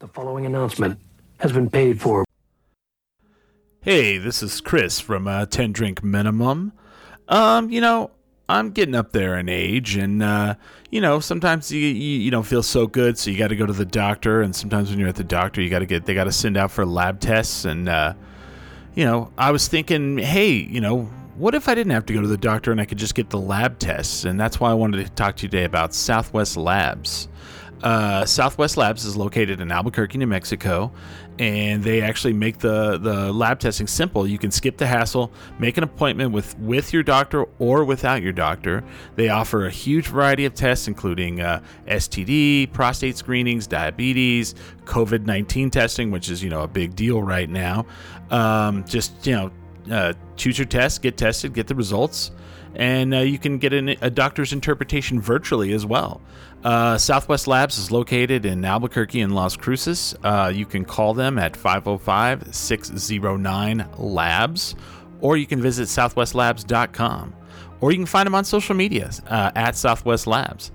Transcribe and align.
The 0.00 0.08
following 0.08 0.46
announcement 0.46 0.98
has 1.40 1.52
been 1.52 1.68
paid 1.68 2.00
for. 2.00 2.24
Hey, 3.82 4.16
this 4.16 4.42
is 4.42 4.62
Chris 4.62 4.98
from 4.98 5.28
uh, 5.28 5.44
10 5.44 5.72
Drink 5.72 6.02
Minimum. 6.02 6.72
Um, 7.28 7.70
you 7.70 7.82
know, 7.82 8.10
I'm 8.48 8.70
getting 8.70 8.94
up 8.94 9.12
there 9.12 9.38
in 9.38 9.50
age, 9.50 9.96
and, 9.96 10.22
uh, 10.22 10.54
you 10.90 11.02
know, 11.02 11.20
sometimes 11.20 11.70
you, 11.70 11.80
you, 11.80 12.18
you 12.18 12.30
don't 12.30 12.46
feel 12.46 12.62
so 12.62 12.86
good, 12.86 13.18
so 13.18 13.30
you 13.30 13.36
got 13.36 13.48
to 13.48 13.56
go 13.56 13.66
to 13.66 13.74
the 13.74 13.84
doctor, 13.84 14.40
and 14.40 14.56
sometimes 14.56 14.88
when 14.88 14.98
you're 14.98 15.08
at 15.10 15.16
the 15.16 15.22
doctor, 15.22 15.60
you 15.60 15.68
got 15.68 15.80
to 15.80 15.86
get, 15.86 16.06
they 16.06 16.14
got 16.14 16.24
to 16.24 16.32
send 16.32 16.56
out 16.56 16.70
for 16.70 16.86
lab 16.86 17.20
tests, 17.20 17.66
and, 17.66 17.86
uh, 17.86 18.14
you 18.94 19.04
know, 19.04 19.30
I 19.36 19.50
was 19.50 19.68
thinking, 19.68 20.16
hey, 20.16 20.50
you 20.50 20.80
know, 20.80 21.10
what 21.36 21.54
if 21.54 21.68
I 21.68 21.74
didn't 21.74 21.92
have 21.92 22.06
to 22.06 22.14
go 22.14 22.22
to 22.22 22.26
the 22.26 22.38
doctor 22.38 22.72
and 22.72 22.80
I 22.80 22.86
could 22.86 22.98
just 22.98 23.14
get 23.14 23.28
the 23.28 23.38
lab 23.38 23.78
tests? 23.78 24.24
And 24.24 24.40
that's 24.40 24.58
why 24.60 24.70
I 24.70 24.74
wanted 24.74 25.04
to 25.04 25.12
talk 25.12 25.36
to 25.36 25.42
you 25.42 25.50
today 25.50 25.64
about 25.64 25.92
Southwest 25.92 26.56
Labs. 26.56 27.28
Uh, 27.82 28.26
Southwest 28.26 28.76
Labs 28.76 29.04
is 29.04 29.16
located 29.16 29.60
in 29.60 29.72
Albuquerque, 29.72 30.18
New 30.18 30.26
Mexico, 30.26 30.92
and 31.38 31.82
they 31.82 32.02
actually 32.02 32.34
make 32.34 32.58
the, 32.58 32.98
the 32.98 33.32
lab 33.32 33.58
testing 33.58 33.86
simple. 33.86 34.26
You 34.26 34.38
can 34.38 34.50
skip 34.50 34.76
the 34.76 34.86
hassle, 34.86 35.32
make 35.58 35.78
an 35.78 35.84
appointment 35.84 36.32
with, 36.32 36.58
with 36.58 36.92
your 36.92 37.02
doctor 37.02 37.46
or 37.58 37.84
without 37.84 38.20
your 38.20 38.32
doctor. 38.32 38.84
They 39.16 39.30
offer 39.30 39.64
a 39.64 39.70
huge 39.70 40.08
variety 40.08 40.44
of 40.44 40.54
tests, 40.54 40.88
including 40.88 41.40
uh, 41.40 41.62
STD, 41.86 42.70
prostate 42.72 43.16
screenings, 43.16 43.66
diabetes, 43.66 44.54
COVID 44.84 45.24
19 45.24 45.70
testing, 45.70 46.10
which 46.10 46.28
is, 46.28 46.42
you 46.42 46.50
know, 46.50 46.62
a 46.62 46.68
big 46.68 46.94
deal 46.94 47.22
right 47.22 47.48
now. 47.48 47.86
Um, 48.30 48.84
just, 48.84 49.26
you 49.26 49.32
know, 49.32 49.50
uh, 49.90 50.12
choose 50.36 50.58
your 50.58 50.66
test, 50.66 51.00
get 51.00 51.16
tested, 51.16 51.54
get 51.54 51.66
the 51.66 51.74
results, 51.74 52.32
and 52.74 53.14
uh, 53.14 53.18
you 53.18 53.38
can 53.38 53.58
get 53.58 53.72
an, 53.72 53.90
a 54.00 54.10
doctor's 54.10 54.52
interpretation 54.52 55.20
virtually 55.20 55.72
as 55.72 55.84
well. 55.84 56.20
Uh, 56.62 56.98
Southwest 56.98 57.46
Labs 57.46 57.78
is 57.78 57.90
located 57.90 58.44
in 58.44 58.64
Albuquerque 58.64 59.20
and 59.20 59.34
Las 59.34 59.56
Cruces. 59.56 60.14
Uh, 60.22 60.52
you 60.54 60.66
can 60.66 60.84
call 60.84 61.14
them 61.14 61.38
at 61.38 61.56
505 61.56 62.54
609 62.54 63.88
Labs, 63.96 64.74
or 65.20 65.36
you 65.36 65.46
can 65.46 65.62
visit 65.62 65.88
southwestlabs.com, 65.88 67.34
or 67.80 67.92
you 67.92 67.98
can 67.98 68.06
find 68.06 68.26
them 68.26 68.34
on 68.34 68.44
social 68.44 68.74
media 68.74 69.10
uh, 69.26 69.50
at 69.54 69.76
Southwest 69.76 70.26
Labs. 70.26 70.70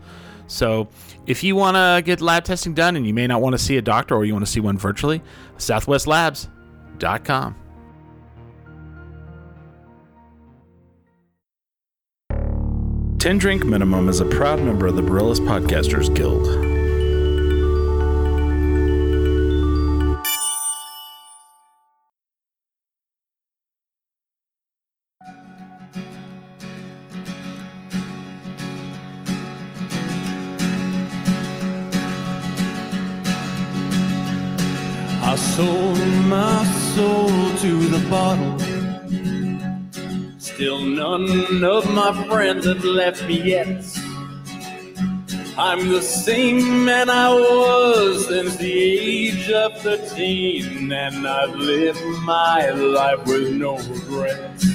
So, 0.47 0.89
if 1.25 1.43
you 1.43 1.55
want 1.55 1.75
to 1.75 2.03
get 2.05 2.21
lab 2.21 2.43
testing 2.43 2.75
done 2.75 2.95
and 2.95 3.07
you 3.07 3.13
may 3.13 3.25
not 3.25 3.41
want 3.41 3.53
to 3.53 3.57
see 3.57 3.77
a 3.77 3.81
doctor 3.81 4.15
or 4.15 4.25
you 4.25 4.33
want 4.33 4.45
to 4.45 4.51
see 4.51 4.59
one 4.59 4.77
virtually, 4.77 5.23
southwestlabs.com. 5.57 7.55
10 13.25 13.39
Drink 13.39 13.65
Minimum 13.65 14.07
is 14.07 14.19
a 14.19 14.25
proud 14.25 14.61
member 14.61 14.85
of 14.85 14.95
the 14.95 15.01
Barillas 15.01 15.39
Podcasters 15.39 16.13
Guild. 16.13 16.47
I 35.23 35.35
sold 35.35 35.97
my 36.27 36.63
soul 36.93 37.27
to 37.57 37.87
the 37.89 38.07
bottle. 38.07 38.64
Still 40.55 40.79
none 40.85 41.63
of 41.65 41.93
my 41.93 42.13
friends 42.29 42.65
have 42.65 42.81
left 42.85 43.27
me 43.27 43.41
yet. 43.41 43.83
I'm 45.57 45.89
the 45.89 46.01
same 46.01 46.85
man 46.85 47.09
I 47.09 47.33
was 47.33 48.27
since 48.29 48.55
the 48.55 48.71
age 48.71 49.51
of 49.51 49.77
13, 49.81 50.93
and 50.93 51.27
I've 51.27 51.55
lived 51.55 52.01
my 52.23 52.69
life 52.69 53.25
with 53.25 53.51
no 53.51 53.75
regrets. 53.79 54.65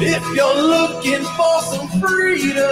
If 0.00 0.24
you're 0.36 0.62
looking 0.62 1.24
for 1.24 1.60
some 1.62 1.88
freedom, 2.00 2.62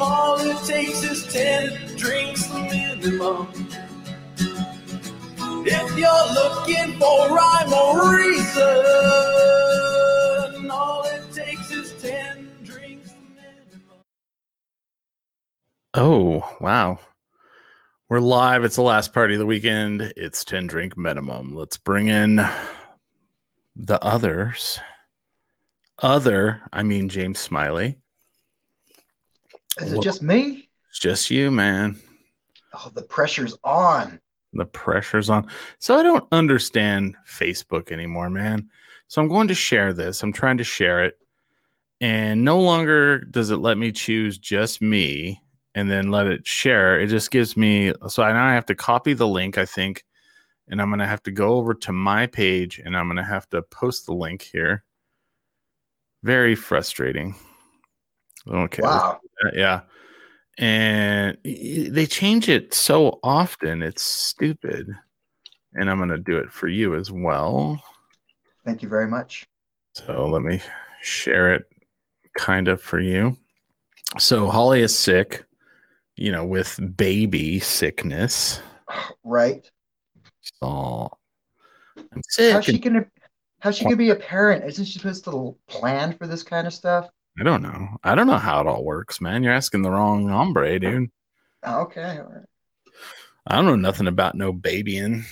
all 0.00 0.40
it 0.40 0.56
takes 0.64 1.02
is 1.02 1.26
10 1.30 1.96
drinks 1.98 2.50
minimum. 2.50 3.61
If 5.64 5.96
you're 5.96 6.32
looking 6.34 6.98
for 6.98 7.28
rhyme 7.28 7.72
or 7.72 8.16
reason, 8.16 8.62
all 10.70 11.04
it 11.04 11.22
takes 11.32 11.70
is 11.70 11.92
10 12.02 12.48
drinks 12.64 13.14
minimum. 13.28 14.02
Oh, 15.94 16.56
wow. 16.60 16.98
We're 18.08 18.18
live. 18.18 18.64
It's 18.64 18.74
the 18.74 18.82
last 18.82 19.12
party 19.14 19.34
of 19.34 19.38
the 19.38 19.46
weekend. 19.46 20.12
It's 20.16 20.44
10 20.44 20.66
drink 20.66 20.98
minimum. 20.98 21.54
Let's 21.54 21.76
bring 21.76 22.08
in 22.08 22.44
the 23.76 24.02
others. 24.02 24.80
Other, 25.98 26.62
I 26.72 26.82
mean, 26.82 27.08
James 27.08 27.38
Smiley. 27.38 27.98
Is 29.80 29.92
it 29.92 30.02
just 30.02 30.22
me? 30.22 30.68
It's 30.90 30.98
just 30.98 31.30
you, 31.30 31.52
man. 31.52 32.00
Oh, 32.74 32.90
the 32.92 33.02
pressure's 33.02 33.56
on. 33.62 34.18
The 34.52 34.66
pressure's 34.66 35.30
on. 35.30 35.48
So 35.78 35.96
I 35.98 36.02
don't 36.02 36.26
understand 36.32 37.16
Facebook 37.26 37.90
anymore, 37.90 38.30
man. 38.30 38.68
So 39.08 39.20
I'm 39.20 39.28
going 39.28 39.48
to 39.48 39.54
share 39.54 39.92
this. 39.92 40.22
I'm 40.22 40.32
trying 40.32 40.58
to 40.58 40.64
share 40.64 41.04
it. 41.04 41.18
And 42.00 42.44
no 42.44 42.60
longer 42.60 43.18
does 43.18 43.50
it 43.50 43.56
let 43.56 43.78
me 43.78 43.92
choose 43.92 44.36
just 44.38 44.82
me 44.82 45.40
and 45.74 45.90
then 45.90 46.10
let 46.10 46.26
it 46.26 46.46
share. 46.46 47.00
It 47.00 47.08
just 47.08 47.30
gives 47.30 47.56
me 47.56 47.92
so 48.08 48.22
I 48.22 48.32
now 48.32 48.46
I 48.46 48.54
have 48.54 48.66
to 48.66 48.74
copy 48.74 49.14
the 49.14 49.28
link, 49.28 49.56
I 49.56 49.64
think, 49.64 50.04
and 50.68 50.82
I'm 50.82 50.90
gonna 50.90 51.06
have 51.06 51.22
to 51.24 51.30
go 51.30 51.54
over 51.54 51.74
to 51.74 51.92
my 51.92 52.26
page 52.26 52.80
and 52.84 52.96
I'm 52.96 53.08
gonna 53.08 53.24
have 53.24 53.48
to 53.50 53.62
post 53.62 54.06
the 54.06 54.14
link 54.14 54.42
here. 54.42 54.84
Very 56.22 56.54
frustrating. 56.54 57.34
Okay. 58.48 58.82
Wow. 58.82 59.20
Yeah. 59.54 59.82
And 60.58 61.36
they 61.44 62.06
change 62.06 62.48
it 62.48 62.74
so 62.74 63.18
often. 63.22 63.82
It's 63.82 64.02
stupid. 64.02 64.88
And 65.74 65.90
I'm 65.90 65.96
going 65.96 66.10
to 66.10 66.18
do 66.18 66.36
it 66.36 66.52
for 66.52 66.68
you 66.68 66.94
as 66.94 67.10
well. 67.10 67.82
Thank 68.64 68.82
you 68.82 68.88
very 68.88 69.08
much. 69.08 69.46
So 69.94 70.26
let 70.26 70.42
me 70.42 70.60
share 71.00 71.54
it 71.54 71.64
kind 72.36 72.68
of 72.68 72.80
for 72.80 73.00
you. 73.00 73.36
So 74.18 74.48
Holly 74.48 74.82
is 74.82 74.96
sick, 74.96 75.44
you 76.16 76.30
know, 76.30 76.44
with 76.44 76.78
baby 76.96 77.58
sickness. 77.60 78.60
Right? 79.24 79.68
So 80.60 81.10
I'm 81.96 82.22
sick 82.28 82.52
How's 82.52 82.64
she 82.64 82.78
gonna 82.78 83.06
how's 83.60 83.76
she 83.76 83.84
gonna 83.84 83.96
be 83.96 84.10
a 84.10 84.16
parent? 84.16 84.64
Isn't 84.64 84.84
she 84.84 84.98
supposed 84.98 85.24
to 85.24 85.56
plan 85.66 86.16
for 86.16 86.26
this 86.26 86.42
kind 86.42 86.66
of 86.66 86.74
stuff? 86.74 87.08
I 87.38 87.44
don't 87.44 87.62
know. 87.62 87.96
I 88.04 88.14
don't 88.14 88.26
know 88.26 88.38
how 88.38 88.60
it 88.60 88.66
all 88.66 88.84
works, 88.84 89.20
man. 89.20 89.42
You're 89.42 89.52
asking 89.52 89.82
the 89.82 89.90
wrong 89.90 90.28
hombre, 90.28 90.74
oh, 90.74 90.78
dude. 90.78 91.10
Oh, 91.64 91.82
Okay, 91.82 92.18
all 92.18 92.32
right. 92.32 92.44
I 93.46 93.56
don't 93.56 93.66
know 93.66 93.76
nothing 93.76 94.06
about 94.06 94.34
no 94.34 94.52
babying. 94.52 95.24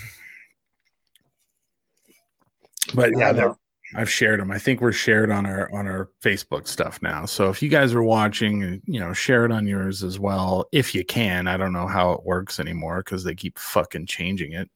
But 2.94 3.16
yeah, 3.16 3.52
I've 3.94 4.10
shared 4.10 4.40
them. 4.40 4.50
I 4.50 4.58
think 4.58 4.80
we're 4.80 4.92
shared 4.92 5.30
on 5.30 5.46
our 5.46 5.72
on 5.72 5.86
our 5.86 6.10
Facebook 6.22 6.66
stuff 6.66 7.00
now. 7.02 7.26
So 7.26 7.50
if 7.50 7.62
you 7.62 7.68
guys 7.68 7.92
are 7.92 8.02
watching, 8.02 8.80
you 8.84 9.00
know, 9.00 9.12
share 9.12 9.44
it 9.44 9.52
on 9.52 9.66
yours 9.66 10.02
as 10.02 10.18
well 10.18 10.68
if 10.72 10.94
you 10.94 11.04
can. 11.04 11.46
I 11.46 11.56
don't 11.56 11.72
know 11.72 11.86
how 11.86 12.12
it 12.12 12.24
works 12.24 12.60
anymore 12.60 12.98
because 12.98 13.24
they 13.24 13.34
keep 13.34 13.58
fucking 13.58 14.06
changing 14.06 14.52
it. 14.52 14.68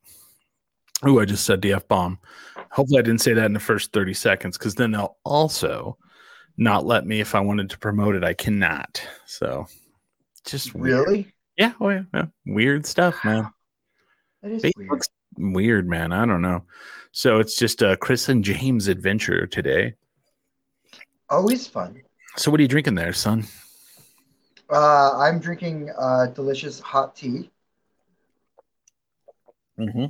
Oh, 1.02 1.18
I 1.20 1.24
just 1.24 1.44
said 1.44 1.60
the 1.60 1.72
f 1.74 1.86
bomb. 1.88 2.18
Hopefully, 2.70 2.98
I 2.98 3.02
didn't 3.02 3.20
say 3.20 3.34
that 3.34 3.46
in 3.46 3.52
the 3.52 3.60
first 3.60 3.92
thirty 3.92 4.14
seconds 4.14 4.58
because 4.58 4.74
then 4.74 4.92
they'll 4.92 5.16
also 5.24 5.96
not 6.56 6.86
let 6.86 7.06
me 7.06 7.20
if 7.20 7.34
I 7.34 7.40
wanted 7.40 7.70
to 7.70 7.78
promote 7.78 8.14
it. 8.14 8.24
I 8.24 8.34
cannot. 8.34 9.06
So 9.26 9.66
just 10.46 10.74
weird. 10.74 11.06
Really? 11.06 11.32
Yeah, 11.56 11.72
oh 11.80 11.90
yeah, 11.90 12.02
yeah. 12.12 12.26
Weird 12.46 12.86
stuff, 12.86 13.24
man. 13.24 13.50
That 14.42 14.52
is 14.52 14.72
weird. 14.76 15.02
Weird, 15.36 15.88
man. 15.88 16.12
I 16.12 16.26
don't 16.26 16.42
know. 16.42 16.64
So 17.12 17.38
it's 17.38 17.56
just 17.56 17.82
uh, 17.82 17.96
Chris 17.96 18.28
and 18.28 18.44
James 18.44 18.88
adventure 18.88 19.46
today. 19.46 19.94
Always 21.28 21.66
fun. 21.66 22.02
So 22.36 22.50
what 22.50 22.60
are 22.60 22.62
you 22.62 22.68
drinking 22.68 22.94
there, 22.94 23.12
son? 23.12 23.44
Uh, 24.70 25.18
I'm 25.18 25.38
drinking 25.38 25.90
uh, 25.98 26.26
delicious 26.26 26.80
hot 26.80 27.14
tea. 27.16 27.50
Mm-hmm. 29.78 30.06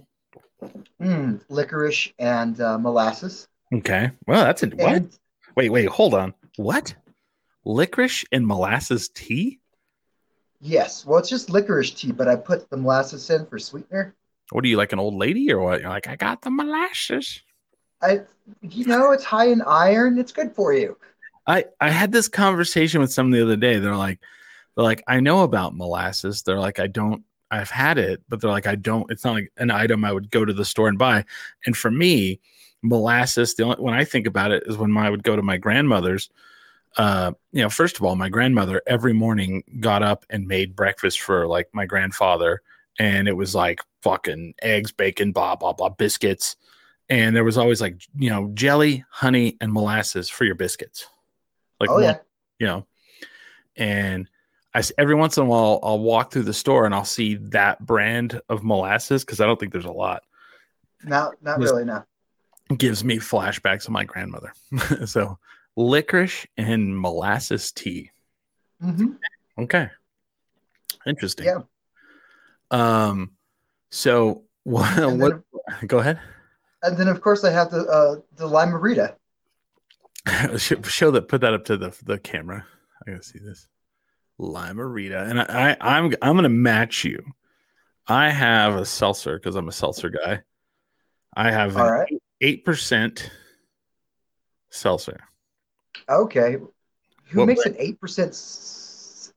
Mm, 1.02 1.40
licorice 1.48 2.12
and 2.18 2.60
uh, 2.60 2.78
molasses. 2.78 3.48
Okay. 3.72 4.10
Well, 4.26 4.44
that's 4.44 4.62
it. 4.62 4.74
What? 4.74 5.04
Wait, 5.56 5.70
wait, 5.70 5.88
hold 5.88 6.14
on. 6.14 6.34
What? 6.56 6.94
Licorice 7.64 8.24
and 8.32 8.46
molasses 8.46 9.08
tea? 9.08 9.60
yes, 10.60 11.04
well, 11.04 11.18
it's 11.18 11.28
just 11.28 11.50
licorice 11.50 11.90
tea, 11.90 12.10
but 12.10 12.26
I 12.26 12.36
put 12.36 12.70
the 12.70 12.76
molasses 12.76 13.28
in 13.28 13.44
for 13.46 13.58
sweetener. 13.58 14.14
What 14.50 14.64
are 14.64 14.68
you 14.68 14.78
like 14.78 14.92
an 14.92 14.98
old 14.98 15.14
lady 15.14 15.52
or 15.52 15.60
what? 15.60 15.80
You're 15.80 15.90
like, 15.90 16.08
I 16.08 16.16
got 16.16 16.40
the 16.42 16.50
molasses. 16.50 17.42
I, 18.00 18.20
you 18.62 18.86
know, 18.86 19.12
it's 19.12 19.24
high 19.24 19.48
in 19.48 19.62
iron. 19.62 20.18
It's 20.18 20.32
good 20.32 20.54
for 20.54 20.72
you. 20.72 20.96
I 21.46 21.66
I 21.80 21.90
had 21.90 22.12
this 22.12 22.28
conversation 22.28 23.00
with 23.00 23.12
someone 23.12 23.32
the 23.32 23.42
other 23.42 23.56
day. 23.56 23.78
They're 23.78 23.96
like, 23.96 24.20
They're 24.74 24.84
like, 24.84 25.02
I 25.06 25.20
know 25.20 25.42
about 25.42 25.76
molasses. 25.76 26.42
They're 26.42 26.58
like, 26.58 26.78
I 26.78 26.86
don't, 26.86 27.24
I've 27.50 27.70
had 27.70 27.98
it, 27.98 28.22
but 28.28 28.40
they're 28.40 28.50
like, 28.50 28.66
I 28.66 28.74
don't, 28.74 29.10
it's 29.10 29.24
not 29.24 29.34
like 29.34 29.52
an 29.58 29.70
item 29.70 30.04
I 30.04 30.12
would 30.12 30.30
go 30.30 30.44
to 30.44 30.52
the 30.52 30.64
store 30.64 30.88
and 30.88 30.98
buy. 30.98 31.24
And 31.66 31.76
for 31.76 31.90
me, 31.90 32.40
molasses, 32.84 33.54
the 33.54 33.64
only, 33.64 33.76
when 33.76 33.94
I 33.94 34.04
think 34.04 34.26
about 34.26 34.52
it 34.52 34.62
is 34.66 34.76
when 34.76 34.96
I 34.96 35.10
would 35.10 35.24
go 35.24 35.34
to 35.34 35.42
my 35.42 35.56
grandmother's. 35.56 36.30
Uh, 36.96 37.32
you 37.50 37.60
know, 37.60 37.68
first 37.68 37.96
of 37.96 38.04
all, 38.04 38.14
my 38.14 38.28
grandmother 38.28 38.80
every 38.86 39.12
morning 39.12 39.64
got 39.80 40.04
up 40.04 40.24
and 40.30 40.46
made 40.46 40.76
breakfast 40.76 41.20
for 41.20 41.48
like 41.48 41.68
my 41.72 41.86
grandfather, 41.86 42.62
and 43.00 43.26
it 43.26 43.32
was 43.32 43.52
like 43.52 43.80
fucking 44.02 44.54
eggs, 44.62 44.92
bacon, 44.92 45.32
blah, 45.32 45.56
blah, 45.56 45.72
blah, 45.72 45.88
biscuits. 45.88 46.54
And 47.08 47.34
there 47.34 47.42
was 47.42 47.58
always 47.58 47.80
like, 47.80 48.00
you 48.16 48.30
know, 48.30 48.50
jelly, 48.54 49.04
honey, 49.10 49.56
and 49.60 49.72
molasses 49.72 50.30
for 50.30 50.44
your 50.44 50.54
biscuits. 50.54 51.06
Like, 51.80 51.90
oh 51.90 51.94
one- 51.94 52.02
yeah. 52.04 52.18
you 52.60 52.66
know, 52.66 52.86
and 53.76 54.28
I 54.72 54.82
every 54.96 55.14
once 55.14 55.36
in 55.36 55.44
a 55.44 55.46
while 55.46 55.80
I'll 55.82 55.98
walk 55.98 56.32
through 56.32 56.42
the 56.42 56.54
store 56.54 56.84
and 56.84 56.94
I'll 56.94 57.04
see 57.04 57.34
that 57.36 57.84
brand 57.84 58.40
of 58.48 58.62
molasses 58.62 59.24
because 59.24 59.40
I 59.40 59.46
don't 59.46 59.58
think 59.58 59.72
there's 59.72 59.84
a 59.84 59.90
lot. 59.90 60.22
Not 61.02 61.34
not 61.42 61.58
really. 61.58 61.84
No. 61.84 62.04
Gives 62.76 63.04
me 63.04 63.18
flashbacks 63.18 63.84
of 63.86 63.90
my 63.90 64.04
grandmother. 64.04 64.52
so 65.06 65.38
licorice 65.76 66.46
and 66.56 66.98
molasses 66.98 67.72
tea. 67.72 68.10
hmm 68.80 69.12
Okay, 69.58 69.88
interesting. 71.06 71.46
Yeah. 71.46 71.60
Um. 72.70 73.32
So 73.90 74.44
what? 74.64 74.98
And 74.98 75.20
what 75.20 75.42
go 75.86 75.98
ahead. 75.98 76.18
and 76.82 76.96
then 76.96 77.08
of 77.08 77.20
course 77.20 77.44
I 77.44 77.50
have 77.50 77.70
the 77.70 77.86
uh, 77.86 78.16
the 78.36 78.48
limerita. 78.48 79.16
show, 80.58 80.80
show 80.82 81.10
that. 81.10 81.28
Put 81.28 81.42
that 81.42 81.54
up 81.54 81.66
to 81.66 81.76
the 81.76 81.96
the 82.04 82.18
camera. 82.18 82.64
I 83.06 83.10
gotta 83.10 83.22
see 83.22 83.38
this. 83.38 83.68
Limerita, 84.40 85.28
and 85.28 85.40
I, 85.40 85.76
I 85.80 85.96
I'm 85.96 86.12
I'm 86.22 86.34
gonna 86.34 86.48
match 86.48 87.04
you. 87.04 87.22
I 88.08 88.30
have 88.30 88.74
a 88.74 88.84
seltzer 88.84 89.38
because 89.38 89.54
I'm 89.54 89.68
a 89.68 89.72
seltzer 89.72 90.10
guy. 90.10 90.40
I 91.36 91.50
have 91.50 91.76
All 91.76 91.86
an 91.86 91.92
right. 91.92 92.22
Eight 92.44 92.64
percent 92.64 93.30
seltzer. 94.70 95.20
Okay. 96.08 96.58
Who 97.30 97.40
What 97.40 97.46
makes 97.46 97.64
an 97.64 97.74
eight 97.78 97.98
percent? 98.00 98.32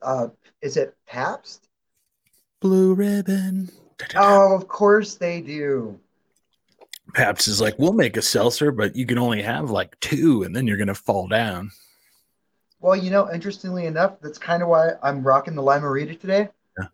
Uh, 0.01 0.27
is 0.61 0.77
it 0.77 0.95
Pabst? 1.07 1.67
Blue 2.59 2.93
ribbon. 2.93 3.69
Oh, 4.15 4.53
of 4.53 4.67
course 4.67 5.15
they 5.15 5.41
do. 5.41 5.99
Pabst 7.13 7.47
is 7.47 7.61
like, 7.61 7.79
we'll 7.79 7.93
make 7.93 8.17
a 8.17 8.21
seltzer, 8.21 8.71
but 8.71 8.95
you 8.95 9.05
can 9.05 9.17
only 9.17 9.41
have 9.41 9.71
like 9.71 9.97
two, 10.01 10.43
and 10.43 10.55
then 10.55 10.67
you're 10.67 10.77
gonna 10.77 10.93
fall 10.93 11.27
down. 11.27 11.71
Well, 12.79 12.95
you 12.95 13.09
know, 13.09 13.31
interestingly 13.31 13.85
enough, 13.85 14.19
that's 14.21 14.37
kind 14.37 14.61
of 14.61 14.69
why 14.69 14.91
I'm 15.01 15.23
rocking 15.23 15.55
the 15.55 15.63
limerita 15.63 16.19
today. 16.19 16.49
Yeah. 16.77 16.87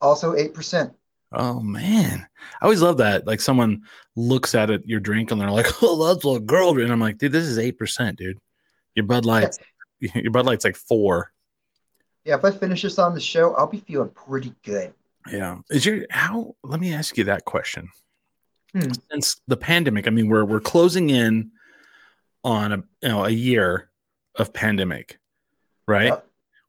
Also 0.00 0.34
eight 0.34 0.52
percent. 0.52 0.92
Oh 1.32 1.60
man, 1.60 2.26
I 2.60 2.64
always 2.64 2.82
love 2.82 2.98
that. 2.98 3.26
Like 3.26 3.40
someone 3.40 3.82
looks 4.16 4.54
at 4.54 4.70
it, 4.70 4.82
your 4.84 5.00
drink, 5.00 5.30
and 5.30 5.40
they're 5.40 5.50
like, 5.50 5.66
"Oh, 5.82 6.08
that's 6.08 6.24
a 6.24 6.40
girl." 6.40 6.72
drink." 6.72 6.86
And 6.86 6.92
I'm 6.92 7.00
like, 7.00 7.18
"Dude, 7.18 7.32
this 7.32 7.46
is 7.46 7.58
eight 7.58 7.78
percent, 7.78 8.18
dude. 8.18 8.38
Your 8.94 9.06
Bud 9.06 9.24
Light, 9.24 9.56
your 10.00 10.32
Bud 10.32 10.46
Light's 10.46 10.64
like 10.64 10.76
four. 10.76 11.32
Yeah, 12.24 12.36
if 12.36 12.44
I 12.44 12.50
finish 12.50 12.82
this 12.82 12.98
on 12.98 13.14
the 13.14 13.20
show, 13.20 13.54
I'll 13.54 13.66
be 13.66 13.80
feeling 13.80 14.10
pretty 14.10 14.54
good. 14.64 14.92
Yeah. 15.30 15.58
Is 15.70 15.86
your 15.86 16.06
how? 16.10 16.56
Let 16.62 16.80
me 16.80 16.92
ask 16.92 17.16
you 17.16 17.24
that 17.24 17.44
question. 17.44 17.88
Hmm. 18.72 18.90
Since 19.10 19.40
the 19.48 19.56
pandemic, 19.56 20.06
I 20.06 20.10
mean, 20.10 20.28
we're 20.28 20.44
we're 20.44 20.60
closing 20.60 21.10
in 21.10 21.52
on 22.44 22.72
a 22.72 22.76
you 23.02 23.08
know 23.08 23.24
a 23.24 23.30
year 23.30 23.90
of 24.36 24.52
pandemic, 24.52 25.18
right? 25.86 26.14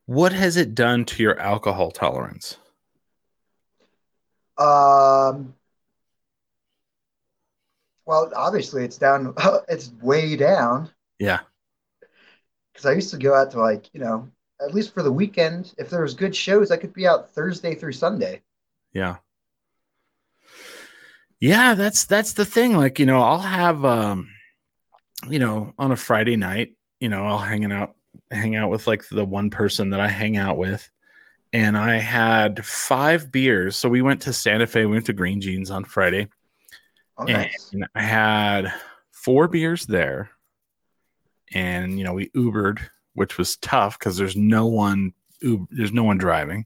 What 0.06 0.34
has 0.34 0.58
it 0.58 0.76
done 0.76 1.06
to 1.06 1.24
your 1.24 1.40
alcohol 1.40 1.92
tolerance? 1.92 2.58
Um, 4.62 5.56
well, 8.06 8.32
obviously 8.36 8.84
it's 8.86 8.98
down. 8.98 9.34
It's 9.70 9.92
way 10.02 10.36
down 10.36 10.90
Yeah. 11.20 11.42
because 12.74 12.86
I 12.86 12.94
used 12.94 13.12
to 13.12 13.18
go 13.18 13.34
out 13.34 13.52
to 13.52 13.60
like 13.60 13.90
you 13.94 14.00
know 14.00 14.30
at 14.62 14.74
least 14.74 14.94
for 14.94 15.04
the 15.04 15.12
weekend. 15.12 15.74
If 15.78 15.90
there 15.90 16.02
was 16.02 16.14
good 16.14 16.36
shows, 16.36 16.72
I 16.72 16.78
could 16.78 16.94
be 16.94 17.08
out 17.08 17.32
Thursday 17.32 17.76
through 17.76 17.94
Sunday. 17.94 18.42
Yeah. 18.94 19.18
Yeah, 21.40 21.74
that's 21.74 22.06
that's 22.06 22.34
the 22.34 22.46
thing. 22.46 22.78
Like, 22.78 23.00
you 23.00 23.06
know, 23.06 23.22
I'll 23.22 23.40
have 23.40 23.84
um, 23.84 24.30
you 25.30 25.40
know, 25.40 25.74
on 25.78 25.92
a 25.92 25.96
Friday 25.96 26.36
night, 26.36 26.76
you 27.00 27.10
know, 27.10 27.26
I'll 27.26 27.38
hang 27.40 27.72
out 27.72 27.96
hang 28.32 28.56
out 28.56 28.70
with 28.70 28.88
like 28.88 29.08
the 29.10 29.26
one 29.26 29.50
person 29.50 29.92
that 29.92 30.00
I 30.00 30.08
hang 30.08 30.38
out 30.38 30.58
with. 30.58 30.90
And 31.54 31.78
I 31.78 31.98
had 31.98 32.66
five 32.66 33.32
beers. 33.32 33.76
So 33.76 33.90
we 33.90 34.02
went 34.02 34.22
to 34.24 34.34
Santa 34.34 34.68
Fe, 34.68 34.86
we 34.86 34.94
went 34.94 35.06
to 35.08 35.14
Green 35.14 35.42
Jeans 35.42 35.70
on 35.70 35.84
Friday. 35.84 36.30
Oh, 37.18 37.24
nice. 37.24 37.72
And 37.74 37.86
I 37.94 38.02
had 38.02 38.74
four 39.12 39.48
beers 39.48 39.86
there. 39.86 40.30
And 41.54 41.98
you 41.98 42.06
know, 42.06 42.14
we 42.14 42.30
Ubered, 42.30 42.80
which 43.14 43.38
was 43.38 43.58
tough 43.58 44.00
because 44.00 44.18
there's 44.18 44.38
no 44.38 44.68
one 44.68 45.14
Ub- 45.46 45.68
there's 45.72 45.92
no 45.92 46.04
one 46.04 46.18
driving. 46.18 46.66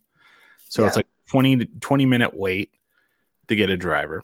So 0.69 0.85
it's 0.85 0.95
like 0.95 1.07
20 1.29 1.65
20 1.65 2.05
minute 2.05 2.35
wait 2.35 2.71
to 3.47 3.55
get 3.55 3.69
a 3.69 3.77
driver. 3.77 4.23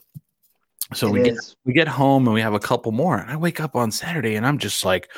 So 0.94 1.08
It 1.08 1.12
we 1.12 1.22
get 1.22 1.54
we 1.64 1.72
get 1.72 1.88
home 1.88 2.26
and 2.26 2.34
we 2.34 2.42
have 2.42 2.54
a 2.54 2.60
couple 2.60 2.92
more. 2.92 3.18
And 3.18 3.30
I 3.30 3.36
wake 3.36 3.60
up 3.60 3.74
on 3.74 3.90
Saturday 3.90 4.36
and 4.36 4.46
I'm 4.46 4.58
just 4.58 4.84
like, 4.84 5.10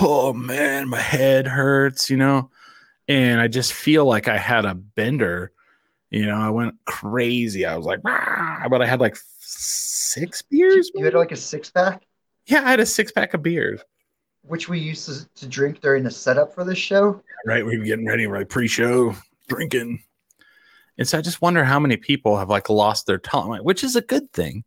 oh 0.00 0.32
man, 0.32 0.88
my 0.88 1.00
head 1.00 1.46
hurts, 1.46 2.10
you 2.10 2.16
know? 2.16 2.50
And 3.08 3.40
I 3.40 3.48
just 3.48 3.72
feel 3.72 4.04
like 4.04 4.28
I 4.28 4.38
had 4.38 4.64
a 4.64 4.74
bender. 4.74 5.52
You 6.10 6.26
know, 6.26 6.36
I 6.36 6.50
went 6.50 6.74
crazy. 6.84 7.66
I 7.66 7.76
was 7.76 7.86
like, 7.86 8.00
"Ah," 8.06 8.66
but 8.70 8.82
I 8.82 8.86
had 8.86 9.00
like 9.00 9.16
six 9.38 10.42
beers. 10.42 10.90
You 10.94 11.04
had 11.04 11.14
like 11.14 11.32
a 11.32 11.36
six 11.36 11.70
pack, 11.70 12.02
yeah, 12.46 12.62
I 12.64 12.70
had 12.70 12.80
a 12.80 12.86
six 12.86 13.12
pack 13.12 13.34
of 13.34 13.42
beers. 13.42 13.80
which 14.42 14.68
we 14.68 14.78
used 14.78 15.06
to, 15.06 15.28
to 15.36 15.46
drink 15.46 15.80
during 15.80 16.02
the 16.02 16.10
setup 16.10 16.54
for 16.54 16.64
this 16.64 16.78
show. 16.78 17.22
Right. 17.46 17.64
We 17.64 17.78
were 17.78 17.84
getting 17.84 18.06
ready, 18.06 18.26
right? 18.26 18.48
Pre 18.48 18.66
show, 18.66 19.14
drinking. 19.48 20.02
And 20.98 21.08
so 21.08 21.18
I 21.18 21.20
just 21.22 21.40
wonder 21.40 21.64
how 21.64 21.78
many 21.78 21.96
people 21.96 22.36
have 22.36 22.50
like 22.50 22.68
lost 22.68 23.06
their 23.06 23.18
tolerance, 23.18 23.64
which 23.64 23.82
is 23.82 23.96
a 23.96 24.02
good 24.02 24.32
thing. 24.32 24.64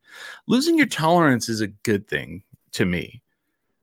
Losing 0.48 0.78
your 0.78 0.88
tolerance 0.88 1.50
is 1.50 1.62
a 1.62 1.68
good 1.68 2.08
thing 2.08 2.44
to 2.74 2.86
me. 2.86 3.22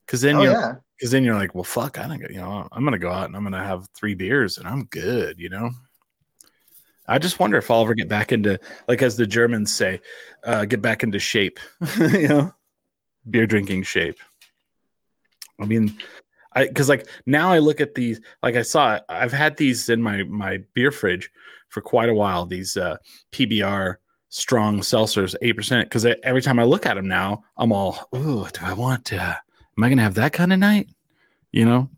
Cause 0.07 0.21
then 0.21 0.37
oh 0.37 0.43
you're 0.43 0.53
yeah, 0.53 0.75
because 1.03 1.11
then 1.11 1.25
you're 1.25 1.35
like, 1.35 1.53
well, 1.53 1.65
fuck, 1.65 1.99
I 1.99 2.07
don't 2.07 2.21
you 2.31 2.37
know, 2.37 2.69
I'm 2.71 2.85
gonna 2.85 2.97
go 2.97 3.11
out 3.11 3.27
and 3.27 3.35
I'm 3.35 3.43
gonna 3.43 3.65
have 3.65 3.89
three 3.93 4.15
beers 4.15 4.57
and 4.57 4.69
I'm 4.69 4.85
good, 4.85 5.37
you 5.37 5.49
know. 5.49 5.73
I 7.09 7.19
just 7.19 7.41
wonder 7.41 7.59
if 7.59 7.73
I'll 7.73 7.83
ever 7.83 7.95
get 7.95 8.07
back 8.07 8.31
into, 8.31 8.61
like, 8.87 9.03
as 9.03 9.17
the 9.17 9.27
Germans 9.27 9.75
say, 9.75 10.01
uh, 10.45 10.65
get 10.65 10.81
back 10.81 11.03
into 11.03 11.19
shape, 11.19 11.59
you 11.99 12.29
know, 12.29 12.55
beer 13.29 13.49
drinking 13.49 13.83
shape. 13.83 14.21
I 15.61 15.65
mean, 15.65 15.99
I 16.53 16.69
because 16.69 16.89
like 16.89 17.09
now 17.27 17.51
I 17.51 17.59
look 17.59 17.81
at 17.81 17.97
these, 17.97 18.21
like 18.45 18.55
I 18.55 18.63
saw, 18.63 19.01
I've 19.09 19.33
had 19.33 19.57
these 19.57 19.89
in 19.89 20.01
my 20.01 20.23
my 20.23 20.59
beer 20.73 20.93
fridge 20.93 21.33
for 21.69 21.81
quite 21.81 22.11
a 22.11 22.15
while. 22.15 22.47
These 22.47 22.77
uh, 22.77 22.97
PBR 23.33 23.97
strong 24.29 24.79
seltzers, 24.83 25.35
eight 25.43 25.57
percent. 25.57 25.89
Because 25.89 26.07
every 26.23 26.43
time 26.43 26.61
I 26.61 26.65
look 26.65 26.87
at 26.87 26.95
them 26.95 27.09
now, 27.09 27.43
I'm 27.57 27.73
all, 27.73 28.09
ooh, 28.15 28.47
do 28.53 28.61
I 28.63 28.73
want 28.73 29.05
to? 29.07 29.21
Am 29.77 29.83
I 29.83 29.89
gonna 29.89 30.03
have 30.03 30.15
that 30.15 30.33
kind 30.33 30.53
of 30.53 30.61
night? 30.61 30.87
You 31.53 31.65
know. 31.67 31.91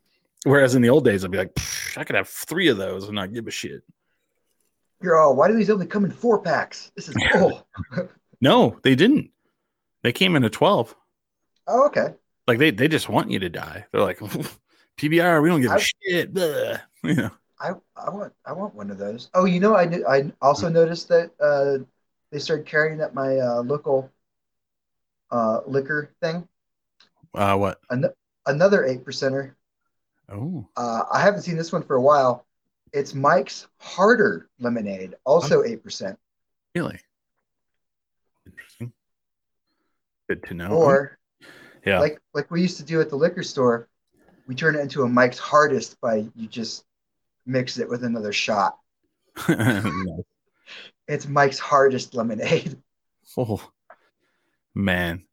Whereas 0.45 0.75
in 0.75 0.83
the 0.83 0.91
old 0.91 1.05
days, 1.07 1.25
I'd 1.25 1.31
be 1.31 1.39
like, 1.39 1.57
I 1.97 2.05
could 2.05 2.17
have 2.17 2.29
three 2.29 2.69
of 2.69 2.77
those 2.77 3.05
and 3.05 3.15
not 3.15 3.33
give 3.33 3.47
a 3.47 3.51
shit. 3.51 3.83
you're 5.01 5.19
all. 5.19 5.35
Why 5.37 5.49
do 5.49 5.55
these 5.57 5.71
only 5.71 5.87
come 5.87 6.05
in 6.05 6.11
four 6.11 6.41
packs? 6.43 6.93
This 6.97 7.09
is 7.09 7.15
bull. 7.33 7.67
No, 8.41 8.79
they 8.83 8.95
didn't. 8.95 9.31
They 10.03 10.13
came 10.13 10.37
in 10.37 10.45
a 10.45 10.51
twelve. 10.51 10.95
oh, 11.67 11.87
okay. 11.87 12.15
Like 12.47 12.59
they 12.59 12.71
they 12.71 12.89
just 12.89 13.09
want 13.09 13.31
you 13.31 13.39
to 13.39 13.49
die. 13.49 13.87
They're 13.91 14.03
like, 14.03 14.19
PBR, 14.99 15.43
we 15.43 15.49
don't 15.49 15.63
give 15.63 15.71
a 15.71 15.75
I- 15.75 15.79
shit. 15.79 16.35
Blah. 16.35 16.79
You 17.05 17.15
know. 17.15 17.31
I, 17.61 17.73
I 17.97 18.11
want 18.11 18.33
I 18.45 18.53
want 18.53 18.75
one 18.75 18.91
of 18.91 18.99
those. 18.99 19.31
Oh, 19.35 19.45
you 19.47 19.61
know, 19.61 19.75
I 19.77 19.87
kn- 19.87 20.05
I 20.09 20.33
also 20.43 20.69
noticed 20.69 21.09
that 21.09 21.31
uh, 21.41 21.85
they 22.33 22.39
started 22.39 22.67
carrying 22.67 23.01
at 23.01 23.15
my 23.15 23.39
uh, 23.39 23.63
local 23.63 24.11
uh, 25.31 25.61
liquor 25.67 26.11
thing. 26.21 26.47
Uh, 27.35 27.57
what? 27.57 27.79
An- 27.91 28.11
another 28.47 28.85
eight 28.85 29.05
percenter. 29.05 29.55
Oh, 30.29 30.67
Uh, 30.77 31.03
I 31.13 31.21
haven't 31.21 31.43
seen 31.43 31.57
this 31.57 31.73
one 31.73 31.83
for 31.83 31.97
a 31.97 32.03
while. 32.03 32.47
It's 32.93 33.15
Mike's 33.15 33.67
Harder 33.79 34.49
Lemonade, 34.59 35.15
also 35.25 35.63
eight 35.65 35.83
percent. 35.83 36.19
really? 36.75 36.99
Interesting. 38.47 38.93
Good 40.29 40.43
to 40.45 40.55
know. 40.55 40.69
Or 40.69 41.19
yeah. 41.85 41.99
like 42.01 42.21
like 42.33 42.51
we 42.51 42.63
used 42.63 42.77
to 42.79 42.85
do 42.85 43.01
at 43.01 43.11
the 43.11 43.17
liquor 43.17 43.43
store, 43.43 43.89
we 44.47 44.55
turn 44.55 44.77
it 44.77 44.81
into 44.81 45.03
a 45.03 45.09
Mike's 45.09 45.39
Hardest 45.39 46.01
by 46.01 46.27
you 46.35 46.47
just 46.49 46.85
mix 47.47 47.79
it 47.79 47.89
with 47.89 48.05
another 48.05 48.33
shot. 48.33 48.79
It's 51.07 51.29
Mike's 51.29 51.59
Hardest 51.59 52.15
Lemonade. 52.15 52.77
Oh 53.37 53.61
man, 54.75 55.25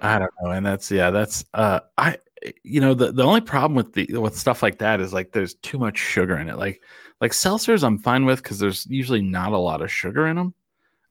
I 0.00 0.18
don't 0.18 0.30
know, 0.40 0.50
and 0.50 0.64
that's 0.64 0.90
yeah, 0.90 1.10
that's 1.10 1.44
uh, 1.52 1.80
I 1.98 2.18
you 2.62 2.80
know 2.80 2.94
the 2.94 3.12
the 3.12 3.22
only 3.22 3.40
problem 3.40 3.74
with 3.74 3.92
the 3.94 4.06
with 4.18 4.36
stuff 4.36 4.62
like 4.62 4.78
that 4.78 5.00
is 5.00 5.12
like 5.12 5.32
there's 5.32 5.54
too 5.54 5.78
much 5.78 5.98
sugar 5.98 6.36
in 6.38 6.48
it. 6.48 6.56
Like 6.58 6.82
like 7.20 7.32
seltzers, 7.32 7.82
I'm 7.82 7.98
fine 7.98 8.24
with 8.26 8.42
because 8.42 8.58
there's 8.58 8.86
usually 8.86 9.22
not 9.22 9.52
a 9.52 9.58
lot 9.58 9.82
of 9.82 9.90
sugar 9.90 10.26
in 10.26 10.36
them. 10.36 10.54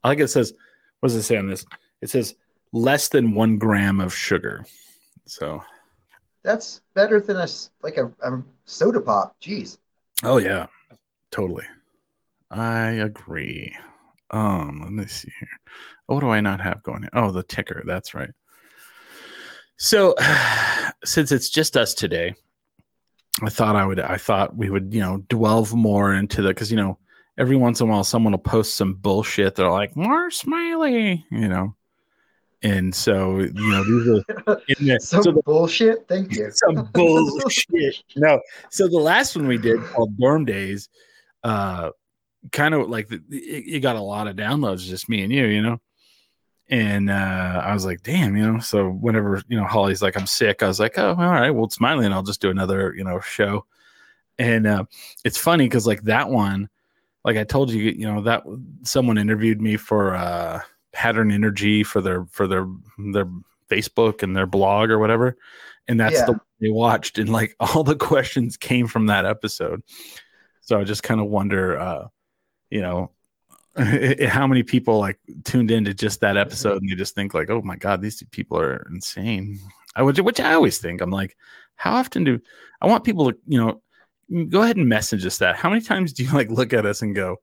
I 0.03 0.10
like 0.10 0.20
it 0.20 0.27
says, 0.27 0.53
what 1.00 1.10
does 1.10 1.15
it 1.15 1.24
say 1.24 1.38
on 1.38 1.50
this? 1.50 1.65
It 2.01 2.10
says 2.10 2.36
less 2.72 3.08
than 3.08 3.34
one 3.34 3.58
gram 3.58 4.00
of 4.00 4.13
sugar. 4.13 4.65
So, 5.25 5.63
That's 6.44 6.82
better 6.94 7.20
than 7.20 7.38
a 7.38 7.48
like 7.82 7.98
a, 7.98 8.05
a 8.22 8.44
soda 8.65 9.01
pop. 9.01 9.36
Jeez. 9.41 9.77
oh 10.24 10.38
yeah, 10.38 10.67
totally. 11.32 11.65
I 12.51 12.89
agree. 12.91 13.75
Um, 14.32 14.82
let 14.84 14.91
me 14.91 15.05
see 15.08 15.32
here. 15.39 15.60
What 16.05 16.20
do 16.20 16.29
I 16.29 16.41
not 16.41 16.62
have 16.62 16.84
going? 16.84 17.01
Here? 17.01 17.10
Oh, 17.13 17.32
the 17.32 17.44
ticker. 17.44 17.84
That's 17.86 18.13
right. 18.13 18.29
So, 19.77 20.15
since 21.05 21.31
it's 21.31 21.50
just 21.50 21.77
us 21.77 21.93
today, 21.93 22.35
I 23.41 23.50
thought 23.50 23.75
I 23.75 23.85
would. 23.85 24.00
I 24.00 24.17
thought 24.17 24.55
we 24.55 24.69
would, 24.69 24.93
you 24.93 25.01
know, 25.01 25.17
delve 25.29 25.74
more 25.74 26.13
into 26.13 26.41
the 26.41 26.50
because 26.50 26.71
you 26.71 26.77
know 26.77 26.97
every 27.38 27.55
once 27.55 27.81
in 27.81 27.88
a 27.88 27.91
while 27.91 28.03
someone 28.03 28.33
will 28.33 28.39
post 28.39 28.75
some 28.75 28.93
bullshit. 28.93 29.55
They're 29.55 29.69
like 29.69 29.95
more 29.95 30.31
smiley, 30.31 31.25
you 31.29 31.47
know, 31.47 31.75
and 32.63 32.93
so 32.93 33.39
you 33.39 33.51
know 33.53 33.83
these 33.83 34.24
are 34.47 34.62
in 34.79 34.88
there. 34.88 35.00
Some 35.00 35.24
so 35.24 35.31
the, 35.31 35.41
bullshit. 35.43 36.07
Thank 36.07 36.33
you. 36.38 36.51
some 36.53 36.85
bullshit. 36.93 38.03
No, 38.15 38.39
so 38.69 38.88
the 38.88 38.97
last 38.97 39.35
one 39.35 39.47
we 39.47 39.57
did 39.57 39.83
called 39.83 40.17
Dorm 40.17 40.45
Days, 40.45 40.89
uh, 41.43 41.91
kind 42.51 42.74
of 42.74 42.89
like 42.89 43.09
the, 43.09 43.21
it, 43.29 43.75
it 43.75 43.79
got 43.81 43.97
a 43.97 44.01
lot 44.01 44.27
of 44.27 44.35
downloads, 44.35 44.85
just 44.85 45.09
me 45.09 45.24
and 45.24 45.31
you, 45.31 45.45
you 45.45 45.62
know. 45.62 45.79
And 46.69 47.10
uh, 47.12 47.62
I 47.63 47.74
was 47.74 47.86
like, 47.86 48.01
damn, 48.01 48.36
you 48.36 48.51
know. 48.51 48.60
So 48.60 48.89
whenever 48.89 49.41
you 49.48 49.57
know 49.57 49.65
Holly's 49.65 50.01
like, 50.01 50.17
I'm 50.17 50.25
sick, 50.25 50.63
I 50.63 50.67
was 50.67 50.79
like, 50.79 50.98
oh, 50.98 51.10
all 51.10 51.15
right, 51.15 51.51
well, 51.51 51.65
it's 51.65 51.75
smiling. 51.75 52.12
I'll 52.12 52.24
just 52.24 52.41
do 52.41 52.50
another, 52.50 52.93
you 52.95 53.03
know, 53.03 53.19
show. 53.19 53.65
And 54.39 54.65
uh, 54.65 54.86
it's 55.24 55.38
funny 55.38 55.65
because 55.65 55.86
like 55.86 56.01
that 56.03 56.29
one, 56.29 56.69
like 57.24 57.38
I 57.38 57.43
told 57.43 57.72
you, 57.72 57.84
you 57.84 58.12
know, 58.12 58.22
that 58.22 58.43
someone 58.84 59.17
interviewed 59.17 59.62
me 59.62 59.77
for 59.77 60.15
uh, 60.15 60.62
Pattern 60.91 61.31
Energy 61.31 61.84
for 61.84 62.01
their 62.01 62.25
for 62.31 62.48
their 62.48 62.67
their 63.13 63.27
Facebook 63.69 64.24
and 64.24 64.36
their 64.36 64.48
blog 64.48 64.89
or 64.89 64.98
whatever, 65.00 65.38
and 65.88 66.00
that's 66.00 66.15
Yeah. 66.15 66.25
the 66.25 66.39
they 66.62 66.69
watched 66.69 67.19
and 67.19 67.29
like 67.29 67.55
all 67.60 67.84
the 67.84 67.95
questions 67.95 68.57
came 68.57 68.88
from 68.88 69.07
that 69.07 69.25
episode 69.25 69.84
so 70.62 70.79
i 70.79 70.86
just 70.86 71.03
kind 71.03 71.19
of 71.19 71.27
wonder 71.27 71.77
uh 71.77 72.07
you 72.69 72.81
know 72.81 73.12
how 74.27 74.48
many 74.48 74.63
people 74.63 75.00
like 75.00 75.20
tuned 75.44 75.70
into 75.70 75.94
just 75.94 76.22
that 76.22 76.38
episode 76.38 76.82
and 76.82 76.89
they 76.89 76.96
just 76.96 77.13
think 77.13 77.34
like 77.34 77.50
oh 77.50 77.62
my 77.62 77.75
god 77.75 78.01
these 78.01 78.24
people 78.32 78.60
are 78.60 78.88
insane. 78.91 79.60
I 79.98 80.01
would 80.01 80.17
which 80.20 80.39
i 80.41 80.53
always 80.53 80.77
think 80.77 81.01
i'm 81.01 81.10
like 81.10 81.38
how 81.75 81.94
often 81.94 82.25
do 82.25 82.39
i 82.82 82.88
want 82.88 83.05
people 83.05 83.32
to 83.32 83.38
you 83.48 83.58
know 83.58 83.82
go 84.50 84.62
ahead 84.62 84.77
and 84.77 84.88
message 84.89 85.25
us 85.25 85.38
that. 85.39 85.55
How 85.55 85.70
many 85.70 85.82
times 85.82 86.13
do 86.13 86.24
you 86.24 86.32
like 86.32 86.50
look 86.50 86.74
at 86.74 86.86
us 86.86 87.01
and 87.01 87.15
go 87.15 87.38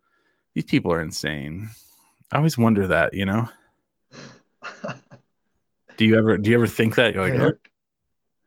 these 0.55 0.65
people 0.65 0.93
are 0.93 1.01
insane. 1.01 1.71
I 2.31 2.37
always 2.39 2.59
wonder 2.59 2.87
that 2.89 3.15
you 3.15 3.25
know? 3.25 3.49
Do 5.99 6.07
you 6.07 6.17
ever 6.17 6.39
do 6.39 6.51
you 6.51 6.57
ever 6.57 6.67
think 6.67 6.95
that? 6.95 7.15
You're 7.15 7.29
like 7.29 7.59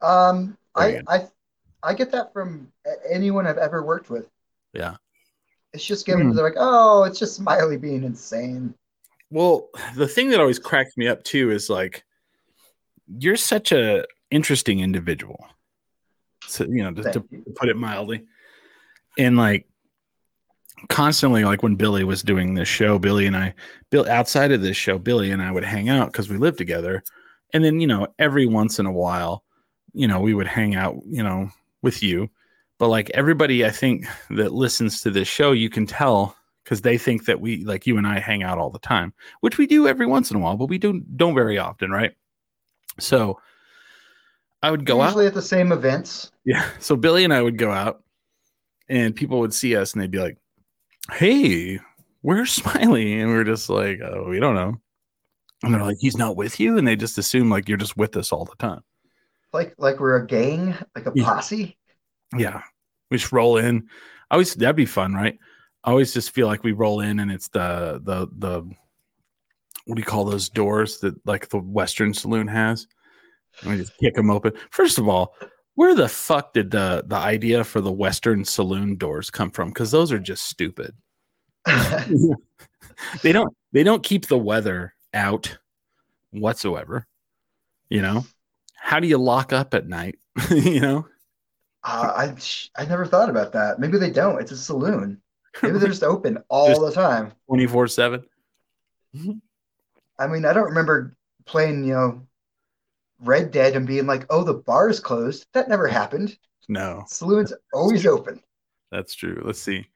oh, 0.01 0.07
Um, 0.07 0.57
I, 0.73 1.01
I, 1.07 1.27
I 1.83 1.93
get 1.93 2.11
that 2.11 2.33
from 2.33 2.71
anyone 3.07 3.45
I've 3.45 3.59
ever 3.59 3.83
worked 3.83 4.09
with. 4.09 4.27
yeah 4.73 4.95
It's 5.75 5.85
just 5.85 6.05
given. 6.05 6.29
Hmm. 6.29 6.35
They're 6.35 6.45
like, 6.45 6.55
oh, 6.57 7.03
it's 7.03 7.19
just 7.19 7.35
Smiley 7.35 7.75
being 7.75 8.05
insane. 8.05 8.73
Well, 9.29 9.67
the 9.97 10.07
thing 10.07 10.29
that 10.29 10.39
always 10.39 10.57
cracks 10.57 10.95
me 10.95 11.09
up 11.09 11.21
too 11.23 11.51
is 11.51 11.69
like 11.69 12.05
you're 13.19 13.35
such 13.35 13.73
a 13.73 14.05
interesting 14.31 14.79
individual. 14.79 15.45
So 16.47 16.63
you 16.63 16.81
know, 16.81 16.93
to, 16.93 17.11
to 17.11 17.25
you. 17.29 17.43
put 17.57 17.67
it 17.67 17.75
mildly, 17.75 18.25
and 19.17 19.35
like 19.35 19.67
constantly, 20.87 21.43
like 21.43 21.61
when 21.61 21.75
Billy 21.75 22.05
was 22.05 22.21
doing 22.21 22.53
this 22.53 22.69
show, 22.69 22.97
Billy 22.97 23.25
and 23.25 23.35
I, 23.35 23.53
Bill 23.89 24.09
outside 24.09 24.53
of 24.53 24.61
this 24.61 24.77
show, 24.77 24.97
Billy 24.97 25.31
and 25.31 25.41
I 25.41 25.51
would 25.51 25.65
hang 25.65 25.89
out 25.89 26.11
because 26.11 26.29
we 26.29 26.37
lived 26.37 26.57
together, 26.57 27.03
and 27.53 27.65
then 27.65 27.81
you 27.81 27.87
know, 27.87 28.07
every 28.17 28.45
once 28.45 28.79
in 28.79 28.85
a 28.85 28.91
while, 28.91 29.43
you 29.91 30.07
know, 30.07 30.21
we 30.21 30.33
would 30.33 30.47
hang 30.47 30.75
out, 30.75 30.95
you 31.05 31.23
know, 31.23 31.49
with 31.81 32.01
you. 32.01 32.29
But 32.85 32.89
like 32.89 33.09
everybody, 33.15 33.65
I 33.65 33.71
think 33.71 34.05
that 34.29 34.53
listens 34.53 35.01
to 35.01 35.09
this 35.09 35.27
show, 35.27 35.53
you 35.53 35.71
can 35.71 35.87
tell 35.87 36.37
because 36.63 36.81
they 36.81 36.99
think 36.99 37.25
that 37.25 37.41
we 37.41 37.63
like 37.65 37.87
you 37.87 37.97
and 37.97 38.05
I 38.05 38.19
hang 38.19 38.43
out 38.43 38.59
all 38.59 38.69
the 38.69 38.77
time, 38.77 39.11
which 39.41 39.57
we 39.57 39.65
do 39.65 39.87
every 39.87 40.05
once 40.05 40.29
in 40.29 40.37
a 40.37 40.39
while, 40.39 40.55
but 40.55 40.67
we 40.69 40.77
do 40.77 41.01
don't 41.15 41.33
very 41.33 41.57
often, 41.57 41.89
right? 41.89 42.11
So 42.99 43.39
I 44.61 44.69
would 44.69 44.85
go 44.85 45.01
out. 45.01 45.07
Usually 45.07 45.25
at 45.25 45.33
the 45.33 45.41
same 45.41 45.71
events. 45.71 46.31
Yeah. 46.43 46.63
So 46.77 46.95
Billy 46.95 47.23
and 47.23 47.33
I 47.33 47.41
would 47.41 47.57
go 47.57 47.71
out 47.71 48.03
and 48.87 49.15
people 49.15 49.39
would 49.39 49.51
see 49.55 49.75
us 49.75 49.93
and 49.93 50.01
they'd 50.03 50.11
be 50.11 50.19
like, 50.19 50.37
Hey, 51.11 51.79
where's 52.21 52.51
Smiley? 52.61 53.19
And 53.19 53.31
we 53.31 53.35
are 53.37 53.43
just 53.43 53.67
like, 53.67 53.99
Oh, 54.03 54.27
we 54.29 54.39
don't 54.39 54.53
know. 54.53 54.75
And 55.63 55.73
they're 55.73 55.81
like, 55.81 55.97
He's 55.99 56.17
not 56.17 56.35
with 56.35 56.59
you. 56.59 56.77
And 56.77 56.87
they 56.87 56.95
just 56.95 57.17
assume 57.17 57.49
like 57.49 57.67
you're 57.67 57.79
just 57.79 57.97
with 57.97 58.15
us 58.15 58.31
all 58.31 58.45
the 58.45 58.55
time. 58.57 58.81
Like 59.53 59.73
like 59.79 59.99
we're 59.99 60.17
a 60.17 60.27
gang, 60.27 60.75
like 60.95 61.07
a 61.07 61.11
Yeah. 61.15 61.23
posse. 61.23 61.75
Yeah. 62.37 62.61
We 63.15 63.19
just 63.19 63.31
roll 63.31 63.55
in. 63.55 63.87
I 64.29 64.35
always 64.35 64.53
that'd 64.55 64.75
be 64.75 64.85
fun, 64.85 65.13
right? 65.13 65.39
I 65.85 65.91
always 65.91 66.13
just 66.13 66.31
feel 66.31 66.47
like 66.47 66.65
we 66.65 66.73
roll 66.73 66.99
in 66.99 67.21
and 67.21 67.31
it's 67.31 67.47
the 67.47 68.01
the 68.03 68.27
the 68.37 68.69
what 69.85 69.95
do 69.95 70.01
you 70.01 70.05
call 70.05 70.25
those 70.25 70.49
doors 70.49 70.99
that 70.99 71.15
like 71.25 71.47
the 71.47 71.59
Western 71.59 72.13
Saloon 72.13 72.47
has? 72.49 72.87
And 73.61 73.71
we 73.71 73.77
just 73.77 73.97
kick 73.99 74.15
them 74.15 74.29
open. 74.29 74.51
First 74.69 74.97
of 74.97 75.07
all, 75.07 75.33
where 75.75 75.95
the 75.95 76.09
fuck 76.09 76.51
did 76.51 76.71
the 76.71 77.05
the 77.07 77.15
idea 77.15 77.63
for 77.63 77.79
the 77.79 77.91
Western 77.91 78.43
Saloon 78.43 78.97
doors 78.97 79.29
come 79.29 79.49
from? 79.49 79.69
Because 79.69 79.91
those 79.91 80.11
are 80.11 80.19
just 80.19 80.47
stupid. 80.47 80.93
they 83.21 83.31
don't 83.31 83.55
they 83.71 83.83
don't 83.83 84.03
keep 84.03 84.25
the 84.25 84.37
weather 84.37 84.93
out 85.13 85.57
whatsoever. 86.31 87.07
You 87.89 88.01
know, 88.01 88.25
how 88.75 88.99
do 88.99 89.07
you 89.07 89.17
lock 89.17 89.53
up 89.53 89.73
at 89.73 89.87
night? 89.87 90.19
you 90.49 90.81
know, 90.81 91.07
Uh, 91.87 92.11
I 92.75 92.81
I 92.81 92.85
never 92.85 93.05
thought 93.05 93.29
about 93.29 93.51
that. 93.53 93.79
Maybe 93.79 93.97
they 93.99 94.09
don't. 94.09 94.41
It's 94.41 94.51
a 94.51 94.57
saloon. 94.57 95.21
Maybe 95.61 95.77
they're 95.77 95.89
just 95.95 96.03
open 96.03 96.39
all 96.49 96.83
the 96.83 96.91
time. 96.91 97.31
twenty 97.47 97.67
four 97.67 97.87
seven. 97.87 98.23
I 100.19 100.27
mean, 100.27 100.45
I 100.45 100.53
don't 100.53 100.65
remember 100.69 101.15
playing, 101.45 101.85
you 101.85 101.93
know, 101.93 102.21
Red 103.21 103.51
Dead 103.51 103.75
and 103.75 103.87
being 103.87 104.07
like, 104.07 104.25
"Oh, 104.29 104.43
the 104.43 104.55
bar 104.55 104.89
is 104.89 104.99
closed." 104.99 105.45
That 105.53 105.69
never 105.69 105.87
happened. 105.87 106.37
No, 106.67 107.03
Saloon's 107.07 107.53
always 107.73 108.05
open. 108.07 108.41
that's 108.91 109.13
true. 109.13 109.41
Let's 109.45 109.61
see. 109.61 109.87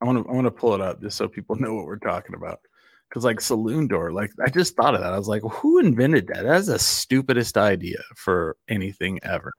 I 0.00 0.06
want 0.06 0.24
to 0.24 0.30
I 0.30 0.34
want 0.34 0.46
to 0.46 0.50
pull 0.50 0.74
it 0.74 0.80
up 0.80 1.00
just 1.02 1.16
so 1.18 1.28
people 1.28 1.56
know 1.60 1.74
what 1.74 1.86
we're 1.86 1.98
talking 1.98 2.34
about. 2.34 2.60
Because 3.08 3.24
like 3.24 3.42
saloon 3.42 3.86
door, 3.88 4.10
like 4.10 4.32
I 4.42 4.48
just 4.48 4.74
thought 4.74 4.94
of 4.94 5.02
that. 5.02 5.12
I 5.12 5.18
was 5.18 5.28
like, 5.28 5.42
who 5.42 5.78
invented 5.78 6.28
that? 6.28 6.44
That's 6.44 6.68
the 6.68 6.78
stupidest 6.78 7.58
idea 7.58 7.98
for 8.16 8.56
anything 8.68 9.20
ever. 9.22 9.52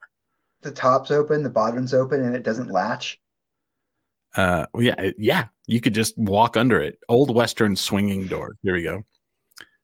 The 0.64 0.70
top's 0.70 1.10
open, 1.10 1.42
the 1.42 1.50
bottom's 1.50 1.92
open, 1.92 2.24
and 2.24 2.34
it 2.34 2.42
doesn't 2.42 2.70
latch. 2.70 3.20
Uh, 4.34 4.64
yeah, 4.78 5.10
yeah. 5.18 5.44
You 5.66 5.78
could 5.82 5.94
just 5.94 6.16
walk 6.16 6.56
under 6.56 6.80
it. 6.80 6.98
Old 7.10 7.34
Western 7.34 7.76
swinging 7.76 8.26
door. 8.26 8.56
Here 8.62 8.72
we 8.72 8.82
go. 8.82 9.04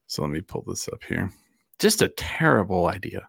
So 0.06 0.22
let 0.22 0.30
me 0.30 0.40
pull 0.40 0.64
this 0.66 0.88
up 0.88 1.04
here. 1.04 1.30
Just 1.78 2.00
a 2.00 2.08
terrible 2.08 2.86
idea. 2.86 3.28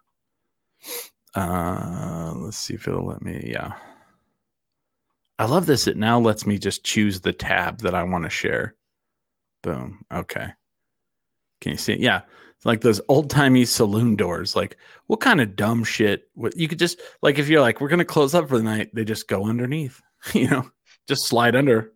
Uh, 1.34 2.32
let's 2.36 2.56
see 2.56 2.72
if 2.72 2.88
it'll 2.88 3.06
let 3.06 3.20
me. 3.20 3.44
Yeah. 3.46 3.74
I 5.38 5.44
love 5.44 5.66
this. 5.66 5.86
It 5.86 5.98
now 5.98 6.18
lets 6.18 6.46
me 6.46 6.58
just 6.58 6.84
choose 6.84 7.20
the 7.20 7.34
tab 7.34 7.80
that 7.82 7.94
I 7.94 8.02
want 8.02 8.24
to 8.24 8.30
share. 8.30 8.74
Boom. 9.62 10.06
Okay. 10.10 10.48
Can 11.60 11.72
you 11.72 11.78
see 11.78 11.92
it? 11.92 12.00
Yeah. 12.00 12.22
Like 12.64 12.80
those 12.80 13.00
old 13.08 13.28
timey 13.28 13.64
saloon 13.64 14.14
doors. 14.14 14.54
Like, 14.54 14.76
what 15.08 15.20
kind 15.20 15.40
of 15.40 15.56
dumb 15.56 15.82
shit? 15.82 16.28
What 16.34 16.56
you 16.56 16.68
could 16.68 16.78
just 16.78 17.00
like 17.20 17.38
if 17.38 17.48
you're 17.48 17.60
like, 17.60 17.80
we're 17.80 17.88
gonna 17.88 18.04
close 18.04 18.34
up 18.34 18.48
for 18.48 18.56
the 18.56 18.64
night, 18.64 18.90
they 18.94 19.04
just 19.04 19.28
go 19.28 19.46
underneath. 19.46 20.00
You 20.34 20.48
know, 20.48 20.70
just 21.08 21.26
slide 21.26 21.56
under. 21.56 21.92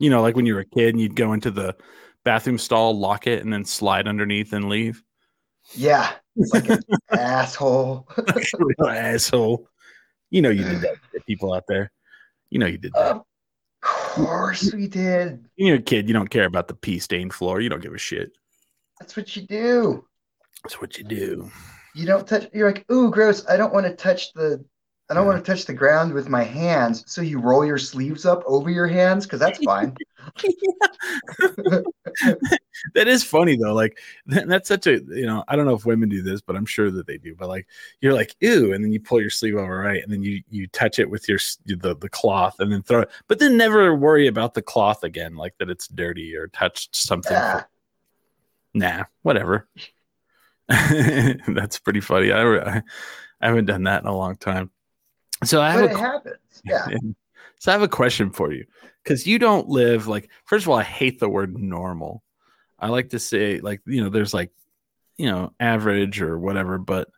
You 0.00 0.10
know, 0.10 0.22
like 0.22 0.34
when 0.34 0.44
you 0.44 0.54
were 0.54 0.60
a 0.62 0.64
kid 0.64 0.88
and 0.88 1.00
you'd 1.00 1.14
go 1.14 1.34
into 1.34 1.52
the 1.52 1.76
bathroom 2.24 2.58
stall, 2.58 2.98
lock 2.98 3.28
it, 3.28 3.44
and 3.44 3.52
then 3.52 3.64
slide 3.64 4.08
underneath 4.08 4.52
and 4.52 4.68
leave. 4.68 5.04
Yeah, 5.74 6.10
like 6.34 6.68
an 6.68 6.80
asshole. 7.12 8.08
Real 8.58 8.88
asshole. 8.88 9.68
You 10.30 10.42
know 10.42 10.50
you 10.50 10.64
did 10.64 10.80
that 10.80 10.96
to 11.14 11.20
people 11.26 11.52
out 11.52 11.64
there. 11.68 11.92
You 12.50 12.58
know 12.58 12.66
you 12.66 12.78
did 12.78 12.92
that. 12.94 13.16
Of 13.16 13.24
course 13.80 14.72
we 14.72 14.88
did. 14.88 15.44
You're 15.56 15.76
a 15.76 15.82
kid. 15.82 16.08
You 16.08 16.14
don't 16.14 16.30
care 16.30 16.46
about 16.46 16.68
the 16.68 16.74
pee 16.74 16.98
stained 16.98 17.32
floor. 17.32 17.60
You 17.60 17.68
don't 17.68 17.82
give 17.82 17.94
a 17.94 17.98
shit. 17.98 18.32
That's 19.02 19.16
what 19.16 19.34
you 19.34 19.42
do. 19.42 20.06
That's 20.62 20.80
what 20.80 20.96
you 20.96 21.02
do. 21.02 21.50
You 21.92 22.06
don't 22.06 22.24
touch. 22.24 22.48
You're 22.54 22.70
like, 22.70 22.88
ooh, 22.88 23.10
gross. 23.10 23.44
I 23.48 23.56
don't 23.56 23.74
want 23.74 23.84
to 23.84 23.96
touch 23.96 24.32
the. 24.32 24.64
I 25.10 25.14
don't 25.14 25.26
want 25.26 25.44
to 25.44 25.52
touch 25.52 25.64
the 25.64 25.74
ground 25.74 26.12
with 26.12 26.28
my 26.28 26.44
hands. 26.44 27.02
So 27.08 27.20
you 27.20 27.40
roll 27.40 27.66
your 27.66 27.78
sleeves 27.78 28.24
up 28.24 28.44
over 28.46 28.70
your 28.70 28.86
hands 28.86 29.26
because 29.26 29.40
that's 29.40 29.58
fine. 29.64 29.96
that 32.94 33.08
is 33.08 33.24
funny 33.24 33.56
though. 33.56 33.74
Like 33.74 33.98
that, 34.26 34.46
that's 34.46 34.68
such 34.68 34.86
a 34.86 35.00
you 35.08 35.26
know 35.26 35.42
I 35.48 35.56
don't 35.56 35.66
know 35.66 35.74
if 35.74 35.84
women 35.84 36.08
do 36.08 36.22
this, 36.22 36.40
but 36.40 36.54
I'm 36.54 36.64
sure 36.64 36.92
that 36.92 37.08
they 37.08 37.18
do. 37.18 37.34
But 37.34 37.48
like 37.48 37.66
you're 38.00 38.14
like 38.14 38.36
ew, 38.38 38.72
and 38.72 38.84
then 38.84 38.92
you 38.92 39.00
pull 39.00 39.20
your 39.20 39.30
sleeve 39.30 39.56
over 39.56 39.78
right, 39.78 40.00
and 40.00 40.12
then 40.12 40.22
you 40.22 40.44
you 40.48 40.68
touch 40.68 41.00
it 41.00 41.10
with 41.10 41.28
your 41.28 41.40
the 41.66 41.96
the 41.96 42.08
cloth, 42.08 42.60
and 42.60 42.70
then 42.70 42.84
throw 42.84 43.00
it, 43.00 43.10
but 43.26 43.40
then 43.40 43.56
never 43.56 43.96
worry 43.96 44.28
about 44.28 44.54
the 44.54 44.62
cloth 44.62 45.02
again, 45.02 45.34
like 45.34 45.58
that 45.58 45.68
it's 45.68 45.88
dirty 45.88 46.36
or 46.36 46.46
touched 46.46 46.94
something. 46.94 47.32
Yeah. 47.32 47.64
Nah, 48.74 49.04
whatever. 49.22 49.68
that's 50.68 51.78
pretty 51.78 52.00
funny. 52.00 52.32
I, 52.32 52.42
I 52.42 52.82
I 53.40 53.46
haven't 53.46 53.66
done 53.66 53.84
that 53.84 54.02
in 54.02 54.08
a 54.08 54.16
long 54.16 54.36
time. 54.36 54.70
So 55.44 55.60
I 55.60 55.70
have 55.72 55.80
But 55.80 55.90
a 55.90 55.94
it 55.94 56.00
happens. 56.00 56.62
Yeah. 56.64 56.86
so 57.58 57.70
I 57.70 57.74
have 57.74 57.82
a 57.82 57.88
question 57.88 58.30
for 58.30 58.52
you 58.52 58.64
because 59.02 59.26
you 59.26 59.38
don't 59.38 59.68
live 59.68 60.06
like. 60.06 60.30
First 60.44 60.64
of 60.64 60.70
all, 60.70 60.78
I 60.78 60.84
hate 60.84 61.18
the 61.18 61.28
word 61.28 61.58
normal. 61.58 62.22
I 62.78 62.88
like 62.88 63.10
to 63.10 63.18
say 63.18 63.60
like 63.60 63.80
you 63.86 64.02
know 64.02 64.10
there's 64.10 64.32
like 64.32 64.52
you 65.18 65.26
know 65.26 65.52
average 65.58 66.22
or 66.22 66.38
whatever, 66.38 66.78
but 66.78 67.08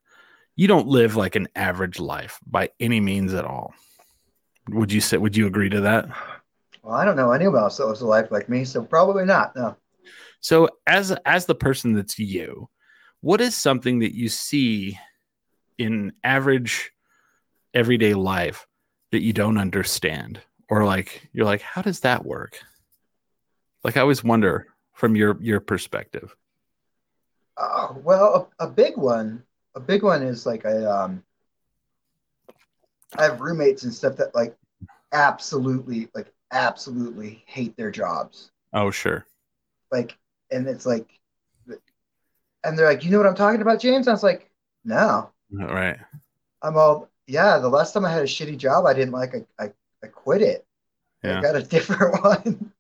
you 0.57 0.67
don't 0.67 0.89
live 0.89 1.17
like 1.17 1.37
an 1.37 1.49
average 1.55 2.01
life 2.01 2.41
by 2.47 2.71
any 2.81 3.01
means 3.01 3.35
at 3.35 3.45
all. 3.45 3.75
Would 4.71 4.93
you 4.93 5.01
say? 5.01 5.19
Would 5.19 5.37
you 5.37 5.47
agree 5.47 5.69
to 5.69 5.83
that? 5.83 6.09
Well, 6.83 6.95
I 6.95 7.05
don't 7.05 7.17
know 7.17 7.33
anyone 7.33 7.61
else 7.61 7.77
that 7.77 7.87
lives 7.87 8.01
a 8.01 8.07
life 8.07 8.31
like 8.31 8.49
me, 8.49 8.65
so 8.65 8.83
probably 8.83 9.25
not. 9.25 9.55
No. 9.55 9.77
So 10.45 10.69
as 10.87 11.11
as 11.25 11.47
the 11.47 11.55
person 11.55 11.95
that's 11.95 12.19
you, 12.19 12.69
what 13.23 13.41
is 13.41 13.57
something 13.57 14.01
that 14.01 14.15
you 14.15 14.29
see 14.29 14.99
in 15.79 16.13
average 16.23 16.93
everyday 17.73 18.13
life 18.13 18.67
that 19.11 19.23
you 19.23 19.33
don't 19.33 19.57
understand 19.57 20.43
or 20.69 20.85
like 20.85 21.31
you're 21.33 21.47
like 21.47 21.63
how 21.63 21.81
does 21.81 22.01
that 22.01 22.27
work? 22.27 22.61
Like 23.85 23.97
I 23.97 24.03
always 24.03 24.23
wonder 24.23 24.67
from 24.93 25.17
your 25.17 25.39
your 25.41 25.61
perspective. 25.61 26.37
Oh, 27.57 27.97
well, 28.05 28.51
a, 28.61 28.67
a 28.67 28.69
big 28.69 28.99
one, 28.99 29.43
a 29.75 29.81
big 29.81 30.03
one 30.03 30.23
is 30.23 30.45
like 30.45 30.67
I 30.67 30.85
um 30.85 31.25
I 33.17 33.25
have 33.25 33.41
roommates 33.41 33.85
and 33.85 33.95
stuff 33.95 34.17
that 34.17 34.35
like 34.35 34.55
absolutely 35.11 36.11
like 36.15 36.35
absolutely 36.53 37.43
hate 37.47 37.75
their 37.79 37.91
jobs. 37.91 38.51
Oh, 38.75 38.91
sure. 38.91 39.25
Like 39.91 40.19
and 40.51 40.67
it's 40.69 40.87
like 40.87 41.09
and 42.65 42.79
they're 42.79 42.87
like, 42.89 43.05
"You 43.05 43.11
know 43.11 43.19
what 43.19 43.27
I'm 43.27 43.35
talking 43.35 43.61
about, 43.61 43.81
James?" 43.81 44.09
I 44.09 44.13
was 44.13 44.23
like, 44.23 44.51
"No." 44.85 45.31
Right. 45.53 45.99
I'm 46.63 46.77
all, 46.77 47.09
"Yeah, 47.27 47.59
the 47.59 47.69
last 47.69 47.93
time 47.93 48.05
I 48.05 48.13
had 48.13 48.23
a 48.23 48.27
shitty 48.27 48.57
job 48.57 48.87
I 48.87 48.95
didn't 48.95 49.13
like 49.13 49.35
I 49.35 49.65
I, 49.65 49.73
I 50.03 50.07
quit 50.09 50.43
it. 50.43 50.67
Yeah. 51.23 51.39
I 51.39 51.43
got 51.43 51.57
a 51.57 51.63
different 51.75 52.23
one." 52.25 52.73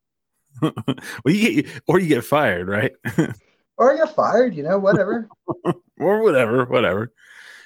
well, 0.63 1.35
you 1.35 1.63
get, 1.63 1.83
or 1.87 1.99
you 1.99 2.09
get 2.09 2.25
fired, 2.25 2.69
right? 2.69 2.93
or 3.77 3.93
I 3.93 3.97
got 3.99 4.15
fired, 4.15 4.55
you 4.55 4.63
know, 4.63 4.79
whatever. 4.79 5.29
or 5.99 6.23
whatever, 6.23 6.65
whatever. 6.65 7.13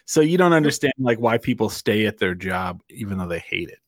So 0.07 0.21
you 0.23 0.39
don't 0.39 0.55
understand 0.55 0.95
like 0.99 1.19
why 1.21 1.39
people 1.39 1.69
stay 1.69 2.07
at 2.07 2.19
their 2.19 2.35
job 2.35 2.83
even 2.89 3.19
though 3.19 3.29
they 3.29 3.41
hate 3.41 3.69
it. 3.69 3.79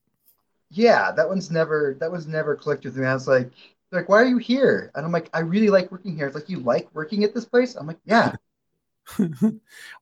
yeah, 0.70 1.10
that 1.12 1.28
one's 1.28 1.50
never 1.50 1.96
that 2.00 2.12
was 2.12 2.26
never 2.26 2.54
clicked 2.56 2.84
with 2.84 2.96
me. 2.96 3.06
I 3.06 3.14
was 3.14 3.26
like, 3.28 3.50
they're 3.90 4.00
like, 4.00 4.08
why 4.08 4.22
are 4.22 4.26
you 4.26 4.38
here? 4.38 4.90
And 4.94 5.04
I'm 5.04 5.12
like, 5.12 5.28
I 5.34 5.40
really 5.40 5.68
like 5.68 5.90
working 5.90 6.16
here. 6.16 6.26
It's 6.26 6.34
like, 6.34 6.48
you 6.48 6.60
like 6.60 6.88
working 6.94 7.24
at 7.24 7.34
this 7.34 7.44
place? 7.44 7.74
I'm 7.74 7.86
like, 7.86 7.98
yeah. 8.04 8.34
well, 9.18 9.52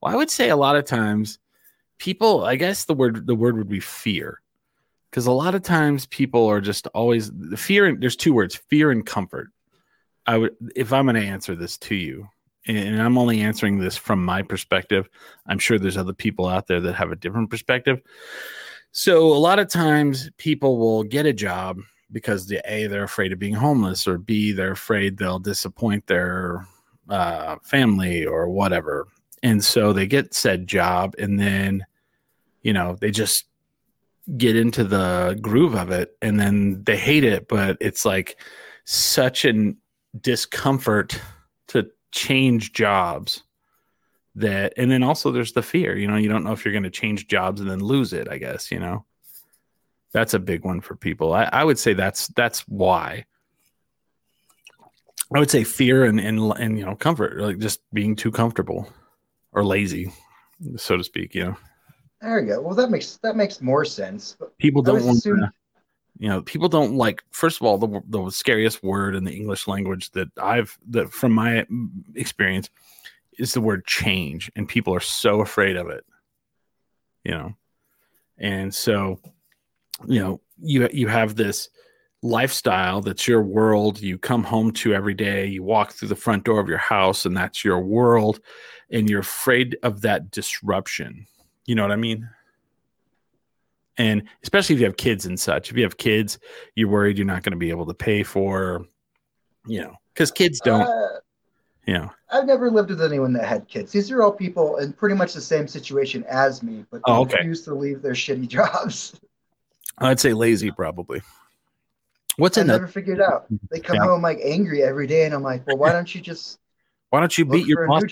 I 0.03 0.15
would 0.15 0.29
say 0.29 0.49
a 0.49 0.55
lot 0.55 0.75
of 0.75 0.85
times 0.85 1.39
people, 1.97 2.45
I 2.45 2.55
guess 2.55 2.85
the 2.85 2.93
word 2.93 3.25
the 3.25 3.35
word 3.35 3.57
would 3.57 3.69
be 3.69 3.79
fear. 3.79 4.41
Because 5.09 5.25
a 5.25 5.31
lot 5.31 5.55
of 5.55 5.63
times 5.63 6.05
people 6.05 6.45
are 6.45 6.61
just 6.61 6.85
always 6.87 7.31
the 7.31 7.57
fear 7.57 7.87
and 7.87 7.99
there's 7.99 8.15
two 8.15 8.33
words, 8.33 8.55
fear 8.55 8.91
and 8.91 9.05
comfort. 9.05 9.49
I 10.27 10.37
would 10.37 10.55
if 10.75 10.93
I'm 10.93 11.07
gonna 11.07 11.21
answer 11.21 11.55
this 11.55 11.77
to 11.79 11.95
you, 11.95 12.29
and, 12.67 12.77
and 12.77 13.01
I'm 13.01 13.17
only 13.17 13.41
answering 13.41 13.79
this 13.79 13.97
from 13.97 14.23
my 14.23 14.43
perspective. 14.43 15.09
I'm 15.47 15.57
sure 15.57 15.79
there's 15.79 15.97
other 15.97 16.13
people 16.13 16.47
out 16.47 16.67
there 16.67 16.79
that 16.81 16.93
have 16.93 17.11
a 17.11 17.15
different 17.15 17.49
perspective. 17.49 18.01
So 18.91 19.33
a 19.33 19.37
lot 19.37 19.57
of 19.57 19.67
times 19.67 20.29
people 20.37 20.77
will 20.77 21.03
get 21.03 21.25
a 21.25 21.33
job 21.33 21.79
because 22.11 22.47
the 22.47 22.61
A, 22.65 22.87
they're 22.87 23.03
afraid 23.03 23.31
of 23.31 23.39
being 23.39 23.53
homeless, 23.53 24.07
or 24.07 24.17
B, 24.17 24.51
they're 24.51 24.71
afraid 24.71 25.17
they'll 25.17 25.39
disappoint 25.39 26.07
their 26.07 26.65
uh, 27.09 27.57
family 27.63 28.25
or 28.25 28.49
whatever. 28.49 29.07
And 29.43 29.63
so 29.63 29.93
they 29.93 30.07
get 30.07 30.33
said 30.33 30.67
job 30.67 31.15
and 31.17 31.39
then, 31.39 31.85
you 32.61 32.73
know, 32.73 32.97
they 32.99 33.11
just 33.11 33.45
get 34.37 34.55
into 34.55 34.83
the 34.83 35.37
groove 35.41 35.75
of 35.75 35.91
it 35.91 36.15
and 36.21 36.39
then 36.39 36.83
they 36.83 36.97
hate 36.97 37.23
it, 37.23 37.47
but 37.47 37.77
it's 37.79 38.05
like 38.05 38.39
such 38.85 39.45
an 39.45 39.77
discomfort 40.21 41.19
to 41.67 41.89
change 42.11 42.73
jobs 42.73 43.43
that, 44.35 44.73
and 44.77 44.91
then 44.91 45.03
also 45.03 45.31
there's 45.31 45.53
the 45.53 45.61
fear, 45.61 45.97
you 45.97 46.07
know, 46.07 46.15
you 46.15 46.29
don't 46.29 46.43
know 46.43 46.51
if 46.51 46.65
you're 46.65 46.71
going 46.71 46.83
to 46.83 46.89
change 46.89 47.27
jobs 47.27 47.61
and 47.61 47.69
then 47.69 47.79
lose 47.79 48.13
it, 48.13 48.27
I 48.29 48.37
guess, 48.37 48.71
you 48.71 48.79
know. 48.79 49.05
That's 50.11 50.33
a 50.33 50.39
big 50.39 50.65
one 50.65 50.81
for 50.81 50.95
people. 50.95 51.33
I, 51.33 51.43
I 51.51 51.63
would 51.63 51.77
say 51.79 51.93
that's 51.93 52.27
that's 52.29 52.61
why. 52.67 53.25
I 55.33 55.39
would 55.39 55.51
say 55.51 55.63
fear 55.63 56.05
and 56.05 56.19
and 56.19 56.39
and 56.57 56.79
you 56.79 56.85
know 56.85 56.95
comfort, 56.95 57.39
like 57.39 57.59
just 57.59 57.81
being 57.93 58.15
too 58.15 58.31
comfortable 58.31 58.91
or 59.51 59.63
lazy, 59.63 60.11
so 60.77 60.97
to 60.97 61.03
speak. 61.03 61.35
You 61.35 61.43
know, 61.45 61.57
There 62.21 62.39
you 62.39 62.47
go. 62.47 62.61
Well, 62.61 62.75
that 62.75 62.89
makes 62.89 63.17
that 63.17 63.35
makes 63.35 63.61
more 63.61 63.85
sense. 63.85 64.37
People 64.57 64.81
don't 64.81 65.05
want 65.05 65.19
assuming- 65.19 65.43
to. 65.45 65.53
You 66.21 66.27
know, 66.27 66.41
people 66.41 66.67
don't 66.67 66.95
like. 66.95 67.23
First 67.31 67.61
of 67.61 67.67
all, 67.67 67.77
the 67.77 68.01
the 68.09 68.29
scariest 68.29 68.83
word 68.83 69.15
in 69.15 69.23
the 69.23 69.31
English 69.31 69.67
language 69.67 70.11
that 70.11 70.27
I've 70.37 70.77
that 70.89 71.13
from 71.13 71.31
my 71.31 71.65
experience 72.15 72.69
is 73.37 73.53
the 73.53 73.61
word 73.61 73.85
change, 73.85 74.51
and 74.57 74.67
people 74.67 74.93
are 74.93 74.99
so 74.99 75.39
afraid 75.39 75.77
of 75.77 75.87
it. 75.89 76.03
You 77.23 77.31
know, 77.31 77.53
and 78.37 78.73
so 78.73 79.19
you 80.07 80.19
know 80.19 80.41
you 80.61 80.87
you 80.91 81.07
have 81.07 81.35
this 81.35 81.69
lifestyle 82.21 83.01
that's 83.01 83.27
your 83.27 83.41
world 83.41 84.01
you 84.01 84.17
come 84.17 84.43
home 84.43 84.71
to 84.71 84.93
every 84.93 85.13
day 85.13 85.45
you 85.45 85.63
walk 85.63 85.93
through 85.93 86.07
the 86.07 86.15
front 86.15 86.43
door 86.43 86.59
of 86.59 86.67
your 86.67 86.77
house 86.77 87.25
and 87.25 87.35
that's 87.35 87.63
your 87.63 87.79
world 87.79 88.41
and 88.91 89.09
you're 89.09 89.21
afraid 89.21 89.77
of 89.83 90.01
that 90.01 90.29
disruption 90.29 91.25
you 91.65 91.75
know 91.75 91.81
what 91.81 91.91
i 91.91 91.95
mean 91.95 92.27
and 93.97 94.23
especially 94.43 94.75
if 94.75 94.79
you 94.81 94.85
have 94.85 94.97
kids 94.97 95.25
and 95.25 95.39
such 95.39 95.71
if 95.71 95.77
you 95.77 95.83
have 95.83 95.97
kids 95.97 96.39
you're 96.75 96.89
worried 96.89 97.17
you're 97.17 97.25
not 97.25 97.41
going 97.43 97.51
to 97.51 97.57
be 97.57 97.69
able 97.69 97.85
to 97.85 97.93
pay 97.93 98.21
for 98.21 98.85
you 99.65 99.81
know 99.81 99.93
because 100.13 100.29
kids 100.29 100.59
don't 100.59 100.81
Uh, 100.81 101.19
you 101.87 101.93
know 101.93 102.11
I've 102.31 102.45
never 102.45 102.69
lived 102.69 102.89
with 102.91 103.01
anyone 103.01 103.33
that 103.33 103.47
had 103.47 103.67
kids. 103.67 103.91
These 103.91 104.11
are 104.11 104.21
all 104.21 104.31
people 104.31 104.77
in 104.77 104.93
pretty 104.93 105.15
much 105.15 105.33
the 105.33 105.41
same 105.41 105.67
situation 105.67 106.23
as 106.29 106.61
me, 106.61 106.85
but 106.91 106.97
they 106.97 107.11
Oh, 107.11 107.21
okay. 107.21 107.37
refuse 107.37 107.63
to 107.63 107.73
leave 107.73 108.03
their 108.03 108.13
shitty 108.13 108.47
jobs. 108.57 109.19
I'd 110.01 110.19
say 110.19 110.33
lazy 110.33 110.71
probably 110.71 111.21
what's 112.37 112.57
I 112.57 112.61
another 112.61 112.79
never 112.79 112.91
figured 112.91 113.21
out. 113.21 113.47
They 113.69 113.79
come 113.79 113.97
Yeah. 113.97 114.03
home 114.03 114.21
like 114.21 114.39
angry 114.43 114.81
every 114.83 115.07
day, 115.07 115.25
and 115.25 115.33
I'm 115.33 115.43
like, 115.43 115.67
well, 115.67 115.77
why 115.77 115.91
don't 115.91 116.13
you 116.13 116.21
just? 116.21 116.57
why 117.09 117.19
don't 117.19 117.37
you 117.37 117.45
beat 117.45 117.65
your 117.65 117.87
boss 117.87 118.03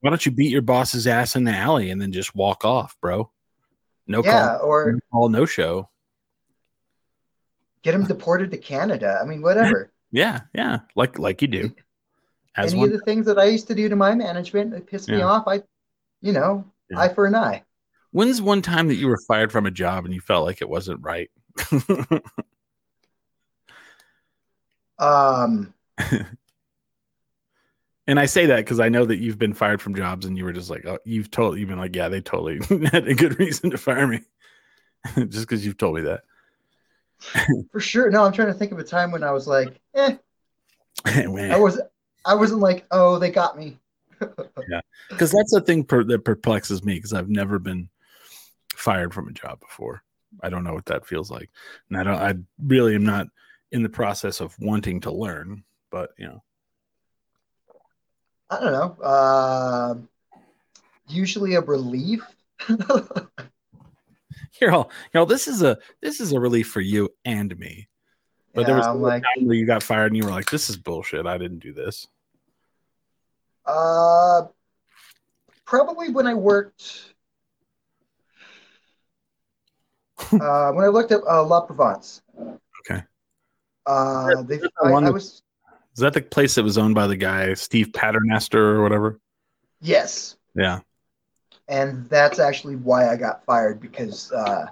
why 0.00 0.10
don't 0.10 0.24
you 0.26 0.32
beat 0.32 0.50
your 0.50 0.62
boss's 0.62 1.06
ass 1.06 1.36
in 1.36 1.44
the 1.44 1.52
alley 1.52 1.90
and 1.90 2.00
then 2.00 2.12
just 2.12 2.34
walk 2.34 2.64
off 2.64 2.96
bro 3.02 3.30
no 4.06 4.22
yeah, 4.24 4.56
call 4.58 4.68
or 4.68 4.92
no 4.92 4.98
call 5.12 5.28
no 5.28 5.44
show 5.44 5.88
get 7.82 7.94
him 7.94 8.04
deported 8.04 8.50
to 8.50 8.58
Canada. 8.58 9.18
I 9.22 9.26
mean, 9.26 9.42
whatever. 9.42 9.92
Yeah, 10.10 10.40
yeah, 10.54 10.78
like 10.96 11.18
like 11.18 11.42
you 11.42 11.48
do. 11.48 11.70
As 12.56 12.72
Any 12.72 12.80
one, 12.80 12.88
of 12.88 12.98
the 12.98 13.04
things 13.04 13.26
that 13.26 13.38
I 13.38 13.44
used 13.44 13.66
to 13.68 13.74
do 13.74 13.90
to 13.90 13.94
my 13.94 14.14
management 14.14 14.70
that 14.70 14.86
pissed 14.86 15.10
me 15.10 15.20
off, 15.20 15.46
I, 15.46 15.62
you 16.22 16.32
know, 16.32 16.64
Yeah. 16.88 17.00
eye 17.00 17.08
for 17.08 17.26
an 17.26 17.34
eye. 17.34 17.62
When's 18.10 18.40
one 18.40 18.62
time 18.62 18.88
that 18.88 18.96
you 18.96 19.08
were 19.08 19.20
fired 19.28 19.52
from 19.52 19.66
a 19.66 19.70
job 19.70 20.04
and 20.04 20.14
you 20.14 20.20
felt 20.20 20.46
like 20.46 20.62
it 20.62 20.68
wasn't 20.68 21.00
right? 21.02 21.30
Um, 24.98 25.72
and 28.06 28.18
I 28.18 28.26
say 28.26 28.46
that 28.46 28.56
because 28.56 28.80
I 28.80 28.88
know 28.88 29.04
that 29.04 29.18
you've 29.18 29.38
been 29.38 29.54
fired 29.54 29.80
from 29.80 29.94
jobs 29.94 30.26
and 30.26 30.36
you 30.36 30.44
were 30.44 30.52
just 30.52 30.70
like, 30.70 30.84
oh, 30.86 30.98
you've 31.04 31.30
totally, 31.30 31.60
you've 31.60 31.68
been 31.68 31.78
like, 31.78 31.94
yeah, 31.94 32.08
they 32.08 32.20
totally 32.20 32.58
had 32.92 33.06
a 33.06 33.14
good 33.14 33.38
reason 33.38 33.70
to 33.70 33.78
fire 33.78 34.06
me, 34.06 34.20
just 35.16 35.48
because 35.48 35.64
you've 35.64 35.78
told 35.78 35.96
me 35.96 36.02
that. 36.02 36.22
for 37.72 37.80
sure. 37.80 38.10
No, 38.10 38.24
I'm 38.24 38.32
trying 38.32 38.48
to 38.48 38.54
think 38.54 38.72
of 38.72 38.78
a 38.78 38.84
time 38.84 39.10
when 39.10 39.24
I 39.24 39.30
was 39.30 39.46
like, 39.46 39.80
eh, 39.94 40.16
I 41.04 41.26
was, 41.58 41.80
I 42.24 42.34
wasn't 42.34 42.60
like, 42.60 42.86
oh, 42.90 43.18
they 43.18 43.30
got 43.30 43.56
me. 43.56 43.78
yeah, 44.68 44.80
because 45.10 45.30
that's 45.30 45.52
the 45.52 45.60
thing 45.60 45.84
per, 45.84 46.02
that 46.02 46.24
perplexes 46.24 46.84
me 46.84 46.94
because 46.94 47.12
I've 47.12 47.28
never 47.28 47.60
been 47.60 47.88
fired 48.78 49.12
from 49.12 49.28
a 49.28 49.32
job 49.32 49.60
before. 49.60 50.02
I 50.42 50.50
don't 50.50 50.64
know 50.64 50.74
what 50.74 50.86
that 50.86 51.06
feels 51.06 51.30
like, 51.30 51.50
and 51.88 51.98
I 51.98 52.02
don't. 52.04 52.14
I 52.14 52.34
really 52.62 52.94
am 52.94 53.04
not 53.04 53.26
in 53.72 53.82
the 53.82 53.88
process 53.88 54.40
of 54.40 54.54
wanting 54.58 55.00
to 55.00 55.10
learn, 55.10 55.64
but 55.90 56.10
you 56.18 56.26
know, 56.26 56.42
I 58.50 58.60
don't 58.60 58.72
know. 58.72 59.04
Um 59.04 60.08
usually 61.08 61.54
a 61.54 61.60
relief. 61.60 62.22
here, 64.52 64.70
all 64.70 64.90
you 65.12 65.20
know, 65.20 65.24
this 65.24 65.48
is 65.48 65.62
a 65.62 65.78
this 66.02 66.20
is 66.20 66.32
a 66.32 66.40
relief 66.40 66.68
for 66.68 66.80
you 66.80 67.08
and 67.24 67.58
me. 67.58 67.88
But 68.54 68.66
there 68.66 68.76
was 68.76 68.86
Yeah, 68.86 68.92
a 68.92 68.94
like, 68.94 69.22
time 69.22 69.46
where 69.46 69.56
you 69.56 69.66
got 69.66 69.82
fired 69.82 70.06
and 70.08 70.16
you 70.16 70.24
were 70.24 70.30
like, 70.30 70.50
"This 70.50 70.68
is 70.68 70.76
bullshit. 70.76 71.26
I 71.26 71.38
didn't 71.38 71.60
do 71.60 71.72
this." 71.72 72.06
Uh, 73.64 74.46
probably 75.64 76.10
when 76.10 76.26
I 76.26 76.34
worked. 76.34 77.14
uh, 80.40 80.72
when 80.72 80.84
I 80.84 80.88
looked 80.88 81.12
at 81.12 81.20
uh, 81.28 81.44
La 81.44 81.60
Provence. 81.62 82.22
Okay. 82.80 83.02
Uh, 83.86 84.42
they, 84.42 84.58
the 84.58 84.70
I, 84.82 84.90
I 84.92 85.10
was 85.10 85.42
Is 85.94 86.00
that 86.00 86.12
the 86.14 86.22
place 86.22 86.54
that 86.56 86.62
was 86.62 86.76
owned 86.78 86.94
by 86.94 87.06
the 87.06 87.16
guy 87.16 87.54
Steve 87.54 87.92
Paternoster 87.92 88.76
or 88.76 88.82
whatever? 88.82 89.18
yes, 89.80 90.36
Yeah. 90.54 90.80
and 91.68 92.08
that's 92.10 92.38
actually 92.38 92.76
why 92.76 93.08
I 93.08 93.16
got 93.16 93.44
fired 93.44 93.80
because 93.80 94.32
uh, 94.32 94.66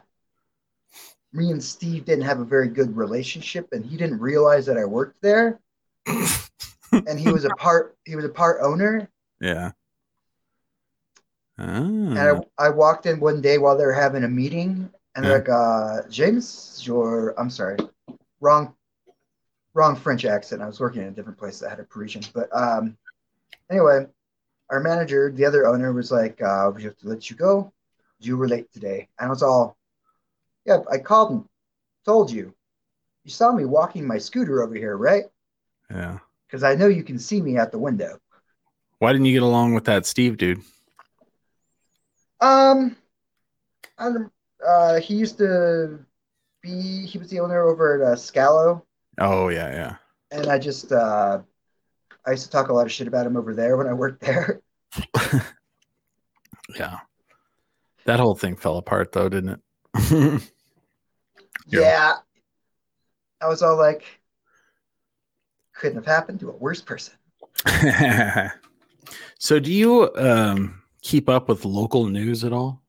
me 1.33 1.51
and 1.53 1.63
Steve 1.63 2.05
didn't 2.05 2.25
have 2.25 2.41
a 2.41 2.45
very 2.45 2.69
good 2.69 2.97
relationship, 2.97 3.69
and 3.73 3.85
he 3.87 3.97
didn't 3.97 4.19
realize 4.21 4.67
that 4.67 4.77
I 4.77 4.85
worked 4.85 5.21
there, 5.23 5.61
and 6.93 7.19
he 7.21 7.31
was 7.31 7.45
a 7.45 7.51
part 7.51 7.97
he 8.05 8.17
was 8.17 8.25
a 8.25 8.29
part 8.31 8.59
owner, 8.63 9.09
Yeah. 9.41 9.73
Ah. 11.59 11.65
and 11.65 12.19
I, 12.19 12.41
I 12.59 12.69
walked 12.71 13.07
in 13.07 13.19
one 13.21 13.41
day 13.41 13.59
while 13.59 13.79
they 13.79 13.87
were 13.87 13.93
having 13.93 14.25
a 14.25 14.29
meeting, 14.29 14.91
and 15.17 15.25
they're 15.25 15.39
like, 15.39 15.49
uh, 15.49 16.03
"James, 16.11 16.83
your 16.87 17.39
I'm 17.41 17.51
sorry, 17.51 17.77
wrong, 18.41 18.75
wrong 19.75 19.97
French 19.97 20.25
accent. 20.25 20.63
I 20.63 20.67
was 20.67 20.79
working 20.79 21.03
in 21.03 21.09
a 21.09 21.13
different 21.13 21.39
place 21.39 21.59
that 21.61 21.71
had 21.71 21.81
a 21.81 21.85
Parisian, 21.85 22.23
but 22.35 22.55
um, 22.55 22.97
anyway, 23.71 24.07
our 24.71 24.81
manager, 24.81 25.33
the 25.33 25.45
other 25.45 25.67
owner, 25.67 25.93
was 25.93 26.13
like, 26.13 26.41
uh, 26.43 26.71
"We 26.75 26.83
have 26.85 26.97
to 26.99 27.09
let 27.09 27.31
you 27.31 27.37
go. 27.37 27.73
You 28.21 28.37
were 28.37 28.47
late 28.49 28.71
today." 28.73 29.09
And 29.19 29.29
I 29.29 29.31
was 29.31 29.43
all, 29.43 29.77
"Yeah, 30.67 30.81
I 30.91 30.99
called 30.99 31.31
and 31.33 31.45
told 32.05 32.31
you. 32.31 32.55
You 33.25 33.31
saw 33.31 33.51
me 33.53 33.65
walking 33.65 34.07
my 34.07 34.19
scooter 34.19 34.63
over 34.63 34.75
here, 34.75 34.97
right? 34.97 35.25
yeah. 35.91 36.19
Because 36.47 36.63
I 36.63 36.75
know 36.77 36.87
you 36.87 37.03
can 37.03 37.19
see 37.19 37.41
me 37.41 37.57
out 37.57 37.73
the 37.73 37.79
window." 37.79 38.19
Why 38.99 39.13
didn't 39.13 39.27
you 39.27 39.33
get 39.33 39.43
along 39.43 39.75
with 39.75 39.85
that 39.85 40.07
Steve 40.07 40.37
dude? 40.37 40.63
Um, 42.41 42.97
I 43.99 44.05
don't- 44.11 44.33
uh, 44.67 45.01
he 45.01 45.15
used 45.15 45.39
to 45.39 45.99
be. 46.63 47.07
He 47.07 47.19
was 47.19 47.31
the 47.31 47.41
owner 47.41 47.63
over 47.63 48.03
at 48.03 48.13
uh, 48.13 48.17
Scalo, 48.17 48.83
Oh 49.19 49.49
yeah, 49.49 49.71
yeah. 49.73 49.97
and 50.31 50.49
I 50.49 50.59
just 50.59 50.93
uh, 50.93 51.41
I 52.27 52.31
used 52.33 52.45
to 52.45 52.51
talk 52.51 52.69
a 52.69 52.73
lot 52.73 52.87
of 52.87 52.93
shit 52.93 53.09
about 53.09 53.27
him 53.27 53.37
over 53.37 53.55
there 53.55 53.77
when 53.77 53.87
I 53.87 53.93
worked 53.93 54.23
there. 54.23 54.61
Yeah. 56.77 56.99
That 58.07 58.19
whole 58.21 58.35
thing 58.35 58.57
fell 58.57 58.77
apart 58.77 59.13
though, 59.13 59.29
didn't 59.29 59.61
it? 59.95 60.43
Yeah. 61.69 61.81
Yeah, 61.81 62.13
I 63.41 63.49
was 63.49 63.61
all 63.63 63.77
like, 63.77 64.05
couldn't 65.75 65.97
have 65.97 66.07
happened 66.07 66.39
to 66.41 66.51
a 66.51 66.57
worse 66.57 66.81
person. 66.81 67.15
so 69.39 69.59
do 69.59 69.73
you 69.73 70.15
um 70.17 70.83
keep 71.03 71.29
up 71.29 71.49
with 71.49 71.65
local 71.65 72.07
news 72.07 72.45
at 72.45 72.53
all? 72.53 72.83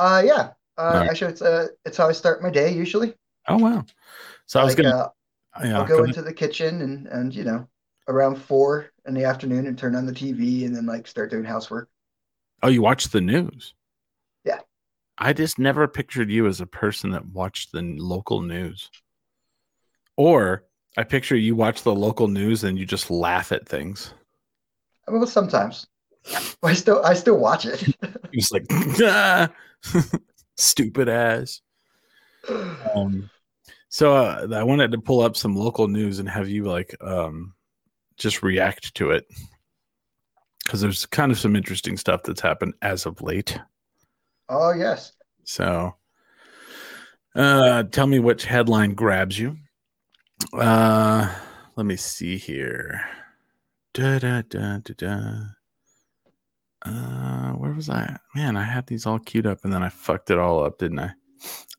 Uh, 0.00 0.22
yeah. 0.24 0.50
Uh, 0.80 0.94
Alright. 0.94 1.10
actually, 1.10 1.32
it's 1.32 1.42
uh, 1.42 1.66
it's 1.84 1.98
how 1.98 2.08
I 2.08 2.12
start 2.12 2.42
my 2.42 2.48
day 2.48 2.72
usually. 2.72 3.12
Oh 3.48 3.58
wow. 3.58 3.84
So 4.46 4.60
I 4.60 4.64
was 4.64 4.74
gonna 4.74 4.96
uh, 4.96 5.08
yeah, 5.62 5.78
I'll 5.78 5.86
go 5.86 6.04
into 6.04 6.22
the 6.22 6.32
kitchen 6.32 6.80
and 6.80 7.06
and 7.08 7.34
you 7.34 7.44
know 7.44 7.68
around 8.08 8.36
four 8.36 8.90
in 9.06 9.12
the 9.12 9.24
afternoon 9.24 9.66
and 9.66 9.76
turn 9.76 9.94
on 9.94 10.06
the 10.06 10.12
TV 10.12 10.64
and 10.64 10.74
then 10.74 10.86
like 10.86 11.06
start 11.06 11.30
doing 11.30 11.44
housework. 11.44 11.90
Oh, 12.62 12.68
you 12.68 12.80
watch 12.80 13.08
the 13.08 13.20
news? 13.20 13.74
Yeah. 14.44 14.60
I 15.18 15.34
just 15.34 15.58
never 15.58 15.86
pictured 15.86 16.30
you 16.30 16.46
as 16.46 16.62
a 16.62 16.66
person 16.66 17.10
that 17.10 17.26
watched 17.26 17.72
the 17.72 17.82
local 17.82 18.40
news. 18.40 18.90
Or 20.16 20.64
I 20.96 21.04
picture 21.04 21.36
you 21.36 21.54
watch 21.54 21.82
the 21.82 21.94
local 21.94 22.28
news 22.28 22.64
and 22.64 22.78
you 22.78 22.86
just 22.86 23.10
laugh 23.10 23.52
at 23.52 23.68
things. 23.68 24.14
Mean, 25.08 25.18
well, 25.18 25.28
sometimes 25.28 25.86
I 26.62 26.72
still 26.72 27.04
I 27.04 27.12
still 27.12 27.38
watch 27.38 27.66
it. 27.66 27.82
You're 28.32 28.44
like, 28.50 28.66
"Ah, 29.02 29.50
stupid 30.60 31.08
ass. 31.08 31.60
Um, 32.94 33.30
so 33.88 34.14
uh, 34.14 34.46
I 34.54 34.62
wanted 34.62 34.92
to 34.92 34.98
pull 34.98 35.20
up 35.20 35.36
some 35.36 35.54
local 35.56 35.88
news 35.88 36.18
and 36.18 36.28
have 36.28 36.48
you 36.48 36.64
like 36.64 36.94
um, 37.00 37.54
just 38.16 38.42
react 38.42 38.94
to 38.94 39.10
it 39.10 39.26
because 40.64 40.80
there's 40.80 41.06
kind 41.06 41.32
of 41.32 41.38
some 41.38 41.56
interesting 41.56 41.96
stuff 41.96 42.22
that's 42.22 42.40
happened 42.40 42.74
as 42.82 43.06
of 43.06 43.20
late. 43.20 43.58
oh 44.48 44.72
yes. 44.72 45.12
So, 45.44 45.96
uh, 47.34 47.82
tell 47.84 48.06
me 48.06 48.20
which 48.20 48.44
headline 48.44 48.94
grabs 48.94 49.38
you. 49.38 49.56
Uh, 50.52 51.34
let 51.76 51.86
me 51.86 51.96
see 51.96 52.36
here. 52.36 53.00
Da 53.94 54.20
da 54.20 54.42
da 54.42 54.78
da 54.78 54.94
da. 54.96 55.40
Uh, 56.82 57.52
where 57.52 57.72
was 57.72 57.90
I? 57.90 58.16
Man, 58.34 58.56
I 58.56 58.62
had 58.64 58.86
these 58.86 59.06
all 59.06 59.18
queued 59.18 59.46
up 59.46 59.64
and 59.64 59.72
then 59.72 59.82
I 59.82 59.88
fucked 59.90 60.30
it 60.30 60.38
all 60.38 60.64
up, 60.64 60.78
didn't 60.78 60.98
I? 61.00 61.10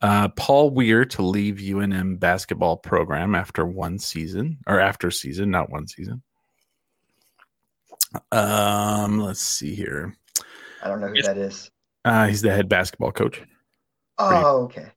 Uh, 0.02 0.28
Paul 0.30 0.72
Weir 0.72 1.06
to 1.06 1.22
leave 1.22 1.56
UNM 1.58 2.20
basketball 2.20 2.78
program 2.78 3.36
after 3.36 3.66
one 3.66 4.00
season 4.00 4.58
or 4.68 4.80
after 4.80 5.12
season, 5.12 5.52
not 5.52 5.70
one 5.70 5.88
season. 5.88 6.22
Um, 8.32 9.20
let's 9.20 9.42
see 9.42 9.76
here. 9.76 10.16
I 10.84 10.88
don't 10.88 11.00
know 11.00 11.08
who 11.08 11.16
Yes. 11.16 11.28
that 11.28 11.38
is. 11.38 11.72
Uh, 12.04 12.28
he's 12.28 12.42
the 12.42 12.52
head 12.52 12.68
basketball 12.68 13.12
coach. 13.12 13.42
Oh, 14.18 14.64
okay. 14.64 14.88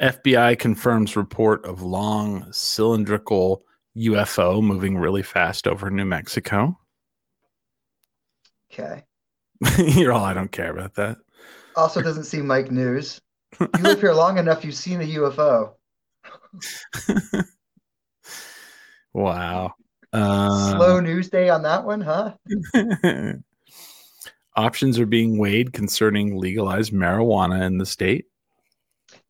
FBI 0.00 0.58
confirms 0.58 1.16
report 1.16 1.64
of 1.64 1.82
long 1.82 2.46
cylindrical 2.52 3.64
UFO 3.96 4.60
moving 4.62 4.98
really 4.98 5.22
fast 5.22 5.68
over 5.68 5.88
New 5.90 6.04
Mexico. 6.04 6.78
Okay. 8.72 9.04
You're 9.78 10.12
all, 10.12 10.24
I 10.24 10.34
don't 10.34 10.52
care 10.52 10.70
about 10.70 10.94
that. 10.94 11.18
Also 11.76 12.02
doesn't 12.02 12.24
seem 12.24 12.48
like 12.48 12.70
news. 12.70 13.20
You 13.60 13.82
live 13.84 14.00
here 14.00 14.12
long 14.12 14.38
enough, 14.38 14.64
you've 14.64 14.74
seen 14.74 15.00
a 15.00 15.04
UFO. 15.04 15.74
Wow. 19.14 19.74
Uh, 20.12 20.72
Slow 20.72 21.00
news 21.00 21.30
day 21.30 21.48
on 21.48 21.62
that 21.62 21.84
one, 21.84 22.00
huh? 22.00 22.34
options 24.56 24.98
are 24.98 25.06
being 25.06 25.38
weighed 25.38 25.72
concerning 25.72 26.36
legalized 26.36 26.92
marijuana 26.92 27.62
in 27.64 27.78
the 27.78 27.86
state. 27.86 28.26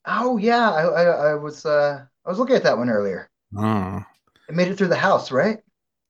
Oh 0.07 0.37
yeah, 0.37 0.71
I, 0.71 0.83
I, 0.83 1.05
I 1.31 1.35
was 1.35 1.65
uh 1.65 2.05
I 2.25 2.29
was 2.29 2.39
looking 2.39 2.57
at 2.57 2.63
that 2.65 2.77
one 2.77 2.91
earlier. 2.91 3.31
Oh. 3.57 4.03
It 4.49 4.55
made 4.55 4.69
it 4.69 4.77
through 4.77 4.89
the 4.89 4.97
house, 4.97 5.31
right? 5.31 5.59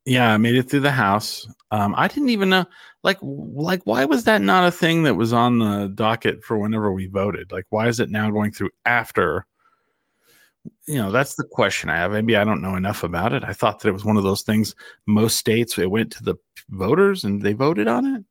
Yeah, 0.06 0.32
I 0.32 0.36
made 0.36 0.54
it 0.54 0.68
through 0.68 0.80
the 0.80 0.90
house. 0.90 1.48
Um, 1.70 1.94
I 1.96 2.08
didn't 2.08 2.28
even 2.28 2.50
know, 2.50 2.66
like, 3.02 3.18
like 3.22 3.82
why 3.84 4.04
was 4.04 4.24
that 4.24 4.42
not 4.42 4.66
a 4.66 4.70
thing 4.70 5.04
that 5.04 5.14
was 5.14 5.32
on 5.32 5.58
the 5.58 5.90
docket 5.94 6.44
for 6.44 6.58
whenever 6.58 6.92
we 6.92 7.06
voted? 7.06 7.50
Like, 7.50 7.66
why 7.70 7.88
is 7.88 8.00
it 8.00 8.10
now 8.10 8.30
going 8.30 8.52
through 8.52 8.70
after? 8.84 9.46
You 10.86 10.96
know, 10.96 11.10
that's 11.10 11.36
the 11.36 11.44
question 11.44 11.88
I 11.90 11.96
have. 11.96 12.12
Maybe 12.12 12.36
I 12.36 12.44
don't 12.44 12.62
know 12.62 12.76
enough 12.76 13.02
about 13.02 13.32
it. 13.32 13.44
I 13.44 13.54
thought 13.54 13.80
that 13.80 13.88
it 13.88 13.92
was 13.92 14.04
one 14.04 14.16
of 14.16 14.22
those 14.24 14.42
things. 14.42 14.74
Most 15.06 15.38
states, 15.38 15.78
it 15.78 15.90
went 15.90 16.12
to 16.12 16.22
the 16.22 16.36
voters 16.68 17.24
and 17.24 17.40
they 17.40 17.54
voted 17.54 17.88
on 17.88 18.06
it. 18.06 18.24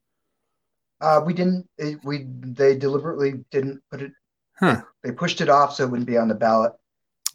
Uh, 1.01 1.21
we 1.25 1.33
didn't. 1.33 1.67
It, 1.77 1.99
we 2.03 2.25
they 2.27 2.77
deliberately 2.77 3.43
didn't 3.51 3.81
put 3.91 4.01
it. 4.01 4.13
Huh. 4.57 4.83
They 5.03 5.11
pushed 5.11 5.41
it 5.41 5.49
off 5.49 5.75
so 5.75 5.83
it 5.83 5.89
wouldn't 5.89 6.07
be 6.07 6.17
on 6.17 6.27
the 6.27 6.35
ballot. 6.35 6.73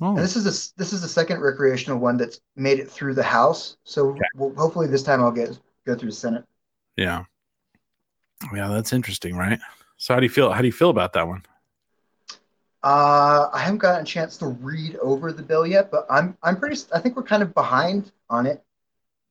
Oh, 0.00 0.10
And 0.10 0.18
this 0.18 0.36
is 0.36 0.46
a, 0.46 0.78
this 0.78 0.92
is 0.92 1.02
the 1.02 1.08
second 1.08 1.40
recreational 1.40 1.98
one 1.98 2.16
that's 2.16 2.40
made 2.56 2.78
it 2.78 2.88
through 2.90 3.14
the 3.14 3.22
House. 3.22 3.76
So 3.84 4.10
Okay. 4.10 4.20
we'll, 4.36 4.54
hopefully 4.54 4.86
this 4.86 5.02
time 5.02 5.20
I'll 5.22 5.32
get 5.32 5.58
go 5.86 5.94
through 5.96 6.10
the 6.10 6.14
Senate. 6.16 6.44
yeah, 6.96 7.24
yeah, 8.54 8.68
that's 8.68 8.92
interesting, 8.92 9.36
right? 9.36 9.58
So, 9.96 10.14
how 10.14 10.20
do 10.20 10.26
you 10.26 10.30
feel? 10.30 10.52
How 10.52 10.60
do 10.60 10.66
you 10.68 10.72
feel 10.72 10.90
about 10.90 11.12
that 11.14 11.26
one? 11.26 11.42
Uh, 12.84 13.48
I 13.52 13.58
haven't 13.58 13.78
gotten 13.78 14.02
a 14.02 14.06
chance 14.06 14.36
to 14.38 14.46
read 14.46 14.94
over 14.96 15.32
the 15.32 15.42
bill 15.42 15.66
yet, 15.66 15.90
but 15.90 16.06
I'm 16.08 16.36
I'm 16.44 16.56
pretty. 16.56 16.80
I 16.94 17.00
think 17.00 17.16
we're 17.16 17.24
kind 17.24 17.42
of 17.42 17.52
behind 17.52 18.12
on 18.30 18.46
it. 18.46 18.62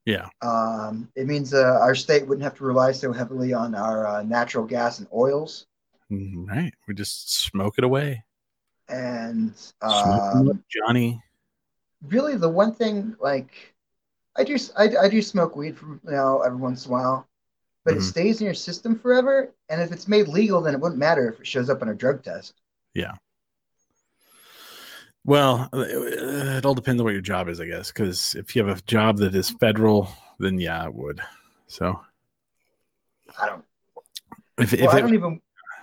Yeah. 0.06 0.28
Um, 0.42 1.10
it 1.16 1.28
means 1.28 1.54
uh, 1.54 1.80
our 1.82 1.96
state 1.96 2.28
wouldn't 2.28 2.44
have 2.44 2.56
to 2.56 2.64
rely 2.66 2.92
so 2.92 3.14
heavily 3.14 3.54
on 3.54 3.76
our 3.76 4.06
uh, 4.08 4.24
natural 4.24 4.66
gas 4.66 5.00
and 5.00 5.08
oils. 5.14 5.66
Mm, 6.12 6.48
Right, 6.48 6.74
we 6.88 6.94
just 6.94 7.34
smoke 7.34 7.76
it 7.78 7.84
away. 7.84 8.24
And 8.90 9.58
Smoke 9.58 10.06
'em 10.36 10.50
up, 10.50 10.56
um, 10.56 10.64
Johnny. 10.70 11.22
really, 12.08 12.36
the 12.38 12.50
one 12.50 12.74
thing 12.74 13.16
like 13.20 13.74
I 14.38 14.44
do 14.44 14.58
I, 14.78 14.90
I 15.04 15.10
do 15.10 15.22
smoke 15.22 15.56
weed 15.56 15.78
from 15.78 16.00
you 16.06 16.12
know 16.12 16.42
every 16.42 16.58
once 16.58 16.86
in 16.86 16.92
a 16.92 16.94
while, 16.94 17.28
but 17.84 17.96
it 17.96 18.00
Mhm. 18.00 18.04
stays 18.04 18.40
in 18.40 18.46
your 18.46 18.54
system 18.54 18.98
forever. 18.98 19.52
And 19.70 19.82
if 19.82 19.92
it's 19.92 20.08
made 20.08 20.28
legal, 20.28 20.62
then 20.62 20.74
it 20.74 20.80
wouldn't 20.80 21.00
matter 21.00 21.28
if 21.30 21.40
it 21.40 21.48
shows 21.48 21.70
up 21.70 21.82
on 21.82 21.90
a 21.90 21.96
drug 21.96 22.24
test. 22.24 22.62
Yeah. 22.94 23.14
Well, 25.26 25.68
it 25.74 26.66
all 26.66 26.74
depends 26.74 27.02
on 27.02 27.04
what 27.04 27.12
your 27.12 27.22
job 27.22 27.50
is, 27.50 27.60
I 27.60 27.66
guess. 27.66 27.92
Because 27.92 28.36
if 28.36 28.56
you 28.56 28.64
have 28.66 28.78
a 28.78 28.82
job 28.84 29.18
that 29.18 29.36
is 29.36 29.50
federal, 29.50 30.08
then 30.40 30.58
yeah, 30.60 30.86
it 30.86 30.94
would. 30.94 31.20
So 31.68 32.00
I 33.38 33.48
don't. 33.48 33.66
if, 34.58 34.74
if 34.74 34.88
I 34.90 35.00
it- 35.00 35.02
don't 35.02 35.14
even. 35.14 35.42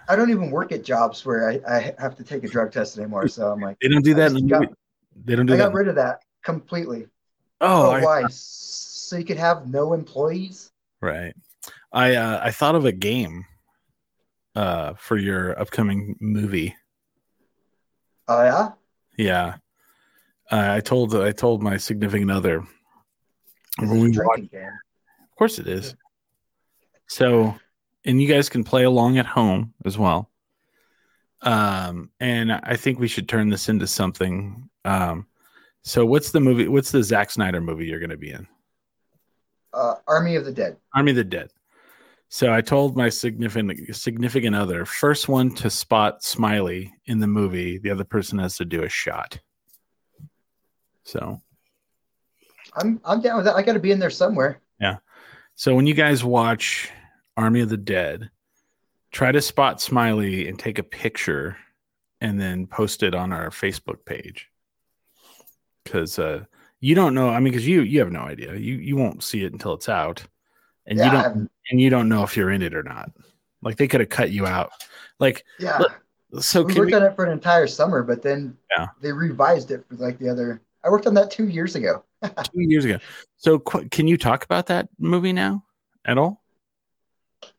I 0.09 0.17
don't 0.17 0.31
even 0.31 0.51
work 0.51 0.73
at 0.73 0.85
jobs 0.85 1.25
where 1.25 1.49
I, 1.49 1.61
I 1.69 1.95
have 1.99 2.17
to 2.17 2.25
take 2.25 2.45
a 2.45 2.49
drug 2.49 2.73
test 2.73 2.99
anymore. 2.99 3.29
So 3.29 3.51
I'm 3.51 3.61
like, 3.61 3.79
they 3.81 3.89
don't 3.89 4.05
do 4.05 4.15
that, 4.15 4.33
in 4.33 4.47
got- 4.47 4.69
they 5.25 5.37
don't 5.37 5.47
do 5.47 5.55
I 5.55 5.57
that. 5.57 5.63
I 5.65 5.67
got 5.69 5.75
rid 5.75 5.89
of 5.89 5.95
that 5.97 6.21
completely. 6.43 7.07
oh, 7.61 7.87
Oh, 7.87 7.91
I- 7.91 8.03
why? 8.03 8.25
So 8.31 9.17
you 9.17 9.25
could 9.25 9.37
have 9.39 9.69
no 9.69 9.93
employees? 9.93 10.71
Right. 11.01 11.35
I 11.93 12.17
uh, 12.17 12.41
I 12.43 12.51
thought 12.51 12.75
of 12.75 12.85
a 12.85 12.93
game 12.93 13.45
uh, 14.57 14.95
for 14.95 15.17
your 15.17 15.59
upcoming 15.61 16.17
movie. 16.21 16.75
Oh 18.29 18.43
yeah. 18.43 18.71
Yeah. 19.17 19.57
Uh, 20.51 20.73
I 20.73 20.81
told 20.81 21.15
I 21.15 21.33
told 21.33 21.63
my 21.63 21.77
significant 21.77 22.31
other 22.31 22.65
when 23.79 24.01
we 24.01 24.11
watched 24.19 24.51
game. 24.51 24.65
Of 25.23 25.37
course 25.39 25.59
it 25.59 25.67
is. 25.67 25.95
So, 27.09 27.55
and 28.05 28.21
you 28.21 28.29
guys 28.29 28.49
can 28.49 28.65
play 28.65 28.85
along 28.85 29.19
at 29.19 29.27
home 29.27 29.75
as 29.85 29.97
well. 29.99 30.31
Um, 31.43 32.11
and 32.21 32.53
I 32.53 32.77
think 32.77 32.99
we 32.99 33.09
should 33.09 33.29
turn 33.29 33.51
this 33.51 33.69
into 33.69 33.87
something. 33.87 34.69
Um, 34.85 35.27
so 35.83 36.07
what's 36.07 36.31
the 36.31 36.41
movie? 36.41 36.69
What's 36.69 36.91
the 36.91 37.03
Zack 37.03 37.31
Snyder 37.31 37.61
movie 37.61 37.87
you're 37.87 38.01
going 38.01 38.11
to 38.11 38.17
be 38.17 38.31
in? 38.31 38.47
Uh, 39.73 39.97
Army 40.07 40.37
of 40.37 40.45
the 40.45 40.53
Dead. 40.53 40.77
Army 40.95 41.11
of 41.11 41.17
the 41.17 41.25
Dead. 41.25 41.51
So 42.29 42.53
I 42.53 42.63
told 42.63 42.97
my 42.97 43.11
significant 43.11 43.95
significant 43.95 44.57
other, 44.57 44.85
first 44.85 45.29
one 45.29 45.55
to 45.57 45.71
spot 45.71 46.25
Smiley 46.25 46.93
in 47.07 47.21
the 47.21 47.27
movie, 47.27 47.79
the 47.79 47.91
other 47.91 48.05
person 48.05 48.39
has 48.39 48.57
to 48.57 48.65
do 48.65 48.83
a 48.83 48.89
shot. 48.89 49.39
So 51.05 51.41
I'm 52.75 53.01
I'm 53.05 53.21
down 53.21 53.37
with 53.37 53.45
that. 53.45 53.55
I 53.55 53.63
got 53.63 53.75
to 53.75 53.79
be 53.79 53.93
in 53.93 53.99
there 53.99 54.11
somewhere. 54.11 54.61
Yeah. 54.81 54.97
So 55.55 55.75
when 55.75 55.87
you 55.87 55.95
guys 55.95 56.25
watch 56.25 56.91
Army 57.37 57.61
of 57.61 57.69
the 57.69 57.77
Dead, 57.77 58.31
try 59.11 59.33
to 59.33 59.41
spot 59.43 59.81
Smiley 59.81 60.49
and 60.49 60.59
take 60.59 60.79
a 60.79 60.83
picture 60.83 61.57
and 62.21 62.41
then 62.41 62.67
post 62.67 63.03
it 63.03 63.15
on 63.15 63.33
our 63.33 63.51
Facebook 63.51 64.05
page. 64.05 64.49
Cuz 65.85 66.19
uh 66.19 66.45
you 66.81 66.95
don't 66.95 67.15
know, 67.15 67.29
I 67.31 67.41
mean 67.41 67.53
cuz 67.53 67.67
you 67.67 67.83
you 67.83 68.01
have 68.01 68.13
no 68.13 68.21
idea. 68.21 68.55
You 68.55 68.77
you 68.77 68.97
won't 68.97 69.23
see 69.23 69.45
it 69.45 69.53
until 69.53 69.75
it's 69.75 69.89
out. 69.89 70.25
And 70.87 70.99
yeah, 70.99 71.05
you 71.07 71.11
don't 71.11 71.23
haven't- 71.23 71.51
and 71.71 71.81
you 71.81 71.91
don't 71.91 72.09
know 72.09 72.23
if 72.25 72.37
you're 72.37 72.51
in 72.51 72.63
it 72.63 72.75
or 72.75 72.83
not. 72.83 73.11
Like 73.63 73.77
they 73.77 73.89
could 73.89 74.01
have 74.01 74.11
cut 74.11 74.31
you 74.31 74.47
out. 74.47 74.71
Like 75.19 75.45
yeah. 75.59 75.79
Look, 75.79 76.43
so 76.43 76.63
we 76.63 76.75
worked 76.75 76.91
we, 76.91 76.95
on 76.95 77.03
it 77.03 77.15
for 77.17 77.25
an 77.25 77.33
entire 77.33 77.67
summer, 77.67 78.03
but 78.03 78.23
then 78.23 78.57
Yeah. 78.77 78.89
they 79.01 79.13
revised 79.13 79.71
it 79.71 79.85
for 79.89 79.95
like 79.97 80.19
the 80.19 80.29
other. 80.29 80.61
I 80.85 80.91
worked 80.91 81.07
on 81.07 81.15
that 81.15 81.31
two 81.31 81.49
years 81.49 81.75
ago. 81.75 82.05
2 82.23 82.61
years 82.61 82.85
ago. 82.85 82.99
So 83.39 83.59
qu- 83.59 83.89
can 83.89 84.07
you 84.07 84.17
talk 84.19 84.45
about 84.45 84.67
that 84.67 84.89
movie 84.99 85.33
now 85.33 85.65
at 86.05 86.19
all? 86.19 86.44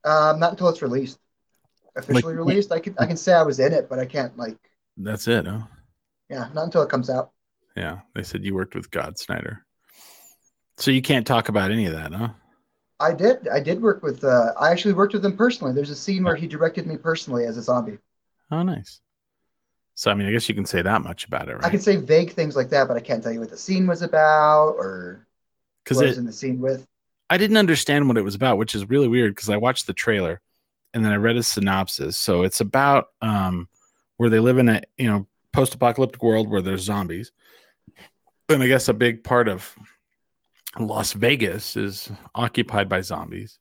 Um, 0.06 0.40
not 0.40 0.52
until 0.52 0.70
it's 0.70 0.82
released, 0.82 1.20
officially 1.96 2.36
Like- 2.36 2.46
released. 2.46 2.72
I 2.72 2.80
can 2.80 2.96
I 3.00 3.06
can 3.06 3.18
say 3.18 3.34
I 3.34 3.42
was 3.44 3.60
in 3.60 3.74
it, 3.74 3.90
but 3.90 4.00
I 4.00 4.06
can't 4.06 4.38
like 4.38 4.58
That's 4.98 5.28
it, 5.28 5.46
huh? 5.48 5.62
yeah, 6.30 6.50
not 6.54 6.66
until 6.66 6.84
it 6.84 6.90
comes 6.90 7.10
out. 7.10 7.32
Yeah, 7.76 8.00
they 8.14 8.24
said 8.24 8.46
you 8.46 8.54
worked 8.56 8.76
with 8.76 8.88
Zack 8.94 9.18
Snyder. 9.18 9.66
So 10.78 10.92
you 10.92 11.02
can't 11.02 11.26
talk 11.28 11.50
about 11.50 11.72
any 11.72 11.86
of 11.88 11.94
that, 11.94 12.14
huh? 12.14 12.30
I 13.00 13.14
did. 13.14 13.48
I 13.50 13.60
did 13.60 13.82
work 13.82 14.04
with. 14.04 14.24
Uh, 14.24 14.54
I 14.58 14.72
actually 14.72 14.94
worked 14.94 15.14
with 15.14 15.26
him 15.26 15.36
personally. 15.36 15.74
There's 15.74 15.90
a 15.90 15.96
scene 15.96 16.24
where 16.24 16.36
he 16.36 16.48
directed 16.48 16.88
me 16.88 16.96
personally 16.96 17.46
as 17.46 17.58
a 17.58 17.62
zombie. 17.62 17.98
Oh, 18.52 18.64
nice. 18.64 19.02
So 19.96 20.12
I 20.12 20.14
mean, 20.14 20.28
I 20.28 20.32
guess 20.32 20.48
you 20.48 20.56
can 20.56 20.66
say 20.66 20.82
that 20.82 21.02
much 21.02 21.26
about 21.26 21.50
it, 21.50 21.56
right? 21.56 21.66
I 21.66 21.70
can 21.70 21.80
say 21.82 21.96
vague 21.98 22.32
things 22.32 22.56
like 22.56 22.70
that, 22.70 22.88
but 22.88 22.96
I 22.96 23.00
can't 23.02 23.24
tell 23.24 23.32
you 23.32 23.40
what 23.40 23.50
the 23.50 23.58
scene 23.58 23.88
was 23.88 24.02
about 24.02 24.76
or 24.78 25.26
Because 25.84 26.02
was 26.02 26.18
in 26.18 26.26
the 26.26 26.34
scene 26.34 26.60
with. 26.60 26.86
I 27.30 27.38
didn't 27.38 27.58
understand 27.58 28.08
what 28.08 28.18
it 28.18 28.24
was 28.24 28.36
about, 28.36 28.58
which 28.58 28.76
is 28.76 28.90
really 28.90 29.08
weird. 29.08 29.34
Because 29.34 29.50
I 29.50 29.58
watched 29.58 29.88
the 29.88 29.94
trailer, 29.94 30.42
and 30.94 31.04
then 31.04 31.12
I 31.12 31.18
read 31.18 31.38
a 31.38 31.44
synopsis. 31.44 32.18
So 32.18 32.44
it's 32.44 32.62
about 32.62 33.08
um, 33.22 33.68
where 34.18 34.30
they 34.30 34.40
live 34.40 34.58
in 34.58 34.70
a 34.70 34.82
you 34.98 35.08
know 35.08 35.28
post-apocalyptic 35.54 36.22
world 36.22 36.50
where 36.50 36.62
there's 36.62 36.84
zombies, 36.84 37.32
and 38.50 38.62
I 38.62 38.68
guess 38.68 38.88
a 38.88 38.94
big 38.94 39.24
part 39.24 39.48
of 39.48 39.76
Las 40.80 41.14
Vegas 41.14 41.76
is 41.76 42.12
occupied 42.34 42.90
by 42.90 43.02
zombies. 43.02 43.60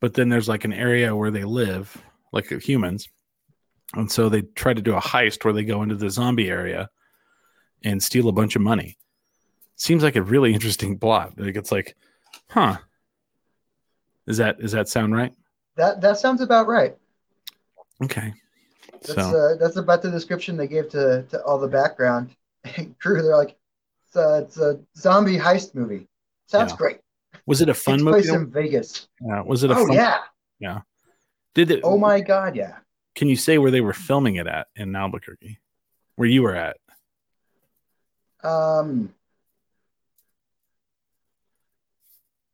But 0.00 0.14
then 0.14 0.28
there's 0.28 0.48
like 0.48 0.64
an 0.64 0.72
area 0.72 1.14
where 1.14 1.30
they 1.30 1.44
live, 1.44 2.02
like 2.32 2.50
humans, 2.50 3.08
and 3.94 4.10
so 4.10 4.28
they 4.28 4.42
try 4.42 4.72
to 4.72 4.82
do 4.82 4.94
a 4.94 5.00
heist 5.00 5.44
where 5.44 5.52
they 5.52 5.64
go 5.64 5.82
into 5.82 5.96
the 5.96 6.10
zombie 6.10 6.50
area 6.50 6.88
and 7.84 8.02
steal 8.02 8.28
a 8.28 8.32
bunch 8.32 8.56
of 8.56 8.62
money. 8.62 8.96
Seems 9.76 10.02
like 10.02 10.16
a 10.16 10.22
really 10.22 10.54
interesting 10.54 10.98
plot. 10.98 11.34
Like 11.36 11.56
it's 11.56 11.72
like, 11.72 11.96
huh? 12.48 12.78
Is 14.26 14.36
that 14.38 14.56
is 14.60 14.72
that 14.72 14.88
sound 14.88 15.14
right? 15.14 15.32
That 15.76 16.00
that 16.00 16.18
sounds 16.18 16.40
about 16.40 16.66
right. 16.68 16.96
Okay. 18.02 18.32
That's 18.92 19.14
So 19.14 19.20
uh, 19.36 19.56
that's 19.56 19.76
about 19.76 20.02
the 20.02 20.10
description 20.10 20.56
they 20.56 20.68
gave 20.68 20.88
to 20.90 21.22
to 21.30 21.42
all 21.44 21.58
the 21.58 21.68
background 21.68 22.34
crew. 23.00 23.22
They're 23.22 23.36
like, 23.36 23.56
it's 24.06 24.16
a, 24.16 24.38
it's 24.44 24.58
a 24.58 24.80
zombie 24.96 25.38
heist 25.38 25.74
movie. 25.74 26.08
Sounds 26.46 26.72
Yeah. 26.72 26.76
great. 26.76 27.00
was 27.46 27.60
it 27.62 27.68
a 27.68 27.74
fun 27.74 27.94
Takes 27.94 28.04
movie? 28.04 28.20
place 28.22 28.28
in 28.30 28.50
Vegas. 28.50 29.08
Yeah. 29.26 29.40
Was 29.42 29.64
it 29.64 29.70
a 29.70 29.76
Oh 29.76 29.86
fun? 29.86 29.96
yeah. 29.96 30.80
Did 31.54 31.70
it? 31.70 31.80
Oh 31.84 31.98
my 31.98 32.20
god, 32.20 32.54
yeah. 32.56 32.78
Can 33.14 33.28
you 33.28 33.36
say 33.36 33.58
where 33.58 33.70
they 33.70 33.82
were 33.82 33.92
filming 33.92 34.36
it 34.36 34.46
at 34.46 34.68
in 34.76 34.94
Albuquerque? 34.96 35.58
Where 36.16 36.28
you 36.28 36.42
were 36.42 36.54
at? 36.54 36.76
Um. 38.42 39.12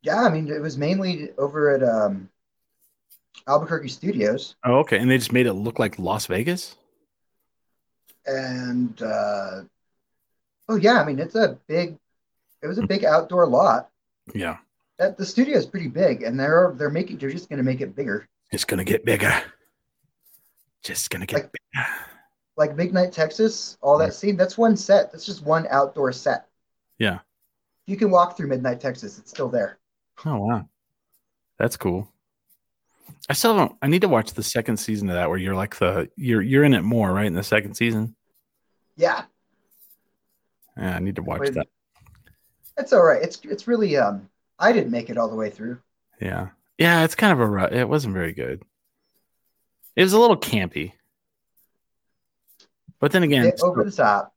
Yeah, 0.03 0.23
I 0.23 0.29
mean, 0.29 0.49
it 0.49 0.61
was 0.61 0.79
mainly 0.79 1.31
over 1.39 1.71
at 1.75 1.83
um, 1.83 2.29
Albuquerque 3.47 3.89
Studios, 3.89 4.55
Oh, 4.65 4.79
okay. 4.79 4.99
And 4.99 5.11
they 5.11 5.19
just 5.19 5.33
made 5.33 5.47
it 5.47 5.55
look 5.55 5.79
like 5.79 5.99
Las 5.99 6.27
Vegas. 6.27 6.77
and 8.27 9.01
uh, 9.03 9.63
oh 10.69 10.77
yeah, 10.77 11.01
I 11.01 11.05
mean, 11.05 11.19
it's 11.19 11.35
a 11.35 11.59
big. 11.67 11.97
It 12.63 12.67
was 12.67 12.79
a 12.79 12.87
big 12.87 13.05
outdoor 13.05 13.47
lot. 13.47 13.89
Yeah. 14.35 14.59
That 14.99 15.17
the 15.17 15.25
studio 15.25 15.57
is 15.57 15.67
pretty 15.67 15.89
big, 15.89 16.23
and 16.23 16.39
they're 16.39 16.75
they're 16.77 16.91
making 16.91 17.19
they're 17.19 17.31
just 17.31 17.49
going 17.49 17.59
to 17.59 17.63
make 17.65 17.81
it 17.81 17.95
bigger. 17.95 18.27
It's 18.51 18.65
gonna 18.65 18.85
get 18.85 19.05
bigger. 19.05 19.33
Just 20.83 21.11
gonna 21.11 21.27
get 21.27 21.35
Like- 21.43 21.53
bigger. 21.53 21.87
Like 22.57 22.75
Midnight 22.75 23.13
Texas, 23.13 23.79
all 23.81 23.99
that 23.99 24.15
scene. 24.15 24.37
That's 24.37 24.59
one 24.59 24.77
set. 24.77 25.13
That's 25.13 25.25
just 25.25 25.45
one 25.45 25.69
outdoor 25.71 26.11
set. 26.13 26.47
Yeah. 26.99 27.21
You 27.87 27.97
can 27.97 28.11
walk 28.11 28.37
through 28.37 28.49
Midnight 28.49 28.81
Texas. 28.81 29.17
It's 29.19 29.31
still 29.31 29.49
there. 29.49 29.79
Oh 30.25 30.39
wow, 30.39 30.69
that's 31.59 31.77
cool. 31.77 32.09
I 33.29 33.35
still 33.35 33.57
don't. 33.57 33.77
I 33.83 33.87
need 33.89 34.03
to 34.03 34.09
watch 34.09 34.33
the 34.33 34.43
second 34.43 34.79
season 34.79 35.09
of 35.11 35.15
that 35.15 35.29
where 35.29 35.39
you're 35.39 35.55
like 35.55 35.77
the 35.77 36.09
you're 36.17 36.43
you're 36.43 36.65
in 36.65 36.75
it 36.75 36.83
more, 36.83 37.13
right? 37.13 37.27
In 37.27 37.35
the 37.35 37.43
second 37.43 37.75
season. 37.75 38.15
Yeah, 38.97 39.25
Yeah, 40.77 40.97
I 40.97 40.99
need 40.99 41.17
to 41.17 41.23
watch 41.23 41.41
Wait. 41.41 41.55
that. 41.55 41.69
it's 42.79 42.93
all 42.93 43.03
right. 43.05 43.23
It's 43.23 43.39
it's 43.45 43.69
really 43.69 43.97
um. 43.97 44.29
I 44.59 44.73
didn't 44.73 44.91
make 44.91 45.09
it 45.09 45.17
all 45.19 45.29
the 45.29 45.37
way 45.37 45.51
through. 45.51 45.79
Yeah, 46.21 46.49
yeah. 46.79 47.05
It's 47.05 47.15
kind 47.15 47.33
of 47.33 47.39
a. 47.41 47.47
ru- 47.47 47.67
It 47.79 47.89
wasn't 47.89 48.15
very 48.15 48.33
good. 48.33 48.63
It 49.95 50.03
was 50.03 50.15
a 50.15 50.19
little 50.19 50.37
campy. 50.37 50.93
But 52.99 53.13
then 53.13 53.23
again, 53.23 53.45
Bit 53.45 53.61
over 53.63 53.85
the 53.85 53.93
top. 53.93 54.35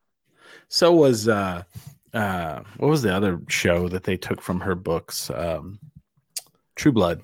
so 0.67 0.94
was 0.94 1.28
uh 1.28 1.63
uh 2.13 2.62
what 2.78 2.89
was 2.89 3.02
the 3.02 3.15
other 3.15 3.39
show 3.47 3.88
that 3.88 4.04
they 4.04 4.17
took 4.17 4.41
from 4.41 4.62
her 4.62 4.76
books? 4.76 5.30
Um 5.30 5.80
True 6.76 6.91
Blood. 6.91 7.24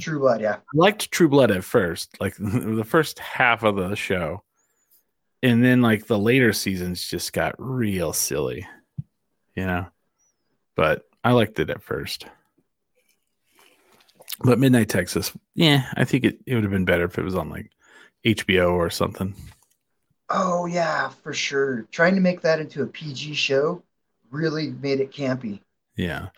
True 0.00 0.18
Blood. 0.18 0.40
Yeah. 0.40 0.56
I 0.56 0.74
liked 0.74 1.10
True 1.10 1.28
Blood 1.28 1.50
at 1.50 1.64
first, 1.64 2.20
like 2.20 2.34
the 2.38 2.84
first 2.84 3.18
half 3.18 3.62
of 3.62 3.76
the 3.76 3.94
show. 3.94 4.42
And 5.42 5.64
then 5.64 5.80
like 5.80 6.06
the 6.06 6.18
later 6.18 6.52
seasons 6.52 7.06
just 7.06 7.32
got 7.32 7.54
real 7.58 8.12
silly. 8.12 8.66
You 9.54 9.66
know. 9.66 9.86
But 10.76 11.06
I 11.22 11.32
liked 11.32 11.58
it 11.58 11.70
at 11.70 11.82
first. 11.82 12.26
But 14.42 14.58
Midnight 14.58 14.88
Texas, 14.88 15.32
yeah, 15.54 15.84
I 15.94 16.04
think 16.04 16.24
it, 16.24 16.38
it 16.46 16.54
would 16.54 16.64
have 16.64 16.72
been 16.72 16.86
better 16.86 17.04
if 17.04 17.18
it 17.18 17.24
was 17.24 17.34
on 17.34 17.50
like 17.50 17.70
HBO 18.24 18.72
or 18.72 18.88
something. 18.88 19.34
Oh 20.30 20.64
yeah, 20.66 21.08
for 21.08 21.34
sure. 21.34 21.86
Trying 21.90 22.14
to 22.14 22.20
make 22.22 22.40
that 22.42 22.60
into 22.60 22.82
a 22.82 22.86
PG 22.86 23.34
show 23.34 23.82
really 24.30 24.70
made 24.70 25.00
it 25.00 25.12
campy. 25.12 25.60
Yeah. 25.96 26.28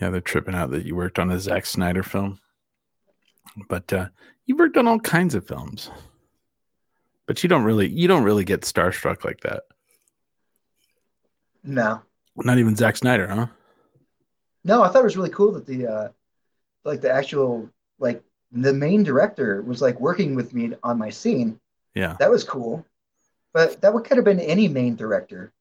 Yeah, 0.00 0.10
they're 0.10 0.20
tripping 0.20 0.54
out 0.54 0.70
that 0.70 0.84
you 0.84 0.96
worked 0.96 1.18
on 1.18 1.30
a 1.30 1.38
Zack 1.38 1.66
Snyder 1.66 2.02
film. 2.02 2.38
But 3.68 3.92
uh 3.92 4.08
you 4.46 4.56
worked 4.56 4.76
on 4.76 4.88
all 4.88 4.98
kinds 4.98 5.34
of 5.34 5.46
films. 5.46 5.90
But 7.26 7.42
you 7.42 7.48
don't 7.48 7.64
really 7.64 7.88
you 7.88 8.08
don't 8.08 8.24
really 8.24 8.44
get 8.44 8.62
starstruck 8.62 9.24
like 9.24 9.40
that. 9.40 9.64
No, 11.64 12.02
Not 12.36 12.58
even 12.58 12.74
Zack 12.74 12.96
Snyder, 12.96 13.28
huh? 13.28 13.46
no, 14.64 14.82
I 14.82 14.88
thought 14.88 15.00
it 15.00 15.04
was 15.04 15.16
really 15.16 15.30
cool 15.30 15.52
that 15.52 15.66
the 15.66 15.86
uh, 15.86 16.08
like 16.84 17.00
the 17.00 17.12
actual 17.12 17.68
like 17.98 18.22
the 18.50 18.72
main 18.72 19.02
director 19.04 19.62
was 19.62 19.80
like 19.80 20.00
working 20.00 20.34
with 20.34 20.52
me 20.54 20.72
on 20.82 20.98
my 20.98 21.10
scene. 21.10 21.60
Yeah. 21.94 22.16
That 22.18 22.30
was 22.30 22.42
cool, 22.42 22.84
but 23.52 23.80
that 23.80 23.94
would 23.94 24.04
could 24.04 24.16
have 24.16 24.24
been 24.24 24.40
any 24.40 24.66
main 24.66 24.96
director. 24.96 25.52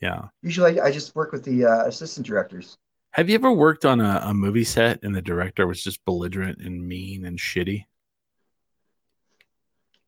Yeah. 0.00 0.28
Usually, 0.42 0.80
I, 0.80 0.86
I 0.86 0.90
just 0.90 1.14
work 1.14 1.32
with 1.32 1.44
the 1.44 1.64
uh, 1.64 1.84
assistant 1.86 2.26
directors. 2.26 2.76
Have 3.12 3.30
you 3.30 3.34
ever 3.34 3.50
worked 3.50 3.84
on 3.86 4.00
a, 4.00 4.20
a 4.24 4.34
movie 4.34 4.64
set 4.64 5.02
and 5.02 5.14
the 5.14 5.22
director 5.22 5.66
was 5.66 5.82
just 5.82 6.04
belligerent 6.04 6.58
and 6.60 6.86
mean 6.86 7.24
and 7.24 7.38
shitty? 7.38 7.86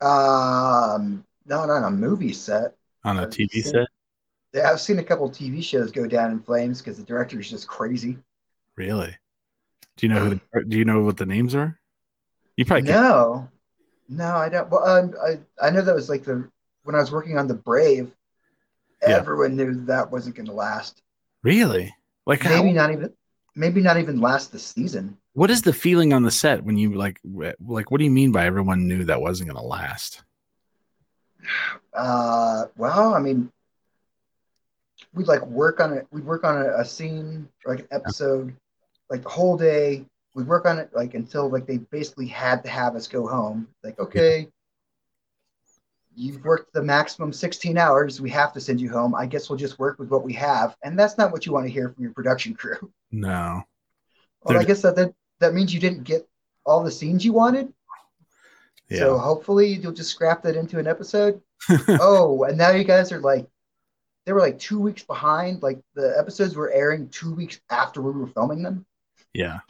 Um, 0.00 1.24
no, 1.46 1.64
not 1.64 1.84
a 1.86 1.90
movie 1.90 2.32
set. 2.32 2.74
On 3.04 3.18
a 3.18 3.22
I've 3.22 3.30
TV 3.30 3.50
seen- 3.50 3.62
set? 3.62 3.88
Yeah, 4.54 4.70
I've 4.70 4.80
seen 4.80 4.98
a 4.98 5.04
couple 5.04 5.28
TV 5.30 5.62
shows 5.62 5.92
go 5.92 6.06
down 6.06 6.30
in 6.30 6.40
flames 6.40 6.80
because 6.80 6.96
the 6.96 7.04
director 7.04 7.38
is 7.38 7.50
just 7.50 7.68
crazy. 7.68 8.16
Really? 8.76 9.14
Do 9.96 10.06
you 10.06 10.12
know 10.14 10.20
who? 10.24 10.40
The, 10.52 10.64
do 10.68 10.78
you 10.78 10.84
know 10.84 11.02
what 11.02 11.16
the 11.16 11.26
names 11.26 11.54
are? 11.54 11.78
You 12.56 12.64
probably 12.64 12.88
can't. 12.88 13.00
No, 13.02 13.48
no, 14.08 14.34
I 14.36 14.48
don't. 14.48 14.70
Well, 14.70 14.86
um, 14.86 15.14
I 15.22 15.38
I 15.66 15.70
know 15.70 15.82
that 15.82 15.94
was 15.94 16.08
like 16.08 16.24
the 16.24 16.48
when 16.84 16.94
I 16.94 16.98
was 16.98 17.12
working 17.12 17.36
on 17.38 17.46
the 17.46 17.54
Brave. 17.54 18.10
Yeah. 19.02 19.16
Everyone 19.16 19.56
knew 19.56 19.84
that 19.86 20.10
wasn't 20.10 20.36
going 20.36 20.46
to 20.46 20.52
last. 20.52 21.02
Really? 21.42 21.94
Like 22.26 22.42
how? 22.42 22.62
Maybe 22.62 22.72
not 22.72 22.92
even. 22.92 23.12
Maybe 23.54 23.80
not 23.80 23.96
even 23.96 24.20
last 24.20 24.52
the 24.52 24.58
season. 24.58 25.16
What 25.32 25.50
is 25.50 25.62
the 25.62 25.72
feeling 25.72 26.12
on 26.12 26.22
the 26.22 26.30
set 26.30 26.62
when 26.64 26.76
you 26.76 26.94
like 26.94 27.20
like? 27.24 27.90
What 27.90 27.98
do 27.98 28.04
you 28.04 28.10
mean 28.10 28.30
by 28.30 28.46
everyone 28.46 28.86
knew 28.86 29.04
that 29.04 29.20
wasn't 29.20 29.50
going 29.50 29.60
to 29.60 29.66
last? 29.66 30.22
Uh, 31.92 32.66
well, 32.76 33.14
I 33.14 33.20
mean, 33.20 33.50
we'd 35.14 35.26
like 35.26 35.44
work 35.46 35.80
on 35.80 35.92
it. 35.92 36.06
We'd 36.12 36.24
work 36.24 36.44
on 36.44 36.56
a, 36.56 36.78
a 36.78 36.84
scene, 36.84 37.48
like 37.66 37.80
an 37.80 37.88
episode, 37.90 38.54
like 39.10 39.22
the 39.22 39.28
whole 39.28 39.56
day. 39.56 40.04
We'd 40.34 40.46
work 40.46 40.66
on 40.66 40.78
it 40.78 40.90
like 40.94 41.14
until 41.14 41.48
like 41.48 41.66
they 41.66 41.78
basically 41.78 42.26
had 42.26 42.62
to 42.64 42.70
have 42.70 42.94
us 42.94 43.08
go 43.08 43.26
home. 43.26 43.66
Like, 43.82 43.98
okay, 43.98 44.48
you've 46.18 46.44
worked 46.44 46.72
the 46.72 46.82
maximum 46.82 47.32
16 47.32 47.78
hours. 47.78 48.20
We 48.20 48.30
have 48.30 48.52
to 48.52 48.60
send 48.60 48.80
you 48.80 48.90
home. 48.90 49.14
I 49.14 49.26
guess 49.26 49.48
we'll 49.48 49.58
just 49.58 49.78
work 49.78 49.98
with 49.98 50.10
what 50.10 50.24
we 50.24 50.32
have. 50.34 50.76
And 50.82 50.98
that's 50.98 51.16
not 51.16 51.32
what 51.32 51.46
you 51.46 51.52
want 51.52 51.66
to 51.66 51.72
hear 51.72 51.90
from 51.90 52.02
your 52.02 52.12
production 52.12 52.54
crew. 52.54 52.92
No. 53.10 53.62
Well, 54.42 54.60
I 54.60 54.64
guess 54.64 54.82
that, 54.82 54.96
that 54.96 55.14
that 55.40 55.54
means 55.54 55.72
you 55.72 55.80
didn't 55.80 56.04
get 56.04 56.28
all 56.66 56.84
the 56.84 56.90
scenes 56.90 57.24
you 57.24 57.32
wanted. 57.32 57.72
Yeah. 58.90 58.98
So 58.98 59.18
hopefully 59.18 59.68
you'll 59.68 59.92
just 59.92 60.10
scrap 60.10 60.42
that 60.42 60.56
into 60.56 60.78
an 60.78 60.86
episode. 60.86 61.40
oh, 61.88 62.44
and 62.44 62.58
now 62.58 62.70
you 62.72 62.84
guys 62.84 63.10
are 63.12 63.20
like, 63.20 63.46
they 64.26 64.32
were 64.32 64.40
like 64.40 64.58
two 64.58 64.78
weeks 64.78 65.02
behind. 65.02 65.62
Like 65.62 65.80
the 65.94 66.14
episodes 66.18 66.54
were 66.54 66.70
airing 66.70 67.08
two 67.08 67.34
weeks 67.34 67.62
after 67.70 68.02
we 68.02 68.10
were 68.12 68.26
filming 68.26 68.62
them. 68.62 68.84
yeah. 69.32 69.60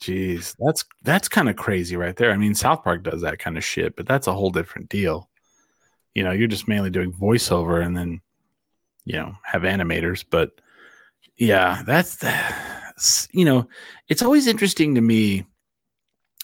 Jeez, 0.00 0.54
that's 0.58 0.84
that's 1.02 1.28
kind 1.28 1.48
of 1.48 1.56
crazy 1.56 1.96
right 1.96 2.14
there. 2.14 2.30
I 2.30 2.36
mean, 2.36 2.54
South 2.54 2.84
Park 2.84 3.02
does 3.02 3.22
that 3.22 3.40
kind 3.40 3.56
of 3.56 3.64
shit, 3.64 3.96
but 3.96 4.06
that's 4.06 4.28
a 4.28 4.32
whole 4.32 4.50
different 4.50 4.88
deal. 4.88 5.28
You 6.14 6.22
know, 6.22 6.30
you're 6.30 6.46
just 6.46 6.68
mainly 6.68 6.90
doing 6.90 7.12
voiceover 7.12 7.84
and 7.84 7.96
then, 7.96 8.20
you 9.04 9.14
know, 9.14 9.34
have 9.42 9.62
animators. 9.62 10.24
But 10.28 10.52
yeah, 11.36 11.82
that's 11.84 12.16
that's 12.16 13.28
you 13.32 13.44
know, 13.44 13.68
it's 14.08 14.22
always 14.22 14.46
interesting 14.46 14.94
to 14.94 15.00
me. 15.00 15.46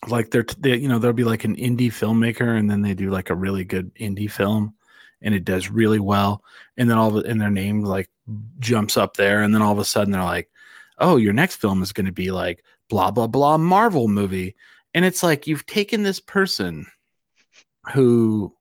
Like 0.09 0.31
they're, 0.31 0.45
they, 0.59 0.77
you 0.77 0.89
know, 0.89 0.99
there'll 0.99 1.15
be 1.15 1.25
like 1.25 1.45
an 1.45 1.57
indie 1.57 1.93
filmmaker, 1.93 2.59
and 2.59 2.69
then 2.69 2.83
they 2.83 2.95
do 2.95 3.11
like 3.11 3.31
a 3.31 3.35
really 3.37 3.65
good 3.65 3.95
indie 3.95 4.31
film, 4.31 4.75
and 5.23 5.35
it 5.35 5.45
does 5.45 5.71
really 5.71 6.01
well, 6.01 6.43
and 6.77 6.91
then 6.91 6.99
all 6.99 7.17
of, 7.17 7.25
and 7.25 7.41
their 7.41 7.51
name 7.51 7.83
like 7.83 8.11
jumps 8.59 8.97
up 8.97 9.17
there, 9.17 9.43
and 9.43 9.55
then 9.55 9.63
all 9.63 9.73
of 9.73 9.79
a 9.79 9.85
sudden 9.85 10.13
they're 10.13 10.23
like, 10.23 10.51
oh, 10.99 11.17
your 11.17 11.33
next 11.33 11.57
film 11.57 11.83
is 11.83 11.93
going 11.93 12.07
to 12.07 12.13
be 12.13 12.31
like 12.31 12.63
blah 12.89 13.11
blah 13.11 13.27
blah 13.27 13.57
Marvel 13.57 14.09
movie, 14.09 14.55
and 14.93 15.05
it's 15.05 15.23
like 15.23 15.47
you've 15.47 15.67
taken 15.67 16.03
this 16.03 16.21
person 16.21 16.87
who 17.93 18.55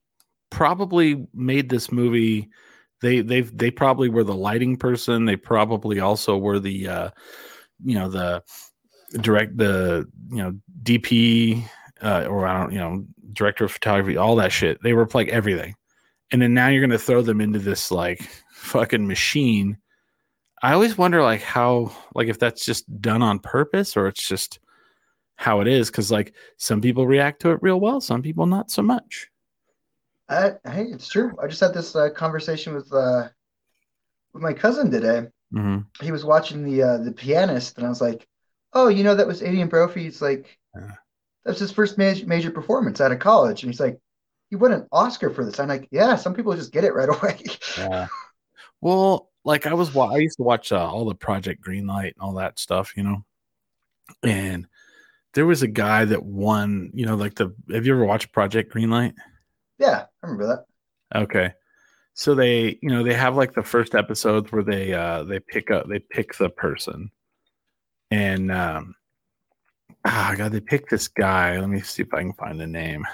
probably 0.49 1.27
made 1.33 1.69
this 1.69 1.91
movie. 1.91 2.49
They 3.01 3.21
they've 3.21 3.55
they 3.55 3.71
probably 3.71 4.09
were 4.09 4.23
the 4.23 4.35
lighting 4.35 4.77
person. 4.77 5.25
They 5.25 5.35
probably 5.35 5.99
also 5.99 6.37
were 6.37 6.59
the 6.59 6.87
uh, 6.87 7.09
you 7.83 7.95
know 7.95 8.09
the 8.09 8.43
direct 9.19 9.57
the 9.57 10.07
you 10.29 10.37
know 10.37 10.53
DP 10.83 11.63
uh, 12.01 12.25
or 12.29 12.45
I 12.45 12.59
don't 12.59 12.73
you 12.73 12.79
know 12.79 13.05
director 13.31 13.65
of 13.65 13.71
photography, 13.71 14.17
all 14.17 14.35
that 14.37 14.51
shit. 14.51 14.81
They 14.83 14.93
were 14.93 15.07
like 15.13 15.29
everything, 15.29 15.75
and 16.31 16.41
then 16.41 16.53
now 16.53 16.67
you're 16.67 16.81
gonna 16.81 16.97
throw 16.97 17.21
them 17.21 17.41
into 17.41 17.59
this 17.59 17.91
like 17.91 18.21
fucking 18.51 19.07
machine. 19.07 19.77
I 20.63 20.73
always 20.73 20.97
wonder 20.97 21.21
like 21.21 21.41
how 21.41 21.91
like 22.15 22.29
if 22.29 22.39
that's 22.39 22.65
just 22.65 23.01
done 23.01 23.21
on 23.21 23.39
purpose 23.39 23.97
or 23.97 24.07
it's 24.07 24.25
just 24.25 24.59
how 25.35 25.59
it 25.59 25.67
is 25.67 25.91
because 25.91 26.09
like 26.09 26.33
some 26.57 26.79
people 26.79 27.05
react 27.05 27.41
to 27.41 27.51
it 27.51 27.59
real 27.61 27.81
well, 27.81 27.99
some 27.99 28.21
people 28.21 28.45
not 28.45 28.71
so 28.71 28.81
much. 28.81 29.27
I, 30.29 30.53
hey, 30.63 30.85
it's 30.85 31.09
true. 31.09 31.33
I 31.41 31.47
just 31.47 31.59
had 31.59 31.73
this 31.73 31.95
uh, 31.97 32.09
conversation 32.11 32.73
with 32.73 32.91
uh, 32.93 33.27
with 34.33 34.41
my 34.41 34.53
cousin 34.53 34.89
today. 34.89 35.27
Mm-hmm. 35.53 35.79
He 36.03 36.13
was 36.13 36.23
watching 36.23 36.63
the 36.63 36.81
uh, 36.81 36.97
the 36.99 37.11
pianist, 37.11 37.77
and 37.77 37.85
I 37.85 37.89
was 37.89 37.99
like, 37.99 38.25
"Oh, 38.71 38.87
you 38.87 39.03
know 39.03 39.15
that 39.15 39.27
was 39.27 39.43
Adrien 39.43 39.67
Brody's 39.67 40.21
like 40.21 40.57
Yeah. 40.73 40.91
that's 41.43 41.59
his 41.59 41.73
first 41.73 41.97
major 41.97 42.25
major 42.25 42.51
performance 42.51 43.01
out 43.01 43.11
of 43.11 43.19
college." 43.19 43.63
And 43.63 43.71
he's 43.71 43.81
like, 43.81 43.99
"He 44.49 44.55
won 44.55 44.71
an 44.71 44.87
Oscar 44.93 45.29
for 45.29 45.43
this." 45.43 45.59
I'm 45.59 45.67
like, 45.67 45.89
"Yeah, 45.91 46.15
some 46.15 46.33
people 46.33 46.55
just 46.55 46.71
get 46.71 46.85
it 46.85 46.93
right 46.93 47.09
away." 47.21 47.39
Yeah. 47.77 48.07
Well, 48.79 49.29
like 49.43 49.65
I 49.67 49.73
was, 49.73 49.95
I 49.95 50.17
used 50.17 50.37
to 50.37 50.43
watch 50.43 50.71
uh, 50.71 50.85
all 50.85 51.05
the 51.05 51.15
Project 51.15 51.63
Greenlight 51.65 52.13
and 52.13 52.21
all 52.21 52.33
that 52.35 52.59
stuff, 52.59 52.93
you 52.95 53.03
know. 53.03 53.25
And 54.21 54.67
there 55.33 55.45
was 55.45 55.63
a 55.63 55.67
guy 55.67 56.05
that 56.05 56.23
won, 56.23 56.91
you 56.93 57.05
know, 57.05 57.15
like 57.15 57.35
the. 57.35 57.53
Have 57.71 57.85
you 57.85 57.93
ever 57.93 58.05
watched 58.05 58.31
Project 58.31 58.73
Greenlight? 58.73 59.13
yeah, 59.79 60.05
I 60.21 60.25
remember 60.25 60.47
that. 60.47 61.21
Okay. 61.21 61.53
So 62.13 62.35
they, 62.35 62.77
you 62.81 62.89
know, 62.89 63.03
they 63.03 63.13
have 63.13 63.35
like 63.35 63.53
the 63.53 63.63
first 63.63 63.95
episodes 63.95 64.51
where 64.51 64.63
they 64.63 64.93
uh 64.93 65.23
they 65.23 65.39
pick 65.39 65.71
up 65.71 65.87
they 65.87 65.99
pick 65.99 66.35
the 66.37 66.49
person. 66.49 67.11
And 68.11 68.51
um 68.51 68.95
ah 70.05 70.33
god, 70.37 70.51
they 70.51 70.59
pick 70.59 70.89
this 70.89 71.07
guy. 71.07 71.59
Let 71.59 71.69
me 71.69 71.81
see 71.81 72.03
if 72.03 72.13
I 72.13 72.19
can 72.19 72.33
find 72.33 72.59
the 72.59 72.67
name. 72.67 73.05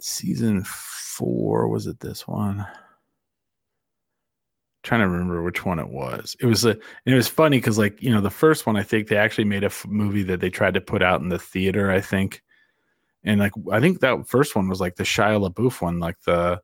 Season 0.00 0.64
four, 0.64 1.68
was 1.68 1.86
it 1.86 2.00
this 2.00 2.26
one? 2.26 2.66
Trying 4.84 5.00
to 5.00 5.08
remember 5.08 5.42
which 5.42 5.64
one 5.64 5.80
it 5.80 5.88
was. 5.88 6.36
It 6.40 6.46
was 6.46 6.64
a 6.64 6.70
and 6.70 6.80
it 7.06 7.14
was 7.14 7.26
funny 7.28 7.58
because 7.58 7.78
like, 7.78 8.00
you 8.02 8.10
know, 8.10 8.20
the 8.20 8.30
first 8.30 8.66
one 8.66 8.76
I 8.76 8.82
think 8.84 9.08
they 9.08 9.16
actually 9.16 9.44
made 9.44 9.64
a 9.64 9.66
f- 9.66 9.86
movie 9.88 10.22
that 10.24 10.40
they 10.40 10.50
tried 10.50 10.74
to 10.74 10.80
put 10.80 11.02
out 11.02 11.20
in 11.20 11.28
the 11.30 11.38
theater, 11.38 11.90
I 11.90 12.00
think. 12.00 12.42
And 13.24 13.40
like 13.40 13.52
I 13.72 13.80
think 13.80 14.00
that 14.00 14.28
first 14.28 14.54
one 14.54 14.68
was 14.68 14.80
like 14.80 14.96
the 14.96 15.02
Shia 15.04 15.50
LaBeouf 15.50 15.80
one, 15.82 15.98
like 15.98 16.20
the 16.26 16.60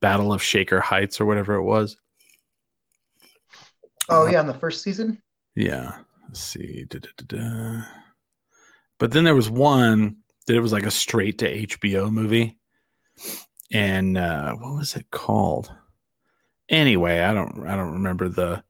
Battle 0.00 0.32
of 0.32 0.42
Shaker 0.42 0.80
Heights 0.80 1.20
or 1.20 1.26
whatever 1.26 1.54
it 1.56 1.64
was. 1.64 1.96
Oh 4.08 4.26
Uh, 4.26 4.30
yeah, 4.30 4.40
in 4.40 4.46
the 4.46 4.54
first 4.54 4.82
season. 4.82 5.20
Yeah. 5.56 5.98
Let's 6.28 6.40
see. 6.40 6.84
Da-da-da-da. 6.88 7.82
But 8.98 9.12
then 9.12 9.24
there 9.24 9.34
was 9.34 9.50
one 9.50 10.16
that 10.46 10.56
it 10.56 10.60
was 10.60 10.72
like 10.72 10.86
a 10.86 10.90
straight 10.90 11.38
to 11.38 11.66
HBO 11.66 12.10
movie. 12.12 12.58
And 13.72 14.16
uh 14.16 14.54
what 14.54 14.76
was 14.76 14.94
it 14.94 15.10
called? 15.10 15.72
Anyway, 16.68 17.20
I 17.20 17.34
don't 17.34 17.66
I 17.66 17.76
don't 17.76 17.92
remember 17.92 18.28
the 18.28 18.62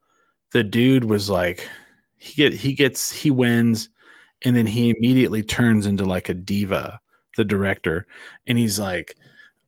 the 0.52 0.64
dude 0.64 1.04
was 1.04 1.28
like 1.30 1.68
he 2.16 2.34
get 2.34 2.52
he 2.54 2.72
gets 2.74 3.12
he 3.12 3.30
wins 3.30 3.88
and 4.42 4.54
then 4.56 4.66
he 4.66 4.90
immediately 4.90 5.42
turns 5.42 5.86
into 5.86 6.04
like 6.04 6.28
a 6.28 6.34
diva, 6.34 7.00
the 7.36 7.44
director. 7.44 8.06
And 8.46 8.58
he's 8.58 8.78
like 8.78 9.16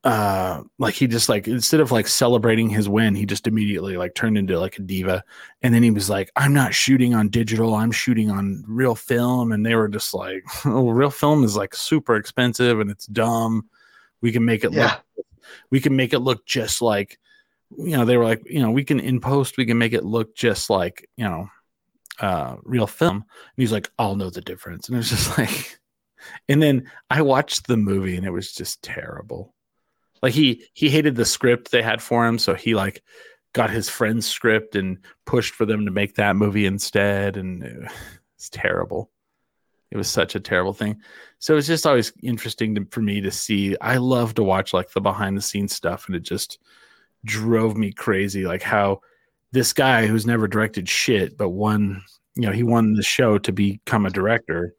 uh 0.04 0.62
like 0.78 0.94
he 0.94 1.08
just 1.08 1.28
like 1.28 1.48
instead 1.48 1.80
of 1.80 1.90
like 1.90 2.06
celebrating 2.06 2.68
his 2.68 2.88
win 2.88 3.16
he 3.16 3.26
just 3.26 3.48
immediately 3.48 3.96
like 3.96 4.14
turned 4.14 4.38
into 4.38 4.56
like 4.60 4.78
a 4.78 4.82
diva 4.82 5.24
and 5.62 5.74
then 5.74 5.82
he 5.82 5.90
was 5.90 6.08
like 6.08 6.30
i'm 6.36 6.52
not 6.52 6.72
shooting 6.72 7.12
on 7.12 7.28
digital 7.28 7.74
i'm 7.74 7.90
shooting 7.90 8.30
on 8.30 8.62
real 8.68 8.94
film 8.94 9.50
and 9.50 9.66
they 9.66 9.74
were 9.74 9.88
just 9.88 10.14
like 10.14 10.44
oh 10.64 10.90
real 10.90 11.10
film 11.10 11.42
is 11.42 11.56
like 11.56 11.74
super 11.74 12.14
expensive 12.14 12.78
and 12.78 12.88
it's 12.88 13.06
dumb 13.06 13.68
we 14.20 14.30
can 14.30 14.44
make 14.44 14.62
it 14.62 14.70
Yeah. 14.72 14.98
look 15.16 15.26
we 15.70 15.80
can 15.80 15.96
make 15.96 16.12
it 16.12 16.20
look 16.20 16.46
just 16.46 16.80
like 16.80 17.18
you 17.76 17.96
know 17.96 18.04
they 18.04 18.16
were 18.16 18.24
like 18.24 18.42
you 18.46 18.60
know 18.60 18.70
we 18.70 18.84
can 18.84 19.00
in 19.00 19.20
post 19.20 19.56
we 19.56 19.66
can 19.66 19.78
make 19.78 19.92
it 19.92 20.04
look 20.04 20.34
just 20.36 20.70
like 20.70 21.08
you 21.16 21.24
know 21.24 21.48
uh 22.20 22.56
real 22.62 22.86
film. 22.86 23.16
And 23.16 23.24
he's 23.56 23.72
like 23.72 23.90
i'll 23.98 24.16
know 24.16 24.30
the 24.30 24.40
difference. 24.40 24.88
And 24.88 24.96
it 24.96 24.98
was 24.98 25.10
just 25.10 25.38
like 25.38 25.78
and 26.48 26.62
then 26.62 26.90
i 27.10 27.22
watched 27.22 27.66
the 27.66 27.76
movie 27.76 28.16
and 28.16 28.26
it 28.26 28.32
was 28.32 28.52
just 28.52 28.82
terrible. 28.82 29.54
Like 30.22 30.32
he 30.32 30.64
he 30.72 30.88
hated 30.88 31.14
the 31.16 31.24
script 31.24 31.70
they 31.70 31.82
had 31.82 32.02
for 32.02 32.26
him 32.26 32.38
so 32.38 32.54
he 32.54 32.74
like 32.74 33.02
got 33.52 33.70
his 33.70 33.88
friend's 33.88 34.26
script 34.26 34.76
and 34.76 34.98
pushed 35.24 35.54
for 35.54 35.64
them 35.64 35.86
to 35.86 35.90
make 35.90 36.14
that 36.16 36.36
movie 36.36 36.66
instead 36.66 37.36
and 37.36 37.62
it- 37.62 37.90
it's 38.36 38.50
terrible. 38.50 39.10
It 39.90 39.96
was 39.96 40.08
such 40.08 40.34
a 40.34 40.40
terrible 40.40 40.72
thing. 40.72 41.00
So 41.38 41.56
it's 41.56 41.66
just 41.66 41.86
always 41.86 42.12
interesting 42.22 42.74
to, 42.74 42.86
for 42.90 43.00
me 43.00 43.20
to 43.20 43.30
see. 43.30 43.76
I 43.80 43.96
love 43.98 44.34
to 44.34 44.42
watch 44.42 44.74
like 44.74 44.90
the 44.90 45.00
behind 45.00 45.36
the 45.36 45.42
scenes 45.42 45.74
stuff 45.74 46.06
and 46.06 46.16
it 46.16 46.22
just 46.22 46.58
drove 47.24 47.76
me 47.76 47.92
crazy 47.92 48.44
like 48.46 48.62
how 48.62 49.00
this 49.52 49.72
guy 49.72 50.06
who's 50.06 50.26
never 50.26 50.46
directed 50.46 50.88
shit 50.88 51.36
but 51.36 51.50
won 51.50 52.02
you 52.34 52.42
know 52.42 52.52
he 52.52 52.62
won 52.62 52.94
the 52.94 53.02
show 53.02 53.38
to 53.38 53.52
become 53.52 54.06
a 54.06 54.10
director 54.10 54.74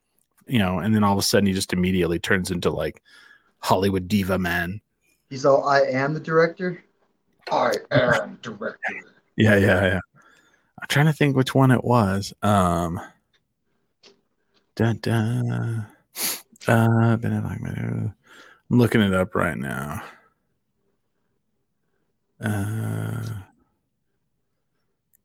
you 0.48 0.60
know 0.60 0.80
and 0.80 0.96
then 0.96 1.04
all 1.04 1.14
of 1.14 1.20
a 1.20 1.24
sudden 1.24 1.48
he 1.48 1.54
just 1.54 1.74
immediately 1.74 2.20
turns 2.20 2.52
into 2.52 2.70
like 2.70 3.02
hollywood 3.60 4.08
diva 4.08 4.38
man 4.38 4.80
He's 5.30 5.46
all, 5.46 5.68
"I 5.68 5.82
am 5.82 6.14
the 6.14 6.20
director." 6.20 6.84
I 7.52 7.74
am 7.92 8.40
director. 8.42 8.78
Yeah, 9.36 9.56
yeah, 9.56 9.86
yeah. 9.86 10.00
I'm 10.82 10.88
trying 10.90 11.06
to 11.08 11.14
think 11.14 11.36
which 11.36 11.56
one 11.56 11.72
it 11.72 11.84
was. 11.84 12.34
Um, 12.42 13.00
dun, 14.76 15.00
dun, 15.02 15.86
uh, 16.68 17.18
I'm 17.22 18.42
looking 18.70 19.02
it 19.02 19.14
up 19.14 19.36
right 19.36 19.58
now. 19.58 20.02
Uh, 22.40 23.24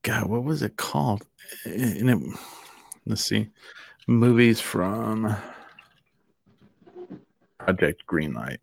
God, 0.03 0.27
what 0.29 0.45
was 0.45 0.63
it 0.63 0.77
called? 0.77 1.27
And 1.65 2.11
it, 2.11 2.39
Let's 3.07 3.25
see. 3.25 3.49
Movies 4.07 4.61
from 4.61 5.37
Project 7.59 8.05
Greenlight. 8.07 8.59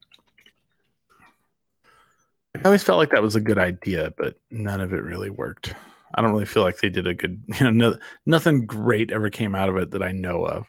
I 2.56 2.62
always 2.66 2.84
felt 2.84 2.98
like 2.98 3.12
that 3.12 3.22
was 3.22 3.36
a 3.36 3.42
good 3.42 3.58
idea, 3.58 4.14
but 4.18 4.38
none 4.50 4.82
of 4.82 4.94
it 4.94 5.04
really 5.04 5.30
worked. 5.30 5.74
I 6.16 6.22
don't 6.22 6.32
really 6.32 6.46
feel 6.46 6.64
like 6.64 6.80
they 6.80 6.90
did 6.90 7.08
a 7.08 7.14
good, 7.14 7.42
you 7.60 7.72
know, 7.72 7.92
no, 7.92 7.98
nothing 8.26 8.66
great 8.66 9.12
ever 9.12 9.30
came 9.30 9.56
out 9.56 9.70
of 9.70 9.78
it 9.78 9.92
that 9.92 10.02
I 10.02 10.12
know 10.12 10.46
of. 10.46 10.68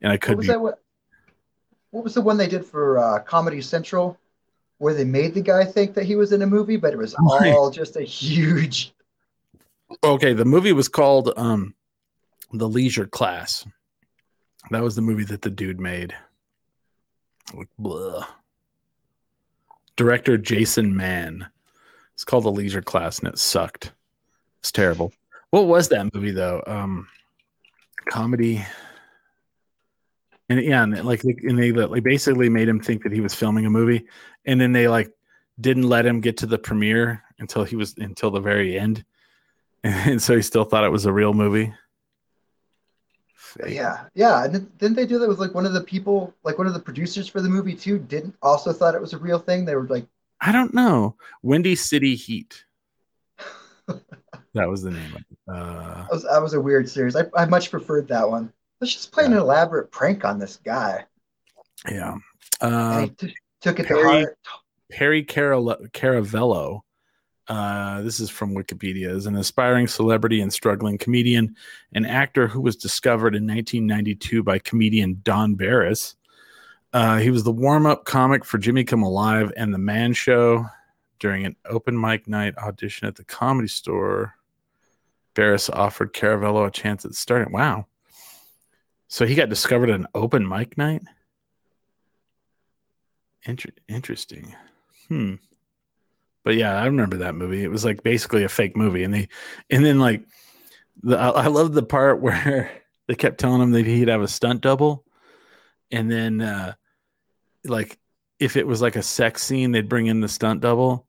And 0.00 0.10
I 0.10 0.14
What 0.14 0.22
could 0.22 0.36
was 0.38 0.46
be 0.46 0.52
that? 0.52 0.60
What, 0.60 0.82
what 1.90 2.04
was 2.04 2.14
the 2.14 2.20
one 2.20 2.36
they 2.36 2.48
did 2.48 2.64
for 2.64 2.98
uh, 2.98 3.18
Comedy 3.20 3.60
Central, 3.60 4.18
where 4.78 4.94
they 4.94 5.04
made 5.04 5.34
the 5.34 5.42
guy 5.42 5.64
think 5.64 5.94
that 5.94 6.04
he 6.04 6.16
was 6.16 6.32
in 6.32 6.42
a 6.42 6.46
movie, 6.46 6.76
but 6.76 6.92
it 6.92 6.98
was 6.98 7.14
all 7.26 7.70
just 7.70 7.96
a 7.96 8.02
huge. 8.02 8.94
okay. 10.02 10.32
The 10.32 10.44
movie 10.44 10.72
was 10.72 10.88
called 10.88 11.32
um, 11.36 11.74
The 12.52 12.68
Leisure 12.68 13.06
Class. 13.06 13.66
That 14.70 14.82
was 14.82 14.96
the 14.96 15.02
movie 15.02 15.24
that 15.24 15.42
the 15.42 15.50
dude 15.50 15.80
made. 15.80 16.14
Like, 17.54 17.68
blah. 17.78 18.26
Director 19.96 20.38
Jason 20.38 20.96
Mann. 20.96 21.48
It's 22.14 22.24
called 22.24 22.44
The 22.44 22.52
Leisure 22.52 22.82
Class, 22.82 23.18
and 23.18 23.28
it 23.28 23.38
sucked. 23.38 23.92
It's 24.60 24.72
terrible. 24.72 25.12
What 25.50 25.66
was 25.66 25.88
that 25.88 26.12
movie 26.14 26.30
though? 26.30 26.62
Um, 26.66 27.08
comedy. 28.10 28.64
And 30.48 30.62
yeah, 30.62 30.82
and 30.82 31.04
like, 31.04 31.24
and 31.24 31.58
they 31.58 31.72
like 31.72 32.02
basically 32.02 32.48
made 32.48 32.68
him 32.68 32.80
think 32.80 33.02
that 33.02 33.12
he 33.12 33.20
was 33.20 33.34
filming 33.34 33.66
a 33.66 33.70
movie, 33.70 34.06
and 34.46 34.60
then 34.60 34.72
they 34.72 34.88
like 34.88 35.10
didn't 35.60 35.88
let 35.88 36.06
him 36.06 36.20
get 36.20 36.38
to 36.38 36.46
the 36.46 36.58
premiere 36.58 37.22
until 37.38 37.64
he 37.64 37.76
was 37.76 37.94
until 37.98 38.30
the 38.30 38.40
very 38.40 38.78
end, 38.78 39.04
and 39.84 40.22
so 40.22 40.36
he 40.36 40.42
still 40.42 40.64
thought 40.64 40.84
it 40.84 40.92
was 40.92 41.06
a 41.06 41.12
real 41.12 41.34
movie. 41.34 41.72
Yeah, 43.66 44.04
yeah. 44.14 44.44
And 44.44 44.78
didn't 44.78 44.96
they 44.96 45.06
do 45.06 45.18
that 45.18 45.28
with 45.28 45.38
like 45.38 45.54
one 45.54 45.66
of 45.66 45.72
the 45.72 45.80
people, 45.80 46.34
like 46.44 46.58
one 46.58 46.66
of 46.66 46.74
the 46.74 46.80
producers 46.80 47.28
for 47.28 47.40
the 47.40 47.48
movie 47.48 47.74
too? 47.74 47.98
Didn't 47.98 48.34
also 48.42 48.72
thought 48.72 48.94
it 48.94 49.00
was 49.00 49.14
a 49.14 49.18
real 49.18 49.38
thing. 49.38 49.64
They 49.64 49.74
were 49.74 49.86
like, 49.86 50.06
I 50.40 50.52
don't 50.52 50.74
know. 50.74 51.16
Windy 51.42 51.74
City 51.74 52.14
Heat. 52.14 52.64
that 53.86 54.68
was 54.68 54.82
the 54.82 54.90
name 54.90 55.14
of 55.14 55.20
it. 55.20 55.38
Uh, 55.48 56.02
that 56.02 56.12
was, 56.12 56.22
that 56.24 56.42
was 56.42 56.54
a 56.54 56.60
weird 56.60 56.88
series. 56.88 57.16
I, 57.16 57.24
I 57.36 57.46
much 57.46 57.70
preferred 57.70 58.08
that 58.08 58.28
one. 58.28 58.52
Let's 58.80 58.94
just 58.94 59.12
play 59.12 59.24
an 59.24 59.32
elaborate 59.32 59.90
prank 59.90 60.24
on 60.24 60.38
this 60.38 60.56
guy. 60.56 61.04
yeah. 61.90 62.14
Uh, 62.60 63.06
t- 63.18 63.34
took 63.60 63.78
it 63.80 63.84
to 63.84 63.88
Perry- 63.88 64.22
heart. 64.22 64.38
Perry 64.90 65.24
Caravello. 65.24 66.80
Uh, 67.48 68.02
this 68.02 68.20
is 68.20 68.28
from 68.30 68.54
Wikipedia. 68.54 69.08
Is 69.08 69.26
an 69.26 69.36
aspiring 69.36 69.86
celebrity 69.86 70.40
and 70.40 70.52
struggling 70.52 70.98
comedian, 70.98 71.56
an 71.94 72.04
actor 72.04 72.46
who 72.46 72.60
was 72.60 72.76
discovered 72.76 73.34
in 73.34 73.46
1992 73.46 74.42
by 74.42 74.58
comedian 74.58 75.20
Don 75.22 75.54
Barris. 75.54 76.16
Uh, 76.92 77.18
he 77.18 77.30
was 77.30 77.44
the 77.44 77.52
warm-up 77.52 78.04
comic 78.04 78.44
for 78.44 78.58
Jimmy 78.58 78.84
Kimmel 78.84 79.12
Live 79.12 79.52
and 79.56 79.72
The 79.72 79.78
Man 79.78 80.12
Show 80.12 80.66
during 81.18 81.44
an 81.44 81.56
open 81.66 81.98
mic 82.00 82.28
night 82.28 82.56
audition 82.58 83.08
at 83.08 83.16
the 83.16 83.24
Comedy 83.24 83.68
Store. 83.68 84.34
Barris 85.34 85.68
offered 85.68 86.14
Caravello 86.14 86.66
a 86.66 86.70
chance 86.70 87.04
at 87.04 87.14
starting. 87.14 87.52
Wow. 87.52 87.86
So 89.08 89.26
he 89.26 89.34
got 89.34 89.48
discovered 89.48 89.90
at 89.90 90.00
an 90.00 90.06
open 90.14 90.46
mic 90.46 90.76
night. 90.76 91.02
Inter- 93.44 93.70
interesting. 93.88 94.54
Hmm. 95.08 95.36
But 96.44 96.56
yeah, 96.56 96.78
I 96.78 96.86
remember 96.86 97.18
that 97.18 97.34
movie. 97.34 97.64
It 97.64 97.70
was 97.70 97.84
like 97.84 98.02
basically 98.02 98.44
a 98.44 98.48
fake 98.48 98.76
movie, 98.76 99.04
and 99.04 99.12
they, 99.12 99.28
and 99.70 99.84
then 99.84 99.98
like, 99.98 100.24
the 101.02 101.18
I, 101.18 101.28
I 101.30 101.46
love 101.46 101.72
the 101.72 101.82
part 101.82 102.20
where 102.22 102.70
they 103.06 103.14
kept 103.14 103.38
telling 103.38 103.62
him 103.62 103.72
that 103.72 103.86
he'd 103.86 104.08
have 104.08 104.22
a 104.22 104.28
stunt 104.28 104.60
double, 104.60 105.04
and 105.90 106.10
then 106.10 106.40
uh 106.40 106.74
like 107.64 107.98
if 108.38 108.56
it 108.56 108.66
was 108.66 108.80
like 108.80 108.96
a 108.96 109.02
sex 109.02 109.42
scene, 109.42 109.72
they'd 109.72 109.88
bring 109.88 110.06
in 110.06 110.20
the 110.20 110.28
stunt 110.28 110.60
double, 110.60 111.07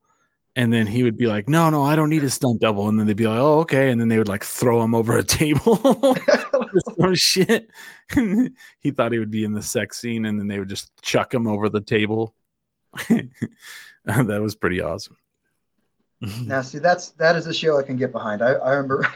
and 0.56 0.72
then 0.72 0.86
he 0.86 1.02
would 1.02 1.16
be 1.16 1.26
like, 1.26 1.48
"No, 1.48 1.70
no, 1.70 1.82
I 1.82 1.96
don't 1.96 2.10
need 2.10 2.24
a 2.24 2.30
stunt 2.30 2.60
double," 2.60 2.88
and 2.88 2.98
then 2.98 3.06
they'd 3.06 3.16
be 3.16 3.26
like, 3.26 3.38
"Oh, 3.38 3.60
okay," 3.60 3.90
and 3.90 4.00
then 4.00 4.08
they 4.08 4.18
would 4.18 4.28
like 4.28 4.44
throw 4.44 4.82
him 4.82 4.94
over 4.94 5.16
a 5.16 5.24
table. 5.24 5.76
some 6.98 7.14
shit. 7.14 7.70
he 8.80 8.90
thought 8.90 9.12
he 9.12 9.18
would 9.18 9.30
be 9.30 9.44
in 9.44 9.52
the 9.52 9.62
sex 9.62 10.00
scene, 10.00 10.26
and 10.26 10.38
then 10.38 10.48
they 10.48 10.58
would 10.58 10.68
just 10.68 10.90
chuck 11.02 11.32
him 11.32 11.46
over 11.46 11.68
the 11.68 11.80
table. 11.80 12.34
that 13.08 14.40
was 14.40 14.54
pretty 14.54 14.80
awesome. 14.80 15.16
Now, 16.20 16.60
see, 16.62 16.78
that's 16.78 17.10
that 17.12 17.36
is 17.36 17.46
a 17.46 17.54
show 17.54 17.78
I 17.78 17.82
can 17.82 17.96
get 17.96 18.12
behind. 18.12 18.42
I, 18.42 18.52
I 18.52 18.72
remember. 18.72 19.06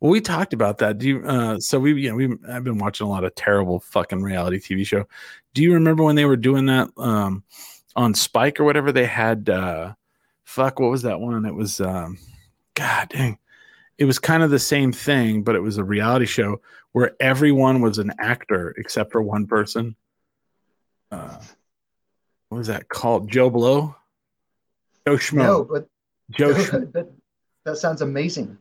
Well, 0.00 0.12
we 0.12 0.22
talked 0.22 0.54
about 0.54 0.78
that. 0.78 0.96
Do 0.96 1.08
you? 1.08 1.24
Uh, 1.26 1.58
so 1.58 1.78
we, 1.78 1.92
you 2.00 2.08
know, 2.08 2.16
we 2.16 2.36
I've 2.48 2.64
been 2.64 2.78
watching 2.78 3.06
a 3.06 3.10
lot 3.10 3.24
of 3.24 3.34
terrible 3.34 3.80
fucking 3.80 4.22
reality 4.22 4.58
TV 4.58 4.86
show. 4.86 5.06
Do 5.52 5.62
you 5.62 5.74
remember 5.74 6.02
when 6.02 6.16
they 6.16 6.24
were 6.24 6.36
doing 6.36 6.66
that 6.66 6.88
um, 6.96 7.44
on 7.96 8.14
Spike 8.14 8.60
or 8.60 8.64
whatever? 8.64 8.92
They 8.92 9.04
had 9.04 9.50
uh, 9.50 9.92
fuck. 10.50 10.80
What 10.80 10.90
was 10.90 11.02
that 11.02 11.20
one? 11.20 11.44
It 11.46 11.54
was 11.54 11.80
um, 11.80 12.18
God 12.74 13.08
dang. 13.10 13.38
It 13.98 14.04
was 14.04 14.18
kind 14.18 14.42
of 14.42 14.50
the 14.50 14.58
same 14.58 14.92
thing, 14.92 15.42
but 15.42 15.54
it 15.54 15.60
was 15.60 15.78
a 15.78 15.84
reality 15.84 16.26
show 16.26 16.60
where 16.92 17.12
everyone 17.20 17.80
was 17.80 17.98
an 17.98 18.12
actor 18.18 18.74
except 18.76 19.12
for 19.12 19.22
one 19.22 19.46
person. 19.46 19.94
Uh, 21.12 21.38
what 22.48 22.58
was 22.58 22.66
that 22.66 22.88
called? 22.88 23.30
Joe 23.30 23.50
Blow. 23.50 23.94
Joe 25.06 25.16
Schmo. 25.16 25.36
no, 25.36 25.64
but 25.64 25.86
Joe 26.30 26.52
Schmo. 26.54 26.92
that, 26.92 27.12
that 27.64 27.76
sounds 27.76 28.02
amazing. 28.02 28.58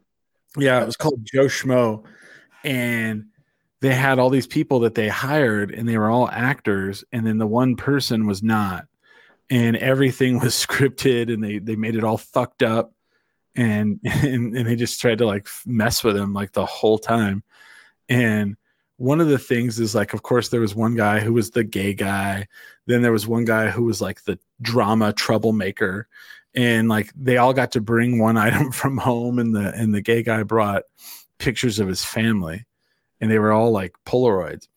Yeah, 0.58 0.82
it 0.82 0.86
was 0.86 0.98
called 0.98 1.22
Joe 1.24 1.46
Schmo, 1.46 2.04
and 2.64 3.28
they 3.82 3.94
had 3.94 4.20
all 4.20 4.30
these 4.30 4.48
people 4.48 4.82
that 4.82 4.96
they 4.96 5.08
hired, 5.08 5.72
and 5.72 5.88
they 5.88 5.98
were 5.98 6.10
all 6.10 6.30
actors, 6.30 7.04
and 7.12 7.26
then 7.26 7.38
the 7.38 7.48
one 7.48 7.76
person 7.76 8.28
was 8.28 8.44
not, 8.44 8.89
and 9.50 9.76
everything 9.78 10.40
was 10.40 10.54
scripted, 10.68 11.34
and 11.34 11.44
they 11.44 11.60
they 11.60 11.76
made 11.76 11.96
it 11.96 12.04
all 12.04 12.18
fucked 12.18 12.64
up, 12.64 12.94
and 13.56 14.00
and, 14.04 14.56
and 14.56 14.68
they 14.68 14.76
just 14.76 15.02
tried 15.02 15.20
to 15.20 15.26
like 15.26 15.48
mess 15.66 16.04
with 16.04 16.18
him 16.18 16.34
like 16.34 16.52
the 16.54 16.66
whole 16.66 16.98
time, 16.98 17.44
and 18.08 18.56
one 18.98 19.22
of 19.22 19.30
the 19.30 19.40
things 19.40 19.80
is 19.80 19.96
like, 19.96 20.14
of 20.14 20.24
course, 20.24 20.50
there 20.50 20.60
was 20.60 20.76
one 20.76 20.94
guy 20.94 21.22
who 21.22 21.32
was 21.32 21.52
the 21.52 21.64
gay 21.64 21.94
guy, 21.94 22.46
then 22.86 23.02
there 23.02 23.14
was 23.14 23.26
one 23.26 23.46
guy 23.46 23.70
who 23.70 23.86
was 23.86 24.02
like 24.02 24.22
the 24.24 24.38
drama 24.62 25.14
troublemaker, 25.14 26.08
and 26.54 26.90
like 26.90 27.12
they 27.16 27.38
all 27.38 27.54
got 27.54 27.72
to 27.72 27.82
bring 27.82 28.20
one 28.20 28.38
item 28.48 28.72
from 28.72 28.98
home 28.98 29.40
and 29.40 29.56
the 29.56 29.74
and 29.74 29.94
the 29.94 30.02
gay 30.02 30.24
guy 30.24 30.44
brought 30.44 30.84
pictures 31.38 31.80
of 31.80 31.88
his 31.88 32.04
family. 32.04 32.66
And 33.22 33.30
they 33.30 33.40
were 33.40 33.52
all 33.52 33.72
like 33.72 33.96
polaroids 34.06 34.70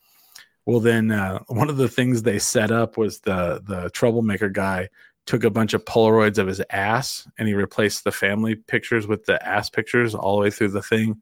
well 0.66 0.80
then 0.80 1.10
uh, 1.10 1.38
one 1.48 1.68
of 1.68 1.76
the 1.76 1.88
things 1.88 2.22
they 2.22 2.38
set 2.38 2.70
up 2.70 2.96
was 2.96 3.20
the 3.20 3.62
the 3.64 3.90
troublemaker 3.90 4.48
guy 4.48 4.88
took 5.24 5.44
a 5.44 5.50
bunch 5.50 5.72
of 5.72 5.84
polaroids 5.84 6.38
of 6.38 6.48
his 6.48 6.62
ass 6.70 7.28
and 7.38 7.46
he 7.46 7.54
replaced 7.54 8.04
the 8.04 8.12
family 8.12 8.54
pictures 8.56 9.06
with 9.06 9.24
the 9.26 9.44
ass 9.46 9.70
pictures 9.70 10.14
all 10.14 10.36
the 10.36 10.42
way 10.42 10.50
through 10.50 10.68
the 10.68 10.82
thing 10.82 11.20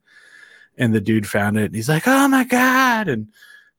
and 0.77 0.93
the 0.93 1.01
dude 1.01 1.27
found 1.27 1.57
it 1.57 1.65
and 1.65 1.75
he's 1.75 1.89
like 1.89 2.07
oh 2.07 2.27
my 2.27 2.43
god 2.43 3.07
and 3.07 3.27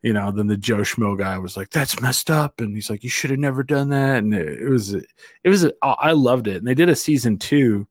you 0.02 0.12
know, 0.12 0.32
then 0.32 0.48
the 0.48 0.56
Joe 0.56 0.78
Schmo 0.78 1.16
guy 1.16 1.38
was 1.38 1.56
like, 1.56 1.70
"That's 1.70 2.00
messed 2.00 2.30
up," 2.30 2.60
and 2.60 2.74
he's 2.74 2.90
like, 2.90 3.04
"You 3.04 3.10
should 3.10 3.30
have 3.30 3.38
never 3.38 3.62
done 3.62 3.90
that." 3.90 4.18
And 4.18 4.34
it, 4.34 4.62
it 4.62 4.68
was, 4.68 4.94
it 4.94 5.04
was, 5.44 5.70
I 5.80 6.12
loved 6.12 6.48
it. 6.48 6.56
And 6.56 6.66
they 6.66 6.74
did 6.74 6.88
a 6.88 6.96
season 6.96 7.38
two, 7.38 7.86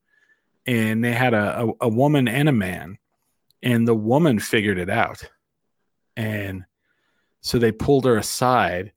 and 0.65 1.03
they 1.03 1.13
had 1.13 1.33
a, 1.33 1.61
a 1.63 1.71
a 1.81 1.89
woman 1.89 2.27
and 2.27 2.49
a 2.49 2.53
man, 2.53 2.97
and 3.63 3.87
the 3.87 3.95
woman 3.95 4.39
figured 4.39 4.77
it 4.77 4.89
out, 4.89 5.23
and 6.17 6.65
so 7.41 7.57
they 7.57 7.71
pulled 7.71 8.05
her 8.05 8.17
aside, 8.17 8.93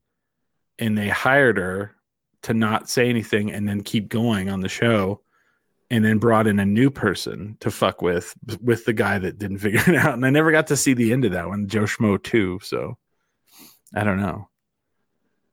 and 0.79 0.97
they 0.97 1.09
hired 1.09 1.57
her 1.57 1.95
to 2.43 2.53
not 2.53 2.89
say 2.89 3.09
anything 3.09 3.51
and 3.51 3.67
then 3.67 3.81
keep 3.81 4.09
going 4.09 4.49
on 4.49 4.61
the 4.61 4.69
show. 4.69 5.21
And 5.91 6.03
then 6.03 6.17
brought 6.17 6.47
in 6.47 6.57
a 6.57 6.65
new 6.65 6.89
person 6.89 7.57
to 7.59 7.69
fuck 7.69 8.01
with 8.01 8.33
with 8.59 8.85
the 8.85 8.93
guy 8.93 9.19
that 9.19 9.37
didn't 9.37 9.57
figure 9.59 9.83
it 9.87 9.95
out, 9.95 10.15
and 10.15 10.25
I 10.25 10.31
never 10.31 10.51
got 10.51 10.65
to 10.67 10.75
see 10.75 10.93
the 10.93 11.13
end 11.13 11.25
of 11.25 11.31
that 11.33 11.47
one, 11.47 11.67
Joe 11.67 11.83
Schmo 11.83 12.21
too. 12.21 12.59
So 12.63 12.97
I 13.93 14.03
don't 14.03 14.19
know. 14.19 14.49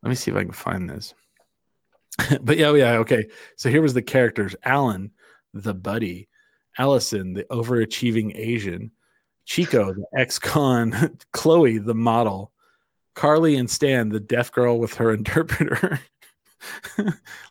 Let 0.03 0.09
me 0.09 0.15
see 0.15 0.31
if 0.31 0.37
I 0.37 0.45
can 0.45 0.53
find 0.53 0.89
this. 0.89 1.13
but 2.41 2.57
yeah, 2.57 2.73
yeah, 2.75 2.93
okay. 2.95 3.27
So 3.57 3.69
here 3.69 3.83
was 3.83 3.95
the 3.95 4.03
characters: 4.03 4.57
Alan, 4.65 5.11
the 5.53 5.75
buddy, 5.75 6.29
Allison, 6.79 7.35
the 7.35 7.45
overachieving 7.45 8.37
Asian, 8.37 8.91
Chico, 9.45 9.93
the 9.93 10.07
ex-con, 10.17 11.19
Chloe, 11.33 11.79
the 11.79 11.95
model, 11.95 12.52
Carly 13.15 13.57
and 13.57 13.71
Stan, 13.71 14.09
the 14.09 14.21
deaf 14.21 14.53
girl 14.53 14.79
with 14.79 14.95
her 14.95 15.13
interpreter, 15.15 16.01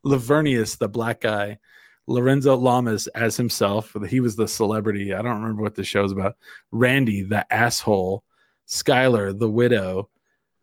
Lavernius, 0.06 0.78
the 0.78 0.90
black 0.90 1.22
guy, 1.22 1.60
Lorenzo 2.08 2.56
Lamas 2.56 3.08
as 3.08 3.38
himself. 3.38 3.96
He 4.08 4.20
was 4.20 4.36
the 4.36 4.48
celebrity. 4.48 5.14
I 5.14 5.22
don't 5.22 5.42
remember 5.42 5.62
what 5.62 5.76
the 5.76 5.84
show 5.84 6.04
show's 6.04 6.12
about. 6.12 6.36
Randy, 6.72 7.22
the 7.24 7.52
asshole, 7.54 8.24
Skylar, 8.68 9.38
the 9.38 9.50
widow, 9.50 10.10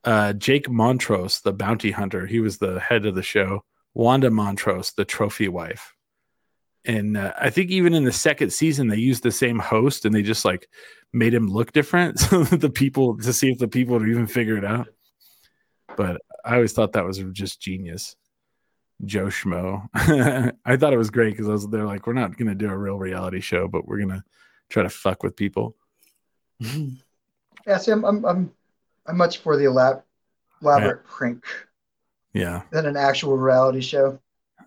uh, 0.05 0.33
Jake 0.33 0.69
Montrose, 0.69 1.41
the 1.41 1.53
bounty 1.53 1.91
hunter. 1.91 2.27
He 2.27 2.41
was 2.41 2.59
the 2.59 2.81
head 2.81 3.07
of 3.07 3.15
the 3.15 3.23
show. 3.23 3.65
Wanda 3.95 4.31
Montrose, 4.31 4.93
the 4.93 5.05
trophy 5.05 5.49
wife. 5.49 5.95
and 6.85 7.17
uh, 7.17 7.33
I 7.39 7.51
think 7.51 7.71
even 7.71 7.95
in 7.95 8.05
the 8.05 8.13
second 8.13 8.53
season 8.53 8.89
they 8.89 8.97
used 8.97 9.23
the 9.23 9.33
same 9.33 9.59
host 9.59 10.05
and 10.05 10.15
they 10.15 10.23
just 10.23 10.45
like 10.45 10.69
made 11.13 11.35
him 11.35 11.49
look 11.49 11.73
different 11.73 12.19
so 12.21 12.45
that 12.45 12.61
the 12.61 12.71
people 12.71 13.17
to 13.19 13.33
see 13.33 13.51
if 13.51 13.59
the 13.59 13.69
people 13.69 13.99
would 13.99 14.09
even 14.09 14.27
figure 14.27 14.57
it 14.57 14.65
out. 14.65 14.89
But 15.97 16.21
I 16.45 16.55
always 16.55 16.73
thought 16.73 16.93
that 16.93 17.05
was 17.05 17.19
just 17.33 17.61
genius. 17.61 18.15
Joe 19.05 19.27
Schmo. 19.27 19.89
I 20.65 20.77
thought 20.77 20.93
it 20.93 20.99
was 20.99 21.11
great 21.11 21.31
because 21.31 21.49
I 21.49 21.53
was 21.53 21.69
they're 21.69 21.85
like, 21.85 22.07
we're 22.07 22.13
not 22.15 22.37
gonna 22.37 22.55
do 22.55 22.69
a 22.69 22.77
real 22.77 22.99
reality 22.99 23.41
show, 23.41 23.69
but 23.69 23.87
we're 23.87 24.01
gonna 24.01 24.25
try 24.71 24.83
to 24.83 24.89
fuck 24.89 25.23
with 25.23 25.37
people. 25.37 25.77
Yeah, 26.61 27.79
see, 27.79 27.93
I'm 27.93 28.05
I'm 28.05 28.25
I'm, 28.25 28.53
I'm 29.07 29.17
much 29.17 29.39
for 29.39 29.57
the 29.57 29.65
elab- 29.67 30.03
elaborate 30.63 31.05
prank 31.05 31.45
Yeah, 32.33 32.63
than 32.71 32.87
an 32.87 32.97
actual 32.97 33.37
reality 33.37 33.81
show. 33.81 34.19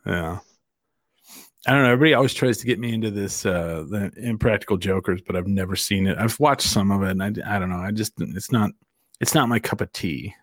yeah. 0.05 0.39
I 1.67 1.73
don't 1.73 1.83
know. 1.83 1.91
Everybody 1.91 2.15
always 2.15 2.33
tries 2.33 2.57
to 2.57 2.65
get 2.65 2.79
me 2.79 2.93
into 2.93 3.11
this 3.11 3.45
uh 3.45 3.85
the 3.87 4.11
impractical 4.17 4.77
jokers, 4.77 5.21
but 5.25 5.35
I've 5.35 5.47
never 5.47 5.75
seen 5.75 6.07
it. 6.07 6.17
I've 6.17 6.39
watched 6.39 6.67
some 6.67 6.91
of 6.91 7.03
it 7.03 7.11
and 7.11 7.21
I, 7.21 7.55
I 7.55 7.59
don't 7.59 7.69
know. 7.69 7.77
I 7.77 7.91
just 7.91 8.13
it's 8.17 8.51
not 8.51 8.71
it's 9.19 9.35
not 9.35 9.49
my 9.49 9.59
cup 9.59 9.81
of 9.81 9.91
tea, 9.93 10.33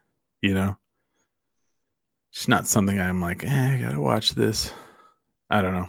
you 0.40 0.54
know. 0.54 0.76
It's 2.32 2.46
not 2.46 2.66
something 2.66 3.00
I'm 3.00 3.20
like, 3.20 3.44
eh, 3.44 3.74
I 3.74 3.80
gotta 3.80 4.00
watch 4.00 4.34
this. 4.34 4.72
I 5.50 5.60
don't 5.60 5.74
know. 5.74 5.88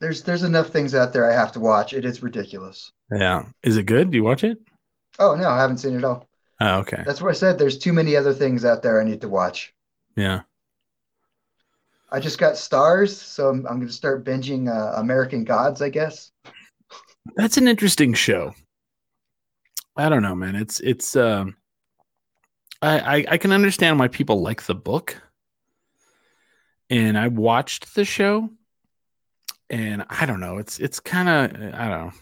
There's 0.00 0.22
there's 0.22 0.42
enough 0.42 0.68
things 0.68 0.94
out 0.94 1.12
there 1.12 1.30
I 1.30 1.34
have 1.34 1.52
to 1.52 1.60
watch. 1.60 1.92
It 1.92 2.04
is 2.04 2.22
ridiculous. 2.22 2.92
Yeah. 3.10 3.44
Is 3.62 3.76
it 3.76 3.84
good? 3.84 4.10
Do 4.10 4.16
you 4.16 4.24
watch 4.24 4.42
it? 4.42 4.58
Oh 5.18 5.36
no, 5.36 5.48
I 5.48 5.60
haven't 5.60 5.78
seen 5.78 5.94
it 5.94 5.98
at 5.98 6.04
all. 6.04 6.28
Oh, 6.60 6.78
okay. 6.80 7.02
That's 7.06 7.20
what 7.20 7.30
I 7.30 7.34
said. 7.34 7.58
There's 7.58 7.78
too 7.78 7.92
many 7.92 8.16
other 8.16 8.32
things 8.32 8.64
out 8.64 8.82
there 8.82 9.00
I 9.00 9.04
need 9.04 9.20
to 9.20 9.28
watch. 9.28 9.74
Yeah. 10.16 10.42
I 12.10 12.20
just 12.20 12.38
got 12.38 12.56
stars, 12.56 13.20
so 13.20 13.48
I'm, 13.48 13.66
I'm 13.66 13.76
going 13.76 13.88
to 13.88 13.92
start 13.92 14.24
binging 14.24 14.68
uh, 14.68 15.00
American 15.00 15.44
Gods, 15.44 15.82
I 15.82 15.88
guess. 15.88 16.30
That's 17.34 17.56
an 17.56 17.66
interesting 17.66 18.14
show. 18.14 18.54
I 19.96 20.08
don't 20.08 20.22
know, 20.22 20.34
man. 20.34 20.56
It's 20.56 20.80
it's 20.80 21.16
um 21.16 21.56
I, 22.82 22.98
I 23.18 23.24
I 23.30 23.38
can 23.38 23.52
understand 23.52 23.98
why 23.98 24.08
people 24.08 24.42
like 24.42 24.62
the 24.64 24.74
book. 24.74 25.20
And 26.88 27.18
I 27.18 27.28
watched 27.28 27.94
the 27.94 28.04
show 28.04 28.50
and 29.70 30.04
I 30.08 30.26
don't 30.26 30.40
know, 30.40 30.58
it's 30.58 30.78
it's 30.78 31.00
kind 31.00 31.28
of 31.28 31.74
I 31.74 31.88
don't 31.88 32.06
know. 32.06 32.12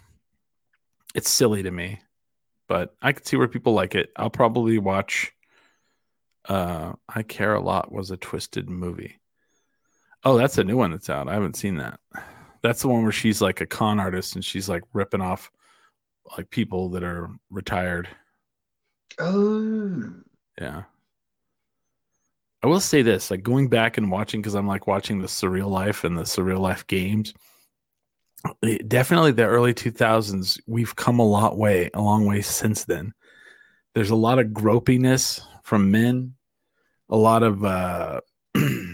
It's 1.14 1.30
silly 1.30 1.62
to 1.62 1.70
me. 1.70 2.00
But 2.66 2.94
I 3.02 3.12
could 3.12 3.26
see 3.26 3.36
where 3.36 3.48
people 3.48 3.74
like 3.74 3.94
it. 3.94 4.10
I'll 4.16 4.30
probably 4.30 4.78
watch 4.78 5.32
uh 6.48 6.92
I 7.08 7.22
Care 7.24 7.54
a 7.54 7.60
Lot 7.60 7.92
was 7.92 8.10
a 8.10 8.16
twisted 8.16 8.70
movie. 8.70 9.18
Oh, 10.24 10.38
that's 10.38 10.58
a 10.58 10.64
new 10.64 10.76
one 10.76 10.90
that's 10.90 11.10
out. 11.10 11.28
I 11.28 11.34
haven't 11.34 11.56
seen 11.56 11.76
that. 11.76 12.00
That's 12.62 12.80
the 12.82 12.88
one 12.88 13.02
where 13.02 13.12
she's 13.12 13.42
like 13.42 13.60
a 13.60 13.66
con 13.66 14.00
artist 14.00 14.34
and 14.36 14.44
she's 14.44 14.68
like 14.68 14.82
ripping 14.92 15.20
off 15.20 15.50
like 16.36 16.48
people 16.50 16.88
that 16.90 17.02
are 17.04 17.30
retired. 17.50 18.08
Oh, 19.18 20.14
Yeah. 20.60 20.84
I 22.62 22.66
will 22.66 22.80
say 22.80 23.02
this, 23.02 23.30
like 23.30 23.42
going 23.42 23.68
back 23.68 23.98
and 23.98 24.10
watching 24.10 24.40
because 24.40 24.54
I'm 24.54 24.66
like 24.66 24.86
watching 24.86 25.20
the 25.20 25.26
surreal 25.26 25.68
life 25.68 26.02
and 26.04 26.16
the 26.16 26.22
surreal 26.22 26.60
life 26.60 26.86
games. 26.86 27.34
It- 28.62 28.88
definitely 28.88 29.32
the 29.32 29.44
early 29.44 29.74
2000s, 29.74 30.58
we've 30.66 30.96
come 30.96 31.18
a 31.18 31.26
lot 31.26 31.58
way, 31.58 31.90
a 31.92 32.00
long 32.00 32.24
way 32.24 32.40
since 32.40 32.84
then. 32.84 33.12
There's 33.94 34.10
a 34.10 34.16
lot 34.16 34.38
of 34.38 34.48
gropiness 34.48 35.42
from 35.62 35.90
men, 35.90 36.34
a 37.10 37.16
lot 37.16 37.42
of 37.42 37.64
uh 37.64 38.20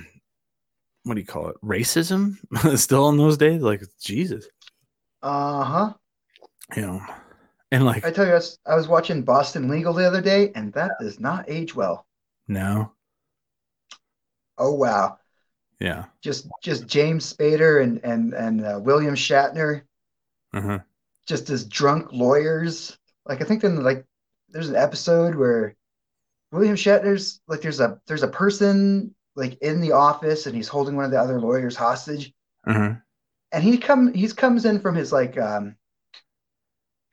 what 1.05 1.15
do 1.15 1.21
you 1.21 1.27
call 1.27 1.49
it? 1.49 1.57
Racism 1.65 2.37
still 2.79 3.09
in 3.09 3.17
those 3.17 3.37
days? 3.37 3.63
Like 3.63 3.83
Jesus. 4.01 4.47
uh 5.23 5.63
huh. 5.65 5.93
You 6.77 6.83
know. 6.83 7.01
And 7.73 7.85
like 7.87 8.05
I 8.05 8.11
tell 8.11 8.27
you, 8.27 8.33
I 8.33 8.37
was, 8.37 8.59
I 8.67 8.75
was 8.75 8.89
watching 8.89 9.23
Boston 9.23 9.69
Legal 9.69 9.93
the 9.93 10.07
other 10.07 10.21
day, 10.21 10.51
and 10.55 10.73
that 10.73 10.93
does 11.01 11.21
not 11.21 11.45
age 11.49 11.75
well. 11.75 12.07
no. 12.49 12.93
Oh 14.59 14.75
wow, 14.75 15.19
Yeah. 15.79 16.05
just 16.21 16.47
just 16.63 16.87
James 16.87 17.33
Spader 17.33 17.83
and 17.83 17.99
and 18.05 18.35
and 18.35 18.65
uh, 18.65 18.79
William 18.83 19.15
Shatner, 19.15 19.83
Uh-huh. 20.53 20.81
just 21.27 21.49
as 21.49 21.65
drunk 21.65 22.13
lawyers. 22.13 22.99
Like 23.25 23.41
I 23.41 23.45
think 23.45 23.63
then 23.63 23.83
like 23.83 24.05
there's 24.51 24.69
an 24.69 24.77
episode 24.77 25.35
where 25.35 25.77
William 26.53 26.77
Shatner's 26.77 27.41
like 27.49 27.63
there's 27.63 27.81
a 27.81 27.99
there's 28.07 28.23
a 28.23 28.29
person 28.29 29.15
like 29.41 29.59
in 29.63 29.81
the 29.81 29.93
office 29.93 30.47
and 30.47 30.55
he's 30.55 30.69
holding 30.69 30.95
one 30.95 31.07
of 31.07 31.11
the 31.11 31.19
other 31.19 31.41
lawyers 31.41 31.75
hostage. 31.75 32.33
Uh-huh. 32.67 32.93
and 33.53 33.65
he 33.65 33.79
come 33.79 34.13
he's 34.13 34.35
comes 34.35 34.67
in 34.67 34.81
from 34.81 34.95
his 34.95 35.13
like 35.13 35.39
um 35.39 35.75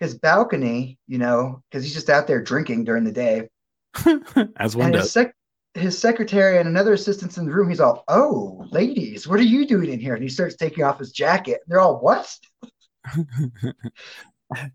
his 0.02 0.14
balcony 0.16 1.00
you 1.08 1.18
know 1.18 1.64
because 1.72 1.86
he's 1.86 1.94
just 1.94 2.10
out 2.10 2.28
there 2.28 2.42
drinking 2.42 2.84
during 2.84 3.06
the 3.06 3.12
day. 3.12 3.48
As 4.58 4.76
one 4.76 4.88
and 4.88 4.94
does. 4.94 5.04
his 5.04 5.12
sec 5.14 5.34
his 5.74 5.98
secretary 5.98 6.58
and 6.58 6.68
another 6.68 6.94
assistant's 6.94 7.38
in 7.38 7.46
the 7.46 7.54
room 7.54 7.70
he's 7.70 7.80
all 7.80 8.04
oh 8.10 8.68
ladies 8.72 9.26
what 9.28 9.40
are 9.40 9.44
you 9.44 9.66
doing 9.66 9.90
in 9.90 10.00
here? 10.00 10.14
And 10.14 10.24
he 10.24 10.30
starts 10.30 10.56
taking 10.58 10.84
off 10.84 11.00
his 11.00 11.12
jacket. 11.12 11.62
They're 11.68 11.80
all 11.80 12.00
what? 12.00 12.38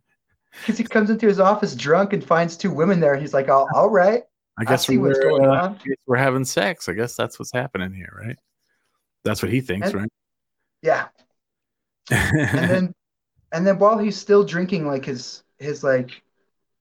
Because 0.61 0.77
he 0.77 0.85
comes 0.85 1.09
into 1.09 1.27
his 1.27 1.41
office 1.41 1.75
drunk 1.75 2.13
and 2.13 2.23
finds 2.23 2.59
two 2.59 2.71
women 2.71 3.01
there. 3.01 3.15
And 3.15 3.23
he's 3.23 3.33
like 3.33 3.49
oh, 3.49 3.67
all 3.75 3.89
right 3.89 4.23
I 4.59 4.65
guess 4.65 4.87
see 4.87 4.99
we're, 4.99 5.21
going 5.21 5.45
uh. 5.47 5.77
We're 6.07 6.17
having 6.17 6.45
sex. 6.45 6.89
I 6.89 6.93
guess 6.93 7.17
that's 7.17 7.39
what's 7.39 7.53
happening 7.53 7.93
here, 7.95 8.13
right? 8.17 8.37
That's 9.25 9.43
what 9.43 9.51
he 9.53 9.61
thinks, 9.61 9.89
And- 9.91 10.01
right? 10.01 10.09
yeah 10.83 11.07
and 12.11 12.69
then 12.71 12.95
and 13.53 13.67
then 13.67 13.79
while 13.79 13.97
he's 13.99 14.17
still 14.17 14.43
drinking 14.45 14.87
like 14.87 15.05
his 15.05 15.45
his 15.59 15.85
like 15.85 16.23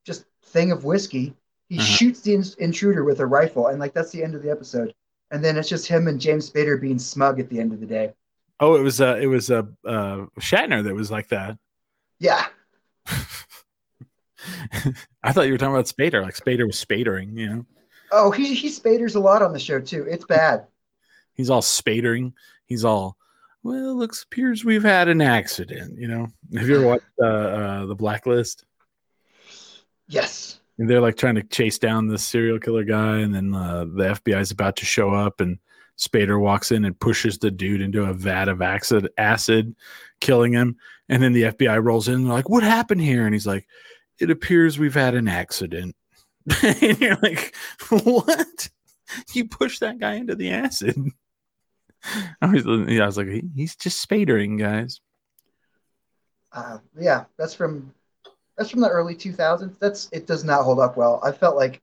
just 0.06 0.26
thing 0.46 0.72
of 0.72 0.84
whiskey 0.84 1.36
he 1.70 1.78
Uh-huh. 1.78 1.86
shoots 1.86 2.22
the 2.22 2.34
in- 2.34 2.44
intruder 2.58 3.04
with 3.04 3.20
a 3.20 3.26
rifle 3.26 3.68
and 3.68 3.80
like 3.80 3.94
that's 3.94 4.12
the 4.12 4.24
end 4.24 4.34
of 4.34 4.42
the 4.42 4.50
episode 4.50 4.94
and 5.30 5.44
then 5.46 5.56
it's 5.58 5.70
just 5.70 5.86
him 5.88 6.08
and 6.08 6.20
james 6.20 6.50
spader 6.50 6.82
being 6.82 6.98
smug 6.98 7.40
at 7.40 7.48
the 7.50 7.60
end 7.60 7.72
of 7.74 7.80
the 7.80 7.86
day 7.86 8.12
oh, 8.60 8.76
it 8.76 8.82
was 8.82 9.00
uh 9.00 9.18
it 9.22 9.28
was 9.28 9.52
uh, 9.52 9.62
uh 9.86 10.26
Shatner 10.40 10.84
that 10.84 10.96
was 10.96 11.12
like 11.12 11.28
that. 11.30 11.58
yeah 12.20 12.48
I 15.24 15.32
thought 15.32 15.48
you 15.48 15.54
were 15.54 15.58
talking 15.58 15.76
about 15.76 15.86
Spader, 15.86 16.22
like 16.22 16.36
Spader 16.36 16.66
was 16.66 16.80
spadering, 16.80 17.38
you 17.38 17.50
know. 17.50 17.66
oh 18.12 18.32
he 18.32 18.54
he 18.54 18.70
spaders 18.70 19.16
a 19.16 19.20
lot 19.20 19.42
on 19.42 19.54
the 19.54 19.60
show 19.60 19.80
too 19.80 20.06
it's 20.10 20.26
bad 20.26 20.66
He's 21.34 21.50
all 21.50 21.62
spadering. 21.62 22.34
He's 22.66 22.86
all 22.86 23.18
well, 23.64 23.96
looks 23.96 24.24
appears 24.24 24.66
we've 24.66 24.84
had 24.84 25.08
an 25.08 25.22
accident, 25.22 25.98
you 25.98 26.08
know. 26.08 26.28
Have 26.56 26.68
you 26.68 26.78
ever 26.78 26.86
watched 26.86 27.06
uh, 27.22 27.26
uh 27.26 27.86
the 27.86 27.96
blacklist? 27.96 28.66
yes 30.08 30.60
And 30.78 30.90
they're 30.90 31.02
like 31.02 31.16
trying 31.16 31.36
to 31.36 31.44
chase 31.44 31.78
down 31.78 32.08
this 32.08 32.24
serial 32.24 32.60
killer 32.60 32.84
guy, 32.84 33.20
and 33.20 33.34
then 33.34 33.54
uh, 33.54 33.86
the 33.86 34.20
FBI 34.20 34.42
is 34.42 34.52
about 34.52 34.76
to 34.78 34.86
show 34.86 35.12
up, 35.12 35.42
and 35.42 35.60
Spader 35.98 36.40
walks 36.40 36.72
in 36.72 36.86
and 36.86 37.00
pushes 37.00 37.38
the 37.38 37.52
dude 37.52 37.82
into 37.82 38.04
a 38.04 38.14
vat 38.14 38.50
of 38.50 38.62
acid, 38.62 39.08
acid, 39.18 39.76
killing 40.20 40.54
him. 40.54 40.76
And 41.10 41.22
then 41.22 41.34
the 41.34 41.44
FBI 41.44 41.84
rolls 41.84 42.08
in, 42.08 42.16
and 42.16 42.26
they're 42.26 42.34
like, 42.34 42.50
"What 42.50 42.64
happened 42.64 43.02
here?" 43.02 43.26
And 43.26 43.36
he's 43.36 43.48
like, 43.48 43.68
"It 44.22 44.30
appears 44.32 44.78
we've 44.80 44.94
had 44.94 45.16
an 45.16 45.28
accident." 45.28 45.96
and 46.64 47.00
you're 47.00 47.18
like, 47.22 47.56
"What? 47.90 48.70
You 49.34 49.48
pushed 49.48 49.82
that 49.82 50.00
guy 50.00 50.14
into 50.14 50.36
the 50.36 50.52
acid?" 50.52 50.96
I 52.42 52.48
was, 52.48 52.66
I 52.66 53.06
was 53.06 53.18
like, 53.18 53.28
he, 53.28 53.44
"He's 53.56 53.76
just 53.76 54.00
spadering, 54.02 54.58
guys." 54.58 55.02
uh, 56.54 56.80
yeah 57.00 57.24
that's 57.38 57.54
from 57.54 57.94
that's 58.58 58.70
from 58.70 58.82
the 58.82 58.90
early 58.90 59.16
2000s 59.16 59.80
that's 59.80 60.10
it 60.12 60.28
does 60.28 60.44
not 60.44 60.64
hold 60.64 60.82
up 60.82 60.98
well 60.98 61.22
i 61.24 61.32
felt 61.32 61.56
like 61.56 61.82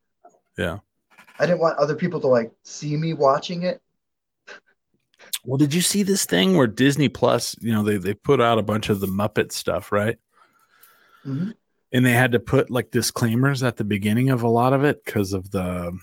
Yeah. 0.59 0.81
i 1.39 1.47
didn't 1.47 1.61
want 1.61 1.79
other 1.79 1.95
people 1.95 2.21
to 2.21 2.27
like 2.27 2.53
see 2.65 2.95
me 2.95 3.15
watching 3.15 3.63
it 3.63 3.81
Well, 5.45 5.57
did 5.57 5.73
you 5.73 5.81
see 5.81 6.03
this 6.03 6.27
thing 6.27 6.55
where 6.55 6.67
Disney 6.67 7.09
Plus, 7.09 7.57
you 7.61 7.73
know, 7.73 7.83
they 7.83 7.97
they 7.97 8.13
put 8.13 8.43
out 8.43 8.59
a 8.59 8.63
bunch 8.63 8.91
of 8.91 9.01
the 9.01 9.07
Muppet 9.07 9.53
stuff, 9.53 9.91
right? 9.91 10.19
Mhm. 11.25 11.55
And 11.93 12.05
they 12.05 12.13
had 12.13 12.33
to 12.33 12.41
put 12.41 12.71
like 12.71 12.91
disclaimers 12.91 13.63
at 13.63 13.77
the 13.77 13.85
beginning 13.85 14.31
of 14.31 14.43
a 14.43 14.49
lot 14.49 14.73
of 14.75 14.85
it 14.85 15.03
because 15.05 15.33
of 15.33 15.51
the, 15.51 15.97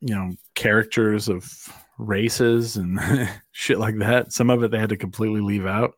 you 0.00 0.14
know, 0.14 0.32
characters 0.54 1.28
of 1.28 1.50
races 1.98 2.76
and 2.76 3.00
shit 3.52 3.78
like 3.78 3.98
that. 3.98 4.32
Some 4.32 4.50
of 4.50 4.62
it 4.62 4.70
they 4.70 4.78
had 4.78 4.90
to 4.90 4.96
completely 4.96 5.40
leave 5.40 5.66
out. 5.66 5.94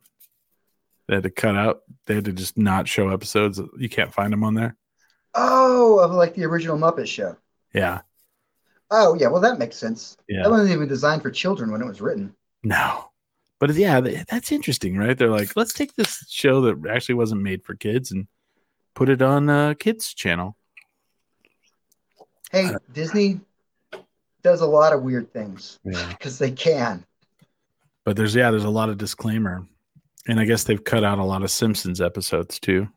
They 1.08 1.14
had 1.14 1.24
to 1.24 1.30
cut 1.30 1.56
out. 1.56 1.80
They 2.06 2.14
had 2.14 2.24
to 2.24 2.32
just 2.32 2.56
not 2.56 2.88
show 2.88 3.10
episodes. 3.10 3.60
You 3.78 3.88
can't 3.88 4.14
find 4.14 4.32
them 4.32 4.42
on 4.44 4.54
there. 4.54 4.76
oh 5.34 5.98
of 5.98 6.12
like 6.12 6.34
the 6.34 6.44
original 6.44 6.78
muppet 6.78 7.06
show 7.06 7.36
Yeah. 7.74 8.00
oh 8.90 9.14
yeah 9.20 9.28
well 9.28 9.40
that 9.42 9.58
makes 9.58 9.76
sense 9.76 10.16
Yeah. 10.28 10.42
that 10.42 10.50
wasn't 10.50 10.70
even 10.70 10.88
designed 10.88 11.20
for 11.22 11.30
children 11.30 11.70
when 11.70 11.82
it 11.82 11.86
was 11.86 12.00
written 12.00 12.34
No. 12.62 13.10
But 13.60 13.74
yeah, 13.74 14.00
that's 14.00 14.52
interesting, 14.52 14.96
right? 14.98 15.16
They're 15.16 15.30
like, 15.30 15.56
let's 15.56 15.72
take 15.72 15.94
this 15.94 16.26
show 16.28 16.60
that 16.62 16.90
actually 16.90 17.14
wasn't 17.16 17.40
made 17.42 17.64
for 17.64 17.74
kids 17.74 18.12
and 18.12 18.26
put 18.96 19.08
it 19.08 19.22
on 19.22 19.48
uh, 19.48 19.74
kids 19.78 20.12
channel. 20.12 20.56
Hey, 22.50 22.70
Disney 22.92 23.40
does 24.42 24.60
a 24.62 24.66
lot 24.66 24.92
of 24.92 25.02
weird 25.02 25.32
things 25.32 25.78
Yeah. 25.84 26.08
because 26.18 26.38
they 26.38 26.50
can. 26.50 27.04
But 28.04 28.16
there's 28.16 28.34
yeah, 28.34 28.50
there's 28.50 28.64
a 28.64 28.70
lot 28.70 28.88
of 28.88 28.98
disclaimer. 28.98 29.64
And 30.28 30.40
I 30.40 30.44
guess 30.44 30.64
they've 30.64 30.82
cut 30.82 31.04
out 31.04 31.18
a 31.18 31.24
lot 31.24 31.42
of 31.42 31.50
Simpsons 31.52 32.00
episodes 32.00 32.58
too. 32.58 32.88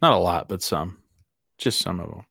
Not 0.00 0.12
a 0.12 0.18
lot, 0.18 0.48
but 0.48 0.62
some. 0.62 0.98
Just 1.58 1.80
some 1.80 2.00
of 2.00 2.08
them. 2.08 2.22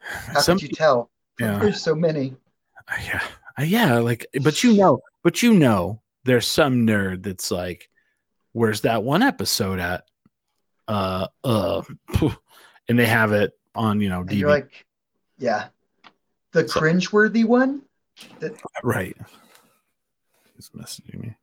How 0.00 0.40
Some 0.40 0.58
could 0.58 0.70
you 0.70 0.74
tell? 0.74 1.10
Yeah. 1.40 1.58
There's 1.58 1.82
so 1.82 1.94
many. 1.94 2.34
yeah 3.02 3.20
Uh, 3.58 3.64
yeah 3.64 3.98
like 3.98 4.26
but 4.42 4.62
you 4.62 4.74
know 4.74 5.00
but 5.24 5.42
you 5.42 5.52
know 5.52 6.00
there's 6.24 6.46
some 6.46 6.86
nerd 6.86 7.24
that's 7.24 7.50
like 7.50 7.88
where's 8.52 8.82
that 8.82 9.02
one 9.02 9.22
episode 9.24 9.80
at 9.80 10.04
uh 10.88 11.26
uh 11.44 11.82
and 12.88 12.98
they 12.98 13.06
have 13.06 13.32
it 13.32 13.52
on 13.74 14.00
you 14.00 14.08
know 14.08 14.20
And 14.20 14.30
DVD. 14.30 14.38
you're 14.38 14.50
like, 14.50 14.86
yeah. 15.38 15.68
The 16.52 16.64
cringeworthy 16.64 17.44
one? 17.44 17.82
right 18.82 19.14
he's 20.54 20.70
messaging 20.70 21.20
me 21.20 21.34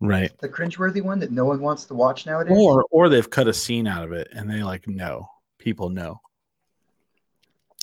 right 0.00 0.32
The 0.38 0.48
cringeworthy 0.48 1.02
one 1.02 1.18
that 1.18 1.30
no 1.30 1.44
one 1.44 1.60
wants 1.60 1.84
to 1.86 1.94
watch 1.94 2.24
nowadays? 2.24 2.56
or 2.56 2.86
or 2.90 3.08
they've 3.10 3.28
cut 3.28 3.46
a 3.46 3.52
scene 3.52 3.86
out 3.86 4.02
of 4.04 4.12
it 4.12 4.28
and 4.32 4.48
they 4.50 4.62
like 4.62 4.88
know 4.88 5.28
people 5.58 5.90
know 5.90 6.20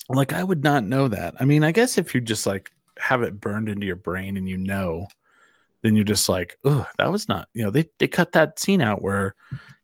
like 0.08 0.32
i 0.32 0.42
would 0.42 0.64
not 0.64 0.82
know 0.84 1.06
that 1.06 1.34
i 1.38 1.44
mean 1.44 1.62
i 1.62 1.70
guess 1.70 1.96
if 1.98 2.14
you 2.16 2.20
just 2.20 2.46
like 2.46 2.72
have 2.98 3.22
it 3.22 3.40
burned 3.40 3.68
into 3.68 3.86
your 3.86 3.94
brain 3.96 4.36
and 4.36 4.48
you 4.48 4.56
know 4.56 5.06
then 5.82 5.94
you're 5.94 6.04
just 6.04 6.28
like 6.28 6.58
oh 6.64 6.84
that 6.98 7.12
was 7.12 7.28
not 7.28 7.48
you 7.54 7.62
know 7.62 7.70
they, 7.70 7.84
they 8.00 8.08
cut 8.08 8.32
that 8.32 8.58
scene 8.58 8.80
out 8.80 9.02
where 9.02 9.36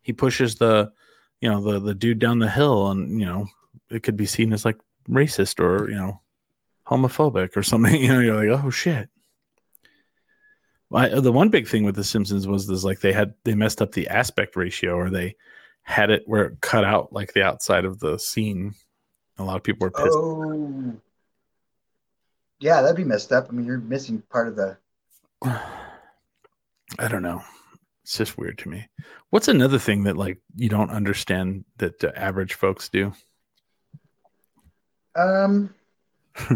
he 0.03 0.12
pushes 0.12 0.57
the 0.57 0.92
you 1.40 1.51
know 1.51 1.61
the 1.61 1.78
the 1.80 1.94
dude 1.94 2.18
down 2.18 2.38
the 2.38 2.51
hill 2.51 2.90
and 2.90 3.20
you 3.20 3.26
know 3.26 3.46
it 3.90 4.03
could 4.03 4.16
be 4.16 4.26
seen 4.26 4.53
as 4.53 4.64
like 4.64 4.78
racist 5.09 5.61
or 5.61 5.90
you 5.90 5.96
know 5.96 6.20
homophobic 6.86 7.57
or 7.57 7.62
something 7.62 7.94
you 8.03 8.09
know 8.09 8.20
you're 8.20 8.53
like 8.53 8.64
oh 8.64 8.70
shit 8.70 9.09
I, 10.92 11.20
the 11.20 11.32
one 11.32 11.51
big 11.51 11.68
thing 11.68 11.84
with 11.84 11.94
the 11.94 12.03
Simpsons 12.03 12.48
was 12.48 12.66
this 12.66 12.82
like 12.82 13.01
they 13.01 13.12
had 13.12 13.34
they 13.44 13.55
messed 13.55 13.80
up 13.80 13.92
the 13.92 14.09
aspect 14.09 14.57
ratio 14.57 14.94
or 14.94 15.09
they 15.09 15.36
had 15.82 16.11
it 16.11 16.24
where 16.26 16.46
it 16.46 16.61
cut 16.61 16.84
out 16.84 17.12
like 17.12 17.32
the 17.32 17.42
outside 17.42 17.84
of 17.84 18.01
the 18.01 18.18
scene. 18.18 18.74
A 19.38 19.44
lot 19.44 19.57
of 19.57 19.62
people 19.62 19.86
were 19.86 19.90
pissed. 19.90 20.09
Oh. 20.11 20.96
Yeah, 22.59 22.82
that'd 22.82 22.96
be 22.96 23.05
messed 23.05 23.32
up. 23.32 23.46
I 23.48 23.53
mean, 23.53 23.66
you're 23.66 23.78
missing 23.78 24.22
part 24.30 24.48
of 24.48 24.57
the. 24.57 24.76
I 25.42 27.09
don't 27.09 27.22
know. 27.22 27.42
It's 28.03 28.16
just 28.16 28.38
weird 28.38 28.59
to 28.59 28.68
me. 28.68 28.88
What's 29.30 29.48
another 29.48 29.78
thing 29.78 30.05
that 30.05 30.16
like 30.16 30.38
you 30.57 30.68
don't 30.68 30.90
understand 30.90 31.64
that 31.78 31.98
the 31.98 32.16
average 32.18 32.55
folks 32.55 32.88
do? 32.88 33.12
Um. 35.14 35.74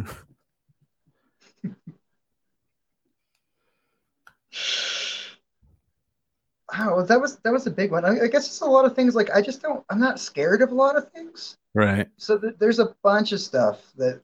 Oh, 6.76 7.05
that 7.05 7.20
was 7.20 7.36
that 7.38 7.53
was 7.53 7.66
a 7.66 7.70
big 7.70 7.92
one. 7.92 8.05
I, 8.05 8.24
I 8.24 8.26
guess 8.26 8.47
it's 8.47 8.61
a 8.61 8.66
lot 8.66 8.84
of 8.84 8.97
things. 8.97 9.14
Like 9.14 9.30
I 9.30 9.40
just 9.40 9.62
don't. 9.62 9.84
I'm 9.90 10.01
not 10.01 10.18
scared 10.18 10.62
of 10.62 10.72
a 10.72 10.74
lot 10.74 10.97
of 10.97 11.11
things. 11.12 11.57
Right. 11.74 12.09
So 12.16 12.38
th- 12.38 12.55
there's 12.59 12.78
a 12.78 12.95
bunch 13.03 13.32
of 13.32 13.40
stuff 13.40 13.92
that 13.97 14.20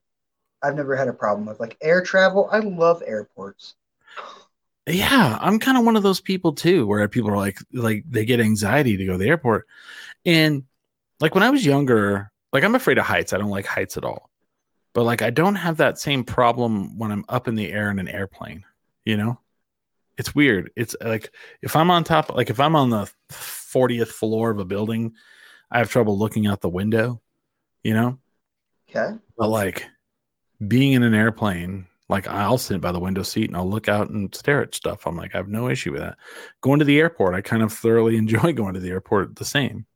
I've 0.63 0.75
never 0.75 0.97
had 0.97 1.09
a 1.09 1.13
problem 1.13 1.47
with, 1.47 1.61
like 1.61 1.77
air 1.81 2.03
travel. 2.03 2.49
I 2.51 2.59
love 2.59 3.03
airports. 3.07 3.77
Yeah, 4.91 5.39
I'm 5.41 5.59
kind 5.59 5.79
of 5.79 5.85
one 5.85 5.97
of 5.97 6.03
those 6.03 6.21
people 6.21 6.53
too, 6.53 6.87
where 6.87 7.07
people 7.09 7.31
are 7.31 7.37
like, 7.37 7.59
like 7.73 8.05
they 8.09 8.25
get 8.25 8.41
anxiety 8.41 8.97
to 8.97 9.07
go 9.07 9.13
to 9.13 9.19
the 9.19 9.29
airport, 9.29 9.67
and 10.27 10.65
like 11.21 11.35
when 11.35 11.45
I 11.45 11.51
was 11.51 11.65
younger, 11.65 12.33
like 12.53 12.65
I'm 12.65 12.75
afraid 12.75 12.99
of 12.99 13.05
heights. 13.05 13.33
I 13.33 13.39
don't 13.39 13.51
like 13.51 13.67
heights 13.67 13.97
at 13.97 14.05
all, 14.05 14.31
but 14.93 15.05
like 15.05 15.23
I 15.23 15.31
don't 15.31 15.55
have 15.57 15.77
that 15.79 15.99
same 15.99 16.25
problem 16.25 16.99
when 16.99 17.13
I'm 17.13 17.25
up 17.29 17.47
in 17.47 17.55
the 17.55 17.71
air 17.71 17.91
in 17.91 17.99
an 17.99 18.09
airplane. 18.09 18.65
You 19.05 19.17
know, 19.17 19.39
it's 20.19 20.35
weird. 20.35 20.71
It's 20.77 20.97
like 21.01 21.31
if 21.63 21.77
I'm 21.77 21.91
on 21.91 22.03
top, 22.05 22.35
like 22.35 22.51
if 22.51 22.59
I'm 22.59 22.75
on 22.75 22.91
the 22.91 23.11
40th 23.31 24.09
floor 24.09 24.51
of 24.51 24.59
a 24.59 24.65
building, 24.65 25.15
I 25.71 25.79
have 25.79 25.91
trouble 25.91 26.19
looking 26.19 26.47
out 26.47 26.61
the 26.63 26.69
window. 26.69 27.21
You 27.85 27.95
know, 27.95 28.19
Okay. 28.91 29.17
but 29.39 29.49
like 29.49 29.87
being 30.67 30.93
in 30.93 31.03
an 31.03 31.15
airplane, 31.15 31.87
like 32.11 32.27
I'll 32.27 32.59
sit 32.59 32.81
by 32.81 32.93
the 32.93 33.01
window 33.01 33.23
seat 33.23 33.49
and 33.49 33.57
I'll 33.57 33.69
look 33.69 33.89
out 33.89 34.11
and 34.11 34.35
stare 34.35 34.63
at 34.63 34.75
stuff. 34.75 35.07
I'm 35.07 35.17
like, 35.17 35.35
I 35.35 35.39
have 35.39 35.49
no 35.49 35.69
issue 35.69 35.93
with 35.93 36.01
that. 36.01 36.19
Going 36.61 36.79
to 36.81 36.85
the 36.85 36.99
airport, 36.99 37.35
I 37.35 37.41
kind 37.41 37.63
of 37.63 37.73
thoroughly 37.73 38.17
enjoy 38.19 38.53
going 38.53 38.75
to 38.75 38.81
the 38.81 38.91
airport 38.91 39.37
the 39.37 39.45
same. 39.45 39.87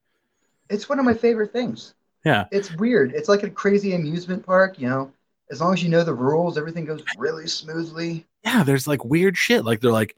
It's 0.70 0.88
one 0.88 0.98
of 0.98 1.04
my 1.04 1.14
favorite 1.14 1.52
things. 1.52 1.94
Yeah. 2.24 2.46
It's 2.50 2.74
weird. 2.76 3.12
It's 3.12 3.28
like 3.28 3.42
a 3.42 3.50
crazy 3.50 3.94
amusement 3.94 4.46
park. 4.46 4.78
You 4.78 4.88
know, 4.88 5.12
as 5.50 5.60
long 5.60 5.74
as 5.74 5.82
you 5.82 5.90
know 5.90 6.04
the 6.04 6.14
rules, 6.14 6.56
everything 6.56 6.86
goes 6.86 7.02
really 7.18 7.46
smoothly. 7.46 8.24
Yeah. 8.44 8.62
There's 8.64 8.86
like 8.86 9.04
weird 9.04 9.36
shit. 9.36 9.64
Like 9.64 9.80
they're 9.80 9.92
like, 9.92 10.16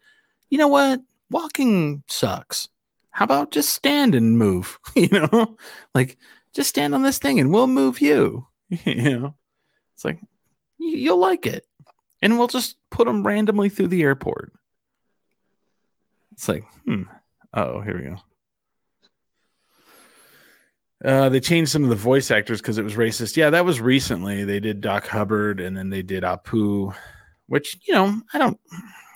you 0.50 0.58
know 0.58 0.68
what? 0.68 1.00
Walking 1.30 2.04
sucks. 2.06 2.68
How 3.10 3.24
about 3.24 3.50
just 3.50 3.70
stand 3.70 4.14
and 4.14 4.38
move? 4.38 4.78
you 4.94 5.08
know, 5.08 5.56
like 5.94 6.16
just 6.52 6.68
stand 6.68 6.94
on 6.94 7.02
this 7.02 7.18
thing 7.18 7.40
and 7.40 7.52
we'll 7.52 7.66
move 7.66 8.00
you. 8.00 8.46
you 8.68 9.18
know, 9.18 9.34
it's 9.94 10.04
like 10.04 10.20
you- 10.78 10.96
you'll 10.98 11.18
like 11.18 11.46
it. 11.46 11.65
And 12.22 12.38
we'll 12.38 12.48
just 12.48 12.76
put 12.90 13.06
them 13.06 13.26
randomly 13.26 13.68
through 13.68 13.88
the 13.88 14.02
airport. 14.02 14.52
It's 16.32 16.48
like, 16.48 16.64
hmm. 16.84 17.02
Oh, 17.52 17.80
here 17.80 17.96
we 17.96 18.04
go. 18.04 18.16
Uh, 21.04 21.28
they 21.28 21.40
changed 21.40 21.70
some 21.70 21.84
of 21.84 21.90
the 21.90 21.94
voice 21.94 22.30
actors 22.30 22.60
because 22.60 22.78
it 22.78 22.84
was 22.84 22.94
racist. 22.94 23.36
Yeah, 23.36 23.50
that 23.50 23.64
was 23.64 23.80
recently. 23.80 24.44
They 24.44 24.60
did 24.60 24.80
Doc 24.80 25.06
Hubbard 25.06 25.60
and 25.60 25.76
then 25.76 25.90
they 25.90 26.02
did 26.02 26.22
Apu, 26.22 26.94
which 27.46 27.78
you 27.86 27.94
know 27.94 28.20
I 28.32 28.38
don't, 28.38 28.58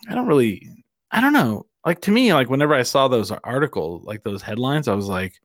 I 0.09 0.15
don't 0.15 0.27
really, 0.27 0.85
I 1.11 1.21
don't 1.21 1.33
know. 1.33 1.67
Like 1.85 2.03
to 2.03 2.11
me, 2.11 2.35
like 2.35 2.51
whenever 2.51 2.75
I 2.75 2.83
saw 2.83 3.09
those 3.09 3.31
articles, 3.31 4.05
like 4.05 4.23
those 4.23 4.43
headlines, 4.43 4.89
I 4.89 4.95
was 4.95 5.09
like, 5.09 5.41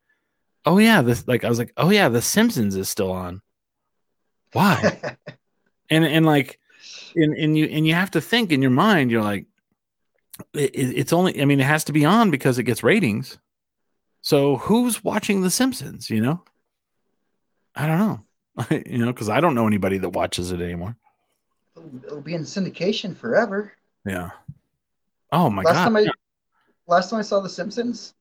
oh 0.65 0.77
yeah, 0.77 1.01
this. 1.01 1.25
Like 1.25 1.45
I 1.45 1.49
was 1.49 1.57
like, 1.59 1.71
oh 1.77 1.89
yeah, 1.89 2.09
The 2.09 2.21
Simpsons 2.21 2.75
is 2.75 2.89
still 2.89 3.11
on. 3.11 3.41
Why? 4.51 5.15
and 5.89 6.05
and 6.05 6.25
like 6.25 6.59
and 7.15 7.33
and 7.35 7.57
you 7.57 7.65
and 7.65 7.85
you 7.87 7.93
have 7.93 8.11
to 8.11 8.21
think 8.21 8.51
in 8.51 8.61
your 8.61 8.71
mind 8.71 9.11
you're 9.11 9.23
like 9.23 9.45
it, 10.53 10.71
it- 10.75 10.97
it's 10.97 11.13
only 11.13 11.41
i 11.41 11.45
mean 11.45 11.59
it 11.59 11.65
has 11.65 11.83
to 11.85 11.93
be 11.93 12.05
on 12.05 12.31
because 12.31 12.57
it 12.59 12.63
gets 12.63 12.83
ratings. 12.83 13.37
So 14.21 14.57
who's 14.57 15.03
watching 15.03 15.41
the 15.41 15.49
simpsons 15.51 16.09
you 16.09 16.19
know? 16.21 16.43
I 17.75 17.85
don't 17.87 17.99
know. 17.99 18.19
You 18.85 18.99
know 18.99 19.11
because 19.13 19.29
i 19.29 19.39
don't 19.41 19.53
know 19.55 19.67
anybody 19.67 19.97
that 19.99 20.09
watches 20.09 20.51
it 20.51 20.61
anymore. 20.61 20.95
It'll, 21.75 21.91
it'll 22.05 22.21
be 22.21 22.33
in 22.35 22.43
syndication 22.43 23.15
forever. 23.15 23.73
yeah. 24.05 24.29
Oh 25.31 25.49
my 25.49 25.63
last 25.63 25.75
god. 25.75 25.83
time 25.85 25.95
I 25.97 26.07
last 26.87 27.09
time 27.09 27.19
I 27.19 27.23
saw 27.23 27.39
The 27.41 27.49
Simpsons, 27.49 28.13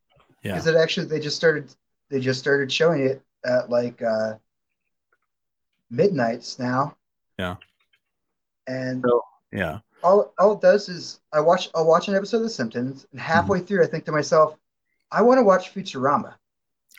yeah. 0.43 0.57
is 0.57 0.67
it 0.67 0.75
actually 0.75 1.07
they 1.07 1.21
just 1.21 1.37
started 1.37 1.73
they 2.11 2.19
just 2.21 2.41
started 2.41 2.71
showing 2.73 3.07
it 3.07 3.23
at 3.45 3.71
like 3.71 4.03
uh 4.03 4.35
midnights 5.91 6.59
now. 6.59 6.97
Yeah. 7.39 7.57
And 8.67 9.05
So- 9.07 9.23
yeah 9.53 9.79
all 10.03 10.35
all 10.39 10.53
it 10.53 10.61
does 10.61 10.89
is 10.89 11.21
I 11.33 11.41
watch 11.41 11.71
I'll 11.75 11.87
watch 11.87 12.09
an 12.09 12.15
episode 12.15 12.39
of 12.39 12.43
The 12.45 12.51
Simpsons 12.51 13.07
and 13.13 13.21
halfway 13.21 13.59
Mm-hmm. 13.59 13.67
through 13.67 13.83
I 13.85 13.87
think 13.87 14.05
to 14.07 14.13
myself, 14.13 14.57
I 15.11 15.23
want 15.23 15.39
to 15.39 15.43
watch 15.45 15.73
Futurama. 15.75 16.35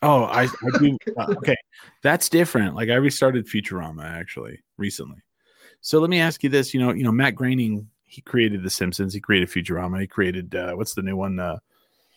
oh 0.02 0.24
i, 0.24 0.44
I 0.44 0.78
do 0.80 0.98
uh, 1.18 1.34
okay 1.38 1.56
that's 2.04 2.28
different 2.30 2.76
like 2.76 2.90
i 2.90 2.96
restarted 2.96 3.48
futurama 3.48 4.04
actually 4.04 4.60
recently 4.78 5.18
so 5.82 6.00
let 6.00 6.10
me 6.10 6.20
ask 6.20 6.44
you 6.44 6.50
this 6.50 6.74
you 6.74 6.80
know 6.82 6.92
you 6.94 7.04
know 7.04 7.12
matt 7.14 7.34
groening 7.36 7.88
he 8.06 8.22
created 8.22 8.62
the 8.64 8.70
simpsons 8.70 9.14
he 9.14 9.22
created 9.22 9.48
futurama 9.50 10.02
he 10.02 10.08
created 10.08 10.54
uh 10.56 10.74
what's 10.74 10.94
the 10.96 11.02
new 11.02 11.16
one 11.16 11.40
uh 11.40 11.58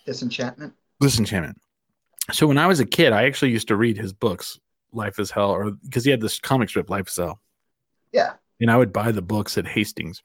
Disenchantment. 0.07 0.73
Disenchantment. 1.01 1.61
So 2.33 2.47
when 2.47 2.57
I 2.59 2.67
was 2.67 2.81
a 2.81 2.87
kid, 2.87 3.13
I 3.13 3.25
actually 3.27 3.51
used 3.51 3.69
to 3.69 3.77
read 3.77 3.97
his 3.99 4.13
books, 4.13 4.59
Life 4.93 5.19
is 5.19 5.31
Hell, 5.31 5.51
or 5.51 5.71
because 5.71 6.03
he 6.05 6.11
had 6.11 6.21
this 6.23 6.39
comic 6.41 6.71
strip, 6.71 6.89
Life 6.89 7.09
is 7.09 7.17
Hell, 7.17 7.39
Yeah. 8.13 8.33
And 8.61 8.71
I 8.71 8.77
would 8.77 8.93
buy 8.93 9.13
the 9.13 9.23
books 9.23 9.57
at 9.57 9.67
Hastings. 9.67 10.23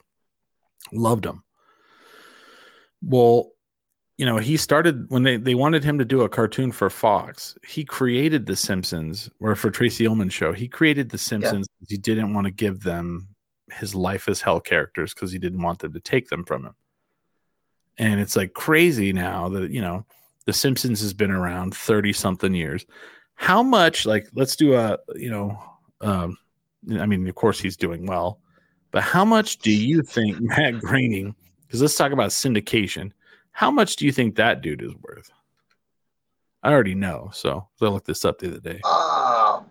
Loved 0.92 1.26
them. 1.26 1.44
Well, 3.02 3.52
you 4.18 4.26
know, 4.26 4.38
he 4.38 4.58
started 4.58 5.10
when 5.10 5.24
they, 5.24 5.38
they 5.38 5.56
wanted 5.56 5.84
him 5.84 5.98
to 5.98 6.06
do 6.06 6.22
a 6.22 6.30
cartoon 6.30 6.72
for 6.72 6.90
Fox. 6.90 7.58
He 7.68 7.84
created 7.84 8.46
The 8.46 8.56
Simpsons, 8.56 9.30
or 9.40 9.56
for 9.56 9.72
Tracey 9.72 10.08
Ullman 10.08 10.30
show. 10.30 10.54
He 10.54 10.68
created 10.68 11.10
The 11.10 11.18
Simpsons. 11.18 11.68
because 11.80 11.92
He 11.92 11.98
didn't 11.98 12.34
want 12.34 12.46
to 12.46 12.52
give 12.52 12.84
them 12.84 13.30
his 13.72 13.96
Life 13.96 14.30
as 14.30 14.42
Hell 14.42 14.60
characters 14.60 15.14
because 15.14 15.32
he 15.32 15.40
didn't 15.40 15.62
want 15.62 15.80
them 15.80 15.94
to 15.94 16.00
take 16.00 16.30
them 16.30 16.44
from 16.44 16.66
him. 16.66 16.76
And 17.98 18.20
it's 18.20 18.36
like 18.36 18.54
crazy 18.54 19.14
now 19.14 19.50
that 19.50 19.72
you 19.72 19.82
know 19.82 20.06
the 20.46 20.54
Simpsons 20.54 21.02
has 21.02 21.14
been 21.14 21.32
around 21.32 21.76
30 21.76 22.14
something 22.14 22.54
years. 22.54 22.86
How 23.36 23.64
much, 23.64 24.06
like, 24.06 24.28
let's 24.34 24.56
do 24.56 24.76
a, 24.76 25.00
you 25.16 25.30
know, 25.30 25.58
um, 26.02 26.38
I 27.00 27.06
mean, 27.06 27.28
of 27.28 27.36
course 27.36 27.60
he's 27.60 27.78
doing 27.78 28.06
well, 28.06 28.40
but 28.92 29.04
how 29.04 29.24
much 29.26 29.58
do 29.60 29.72
you 29.72 30.02
think 30.02 30.38
Matt 30.42 30.80
Groening, 30.80 31.36
because 31.66 31.82
let's 31.82 31.96
talk 31.96 32.12
about 32.12 32.30
syndication, 32.32 33.12
how 33.52 33.70
much 33.72 33.96
do 33.96 34.06
you 34.06 34.12
think 34.12 34.36
that 34.36 34.62
dude 34.62 34.82
is 34.82 34.94
worth? 35.02 35.30
I 36.64 36.72
already 36.72 36.96
know. 36.96 37.30
So 37.34 37.68
I 37.82 37.86
looked 37.86 38.08
this 38.08 38.24
up 38.26 38.40
the 38.40 38.48
other 38.48 38.60
day. 38.60 38.76
Um, 38.76 38.82
oh, 38.86 39.66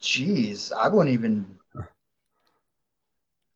jeez, 0.00 0.72
I 0.72 0.88
wouldn't 0.88 1.12
even. 1.14 1.46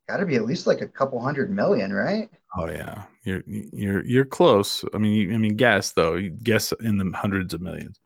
Got 0.09 0.17
to 0.19 0.27
be 0.27 0.37
at 0.37 0.45
least 0.45 0.67
like 0.67 0.81
a 0.81 0.89
couple 0.89 1.21
hundred 1.21 1.51
million, 1.51 1.93
right? 1.93 2.29
Oh, 2.59 2.69
yeah. 2.69 3.05
You're 3.25 3.43
you're 3.47 4.05
you're 4.05 4.25
close. 4.25 4.85
I 4.93 4.99
mean, 4.99 5.13
you, 5.13 5.35
I 5.35 5.39
mean, 5.39 5.57
guess 5.57 5.93
though. 5.93 6.17
You 6.17 6.31
guess 6.31 6.73
in 6.81 6.99
the 6.99 7.11
hundreds 7.17 7.55
of 7.55 7.61
millions, 7.61 8.01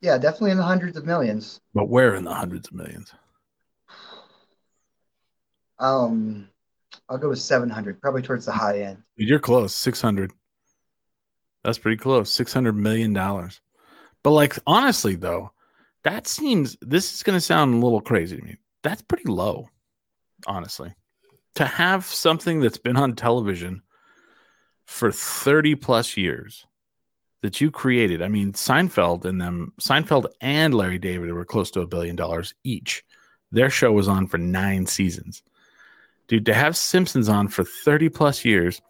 Yeah, 0.00 0.16
definitely 0.16 0.52
in 0.52 0.56
the 0.56 0.62
hundreds 0.64 0.96
of 0.96 1.04
millions. 1.04 1.60
but 1.74 1.88
where 1.88 2.14
in 2.14 2.24
the 2.24 2.32
hundreds 2.32 2.68
of 2.68 2.74
millions? 2.74 3.12
Um, 5.80 6.48
I'll 7.08 7.18
go 7.18 7.28
with 7.28 7.38
700, 7.38 8.00
probably 8.00 8.22
towards 8.22 8.46
the 8.46 8.52
high 8.52 8.80
end. 8.80 9.02
You're 9.16 9.38
close. 9.38 9.74
Six 9.74 10.00
hundred. 10.00 10.32
That's 11.64 11.78
pretty 11.78 11.96
close. 11.96 12.32
Six 12.32 12.52
hundred 12.52 12.74
million 12.74 13.12
dollars. 13.12 13.60
But 14.22 14.30
like 14.30 14.58
honestly 14.66 15.14
though, 15.14 15.52
that 16.04 16.26
seems 16.26 16.76
this 16.80 17.12
is 17.14 17.22
gonna 17.22 17.40
sound 17.40 17.74
a 17.74 17.84
little 17.84 18.00
crazy 18.00 18.36
to 18.36 18.42
me. 18.42 18.56
That's 18.82 19.02
pretty 19.02 19.28
low, 19.28 19.68
honestly. 20.46 20.94
To 21.56 21.64
have 21.64 22.04
something 22.04 22.60
that's 22.60 22.78
been 22.78 22.96
on 22.96 23.14
television 23.14 23.82
for 24.86 25.10
30 25.12 25.74
plus 25.74 26.16
years 26.16 26.66
that 27.42 27.60
you 27.60 27.70
created. 27.70 28.22
I 28.22 28.28
mean, 28.28 28.52
Seinfeld 28.52 29.24
and 29.24 29.40
them, 29.40 29.72
Seinfeld 29.80 30.26
and 30.40 30.74
Larry 30.74 30.98
David 30.98 31.32
were 31.32 31.44
close 31.44 31.70
to 31.72 31.80
a 31.80 31.86
billion 31.86 32.16
dollars 32.16 32.54
each. 32.64 33.04
Their 33.50 33.70
show 33.70 33.92
was 33.92 34.08
on 34.08 34.26
for 34.26 34.38
nine 34.38 34.86
seasons. 34.86 35.42
Dude, 36.28 36.46
to 36.46 36.54
have 36.54 36.76
Simpsons 36.76 37.28
on 37.28 37.48
for 37.48 37.64
30 37.64 38.10
plus 38.10 38.44
years, 38.44 38.80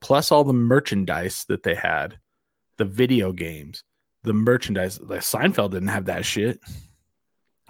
plus 0.00 0.32
all 0.32 0.44
the 0.44 0.52
merchandise 0.52 1.44
that 1.48 1.62
they 1.62 1.74
had, 1.74 2.18
the 2.76 2.84
video 2.84 3.32
games, 3.32 3.84
the 4.24 4.32
merchandise, 4.32 5.00
like 5.00 5.20
Seinfeld 5.20 5.70
didn't 5.70 5.88
have 5.88 6.06
that 6.06 6.24
shit. 6.24 6.60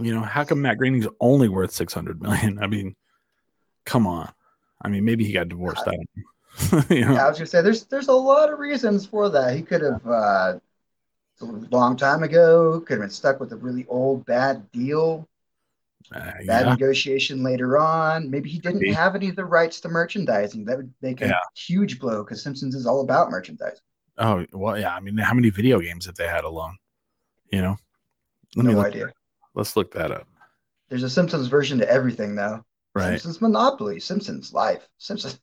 You 0.00 0.14
know, 0.14 0.22
how 0.22 0.44
come 0.44 0.62
Matt 0.62 0.78
Groening's 0.78 1.08
only 1.20 1.48
worth 1.48 1.72
600 1.72 2.22
million? 2.22 2.58
I 2.62 2.66
mean, 2.66 2.96
come 3.84 4.06
on. 4.06 4.30
I 4.80 4.88
mean, 4.88 5.04
maybe 5.04 5.24
he 5.24 5.32
got 5.32 5.48
divorced. 5.48 5.86
I 5.86 5.92
you 6.90 7.04
know? 7.04 7.14
Yeah, 7.14 7.26
I 7.26 7.28
was 7.28 7.38
gonna 7.38 7.46
say 7.46 7.62
there's 7.62 7.84
there's 7.84 8.08
a 8.08 8.12
lot 8.12 8.52
of 8.52 8.58
reasons 8.58 9.06
for 9.06 9.28
that. 9.28 9.56
He 9.56 9.62
could 9.62 9.82
have 9.82 10.06
uh, 10.06 10.58
a 11.40 11.44
long 11.70 11.96
time 11.96 12.22
ago 12.22 12.80
could 12.80 12.94
have 12.94 13.02
been 13.02 13.10
stuck 13.10 13.40
with 13.40 13.52
a 13.52 13.56
really 13.56 13.86
old 13.88 14.24
bad 14.26 14.70
deal, 14.72 15.28
Uh, 16.14 16.20
bad 16.46 16.66
yeah. 16.66 16.70
negotiation 16.70 17.42
later 17.42 17.78
on. 17.78 18.30
Maybe 18.30 18.48
he 18.48 18.58
didn't 18.58 18.80
Maybe. 18.80 18.92
have 18.94 19.14
any 19.14 19.28
of 19.28 19.36
the 19.36 19.44
rights 19.44 19.80
to 19.80 19.88
merchandising. 19.88 20.64
That 20.64 20.78
would 20.78 20.94
make 21.02 21.20
a 21.20 21.26
Yeah. 21.28 21.40
huge 21.54 21.98
blow 22.00 22.24
because 22.24 22.42
Simpsons 22.42 22.74
is 22.74 22.86
all 22.86 23.02
about 23.02 23.30
merchandising. 23.30 23.82
Oh, 24.16 24.44
well, 24.52 24.78
yeah. 24.78 24.94
I 24.94 25.00
mean, 25.00 25.18
how 25.18 25.34
many 25.34 25.50
video 25.50 25.80
games 25.80 26.06
have 26.06 26.14
they 26.14 26.26
had 26.26 26.44
alone? 26.44 26.76
You 27.52 27.60
know? 27.62 27.76
Let 28.56 28.66
No 28.66 28.80
idea. 28.80 29.12
Let's 29.54 29.76
look 29.76 29.92
that 29.92 30.10
up. 30.10 30.26
There's 30.88 31.02
a 31.02 31.10
Simpsons 31.10 31.48
version 31.48 31.78
to 31.78 31.90
everything 31.90 32.34
though. 32.34 32.64
Right. 32.94 33.10
Simpsons 33.10 33.40
Monopoly, 33.42 34.00
Simpsons 34.00 34.52
Life, 34.52 34.88
Simpsons. 34.96 35.38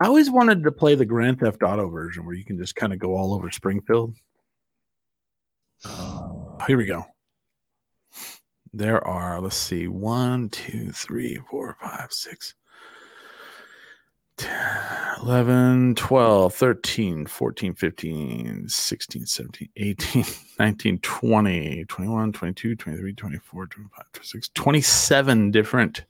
I 0.00 0.06
always 0.06 0.30
wanted 0.30 0.62
to 0.64 0.72
play 0.72 0.94
the 0.94 1.06
Grand 1.06 1.40
Theft 1.40 1.62
Auto 1.62 1.88
version 1.88 2.26
where 2.26 2.34
you 2.34 2.44
can 2.44 2.58
just 2.58 2.76
kind 2.76 2.92
of 2.92 2.98
go 2.98 3.16
all 3.16 3.32
over 3.32 3.50
Springfield. 3.50 4.14
Here 6.66 6.76
we 6.76 6.84
go. 6.84 7.06
There 8.72 9.06
are, 9.06 9.40
let's 9.40 9.56
see, 9.56 9.88
1, 9.88 10.50
2, 10.50 10.92
3, 10.92 11.36
4, 11.50 11.76
5, 11.80 12.12
6, 12.12 12.54
10, 14.36 14.50
11, 15.22 15.94
12, 15.94 16.54
13, 16.54 17.26
14, 17.26 17.74
15, 17.74 18.68
16, 18.68 19.26
17, 19.26 19.68
18, 19.76 20.24
19, 20.58 20.98
20, 20.98 21.84
21, 21.86 22.32
22, 22.32 22.76
23, 22.76 23.12
24, 23.14 23.66
25, 23.66 24.12
26, 24.12 24.48
27 24.50 25.50
different 25.50 26.04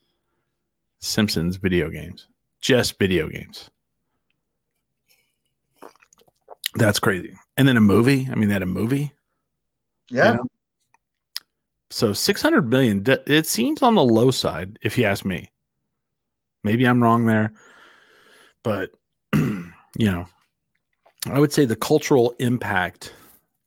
Simpsons 0.99 1.57
video 1.57 1.89
games. 1.89 2.27
Just 2.61 2.99
video 2.99 3.29
games. 3.29 3.71
That's 6.75 6.99
crazy. 6.99 7.35
And 7.57 7.67
then 7.69 7.77
a 7.77 7.81
movie. 7.81 8.29
I 8.31 8.35
mean, 8.35 8.49
they 8.49 8.55
had 8.55 8.63
a 8.63 8.67
movie. 8.67 9.13
Yeah, 10.11 10.35
know? 10.35 10.47
So 11.97 12.13
600 12.13 12.69
million, 12.69 13.03
it 13.27 13.47
seems 13.47 13.83
on 13.83 13.95
the 13.95 14.05
low 14.05 14.31
side, 14.31 14.79
if 14.83 14.99
you 14.99 15.05
ask 15.05 15.25
me. 15.25 15.51
Maybe 16.63 16.85
I'm 16.87 17.03
wrong 17.03 17.25
there. 17.25 17.55
But, 18.63 18.91
you 19.35 19.73
know, 19.99 20.27
I 21.25 21.39
would 21.41 21.55
say 21.55 21.65
the 21.65 21.75
cultural 21.75 22.35
impact 22.39 23.15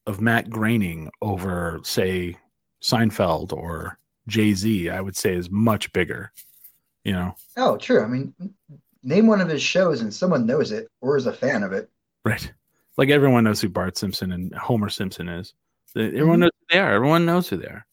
of 0.05 0.21
Matt 0.21 0.47
Groening 0.47 1.09
over, 1.23 1.79
say, 1.83 2.37
Seinfeld 2.83 3.51
or 3.51 3.97
Jay 4.27 4.53
Z, 4.53 4.91
I 4.91 5.01
would 5.01 5.17
say 5.17 5.33
is 5.33 5.49
much 5.49 5.91
bigger. 5.91 6.31
You 7.03 7.13
know, 7.13 7.35
Oh, 7.57 7.77
true. 7.77 8.03
I 8.03 8.07
mean, 8.07 8.31
name 9.01 9.25
one 9.25 9.41
of 9.41 9.49
his 9.49 9.63
shows 9.63 10.01
and 10.01 10.13
someone 10.13 10.45
knows 10.45 10.71
it 10.71 10.87
or 11.01 11.17
is 11.17 11.25
a 11.25 11.33
fan 11.33 11.63
of 11.63 11.73
it. 11.73 11.89
right? 12.23 12.53
Like 12.95 13.09
everyone 13.09 13.45
knows 13.45 13.59
who 13.59 13.69
Bart 13.69 13.97
Simpson 13.97 14.33
and 14.33 14.53
Homer 14.53 14.89
Simpson 14.89 15.29
is. 15.29 15.55
Everyone 15.95 16.37
Mhm. 16.37 16.41
knows 16.41 16.51
who 16.59 16.65
they 16.75 16.79
are. 16.79 16.93
Everyone 16.93 17.25
knows 17.25 17.49
who 17.49 17.57
they 17.57 17.65
are. 17.65 17.87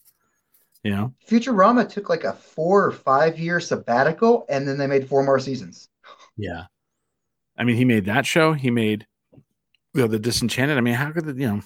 You 0.82 0.90
know, 0.92 1.12
Futurama 1.28 1.88
took 1.88 2.08
like 2.08 2.22
a 2.24 2.32
four 2.32 2.84
or 2.84 2.92
five 2.92 3.38
year 3.38 3.58
sabbatical 3.60 4.46
and 4.48 4.68
then 4.68 4.78
they 4.78 4.86
made 4.86 5.08
four 5.08 5.24
more 5.24 5.40
seasons. 5.40 5.88
Yeah. 6.36 6.64
I 7.58 7.64
mean, 7.64 7.76
he 7.76 7.84
made 7.84 8.04
that 8.04 8.24
show. 8.26 8.52
He 8.52 8.70
made 8.70 9.06
you 9.94 10.02
know, 10.02 10.06
the 10.06 10.18
Disenchanted. 10.18 10.76
I 10.76 10.80
mean, 10.82 10.94
how 10.94 11.10
could 11.10 11.24
the, 11.24 11.32
you 11.32 11.48
know? 11.48 11.62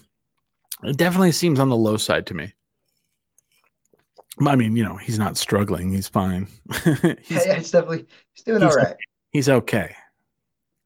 It 0.85 0.97
definitely 0.97 1.33
seems 1.33 1.59
on 1.61 1.69
the 1.69 1.77
low 1.77 1.97
side 1.99 2.27
to 2.29 2.35
me. 2.35 2.55
I 4.47 4.57
mean, 4.57 4.77
you 4.77 4.85
know, 4.85 4.97
he's 4.97 5.19
not 5.19 5.37
struggling. 5.37 5.93
He's 5.93 6.09
fine. 6.09 6.47
he's, 6.73 6.85
yeah, 7.31 7.57
it's 7.57 7.71
definitely 7.71 8.07
he's 8.33 8.45
doing 8.45 8.63
he's- 8.63 8.75
all 8.77 8.83
right. 8.83 8.97
he's 9.33 9.49
okay. 9.49 9.95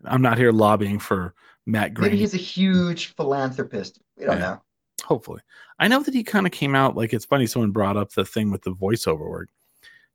I'm 0.04 0.22
not 0.22 0.38
here 0.38 0.50
lobbying 0.52 0.98
for 0.98 1.34
Matt 1.66 1.90
Maybe 1.90 1.94
Groening. 1.94 2.18
he's 2.18 2.34
a 2.34 2.38
huge 2.38 3.14
philanthropist. 3.14 4.00
We 4.18 4.26
don't 4.26 4.38
Yeah. 4.38 4.42
know. 4.42 4.62
Hopefully, 5.02 5.40
I 5.78 5.88
know 5.88 6.02
that 6.02 6.14
he 6.14 6.22
kind 6.22 6.46
of 6.46 6.52
came 6.52 6.74
out 6.74 6.96
like 6.96 7.12
it's 7.12 7.24
funny. 7.24 7.46
Someone 7.46 7.72
brought 7.72 7.96
up 7.96 8.12
the 8.12 8.24
thing 8.24 8.50
with 8.50 8.62
the 8.62 8.74
voiceover 8.74 9.28
work, 9.28 9.50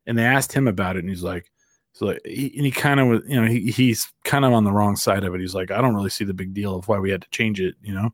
and 0.08 0.18
they 0.18 0.26
asked 0.26 0.54
him 0.54 0.68
about 0.68 0.96
it, 0.96 1.00
and 1.00 1.10
he's 1.10 1.24
like, 1.24 1.52
"So, 1.94 2.08
like, 2.08 2.22
he, 2.26 2.54
and 2.56 2.66
he 2.66 2.72
kind 2.72 3.00
of 3.00 3.08
was, 3.08 3.22
you 3.28 3.40
know, 3.40 3.48
he, 3.48 3.72
he's 3.72 4.12
kind 4.24 4.46
of 4.46 4.54
on 4.54 4.64
the 4.64 4.72
wrong 4.72 4.96
side 4.96 5.24
of 5.24 5.36
it. 5.36 5.42
He's 5.42 5.56
like, 5.56 5.72
I 5.72 5.82
don't 5.82 5.96
really 5.96 6.10
see 6.10 6.26
the 6.26 6.34
big 6.34 6.54
deal 6.54 6.76
of 6.76 6.88
why 6.88 6.98
we 7.00 7.12
had 7.12 7.22
to 7.22 7.30
change 7.30 7.60
it, 7.60 7.76
you 7.82 7.94
know." 7.94 8.14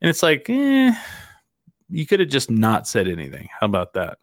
And 0.00 0.10
it's 0.10 0.22
like, 0.22 0.50
eh, 0.50 0.92
you 1.88 2.06
could 2.06 2.20
have 2.20 2.28
just 2.28 2.50
not 2.50 2.86
said 2.88 3.08
anything. 3.08 3.48
How 3.58 3.66
about 3.66 3.94
that? 3.94 4.18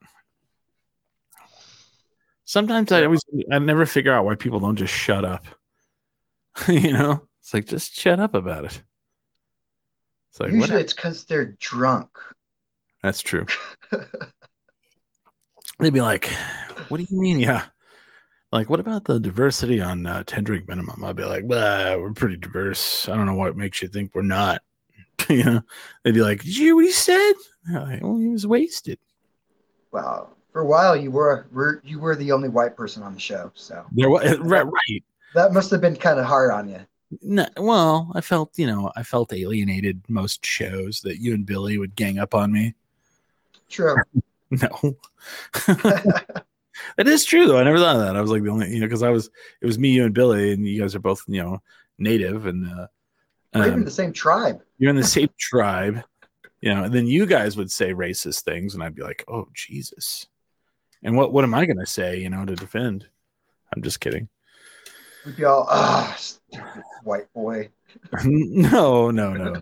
Sometimes 2.45 2.91
I 2.91 3.05
always, 3.05 3.23
I 3.51 3.59
never 3.59 3.85
figure 3.85 4.13
out 4.13 4.25
why 4.25 4.35
people 4.35 4.59
don't 4.59 4.75
just 4.75 4.93
shut 4.93 5.23
up. 5.23 5.45
you 6.67 6.91
know, 6.91 7.25
it's 7.39 7.53
like 7.53 7.65
just 7.65 7.95
shut 7.95 8.19
up 8.19 8.35
about 8.35 8.65
it. 8.65 8.83
It's 10.31 10.39
like 10.39 10.51
Usually 10.51 10.71
what? 10.71 10.81
it's 10.81 10.93
because 10.93 11.25
they're 11.25 11.57
drunk. 11.59 12.09
That's 13.03 13.21
true. 13.21 13.45
They'd 15.79 15.93
be 15.93 16.01
like, 16.01 16.27
"What 16.89 16.97
do 16.99 17.07
you 17.09 17.19
mean?" 17.19 17.39
Yeah, 17.39 17.65
like 18.51 18.69
what 18.69 18.79
about 18.79 19.05
the 19.05 19.19
diversity 19.19 19.81
on 19.81 20.05
uh, 20.05 20.23
ten 20.25 20.43
drink 20.43 20.67
minimum? 20.67 21.03
I'd 21.03 21.15
be 21.15 21.25
like, 21.25 21.43
"Well, 21.45 21.99
we're 21.99 22.13
pretty 22.13 22.37
diverse. 22.37 23.09
I 23.09 23.15
don't 23.15 23.25
know 23.25 23.33
what 23.35 23.57
makes 23.57 23.81
you 23.81 23.87
think 23.87 24.11
we're 24.13 24.21
not." 24.21 24.61
you 25.29 25.43
know, 25.43 25.61
they'd 26.03 26.13
be 26.13 26.21
like, 26.21 26.43
"Did 26.43 26.55
you 26.57 26.65
hear 26.65 26.75
what 26.75 26.85
he 26.85 26.91
said?" 26.91 27.33
Like, 27.71 28.01
well, 28.03 28.17
he 28.17 28.27
was 28.29 28.45
wasted. 28.47 28.99
Well, 29.91 30.35
for 30.53 30.61
a 30.61 30.65
while 30.65 30.95
you 30.95 31.11
were, 31.11 31.47
were 31.51 31.81
you 31.83 31.99
were 31.99 32.15
the 32.15 32.31
only 32.31 32.49
white 32.49 32.75
person 32.77 33.03
on 33.03 33.13
the 33.13 33.19
show, 33.19 33.51
so 33.55 33.85
There 33.91 34.09
was 34.09 34.37
right, 34.39 34.65
right. 34.65 35.03
that 35.33 35.51
must 35.53 35.71
have 35.71 35.81
been 35.81 35.95
kind 35.95 36.19
of 36.19 36.25
hard 36.25 36.51
on 36.51 36.69
you. 36.69 36.79
No, 37.21 37.45
well, 37.57 38.11
I 38.15 38.21
felt, 38.21 38.57
you 38.57 38.67
know, 38.67 38.91
I 38.95 39.03
felt 39.03 39.33
alienated 39.33 40.01
most 40.07 40.45
shows 40.45 41.01
that 41.01 41.19
you 41.19 41.33
and 41.33 41.45
Billy 41.45 41.77
would 41.77 41.95
gang 41.95 42.19
up 42.19 42.33
on 42.33 42.51
me. 42.51 42.75
True. 43.69 43.95
No. 44.51 44.97
That 46.97 47.07
is 47.07 47.25
true 47.25 47.47
though. 47.47 47.57
I 47.57 47.63
never 47.63 47.77
thought 47.77 47.95
of 47.95 48.01
that. 48.01 48.15
I 48.15 48.21
was 48.21 48.31
like 48.31 48.43
the 48.43 48.49
only, 48.49 48.69
you 48.73 48.79
know, 48.79 48.85
because 48.85 49.03
I 49.03 49.09
was, 49.09 49.29
it 49.61 49.65
was 49.65 49.79
me, 49.79 49.89
you, 49.89 50.05
and 50.05 50.13
Billy, 50.13 50.53
and 50.53 50.67
you 50.67 50.81
guys 50.81 50.95
are 50.95 50.99
both, 50.99 51.23
you 51.27 51.41
know, 51.41 51.61
native, 51.97 52.45
and 52.47 52.67
uh, 52.67 52.87
even 53.55 53.73
um, 53.73 53.83
the 53.85 53.91
same 53.91 54.13
tribe. 54.13 54.61
you're 54.77 54.89
in 54.89 54.95
the 54.95 55.03
same 55.03 55.29
tribe, 55.37 56.03
you 56.61 56.73
know. 56.73 56.83
And 56.83 56.93
then 56.93 57.07
you 57.07 57.25
guys 57.25 57.57
would 57.57 57.71
say 57.71 57.93
racist 57.93 58.41
things, 58.41 58.73
and 58.73 58.83
I'd 58.83 58.95
be 58.95 59.03
like, 59.03 59.23
"Oh 59.27 59.47
Jesus!" 59.53 60.27
And 61.03 61.15
what 61.15 61.33
what 61.33 61.43
am 61.43 61.53
I 61.53 61.65
gonna 61.65 61.85
say, 61.85 62.19
you 62.19 62.29
know, 62.29 62.45
to 62.45 62.55
defend? 62.55 63.07
I'm 63.75 63.81
just 63.81 63.99
kidding. 63.99 64.27
We'd 65.25 65.37
be 65.37 65.43
all, 65.43 65.67
ah, 65.69 66.17
white 67.03 67.31
boy. 67.33 67.69
no, 68.23 69.11
no, 69.11 69.33
no, 69.33 69.61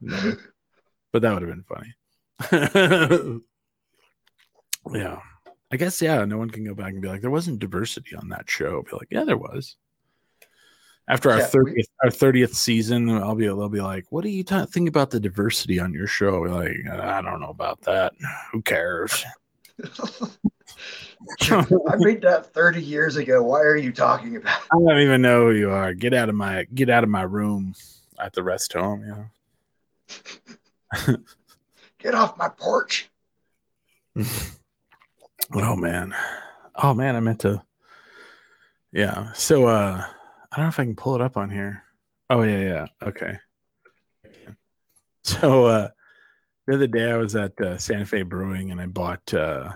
no. 0.00 0.36
But 1.12 1.22
that 1.22 1.32
would 1.32 1.42
have 1.42 1.50
been 1.50 1.64
funny. 1.64 3.40
yeah. 4.92 5.18
I 5.72 5.76
guess 5.76 6.00
yeah, 6.02 6.24
no 6.24 6.38
one 6.38 6.50
can 6.50 6.64
go 6.64 6.74
back 6.74 6.92
and 6.92 7.02
be 7.02 7.08
like, 7.08 7.20
there 7.20 7.30
wasn't 7.30 7.58
diversity 7.60 8.16
on 8.16 8.28
that 8.30 8.50
show. 8.50 8.82
Be 8.82 8.96
like, 8.96 9.08
yeah, 9.10 9.24
there 9.24 9.36
was. 9.36 9.76
After 11.08 11.30
our 11.30 11.38
Yeah, 11.38 11.46
thirtieth 11.46 11.88
our 12.04 12.10
thirtieth 12.10 12.54
season, 12.54 13.10
I'll 13.10 13.34
be 13.34 13.46
they'll 13.46 13.68
be 13.68 13.80
like, 13.80 14.06
what 14.10 14.22
do 14.22 14.30
you 14.30 14.44
ta- 14.44 14.66
think 14.66 14.88
about 14.88 15.10
the 15.10 15.18
diversity 15.18 15.80
on 15.80 15.92
your 15.92 16.06
show? 16.06 16.40
We're 16.40 16.50
like, 16.50 16.76
I 16.88 17.20
don't 17.20 17.40
know 17.40 17.48
about 17.50 17.80
that. 17.82 18.12
Who 18.52 18.62
cares? 18.62 19.24
I 21.42 21.96
made 21.98 22.22
that 22.22 22.52
30 22.52 22.82
years 22.82 23.16
ago. 23.16 23.42
Why 23.42 23.60
are 23.60 23.76
you 23.76 23.92
talking 23.92 24.36
about? 24.36 24.60
I 24.72 24.76
don't 24.76 25.00
even 25.00 25.22
know 25.22 25.46
who 25.46 25.52
you 25.52 25.70
are. 25.70 25.92
Get 25.94 26.14
out 26.14 26.28
of 26.28 26.34
my 26.34 26.64
get 26.74 26.88
out 26.88 27.04
of 27.04 27.10
my 27.10 27.22
room 27.22 27.74
at 28.18 28.32
the 28.32 28.42
rest 28.42 28.72
home. 28.72 29.02
You 29.02 29.08
know. 31.08 31.16
Get 31.98 32.14
off 32.14 32.36
my 32.38 32.48
porch. 32.48 33.10
Oh 35.52 35.74
man. 35.74 36.14
Oh 36.76 36.94
man, 36.94 37.16
I 37.16 37.20
meant 37.20 37.40
to. 37.40 37.60
Yeah. 38.92 39.32
So 39.32 39.66
uh 39.66 40.04
I 40.52 40.56
don't 40.56 40.66
know 40.66 40.68
if 40.68 40.78
I 40.78 40.84
can 40.84 40.94
pull 40.94 41.16
it 41.16 41.20
up 41.20 41.36
on 41.36 41.50
here. 41.50 41.82
Oh 42.28 42.42
yeah, 42.42 42.60
yeah. 42.60 42.86
Okay. 43.02 43.36
So 45.24 45.64
uh 45.64 45.88
the 46.66 46.74
other 46.74 46.86
day 46.86 47.10
I 47.10 47.16
was 47.16 47.34
at 47.34 47.60
uh, 47.60 47.78
Santa 47.78 48.06
Fe 48.06 48.22
Brewing 48.22 48.70
and 48.70 48.80
I 48.80 48.86
bought 48.86 49.34
uh 49.34 49.72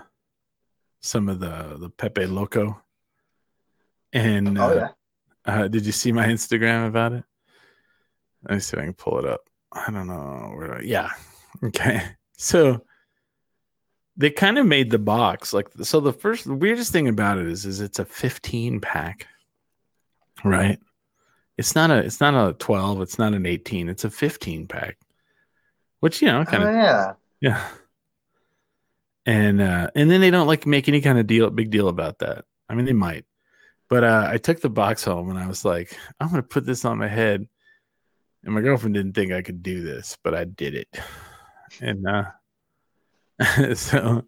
some 1.05 1.29
of 1.29 1.39
the 1.39 1.77
the 1.79 1.89
Pepe 1.89 2.25
Loco. 2.25 2.81
And 4.13 4.57
uh, 4.57 4.65
Oh 4.65 4.73
yeah. 4.75 4.89
uh, 5.45 5.67
did 5.67 5.85
you 5.85 5.91
see 5.91 6.11
my 6.11 6.25
Instagram 6.25 6.87
about 6.87 7.13
it? 7.13 7.23
Let 8.43 8.55
me 8.55 8.59
see 8.59 8.77
if 8.77 8.81
I 8.81 8.85
can 8.85 8.93
pull 8.93 9.19
it 9.19 9.25
up. 9.25 9.41
I 9.71 9.91
don't 9.91 10.07
know 10.07 10.53
where. 10.55 10.81
Yeah. 10.83 11.09
Okay. 11.63 12.01
So 12.37 12.81
they 14.17 14.29
kind 14.29 14.57
of 14.57 14.65
made 14.65 14.91
the 14.91 14.99
box 14.99 15.53
like 15.53 15.69
so. 15.83 16.01
The 16.01 16.11
first 16.11 16.43
the 16.43 16.53
weirdest 16.53 16.91
thing 16.91 17.07
about 17.07 17.37
it 17.37 17.47
is 17.47 17.65
is 17.65 17.79
it's 17.79 17.97
a 17.97 18.03
15 18.03 18.81
pack, 18.81 19.25
right? 20.43 20.77
It's 21.57 21.73
not 21.73 21.91
a 21.91 21.99
it's 21.99 22.19
not 22.19 22.33
a 22.49 22.51
12. 22.53 23.01
It's 23.03 23.17
not 23.17 23.33
an 23.33 23.45
18. 23.45 23.87
It's 23.87 24.03
a 24.03 24.09
15 24.09 24.67
pack, 24.67 24.97
which 26.01 26.21
you 26.21 26.27
know 26.27 26.43
kind 26.43 26.63
oh 26.65 26.67
of 26.67 26.75
yeah. 26.75 27.13
yeah. 27.39 27.65
And 29.25 29.61
uh 29.61 29.89
and 29.95 30.09
then 30.09 30.21
they 30.21 30.31
don't 30.31 30.47
like 30.47 30.65
make 30.65 30.87
any 30.87 31.01
kind 31.01 31.17
of 31.17 31.27
deal 31.27 31.49
big 31.49 31.71
deal 31.71 31.87
about 31.87 32.19
that. 32.19 32.45
I 32.69 32.75
mean 32.75 32.85
they 32.85 32.93
might. 32.93 33.25
But 33.89 34.03
uh 34.03 34.27
I 34.29 34.37
took 34.37 34.61
the 34.61 34.69
box 34.69 35.03
home 35.03 35.29
and 35.29 35.39
I 35.39 35.47
was 35.47 35.65
like, 35.65 35.97
I'm 36.19 36.29
gonna 36.29 36.43
put 36.43 36.65
this 36.65 36.85
on 36.85 36.97
my 36.97 37.07
head. 37.07 37.47
And 38.43 38.53
my 38.53 38.61
girlfriend 38.61 38.93
didn't 38.93 39.13
think 39.13 39.31
I 39.31 39.41
could 39.41 39.63
do 39.63 39.81
this, 39.81 40.17
but 40.23 40.35
I 40.35 40.43
did 40.43 40.75
it. 40.75 40.99
And 41.81 42.05
uh 42.07 42.25
so 43.75 44.23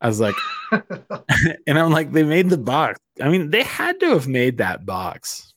I 0.00 0.08
was 0.08 0.20
like 0.20 0.34
and 1.66 1.78
I'm 1.78 1.92
like, 1.92 2.12
they 2.12 2.24
made 2.24 2.50
the 2.50 2.58
box. 2.58 2.98
I 3.20 3.28
mean, 3.28 3.50
they 3.50 3.62
had 3.62 4.00
to 4.00 4.10
have 4.10 4.26
made 4.26 4.58
that 4.58 4.84
box 4.84 5.54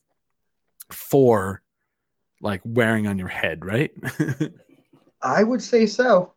for 0.90 1.62
like 2.40 2.60
wearing 2.64 3.06
on 3.06 3.18
your 3.18 3.28
head, 3.28 3.64
right? 3.64 3.90
I 5.22 5.42
would 5.42 5.62
say 5.62 5.86
so. 5.86 6.34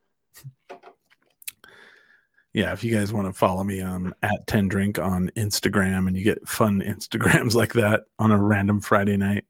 Yeah, 2.53 2.73
if 2.73 2.83
you 2.83 2.93
guys 2.93 3.13
want 3.13 3.27
to 3.27 3.33
follow 3.33 3.63
me 3.63 3.81
um 3.81 4.13
at 4.21 4.45
10 4.47 4.67
drink 4.67 4.99
on 4.99 5.31
Instagram 5.35 6.07
and 6.07 6.17
you 6.17 6.23
get 6.23 6.47
fun 6.47 6.81
Instagrams 6.85 7.53
like 7.53 7.73
that 7.73 8.03
on 8.19 8.31
a 8.31 8.41
random 8.41 8.81
Friday 8.81 9.17
night. 9.17 9.45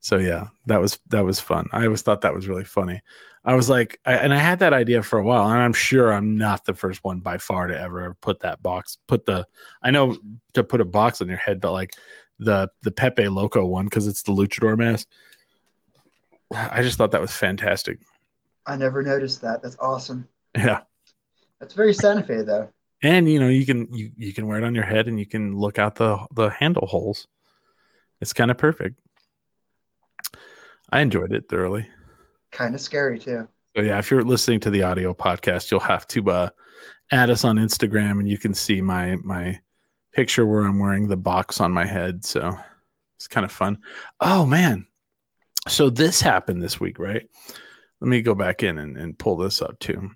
So 0.00 0.16
yeah, 0.16 0.48
that 0.66 0.80
was 0.80 0.98
that 1.08 1.24
was 1.24 1.40
fun. 1.40 1.68
I 1.72 1.84
always 1.84 2.02
thought 2.02 2.20
that 2.20 2.34
was 2.34 2.48
really 2.48 2.64
funny. 2.64 3.02
I 3.44 3.54
was 3.54 3.68
like, 3.68 3.98
I, 4.04 4.14
and 4.14 4.34
I 4.34 4.38
had 4.38 4.58
that 4.58 4.72
idea 4.72 5.02
for 5.02 5.18
a 5.18 5.24
while, 5.24 5.48
and 5.48 5.60
I'm 5.60 5.72
sure 5.72 6.12
I'm 6.12 6.36
not 6.36 6.64
the 6.64 6.74
first 6.74 7.02
one 7.02 7.20
by 7.20 7.38
far 7.38 7.66
to 7.66 7.80
ever 7.80 8.16
put 8.20 8.40
that 8.40 8.62
box, 8.62 8.98
put 9.06 9.26
the, 9.26 9.46
I 9.82 9.90
know 9.90 10.16
to 10.54 10.62
put 10.62 10.80
a 10.80 10.84
box 10.84 11.22
on 11.22 11.28
your 11.28 11.38
head, 11.38 11.60
but 11.60 11.72
like 11.72 11.92
the 12.38 12.68
the 12.82 12.90
Pepe 12.90 13.28
Loco 13.28 13.64
one 13.64 13.86
because 13.86 14.06
it's 14.06 14.22
the 14.22 14.32
luchador 14.32 14.76
mask. 14.76 15.08
I 16.54 16.82
just 16.82 16.98
thought 16.98 17.12
that 17.12 17.20
was 17.20 17.32
fantastic. 17.32 17.98
I 18.66 18.76
never 18.76 19.02
noticed 19.02 19.40
that. 19.42 19.62
That's 19.62 19.76
awesome. 19.80 20.28
Yeah. 20.54 20.80
That's 21.60 21.74
very 21.74 21.92
Santa 21.92 22.22
Fe 22.22 22.42
though. 22.42 22.68
and 23.02 23.28
you 23.30 23.38
know 23.40 23.48
you 23.48 23.66
can 23.66 23.92
you, 23.92 24.10
you 24.16 24.32
can 24.32 24.46
wear 24.46 24.58
it 24.58 24.64
on 24.64 24.74
your 24.74 24.84
head 24.84 25.08
and 25.08 25.18
you 25.18 25.26
can 25.26 25.56
look 25.56 25.78
out 25.78 25.94
the 25.96 26.18
the 26.34 26.50
handle 26.50 26.86
holes. 26.86 27.26
It's 28.20 28.32
kind 28.32 28.50
of 28.50 28.58
perfect. 28.58 28.98
I 30.90 31.00
enjoyed 31.00 31.32
it 31.32 31.44
thoroughly. 31.48 31.86
Kind 32.50 32.74
of 32.74 32.80
scary 32.80 33.18
too. 33.18 33.46
so 33.76 33.82
yeah 33.82 33.98
if 33.98 34.10
you're 34.10 34.22
listening 34.24 34.60
to 34.60 34.70
the 34.70 34.82
audio 34.82 35.12
podcast 35.12 35.70
you'll 35.70 35.80
have 35.80 36.06
to 36.08 36.30
uh 36.30 36.48
add 37.12 37.28
us 37.30 37.44
on 37.44 37.56
instagram 37.56 38.18
and 38.20 38.28
you 38.28 38.38
can 38.38 38.54
see 38.54 38.80
my 38.80 39.16
my 39.16 39.58
picture 40.14 40.46
where 40.46 40.64
i'm 40.64 40.78
wearing 40.78 41.06
the 41.08 41.16
box 41.16 41.60
on 41.60 41.70
my 41.72 41.84
head. 41.84 42.24
So 42.24 42.56
it's 43.16 43.28
kind 43.28 43.44
of 43.44 43.52
fun. 43.52 43.78
Oh 44.20 44.46
man. 44.46 44.86
So 45.68 45.90
this 45.90 46.20
happened 46.22 46.62
this 46.62 46.80
week 46.80 46.98
right? 46.98 47.28
Let 48.00 48.08
me 48.08 48.22
go 48.22 48.34
back 48.34 48.62
in 48.62 48.78
and, 48.78 48.96
and 48.96 49.18
pull 49.18 49.36
this 49.36 49.60
up 49.60 49.78
too 49.80 50.10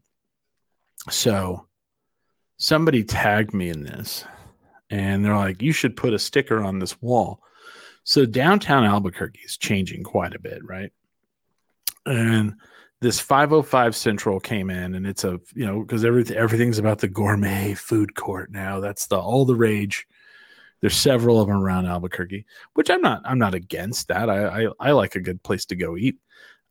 so 1.10 1.66
somebody 2.58 3.02
tagged 3.02 3.52
me 3.52 3.70
in 3.70 3.82
this 3.82 4.24
and 4.90 5.24
they're 5.24 5.36
like 5.36 5.62
you 5.62 5.72
should 5.72 5.96
put 5.96 6.14
a 6.14 6.18
sticker 6.18 6.62
on 6.62 6.78
this 6.78 7.00
wall. 7.00 7.40
So 8.04 8.26
downtown 8.26 8.84
albuquerque 8.84 9.40
is 9.44 9.56
changing 9.56 10.04
quite 10.04 10.34
a 10.34 10.40
bit 10.40 10.64
right? 10.64 10.92
And 12.06 12.54
this 13.00 13.18
505 13.18 13.96
central 13.96 14.38
came 14.38 14.70
in 14.70 14.94
and 14.94 15.06
it's 15.06 15.24
a 15.24 15.40
you 15.54 15.66
know 15.66 15.80
because 15.80 16.04
everything 16.04 16.36
everything's 16.36 16.78
about 16.78 16.98
the 17.00 17.08
gourmet 17.08 17.74
food 17.74 18.14
court 18.14 18.52
now. 18.52 18.80
That's 18.80 19.06
the 19.06 19.18
all 19.18 19.44
the 19.44 19.56
rage. 19.56 20.06
There's 20.80 20.96
several 20.96 21.40
of 21.40 21.48
them 21.48 21.56
around 21.56 21.86
albuquerque 21.86 22.44
which 22.74 22.90
i'm 22.90 23.00
not 23.00 23.22
i'm 23.24 23.38
not 23.38 23.54
against 23.54 24.08
that. 24.08 24.30
I 24.30 24.64
i, 24.64 24.68
I 24.78 24.92
like 24.92 25.16
a 25.16 25.20
good 25.20 25.42
place 25.42 25.64
to 25.66 25.76
go 25.76 25.96
eat 25.96 26.16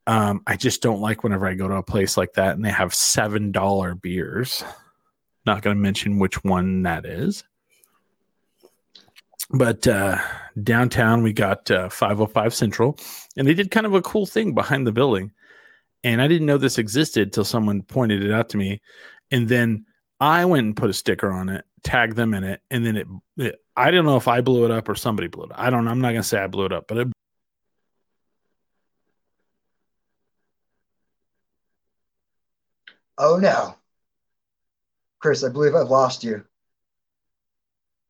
um, 0.07 0.41
I 0.47 0.55
just 0.55 0.81
don't 0.81 1.01
like 1.01 1.23
whenever 1.23 1.47
I 1.47 1.53
go 1.53 1.67
to 1.67 1.75
a 1.75 1.83
place 1.83 2.17
like 2.17 2.33
that 2.33 2.55
and 2.55 2.65
they 2.65 2.71
have 2.71 2.93
seven 2.93 3.51
dollar 3.51 3.95
beers. 3.95 4.63
Not 5.45 5.61
going 5.61 5.75
to 5.75 5.81
mention 5.81 6.19
which 6.19 6.43
one 6.43 6.83
that 6.83 7.05
is. 7.05 7.43
But 9.49 9.87
uh, 9.87 10.17
downtown, 10.61 11.23
we 11.23 11.33
got 11.33 11.69
uh, 11.69 11.89
505 11.89 12.53
Central, 12.53 12.97
and 13.35 13.47
they 13.47 13.53
did 13.53 13.71
kind 13.71 13.85
of 13.85 13.93
a 13.93 14.01
cool 14.01 14.25
thing 14.25 14.53
behind 14.53 14.87
the 14.87 14.91
building. 14.91 15.31
And 16.03 16.21
I 16.21 16.27
didn't 16.27 16.47
know 16.47 16.57
this 16.57 16.77
existed 16.77 17.33
till 17.33 17.43
someone 17.43 17.81
pointed 17.81 18.23
it 18.23 18.31
out 18.31 18.49
to 18.49 18.57
me. 18.57 18.81
And 19.29 19.49
then 19.49 19.85
I 20.19 20.45
went 20.45 20.65
and 20.65 20.77
put 20.77 20.89
a 20.89 20.93
sticker 20.93 21.31
on 21.31 21.49
it, 21.49 21.65
tagged 21.83 22.15
them 22.15 22.33
in 22.33 22.43
it, 22.43 22.61
and 22.69 22.85
then 22.85 22.95
it, 22.95 23.07
it 23.37 23.55
I 23.75 23.91
don't 23.91 24.05
know 24.05 24.17
if 24.17 24.27
I 24.27 24.41
blew 24.41 24.65
it 24.65 24.71
up 24.71 24.87
or 24.87 24.95
somebody 24.95 25.27
blew 25.27 25.45
it 25.45 25.51
up. 25.51 25.59
I 25.59 25.69
don't 25.69 25.85
know. 25.85 25.91
I'm 25.91 26.01
not 26.01 26.11
going 26.11 26.21
to 26.21 26.27
say 26.27 26.39
I 26.39 26.47
blew 26.47 26.65
it 26.65 26.71
up, 26.73 26.85
but 26.87 26.97
it 26.97 27.07
Oh 33.21 33.37
no. 33.37 33.75
Chris, 35.19 35.43
I 35.43 35.49
believe 35.49 35.75
I've 35.75 35.91
lost 35.91 36.23
you. 36.23 36.43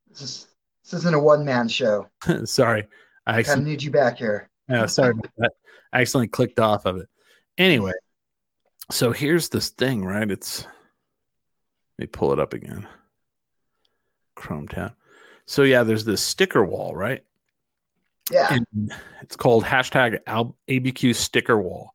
This 0.10 0.22
is 0.22 0.48
this 0.86 0.94
isn't 0.94 1.14
a 1.14 1.20
one 1.20 1.44
man 1.44 1.68
show. 1.68 2.08
sorry. 2.46 2.88
I 3.28 3.40
I 3.40 3.44
kind 3.44 3.60
of 3.60 3.68
need 3.68 3.84
you 3.84 3.92
back 3.92 4.18
here. 4.18 4.50
Yeah, 4.70 4.86
sorry 4.86 5.12
about 5.12 5.30
that. 5.38 5.52
I 5.92 6.00
accidentally 6.00 6.30
clicked 6.30 6.62
off 6.62 6.86
of 6.86 6.96
it. 6.96 7.10
Anyway, 7.58 7.92
so 8.90 9.12
here's 9.12 9.50
this 9.50 9.70
thing, 9.70 10.06
right? 10.06 10.32
It's 10.32 10.64
let 10.64 10.70
me 12.00 12.08
pull 12.08 12.32
it 12.32 12.40
up 12.40 12.54
again. 12.54 12.88
Chrome 14.36 14.70
tab. 14.70 14.94
So 15.46 15.64
yeah, 15.64 15.84
there's 15.84 16.06
this 16.06 16.22
sticker 16.22 16.64
wall, 16.64 16.96
right? 16.96 17.22
Yeah. 18.32 18.48
And 18.50 18.94
it's 19.22 19.36
called 19.36 19.66
hashtag 19.66 20.20
ABQ 20.70 21.16
sticker 21.16 21.58
wall. 21.58 21.94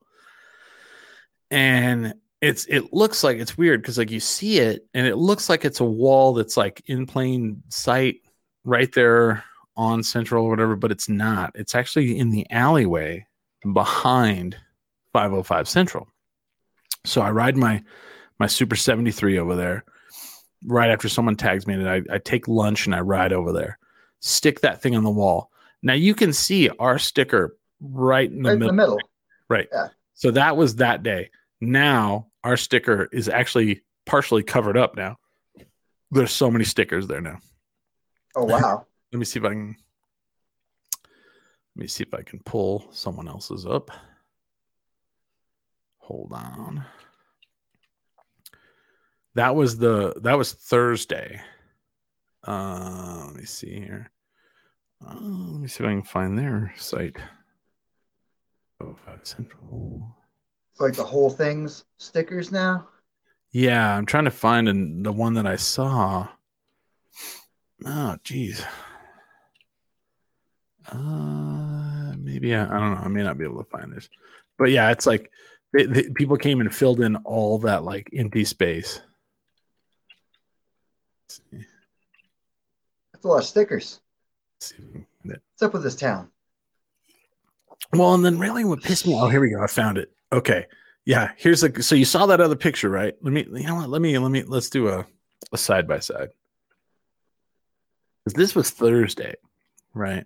And 1.51 2.15
it's 2.41 2.67
it 2.67 2.93
looks 2.93 3.25
like 3.25 3.39
it's 3.39 3.57
weird 3.57 3.81
because 3.83 3.99
like 3.99 4.11
you 4.11 4.21
see 4.21 4.59
it 4.59 4.87
and 4.95 5.07
it 5.07 5.17
looks 5.17 5.49
like 5.49 5.65
it's 5.65 5.81
a 5.81 5.85
wall 5.85 6.35
that's 6.35 6.57
like 6.57 6.83
in 6.87 7.07
plain 7.07 7.63
sight 7.69 8.17
right 8.65 8.93
there 8.93 9.45
on 9.77 10.03
central 10.03 10.45
or 10.45 10.51
whatever, 10.51 10.77
but 10.77 10.91
it's 10.91 11.09
not. 11.09 11.53
It's 11.55 11.75
actually 11.75 12.19
in 12.19 12.31
the 12.31 12.47
alleyway 12.51 13.27
behind 13.73 14.57
505 15.13 15.69
Central. 15.69 16.09
So 17.05 17.21
I 17.23 17.31
ride 17.31 17.57
my 17.57 17.83
my 18.39 18.47
Super 18.47 18.77
73 18.77 19.39
over 19.39 19.55
there 19.55 19.85
right 20.67 20.91
after 20.91 21.09
someone 21.09 21.37
tags 21.37 21.67
me 21.67 21.75
and 21.75 21.89
I, 21.89 22.03
I 22.11 22.19
take 22.19 22.49
lunch 22.49 22.87
and 22.87 22.95
I 22.95 23.01
ride 23.01 23.33
over 23.33 23.53
there. 23.53 23.79
Stick 24.21 24.61
that 24.61 24.83
thing 24.83 24.97
on 24.97 25.05
the 25.05 25.11
wall. 25.11 25.51
Now 25.83 25.95
you 25.95 26.15
can 26.15 26.33
see 26.33 26.69
our 26.69 26.99
sticker 26.99 27.57
right 27.81 28.31
in 28.31 28.43
the 28.43 28.49
right 28.49 28.53
in 28.55 28.59
middle. 28.59 28.73
the 28.73 28.77
middle. 28.77 28.99
Right. 29.49 29.69
Yeah. 29.73 29.89
So 30.15 30.31
that 30.33 30.57
was 30.57 30.77
that 30.77 31.03
day. 31.03 31.31
Now 31.61 32.29
our 32.45 32.57
sticker 32.57 33.09
is 33.13 33.29
actually 33.29 33.83
partially 34.05 34.43
covered 34.43 34.77
up 34.77 34.97
now. 34.97 35.17
There's 36.11 36.33
so 36.33 36.51
many 36.51 36.65
stickers 36.65 37.07
there 37.07 37.21
now. 37.21 37.39
Oh 38.35 38.45
wow. 38.45 38.87
Let 39.13 39.19
me 39.19 39.25
see 39.25 39.39
if 39.39 39.45
I 39.45 39.51
can 39.51 39.77
let 41.77 41.83
me 41.83 41.87
see 41.87 42.05
if 42.05 42.15
I 42.15 42.23
can 42.23 42.41
pull 42.41 42.89
someone 42.91 43.29
else's 43.29 43.67
up. 43.67 43.91
Hold 45.99 46.33
on. 46.33 46.85
That 49.35 49.55
was 49.55 49.77
the 49.77 50.15
that 50.23 50.39
was 50.39 50.53
Thursday. 50.53 51.41
Uh 52.47 53.25
let 53.27 53.37
me 53.37 53.45
see 53.45 53.75
here. 53.75 54.11
Uh, 55.05 55.15
let 55.15 55.61
me 55.61 55.69
see 55.69 55.85
if 55.85 55.89
I 55.89 55.93
can 55.93 56.03
find 56.03 56.39
their 56.39 56.73
site. 56.77 57.17
Oh, 58.81 58.97
five 59.05 59.21
Central. 59.25 60.17
Like 60.79 60.95
the 60.95 61.05
whole 61.05 61.31
thing's 61.31 61.85
stickers 61.99 62.53
now. 62.53 62.89
Yeah, 63.53 63.97
I'm 63.97 64.07
trying 64.07 64.25
to 64.25 64.31
find 64.31 64.69
an, 64.69 65.03
the 65.03 65.13
one 65.13 65.35
that 65.35 65.47
I 65.47 65.57
saw. 65.57 66.29
Oh, 67.85 68.17
geez. 68.23 68.63
Uh, 70.91 72.15
maybe 72.19 72.55
I, 72.55 72.65
I 72.65 72.81
don't 72.81 72.95
know. 72.95 73.01
I 73.03 73.09
may 73.09 73.23
not 73.23 73.39
be 73.39 73.45
able 73.45 73.63
to 73.63 73.71
find 73.71 73.93
this, 73.93 74.09
but 74.59 74.71
yeah, 74.71 74.91
it's 74.91 75.07
like 75.07 75.31
they, 75.73 75.85
they, 75.85 76.09
people 76.11 76.37
came 76.37 76.61
and 76.61 76.75
filled 76.75 77.01
in 77.01 77.17
all 77.17 77.59
that 77.61 77.85
like 77.85 78.11
empty 78.15 78.45
space. 78.45 79.01
That's 81.27 83.25
a 83.25 83.29
lot 83.29 83.39
of 83.39 83.45
stickers. 83.45 84.01
see 84.61 84.77
if 84.79 84.85
we 84.85 84.93
can 84.93 85.07
find 85.23 85.37
it. 85.37 85.43
What's 85.53 85.63
up 85.63 85.73
with 85.73 85.83
this 85.83 85.97
town? 85.97 86.31
Well, 87.93 88.15
and 88.15 88.25
then 88.25 88.39
really 88.39 88.65
what 88.65 88.83
pissed 88.83 89.07
me. 89.07 89.15
Oh, 89.15 89.29
here 89.29 89.41
we 89.41 89.51
go. 89.51 89.63
I 89.63 89.67
found 89.67 89.99
it. 89.99 90.11
Okay, 90.37 90.67
yeah. 91.05 91.33
Here's 91.37 91.63
the. 91.63 91.83
So 91.83 91.95
you 91.95 92.05
saw 92.05 92.27
that 92.27 92.41
other 92.41 92.57
picture, 92.57 92.91
right? 92.91 93.15
Let 93.23 93.33
me. 93.33 93.47
You 93.51 93.67
know 93.67 93.77
what? 93.77 93.89
Let 93.89 94.03
me. 94.03 94.17
Let 94.19 94.31
me. 94.31 94.43
Let's 94.43 94.71
do 94.71 94.89
a 94.89 95.07
a 95.53 95.57
side 95.59 95.89
by 95.89 95.99
side. 95.99 96.29
Because 98.25 98.37
this 98.37 98.55
was 98.55 98.71
Thursday, 98.71 99.35
right? 99.95 100.25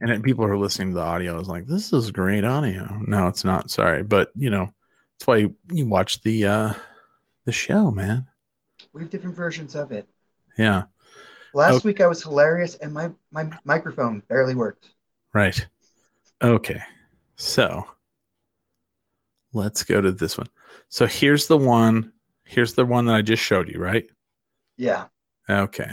And 0.00 0.10
then 0.10 0.22
people 0.22 0.44
who 0.46 0.52
are 0.52 0.58
listening 0.58 0.88
to 0.90 0.94
the 0.94 1.00
audio. 1.02 1.34
I 1.34 1.38
was 1.38 1.48
like, 1.48 1.66
"This 1.66 1.92
is 1.92 2.10
great 2.10 2.44
audio." 2.44 3.00
No, 3.06 3.28
it's 3.28 3.44
not. 3.44 3.70
Sorry, 3.70 4.02
but 4.02 4.30
you 4.34 4.50
know, 4.50 4.66
that's 5.18 5.26
why 5.26 5.36
you, 5.36 5.54
you 5.70 5.86
watch 5.86 6.20
the 6.22 6.46
uh 6.46 6.72
the 7.44 7.52
show, 7.52 7.90
man. 7.90 8.26
We 8.92 9.02
have 9.02 9.10
different 9.10 9.36
versions 9.36 9.74
of 9.74 9.92
it. 9.92 10.08
Yeah, 10.56 10.84
Last 11.54 11.74
Okay. 11.76 11.88
week 11.90 12.00
I 12.00 12.06
was 12.08 12.22
hilarious 12.22 12.74
and 12.76 12.92
my, 12.92 13.10
my 13.30 13.48
microphone 13.64 14.20
barely 14.28 14.54
worked. 14.56 14.90
right. 15.32 15.66
Okay, 16.42 16.80
so 17.36 17.84
let's 19.52 19.82
go 19.82 20.00
to 20.00 20.12
this 20.12 20.36
one. 20.38 20.48
So 20.88 21.06
here's 21.06 21.46
the 21.46 21.58
one. 21.58 22.12
Here's 22.44 22.74
the 22.74 22.86
one 22.86 23.06
that 23.06 23.14
I 23.14 23.22
just 23.22 23.42
showed 23.42 23.68
you, 23.68 23.78
right? 23.78 24.06
Yeah. 24.76 25.06
Okay. 25.48 25.90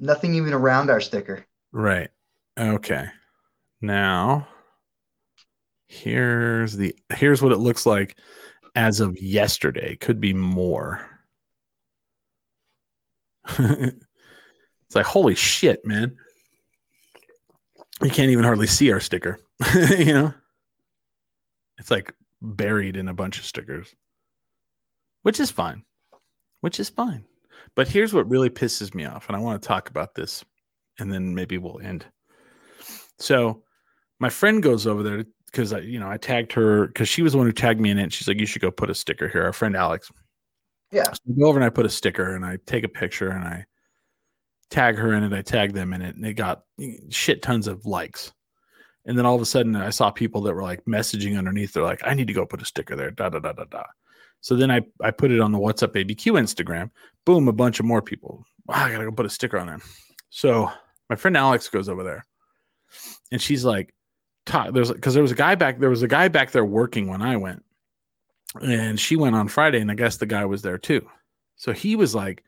Nothing 0.00 0.34
even 0.34 0.52
around 0.52 0.90
our 0.90 1.00
sticker. 1.00 1.46
Right. 1.72 2.10
Okay. 2.58 3.06
Now 3.80 4.48
here's 5.94 6.76
the 6.76 6.94
here's 7.14 7.40
what 7.40 7.52
it 7.52 7.58
looks 7.58 7.86
like 7.86 8.16
as 8.74 9.00
of 9.00 9.20
yesterday. 9.20 9.96
Could 9.96 10.20
be 10.20 10.34
more. 10.34 11.06
it's 13.58 13.94
like 14.94 15.06
holy 15.06 15.34
shit, 15.34 15.84
man. 15.84 16.16
You 18.02 18.10
can't 18.10 18.30
even 18.30 18.44
hardly 18.44 18.66
see 18.66 18.92
our 18.92 19.00
sticker. 19.00 19.38
you 19.74 20.12
know? 20.12 20.34
It's 21.78 21.90
like 21.90 22.14
buried 22.44 22.96
in 22.96 23.08
a 23.08 23.14
bunch 23.14 23.38
of 23.38 23.44
stickers. 23.44 23.94
Which 25.22 25.40
is 25.40 25.50
fine. 25.50 25.84
Which 26.60 26.78
is 26.78 26.88
fine. 26.88 27.24
But 27.74 27.88
here's 27.88 28.12
what 28.12 28.28
really 28.28 28.50
pisses 28.50 28.94
me 28.94 29.04
off, 29.04 29.28
and 29.28 29.36
I 29.36 29.40
want 29.40 29.60
to 29.60 29.66
talk 29.66 29.88
about 29.90 30.14
this 30.14 30.44
and 30.98 31.12
then 31.12 31.34
maybe 31.34 31.58
we'll 31.58 31.80
end. 31.80 32.04
So 33.18 33.62
my 34.18 34.28
friend 34.28 34.62
goes 34.62 34.86
over 34.86 35.02
there 35.02 35.24
because 35.46 35.72
I, 35.72 35.80
you 35.80 35.98
know, 35.98 36.10
I 36.10 36.16
tagged 36.16 36.52
her 36.52 36.88
because 36.88 37.08
she 37.08 37.22
was 37.22 37.32
the 37.32 37.38
one 37.38 37.46
who 37.46 37.52
tagged 37.52 37.80
me 37.80 37.90
in 37.90 37.98
it. 37.98 38.12
She's 38.12 38.28
like, 38.28 38.38
"You 38.38 38.46
should 38.46 38.62
go 38.62 38.70
put 38.70 38.90
a 38.90 38.94
sticker 38.94 39.28
here." 39.28 39.44
Our 39.44 39.52
friend 39.52 39.76
Alex. 39.76 40.10
Yeah. 40.90 41.04
So 41.04 41.18
I 41.28 41.38
go 41.38 41.46
over 41.46 41.58
and 41.58 41.64
I 41.64 41.70
put 41.70 41.86
a 41.86 41.90
sticker 41.90 42.34
and 42.34 42.44
I 42.44 42.58
take 42.66 42.84
a 42.84 42.88
picture 42.88 43.30
and 43.30 43.44
I 43.44 43.64
tag 44.70 44.96
her 44.96 45.12
in 45.14 45.24
it. 45.24 45.32
I 45.32 45.42
tag 45.42 45.72
them 45.72 45.92
in 45.92 46.02
it, 46.02 46.16
and 46.16 46.24
it 46.24 46.34
got 46.34 46.62
shit 47.10 47.42
tons 47.42 47.66
of 47.66 47.86
likes. 47.86 48.32
And 49.06 49.18
then 49.18 49.26
all 49.26 49.34
of 49.34 49.42
a 49.42 49.46
sudden, 49.46 49.76
I 49.76 49.90
saw 49.90 50.10
people 50.10 50.40
that 50.42 50.54
were 50.54 50.62
like 50.62 50.84
messaging 50.86 51.36
underneath. 51.36 51.72
They're 51.72 51.82
like, 51.82 52.00
"I 52.04 52.14
need 52.14 52.26
to 52.28 52.32
go 52.32 52.46
put 52.46 52.62
a 52.62 52.64
sticker 52.64 52.96
there." 52.96 53.10
Da 53.10 53.28
da 53.28 53.38
da 53.38 53.52
da 53.52 53.64
da. 53.64 53.84
So 54.40 54.56
then 54.56 54.70
I 54.70 54.82
I 55.00 55.10
put 55.10 55.30
it 55.30 55.40
on 55.40 55.52
the 55.52 55.58
What's 55.58 55.82
Up 55.82 55.94
ABQ 55.94 56.38
Instagram. 56.40 56.90
Boom, 57.24 57.48
a 57.48 57.52
bunch 57.52 57.80
of 57.80 57.86
more 57.86 58.02
people. 58.02 58.44
Wow, 58.66 58.84
I 58.84 58.90
gotta 58.90 59.04
go 59.04 59.12
put 59.12 59.26
a 59.26 59.30
sticker 59.30 59.58
on 59.58 59.66
there. 59.66 59.80
So 60.30 60.70
my 61.10 61.16
friend 61.16 61.36
Alex 61.36 61.68
goes 61.68 61.88
over 61.88 62.02
there, 62.02 62.24
and 63.30 63.40
she's 63.40 63.64
like, 63.64 63.94
"Ta- 64.46 64.70
"There's 64.70 64.90
because 64.90 65.14
there 65.14 65.22
was 65.22 65.32
a 65.32 65.36
guy 65.36 65.54
back 65.54 65.78
there 65.78 65.90
was 65.90 66.02
a 66.02 66.08
guy 66.08 66.28
back 66.28 66.50
there 66.52 66.64
working 66.64 67.06
when 67.06 67.22
I 67.22 67.36
went, 67.36 67.62
and 68.62 68.98
she 68.98 69.16
went 69.16 69.36
on 69.36 69.48
Friday, 69.48 69.80
and 69.80 69.90
I 69.90 69.94
guess 69.94 70.16
the 70.16 70.26
guy 70.26 70.44
was 70.46 70.62
there 70.62 70.78
too. 70.78 71.06
So 71.56 71.72
he 71.72 71.94
was 71.94 72.14
like, 72.14 72.42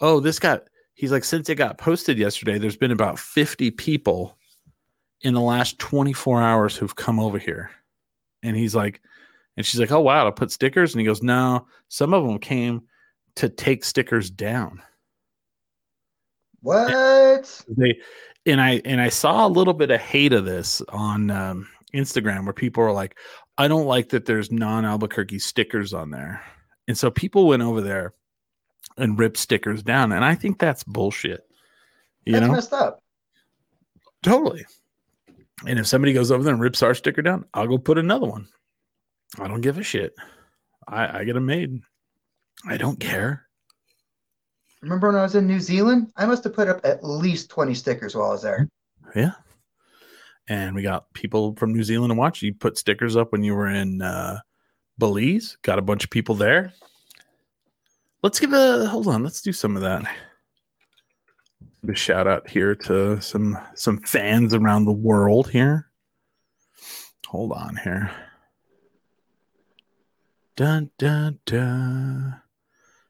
"Oh, 0.00 0.20
this 0.20 0.38
got." 0.38 0.64
He's 0.94 1.12
like, 1.12 1.24
since 1.24 1.48
it 1.48 1.54
got 1.54 1.78
posted 1.78 2.18
yesterday, 2.18 2.58
there's 2.58 2.76
been 2.76 2.90
about 2.90 3.18
50 3.18 3.70
people 3.70 4.36
in 5.22 5.34
the 5.34 5.40
last 5.40 5.78
24 5.78 6.42
hours 6.42 6.76
who've 6.76 6.96
come 6.96 7.20
over 7.20 7.38
here, 7.38 7.70
and 8.42 8.56
he's 8.56 8.74
like, 8.74 9.00
and 9.56 9.66
she's 9.66 9.80
like, 9.80 9.92
"Oh 9.92 10.00
wow, 10.00 10.24
to 10.24 10.32
put 10.32 10.50
stickers," 10.50 10.94
and 10.94 11.00
he 11.00 11.06
goes, 11.06 11.22
"No, 11.22 11.66
some 11.88 12.14
of 12.14 12.24
them 12.24 12.38
came 12.38 12.82
to 13.36 13.48
take 13.48 13.84
stickers 13.84 14.30
down." 14.30 14.82
What? 16.62 17.64
they 17.68 17.98
and 18.46 18.60
i 18.60 18.82
and 18.84 19.00
i 19.00 19.08
saw 19.08 19.46
a 19.46 19.48
little 19.48 19.72
bit 19.74 19.90
of 19.90 20.00
hate 20.00 20.32
of 20.32 20.44
this 20.44 20.82
on 20.90 21.30
um, 21.30 21.68
instagram 21.94 22.44
where 22.44 22.52
people 22.52 22.82
are 22.82 22.92
like 22.92 23.16
i 23.58 23.66
don't 23.66 23.86
like 23.86 24.10
that 24.10 24.26
there's 24.26 24.52
non-albuquerque 24.52 25.38
stickers 25.38 25.92
on 25.94 26.10
there. 26.10 26.42
And 26.88 26.98
so 26.98 27.10
people 27.10 27.46
went 27.46 27.62
over 27.62 27.80
there 27.80 28.14
and 28.96 29.16
ripped 29.18 29.36
stickers 29.36 29.82
down. 29.82 30.12
And 30.12 30.24
i 30.24 30.34
think 30.34 30.58
that's 30.58 30.84
bullshit. 30.84 31.46
You 32.24 32.34
That's 32.34 32.46
know? 32.46 32.52
messed 32.52 32.72
up. 32.72 33.02
totally 34.22 34.64
and 35.66 35.78
if 35.78 35.86
somebody 35.86 36.12
goes 36.12 36.30
over 36.30 36.42
there 36.42 36.52
and 36.52 36.62
rips 36.62 36.82
our 36.82 36.94
sticker 36.94 37.22
down 37.22 37.44
i'll 37.54 37.66
go 37.66 37.78
put 37.78 37.98
another 37.98 38.26
one 38.26 38.46
i 39.38 39.46
don't 39.46 39.60
give 39.60 39.78
a 39.78 39.82
shit 39.82 40.14
i 40.88 41.20
i 41.20 41.24
get 41.24 41.34
them 41.34 41.46
made 41.46 41.80
i 42.66 42.76
don't 42.76 43.00
care 43.00 43.46
Remember 44.82 45.08
when 45.08 45.16
I 45.16 45.22
was 45.22 45.34
in 45.34 45.46
New 45.46 45.60
Zealand? 45.60 46.10
I 46.16 46.26
must 46.26 46.44
have 46.44 46.54
put 46.54 46.68
up 46.68 46.80
at 46.84 47.04
least 47.04 47.50
20 47.50 47.74
stickers 47.74 48.14
while 48.14 48.28
I 48.28 48.32
was 48.32 48.42
there. 48.42 48.68
Yeah. 49.14 49.32
And 50.48 50.74
we 50.74 50.82
got 50.82 51.12
people 51.12 51.54
from 51.56 51.72
New 51.72 51.82
Zealand 51.82 52.10
to 52.10 52.14
watch. 52.14 52.42
You 52.42 52.54
put 52.54 52.78
stickers 52.78 53.16
up 53.16 53.30
when 53.30 53.42
you 53.42 53.54
were 53.54 53.68
in 53.68 54.00
uh, 54.00 54.38
Belize. 54.98 55.58
Got 55.62 55.78
a 55.78 55.82
bunch 55.82 56.04
of 56.04 56.10
people 56.10 56.34
there. 56.34 56.72
Let's 58.22 58.40
give 58.40 58.52
a 58.52 58.86
hold 58.86 59.06
on. 59.06 59.22
Let's 59.22 59.42
do 59.42 59.52
some 59.52 59.76
of 59.76 59.82
that. 59.82 60.10
A 61.88 61.94
shout 61.94 62.26
out 62.26 62.48
here 62.48 62.74
to 62.74 63.20
some 63.20 63.58
some 63.74 63.98
fans 63.98 64.54
around 64.54 64.84
the 64.84 64.92
world 64.92 65.50
here. 65.50 65.90
Hold 67.26 67.52
on 67.52 67.76
here. 67.76 68.10
Dun 70.56 70.90
dun 70.98 71.38
dun. 71.46 72.40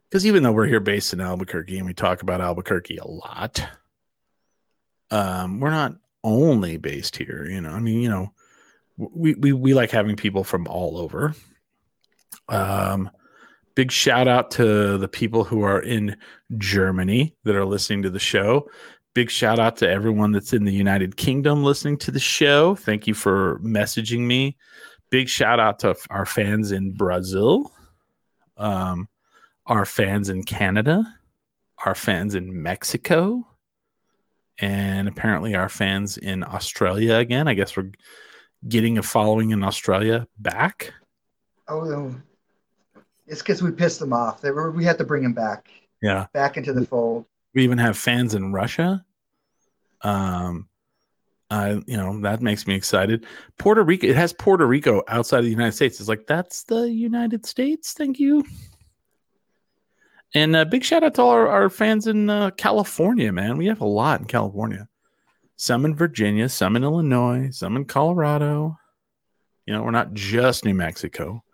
Because 0.08 0.24
even 0.24 0.42
though 0.42 0.52
we're 0.52 0.66
here 0.66 0.80
based 0.80 1.12
in 1.12 1.20
Albuquerque 1.20 1.78
and 1.78 1.86
we 1.86 1.94
talk 1.94 2.22
about 2.22 2.40
Albuquerque 2.40 2.98
a 2.98 3.06
lot, 3.06 3.66
um, 5.10 5.60
we're 5.60 5.70
not 5.70 5.94
only 6.22 6.76
based 6.76 7.16
here. 7.16 7.46
You 7.46 7.60
know, 7.60 7.70
I 7.70 7.80
mean, 7.80 8.00
you 8.00 8.08
know, 8.08 8.32
we 8.96 9.34
we 9.34 9.52
we 9.52 9.74
like 9.74 9.90
having 9.90 10.16
people 10.16 10.44
from 10.44 10.68
all 10.68 10.96
over. 10.96 11.34
Um, 12.48 13.10
big 13.80 13.90
shout 13.90 14.28
out 14.28 14.50
to 14.50 14.98
the 14.98 15.08
people 15.08 15.42
who 15.42 15.62
are 15.62 15.80
in 15.80 16.14
Germany 16.58 17.34
that 17.44 17.56
are 17.56 17.64
listening 17.64 18.02
to 18.02 18.10
the 18.10 18.18
show. 18.18 18.68
Big 19.14 19.30
shout 19.30 19.58
out 19.58 19.78
to 19.78 19.88
everyone 19.88 20.32
that's 20.32 20.52
in 20.52 20.66
the 20.66 20.72
United 20.72 21.16
Kingdom 21.16 21.64
listening 21.64 21.96
to 21.96 22.10
the 22.10 22.20
show. 22.20 22.74
Thank 22.74 23.06
you 23.06 23.14
for 23.14 23.58
messaging 23.60 24.26
me. 24.26 24.58
Big 25.08 25.30
shout 25.30 25.58
out 25.58 25.78
to 25.78 25.96
our 26.10 26.26
fans 26.26 26.72
in 26.72 26.92
Brazil, 26.92 27.72
um, 28.58 29.08
our 29.64 29.86
fans 29.86 30.28
in 30.28 30.42
Canada, 30.42 31.02
our 31.86 31.94
fans 31.94 32.34
in 32.34 32.62
Mexico, 32.62 33.48
and 34.58 35.08
apparently 35.08 35.54
our 35.54 35.70
fans 35.70 36.18
in 36.18 36.44
Australia 36.44 37.14
again. 37.14 37.48
I 37.48 37.54
guess 37.54 37.74
we're 37.78 37.92
getting 38.68 38.98
a 38.98 39.02
following 39.02 39.52
in 39.52 39.64
Australia 39.64 40.26
back. 40.38 40.92
Oh. 41.66 42.14
It's 43.30 43.40
because 43.40 43.62
we 43.62 43.70
pissed 43.70 44.00
them 44.00 44.12
off. 44.12 44.40
They 44.40 44.50
were, 44.50 44.72
we 44.72 44.84
had 44.84 44.98
to 44.98 45.04
bring 45.04 45.22
them 45.22 45.32
back, 45.32 45.70
Yeah. 46.02 46.26
back 46.32 46.56
into 46.56 46.72
the 46.72 46.84
fold. 46.84 47.26
We 47.54 47.62
even 47.62 47.78
have 47.78 47.96
fans 47.96 48.34
in 48.34 48.52
Russia. 48.52 49.04
Um, 50.02 50.68
I, 51.48 51.80
you 51.86 51.96
know, 51.96 52.20
that 52.22 52.42
makes 52.42 52.66
me 52.66 52.74
excited. 52.74 53.26
Puerto 53.56 53.82
Rico, 53.84 54.06
it 54.08 54.16
has 54.16 54.32
Puerto 54.32 54.66
Rico 54.66 55.02
outside 55.06 55.38
of 55.38 55.44
the 55.44 55.50
United 55.50 55.72
States. 55.72 56.00
It's 56.00 56.08
like, 56.08 56.26
that's 56.26 56.64
the 56.64 56.90
United 56.90 57.46
States. 57.46 57.92
Thank 57.92 58.18
you. 58.18 58.44
And 60.34 60.54
uh, 60.54 60.64
big 60.64 60.84
shout 60.84 61.02
out 61.04 61.14
to 61.14 61.22
all 61.22 61.30
our, 61.30 61.48
our 61.48 61.70
fans 61.70 62.06
in 62.08 62.30
uh, 62.30 62.50
California, 62.50 63.32
man. 63.32 63.56
We 63.56 63.66
have 63.66 63.80
a 63.80 63.86
lot 63.86 64.20
in 64.20 64.26
California. 64.26 64.88
Some 65.56 65.84
in 65.84 65.94
Virginia, 65.94 66.48
some 66.48 66.74
in 66.76 66.82
Illinois, 66.84 67.50
some 67.50 67.76
in 67.76 67.84
Colorado. 67.84 68.76
You 69.66 69.74
know, 69.74 69.82
we're 69.82 69.90
not 69.90 70.14
just 70.14 70.64
New 70.64 70.74
Mexico. 70.74 71.44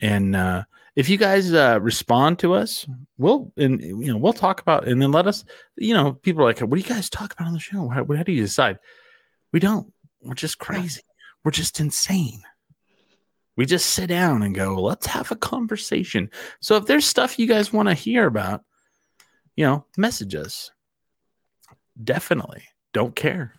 And 0.00 0.34
uh, 0.34 0.64
if 0.96 1.08
you 1.08 1.16
guys 1.16 1.52
uh, 1.52 1.78
respond 1.80 2.38
to 2.40 2.54
us, 2.54 2.86
we'll 3.18 3.52
and 3.56 3.80
you 3.80 4.06
know 4.06 4.16
we'll 4.16 4.32
talk 4.32 4.60
about 4.60 4.88
and 4.88 5.00
then 5.00 5.12
let 5.12 5.26
us. 5.26 5.44
You 5.76 5.94
know, 5.94 6.12
people 6.12 6.42
are 6.42 6.46
like, 6.46 6.60
"What 6.60 6.70
do 6.70 6.76
you 6.80 6.82
guys 6.88 7.10
talk 7.10 7.32
about 7.32 7.48
on 7.48 7.54
the 7.54 7.60
show? 7.60 7.88
How, 7.88 8.04
how 8.04 8.22
do 8.22 8.32
you 8.32 8.42
decide?" 8.42 8.78
We 9.52 9.60
don't. 9.60 9.92
We're 10.22 10.34
just 10.34 10.58
crazy. 10.58 11.02
We're 11.44 11.50
just 11.50 11.80
insane. 11.80 12.42
We 13.56 13.66
just 13.66 13.90
sit 13.90 14.08
down 14.08 14.42
and 14.42 14.54
go, 14.54 14.80
"Let's 14.80 15.06
have 15.06 15.30
a 15.30 15.36
conversation." 15.36 16.30
So 16.60 16.76
if 16.76 16.86
there's 16.86 17.06
stuff 17.06 17.38
you 17.38 17.46
guys 17.46 17.72
want 17.72 17.88
to 17.88 17.94
hear 17.94 18.26
about, 18.26 18.62
you 19.56 19.64
know, 19.64 19.86
message 19.96 20.34
us. 20.34 20.70
definitely 22.02 22.62
don't 22.92 23.14
care. 23.14 23.54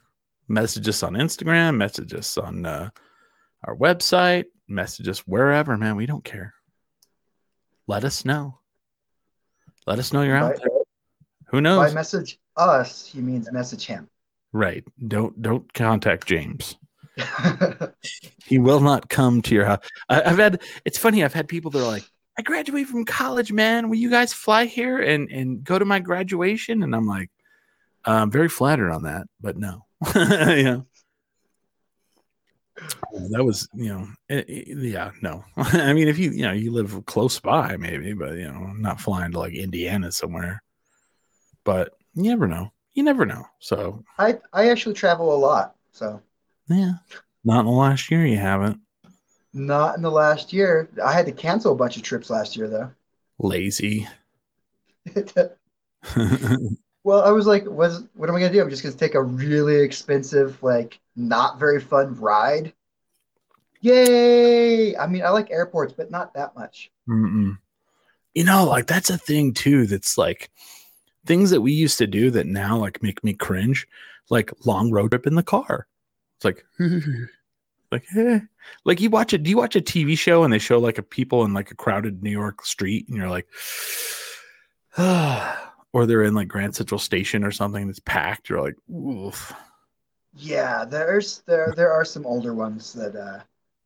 Message 0.47 0.87
us 0.89 1.03
on 1.03 1.13
Instagram, 1.13 1.77
message 1.77 2.13
us 2.13 2.37
on 2.37 2.65
uh, 2.65 2.89
our 3.63 3.75
website, 3.75 4.45
message 4.71 5.07
us 5.07 5.19
wherever, 5.19 5.77
man. 5.77 5.95
We 5.95 6.05
don't 6.05 6.23
care. 6.23 6.53
Let 7.87 8.03
us 8.03 8.25
know. 8.25 8.59
Let 9.85 9.99
us 9.99 10.13
know 10.13 10.21
you're 10.21 10.37
out 10.37 10.57
there. 10.57 10.67
Who 11.47 11.57
by 11.57 11.61
knows? 11.61 11.93
message 11.93 12.39
us, 12.57 13.05
he 13.05 13.21
means 13.21 13.51
message 13.51 13.85
him. 13.85 14.07
right. 14.53 14.83
Don't 15.07 15.41
don't 15.41 15.71
contact 15.73 16.27
James. 16.27 16.75
He 18.45 18.57
will 18.57 18.81
not 18.81 19.07
come 19.07 19.41
to 19.43 19.55
your 19.55 19.63
house. 19.63 19.87
I, 20.09 20.23
I've 20.23 20.37
had. 20.37 20.61
It's 20.83 20.97
funny. 20.97 21.23
I've 21.23 21.33
had 21.33 21.47
people 21.47 21.71
that 21.71 21.79
are 21.79 21.87
like, 21.87 22.03
"I 22.37 22.41
graduated 22.41 22.89
from 22.89 23.05
college, 23.05 23.53
man. 23.53 23.87
Will 23.87 23.95
you 23.95 24.09
guys 24.09 24.33
fly 24.33 24.65
here 24.65 24.97
and 24.99 25.31
and 25.31 25.63
go 25.63 25.79
to 25.79 25.85
my 25.85 25.99
graduation?" 25.99 26.83
And 26.83 26.93
I'm 26.93 27.07
like, 27.07 27.29
I'm 28.03 28.31
very 28.31 28.49
flattered 28.49 28.91
on 28.91 29.03
that, 29.03 29.27
but 29.39 29.57
no. 29.57 29.85
yeah. 30.15 30.81
That 33.31 33.43
was, 33.43 33.67
you 33.73 33.89
know, 33.89 34.07
eh, 34.29 34.43
eh, 34.47 34.63
yeah, 34.67 35.11
no. 35.21 35.43
I 35.57 35.93
mean, 35.93 36.07
if 36.07 36.17
you, 36.17 36.31
you 36.31 36.43
know, 36.43 36.51
you 36.53 36.71
live 36.71 37.05
close 37.05 37.39
by, 37.39 37.77
maybe, 37.77 38.13
but 38.13 38.35
you 38.35 38.47
know, 38.51 38.53
I'm 38.69 38.81
not 38.81 39.01
flying 39.01 39.31
to 39.33 39.39
like 39.39 39.53
Indiana 39.53 40.11
somewhere. 40.11 40.61
But 41.63 41.93
you 42.15 42.23
never 42.23 42.47
know. 42.47 42.71
You 42.93 43.03
never 43.03 43.25
know. 43.25 43.45
So 43.59 44.03
I 44.17 44.39
I 44.53 44.69
actually 44.69 44.95
travel 44.95 45.33
a 45.33 45.37
lot, 45.37 45.75
so 45.91 46.21
yeah, 46.67 46.93
not 47.43 47.61
in 47.61 47.65
the 47.67 47.71
last 47.71 48.09
year. 48.11 48.25
You 48.25 48.37
haven't. 48.37 48.79
not 49.53 49.95
in 49.97 50.01
the 50.03 50.11
last 50.11 50.53
year. 50.53 50.89
I 51.03 51.13
had 51.13 51.25
to 51.27 51.31
cancel 51.31 51.73
a 51.73 51.75
bunch 51.75 51.97
of 51.97 52.03
trips 52.03 52.29
last 52.29 52.55
year 52.57 52.67
though. 52.69 52.91
Lazy. 53.39 54.07
well, 57.03 57.21
I 57.23 57.31
was 57.31 57.47
like, 57.47 57.65
was 57.65 58.03
what 58.13 58.29
am 58.29 58.35
I 58.35 58.39
gonna 58.39 58.53
do? 58.53 58.61
I'm 58.61 58.69
just 58.69 58.83
gonna 58.83 58.95
take 58.95 59.15
a 59.15 59.23
really 59.23 59.81
expensive, 59.81 60.61
like 60.63 60.99
not 61.21 61.59
very 61.59 61.79
fun 61.79 62.15
ride. 62.15 62.73
Yay! 63.81 64.95
I 64.95 65.07
mean, 65.07 65.23
I 65.23 65.29
like 65.29 65.49
airports, 65.51 65.93
but 65.93 66.11
not 66.11 66.33
that 66.33 66.55
much. 66.55 66.91
Mm-mm. 67.09 67.57
You 68.33 68.43
know, 68.43 68.65
like 68.65 68.87
that's 68.87 69.09
a 69.09 69.17
thing 69.17 69.53
too. 69.53 69.87
That's 69.87 70.17
like 70.17 70.51
things 71.25 71.49
that 71.49 71.61
we 71.61 71.71
used 71.71 71.97
to 71.97 72.07
do 72.07 72.31
that 72.31 72.47
now 72.47 72.77
like 72.77 73.03
make 73.03 73.23
me 73.23 73.33
cringe. 73.33 73.87
Like 74.29 74.51
long 74.65 74.91
road 74.91 75.11
trip 75.11 75.27
in 75.27 75.35
the 75.35 75.43
car. 75.43 75.87
It's 76.37 76.45
like, 76.45 76.65
like, 77.91 78.05
eh. 78.15 78.39
like 78.85 79.01
you 79.01 79.09
watch 79.09 79.33
it. 79.33 79.43
Do 79.43 79.49
you 79.49 79.57
watch 79.57 79.75
a 79.75 79.81
TV 79.81 80.17
show 80.17 80.43
and 80.43 80.53
they 80.53 80.59
show 80.59 80.79
like 80.79 80.97
a 80.97 81.03
people 81.03 81.43
in 81.43 81.53
like 81.53 81.71
a 81.71 81.75
crowded 81.75 82.23
New 82.23 82.29
York 82.29 82.65
street 82.65 83.07
and 83.09 83.17
you're 83.17 83.29
like, 83.29 83.47
or 85.93 86.05
they're 86.05 86.23
in 86.23 86.33
like 86.33 86.47
Grand 86.47 86.75
Central 86.75 86.99
Station 86.99 87.43
or 87.43 87.51
something 87.51 87.87
that's 87.87 87.99
packed. 87.99 88.49
You're 88.49 88.61
like, 88.61 88.77
oof. 88.89 89.53
Yeah, 90.33 90.85
there's 90.85 91.43
there 91.45 91.73
there 91.75 91.91
are 91.91 92.05
some 92.05 92.25
older 92.25 92.53
ones 92.53 92.93
that 92.93 93.15
uh 93.15 93.39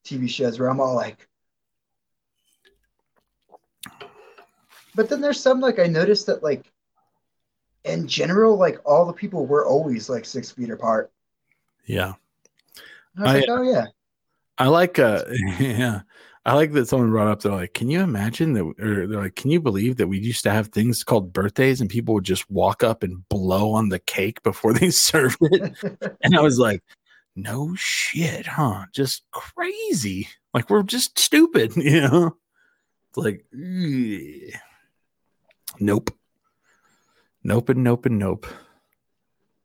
TV 0.04 0.30
shows 0.30 0.60
where 0.60 0.70
I'm 0.70 0.80
all 0.80 0.96
like 0.96 1.28
But 4.96 5.10
then 5.10 5.22
there's 5.22 5.39
some 5.39 5.60
like 5.60 5.78
I 5.78 5.88
noticed 5.88 6.26
that 6.28 6.41
like 6.41 6.72
in 7.84 8.08
general, 8.08 8.58
like 8.58 8.80
all 8.86 9.06
the 9.06 9.14
people 9.14 9.46
were 9.46 9.66
always 9.66 10.10
like 10.10 10.26
six 10.26 10.52
feet 10.52 10.70
apart. 10.70 11.12
Yeah. 11.86 12.14
I 13.18 13.24
like, 13.24 13.46
oh 13.50 13.62
yeah. 13.62 13.86
I 14.58 14.68
like 14.68 14.98
uh 14.98 15.24
yeah. 15.60 16.02
I 16.46 16.54
like 16.54 16.74
that 16.74 16.88
someone 16.88 17.10
brought 17.10 17.28
up 17.28 17.41
they're 17.41 17.52
like, 17.52 17.74
can 17.74 17.89
you 17.89 18.02
imagine 18.02 18.54
that 18.54 18.64
or 18.80 19.08
they're 19.08 19.22
like, 19.22 19.36
can 19.36 19.50
you 19.50 19.60
believe 19.60 19.98
that 19.98 20.08
we 20.08 20.20
used 20.20 20.43
to 20.43 20.52
have 20.52 20.68
things 20.68 21.04
called 21.04 21.34
birthdays 21.34 21.82
and 21.82 21.89
people 21.89 22.14
would 22.14 22.24
just 22.24 22.50
walk 22.52 22.84
up 22.84 23.02
and 23.02 23.28
blow 23.30 23.74
on 23.74 23.89
the 23.89 23.98
cake 23.98 24.43
before 24.43 24.72
they 24.72 24.89
served 24.91 25.38
it? 25.41 25.74
and 26.22 26.38
I 26.38 26.41
was 26.41 26.60
like, 26.60 26.84
no 27.36 27.74
shit, 27.76 28.46
huh? 28.46 28.86
Just 28.93 29.24
crazy. 29.32 30.28
Like 30.54 30.70
we're 30.70 30.84
just 30.84 31.18
stupid, 31.18 31.76
you 31.78 32.02
know? 32.02 32.38
It's 33.10 33.18
like 33.18 33.46
nope. 35.80 36.12
Nope 37.43 37.70
and 37.70 37.84
nope 37.84 38.06
and 38.06 38.20
nope. 38.20 38.46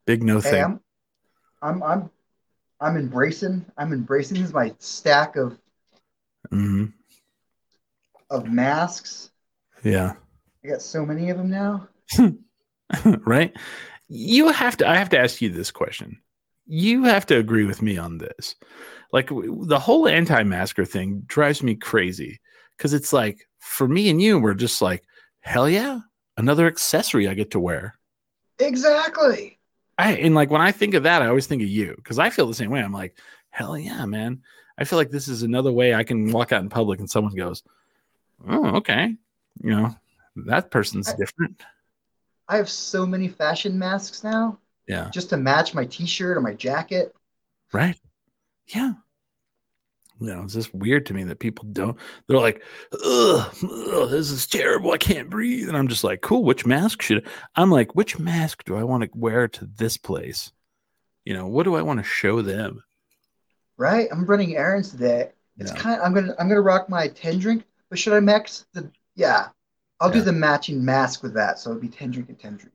Big 0.06 0.22
no 0.22 0.40
Hey, 0.40 0.50
thing. 0.50 0.62
I'm, 0.62 0.80
I'm 1.62 1.82
I'm 1.82 2.10
I'm 2.80 2.96
embracing 2.96 3.66
I'm 3.76 3.92
embracing 3.92 4.38
this 4.38 4.48
is 4.48 4.54
my 4.54 4.74
stack 4.78 5.36
of 5.36 5.58
hmm 6.50 6.86
of 8.30 8.48
masks. 8.48 9.30
Yeah. 9.82 10.14
I 10.64 10.68
got 10.68 10.82
so 10.82 11.04
many 11.04 11.30
of 11.30 11.38
them 11.38 11.50
now. 11.50 11.88
right? 13.26 13.52
You 14.08 14.48
have 14.48 14.76
to, 14.78 14.88
I 14.88 14.96
have 14.96 15.10
to 15.10 15.18
ask 15.18 15.42
you 15.42 15.50
this 15.50 15.70
question. 15.70 16.20
You 16.66 17.04
have 17.04 17.26
to 17.26 17.36
agree 17.36 17.64
with 17.64 17.82
me 17.82 17.98
on 17.98 18.18
this. 18.18 18.54
Like 19.12 19.28
the 19.28 19.78
whole 19.78 20.06
anti 20.06 20.42
masker 20.44 20.84
thing 20.84 21.22
drives 21.26 21.62
me 21.62 21.74
crazy 21.74 22.40
because 22.76 22.94
it's 22.94 23.12
like 23.12 23.48
for 23.58 23.88
me 23.88 24.08
and 24.08 24.22
you, 24.22 24.38
we're 24.38 24.54
just 24.54 24.80
like, 24.80 25.02
hell 25.40 25.68
yeah, 25.68 26.00
another 26.36 26.66
accessory 26.66 27.26
I 27.26 27.34
get 27.34 27.50
to 27.52 27.60
wear. 27.60 27.98
Exactly. 28.60 29.58
I, 29.98 30.12
and 30.12 30.34
like 30.34 30.50
when 30.50 30.60
I 30.60 30.70
think 30.70 30.94
of 30.94 31.02
that, 31.02 31.22
I 31.22 31.26
always 31.26 31.46
think 31.46 31.62
of 31.62 31.68
you 31.68 31.94
because 31.96 32.18
I 32.18 32.30
feel 32.30 32.46
the 32.46 32.54
same 32.54 32.70
way. 32.70 32.80
I'm 32.80 32.92
like, 32.92 33.18
hell 33.50 33.76
yeah, 33.76 34.06
man. 34.06 34.42
I 34.80 34.84
feel 34.84 34.98
like 34.98 35.10
this 35.10 35.28
is 35.28 35.42
another 35.42 35.70
way 35.70 35.94
I 35.94 36.02
can 36.04 36.32
walk 36.32 36.52
out 36.52 36.62
in 36.62 36.70
public 36.70 36.98
and 37.00 37.10
someone 37.10 37.34
goes, 37.34 37.62
oh, 38.48 38.76
okay. 38.76 39.14
You 39.62 39.70
know, 39.70 39.94
that 40.46 40.70
person's 40.70 41.08
I- 41.10 41.16
different. 41.16 41.62
I 42.48 42.56
have 42.56 42.68
so 42.68 43.06
many 43.06 43.28
fashion 43.28 43.78
masks 43.78 44.24
now 44.24 44.58
Yeah. 44.88 45.08
just 45.12 45.28
to 45.30 45.36
match 45.36 45.72
my 45.74 45.84
t-shirt 45.84 46.36
or 46.36 46.40
my 46.40 46.54
jacket. 46.54 47.14
Right. 47.72 47.96
Yeah. 48.66 48.94
You 50.18 50.26
know, 50.26 50.42
it's 50.42 50.54
just 50.54 50.74
weird 50.74 51.06
to 51.06 51.14
me 51.14 51.24
that 51.24 51.38
people 51.38 51.64
don't. 51.72 51.96
They're 52.26 52.38
like, 52.40 52.62
ugh, 52.92 53.54
ugh, 53.62 54.10
this 54.10 54.30
is 54.30 54.46
terrible. 54.46 54.90
I 54.92 54.98
can't 54.98 55.30
breathe. 55.30 55.68
And 55.68 55.76
I'm 55.76 55.88
just 55.88 56.02
like, 56.04 56.20
cool. 56.22 56.42
Which 56.44 56.66
mask 56.66 57.00
should 57.02 57.24
I? 57.26 57.30
I'm 57.62 57.70
like, 57.70 57.94
which 57.94 58.18
mask 58.18 58.64
do 58.64 58.76
I 58.76 58.82
want 58.82 59.04
to 59.04 59.10
wear 59.14 59.46
to 59.48 59.66
this 59.76 59.96
place? 59.96 60.52
You 61.24 61.34
know, 61.34 61.46
what 61.46 61.62
do 61.62 61.74
I 61.76 61.82
want 61.82 62.00
to 62.00 62.04
show 62.04 62.42
them? 62.42 62.82
Right? 63.80 64.08
I'm 64.12 64.26
running 64.26 64.56
errands 64.56 64.90
today. 64.90 65.30
It's 65.56 65.72
Yeah. 65.72 65.78
kind 65.78 65.98
of, 65.98 66.06
I'm 66.06 66.12
gonna 66.12 66.34
I'm 66.38 66.48
gonna 66.48 66.60
rock 66.60 66.90
my 66.90 67.08
10 67.08 67.38
drink, 67.38 67.64
but 67.88 67.98
should 67.98 68.12
I 68.12 68.20
mix 68.20 68.66
the 68.74 68.90
yeah. 69.16 69.48
I'll 70.02 70.10
do 70.10 70.20
the 70.20 70.32
matching 70.32 70.84
mask 70.84 71.22
with 71.22 71.34
that. 71.34 71.58
So 71.58 71.70
it'd 71.70 71.82
be 71.82 71.88
10 71.88 72.10
drink 72.10 72.28
and 72.28 72.38
10 72.38 72.56
drink. 72.56 72.74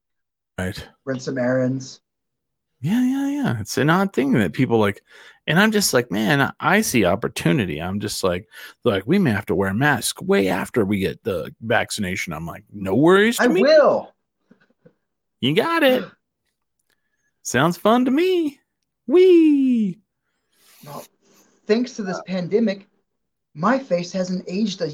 Right. 0.60 0.88
Run 1.06 1.20
some 1.20 1.38
errands. 1.38 2.02
Yeah, 2.82 3.02
yeah, 3.04 3.30
yeah. 3.30 3.60
It's 3.60 3.78
an 3.78 3.90
odd 3.90 4.14
thing 4.14 4.32
that 4.34 4.54
people 4.54 4.80
like, 4.80 5.02
and 5.48 5.60
I'm 5.60 5.72
just 5.72 5.94
like, 5.94 6.12
man, 6.12 6.52
I 6.60 6.82
see 6.82 7.06
opportunity. 7.06 7.82
I'm 7.82 8.00
just 8.00 8.24
like, 8.24 8.48
like 8.84 9.08
we 9.08 9.18
may 9.20 9.32
have 9.32 9.46
to 9.48 9.56
wear 9.56 9.70
a 9.70 9.74
mask 9.76 10.22
way 10.22 10.50
after 10.50 10.86
we 10.86 11.00
get 11.00 11.24
the 11.24 11.54
vaccination. 11.62 12.34
I'm 12.34 12.46
like, 12.48 12.64
no 12.72 12.96
worries 12.96 13.40
I 13.40 13.48
me. 13.48 13.62
will. 13.62 14.12
You 15.40 15.56
got 15.56 15.84
it. 15.84 16.04
Sounds 17.44 17.78
fun 17.78 18.06
to 18.06 18.12
me. 18.12 18.60
Wee. 19.08 20.00
Well, 20.86 21.04
thanks 21.68 21.94
to 21.96 22.04
this 22.04 22.22
pandemic, 22.28 22.88
my 23.54 23.80
face 23.80 24.12
hasn't 24.12 24.46
aged 24.48 24.82
a, 24.82 24.92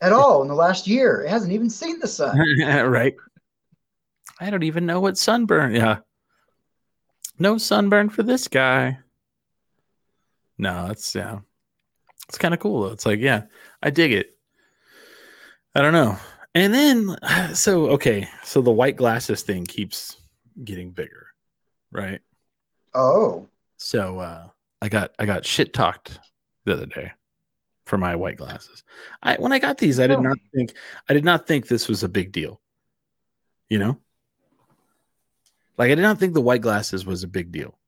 at 0.00 0.12
all 0.12 0.42
in 0.42 0.48
the 0.48 0.54
last 0.54 0.86
year. 0.86 1.22
It 1.22 1.30
hasn't 1.30 1.52
even 1.52 1.68
seen 1.70 1.98
the 1.98 2.08
sun. 2.08 2.38
right. 2.88 3.14
I 4.40 4.50
don't 4.50 4.62
even 4.62 4.86
know 4.86 5.00
what 5.00 5.18
sunburn. 5.18 5.74
Yeah. 5.74 5.98
No 7.38 7.58
sunburn 7.58 8.08
for 8.08 8.22
this 8.22 8.48
guy. 8.48 8.98
No, 10.58 10.88
it's 10.90 11.14
yeah. 11.14 11.40
It's 12.28 12.38
kind 12.38 12.54
of 12.54 12.60
cool 12.60 12.82
though. 12.82 12.92
It's 12.92 13.06
like, 13.06 13.20
yeah, 13.20 13.44
I 13.82 13.90
dig 13.90 14.12
it. 14.12 14.36
I 15.74 15.82
don't 15.82 15.92
know. 15.92 16.16
And 16.54 16.72
then 16.72 17.16
so 17.54 17.88
okay, 17.90 18.28
so 18.44 18.62
the 18.62 18.70
white 18.70 18.96
glasses 18.96 19.42
thing 19.42 19.64
keeps 19.64 20.16
getting 20.64 20.90
bigger, 20.90 21.28
right? 21.90 22.20
Oh, 22.94 23.48
So 23.76 24.18
uh 24.18 24.48
I 24.82 24.88
got 24.88 25.12
I 25.18 25.24
got 25.26 25.46
shit 25.46 25.72
talked 25.72 26.18
the 26.64 26.72
other 26.74 26.86
day 26.86 27.12
for 27.86 27.96
my 27.98 28.16
white 28.16 28.36
glasses. 28.36 28.82
I 29.22 29.36
when 29.36 29.52
I 29.52 29.58
got 29.60 29.78
these, 29.78 30.00
I 30.00 30.06
did 30.08 30.18
Oh. 30.18 30.22
not 30.22 30.36
think 30.54 30.74
I 31.08 31.14
did 31.14 31.24
not 31.24 31.46
think 31.46 31.68
this 31.68 31.86
was 31.88 32.02
a 32.02 32.08
big 32.08 32.32
deal. 32.32 32.60
You 33.70 33.78
know? 33.78 33.98
Like 35.78 35.90
I 35.90 35.94
did 35.94 36.02
not 36.02 36.18
think 36.18 36.34
the 36.34 36.40
white 36.40 36.60
glasses 36.60 37.06
was 37.06 37.22
a 37.22 37.28
big 37.28 37.52
deal. 37.52 37.78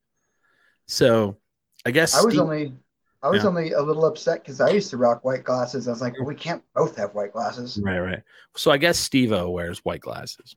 So 0.87 1.37
I 1.85 1.91
guess 1.91 2.15
I 2.15 2.23
was 2.23 2.35
Steve- 2.35 2.41
only 2.43 2.75
I 3.23 3.29
was 3.29 3.43
Yeah. 3.43 3.49
only 3.49 3.73
a 3.73 3.83
little 3.83 4.05
upset 4.05 4.43
because 4.43 4.61
I 4.61 4.69
used 4.71 4.91
to 4.91 4.97
rock 4.99 5.25
white 5.25 5.45
glasses. 5.45 5.89
I 5.89 5.91
was 5.91 6.01
like, 6.03 6.13
well, 6.19 6.27
we 6.29 6.35
can't 6.35 6.63
both 6.75 6.95
have 6.97 7.15
white 7.15 7.33
glasses. 7.33 7.79
Right, 7.83 7.99
right. 7.99 8.23
So 8.55 8.71
I 8.71 8.77
guess 8.77 8.99
Steve-O 8.99 9.49
wears 9.51 9.79
white 9.79 10.03
glasses. 10.03 10.55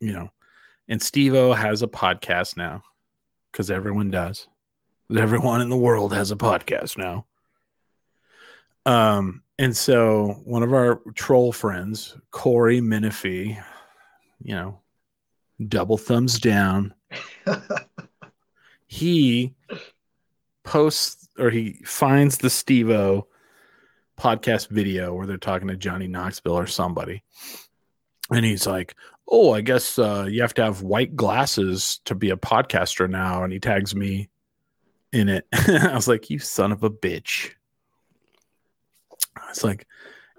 You 0.00 0.12
know, 0.12 0.30
and 0.88 1.00
Steve-O 1.02 1.52
has 1.54 1.80
a 1.82 1.86
podcast 1.88 2.56
now 2.58 2.82
because 3.50 3.70
everyone 3.70 4.10
does. 4.10 4.48
Everyone 5.16 5.60
in 5.60 5.68
the 5.68 5.76
world 5.76 6.12
has 6.12 6.30
a 6.30 6.36
podcast 6.36 6.96
now. 6.96 7.26
Um, 8.86 9.42
and 9.58 9.76
so 9.76 10.40
one 10.44 10.62
of 10.62 10.72
our 10.72 11.02
troll 11.14 11.52
friends, 11.52 12.16
Corey 12.30 12.80
Menifee, 12.80 13.58
you 14.42 14.54
know, 14.54 14.80
double 15.68 15.98
thumbs 15.98 16.38
down. 16.38 16.94
he 18.86 19.54
posts 20.64 21.28
or 21.38 21.50
he 21.50 21.80
finds 21.84 22.38
the 22.38 22.50
Steve-O 22.50 23.26
podcast 24.18 24.68
video 24.68 25.14
where 25.14 25.26
they're 25.26 25.38
talking 25.38 25.68
to 25.68 25.76
Johnny 25.76 26.06
Knoxville 26.06 26.58
or 26.58 26.66
somebody. 26.66 27.22
And 28.30 28.44
he's 28.44 28.66
like, 28.66 28.94
Oh, 29.32 29.52
I 29.52 29.60
guess 29.60 29.98
uh, 29.98 30.26
you 30.28 30.42
have 30.42 30.54
to 30.54 30.64
have 30.64 30.82
white 30.82 31.14
glasses 31.14 32.00
to 32.04 32.14
be 32.16 32.30
a 32.30 32.36
podcaster 32.36 33.08
now. 33.08 33.44
And 33.44 33.52
he 33.52 33.60
tags 33.60 33.94
me 33.94 34.28
in 35.12 35.28
it. 35.28 35.46
I 35.52 35.94
was 35.94 36.08
like, 36.08 36.30
You 36.30 36.38
son 36.38 36.72
of 36.72 36.82
a 36.82 36.90
bitch. 36.90 37.52
It's 39.48 39.64
like, 39.64 39.86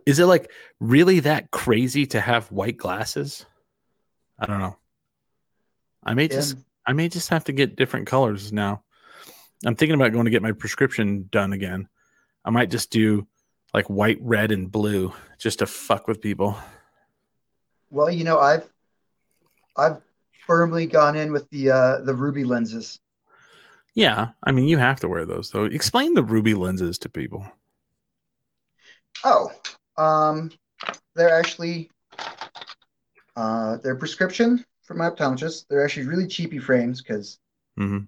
is 0.06 0.20
it 0.20 0.26
like 0.26 0.52
really 0.80 1.22
that 1.22 1.52
crazy 1.52 2.06
to 2.08 2.22
have 2.22 2.52
white 2.52 2.78
glasses? 2.78 3.46
I 4.40 4.46
don't 4.46 4.60
know. 4.60 4.78
I 6.04 6.14
may 6.14 6.28
just 6.28 6.58
I 6.86 6.94
may 6.94 7.10
just 7.10 7.30
have 7.30 7.44
to 7.46 7.52
get 7.52 7.76
different 7.76 8.08
colors 8.08 8.52
now. 8.52 8.84
I'm 9.66 9.76
thinking 9.76 9.94
about 9.94 10.14
going 10.14 10.26
to 10.26 10.32
get 10.32 10.42
my 10.42 10.54
prescription 10.54 11.28
done 11.32 11.54
again. 11.54 11.88
I 12.44 12.50
might 12.50 12.72
just 12.72 12.90
do 12.90 13.28
like 13.74 13.90
white, 13.90 14.18
red, 14.22 14.52
and 14.52 14.72
blue 14.72 15.14
just 15.38 15.60
to 15.60 15.68
fuck 15.68 16.08
with 16.08 16.22
people. 16.22 16.58
Well, 17.92 18.10
you 18.10 18.24
know, 18.24 18.40
I've 18.40 18.68
I've 19.78 20.02
firmly 20.48 20.88
gone 20.88 21.16
in 21.16 21.32
with 21.32 21.48
the 21.52 21.70
uh, 21.70 21.98
the 22.00 22.16
ruby 22.16 22.44
lenses. 22.44 23.00
Yeah, 23.94 24.30
I 24.44 24.52
mean 24.52 24.68
you 24.68 24.78
have 24.78 25.00
to 25.02 25.10
wear 25.10 25.26
those 25.26 25.50
though. 25.52 25.66
Explain 25.66 26.14
the 26.14 26.24
ruby 26.24 26.54
lenses 26.54 26.98
to 27.00 27.10
people. 27.10 27.46
Oh, 29.24 29.52
um, 29.98 30.52
they're 31.16 31.38
actually 31.38 31.90
uh, 33.36 33.78
they're 33.78 33.96
prescription 33.96 34.64
from 34.84 34.98
my 35.00 35.10
optometrist. 35.10 35.66
They're 35.70 35.84
actually 35.84 36.08
really 36.08 36.28
cheapy 36.28 36.60
frames 36.60 37.02
because 37.02 37.40
mm-hmm. 37.80 38.06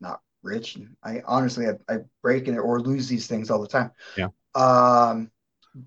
not 0.00 0.20
rich. 0.42 0.78
I 1.02 1.22
honestly 1.26 1.66
I, 1.66 1.92
I 1.92 1.98
break 2.22 2.48
it 2.48 2.56
or 2.56 2.80
lose 2.80 3.08
these 3.08 3.26
things 3.26 3.50
all 3.50 3.60
the 3.60 3.68
time. 3.68 3.90
Yeah. 4.16 4.28
Um, 4.54 5.30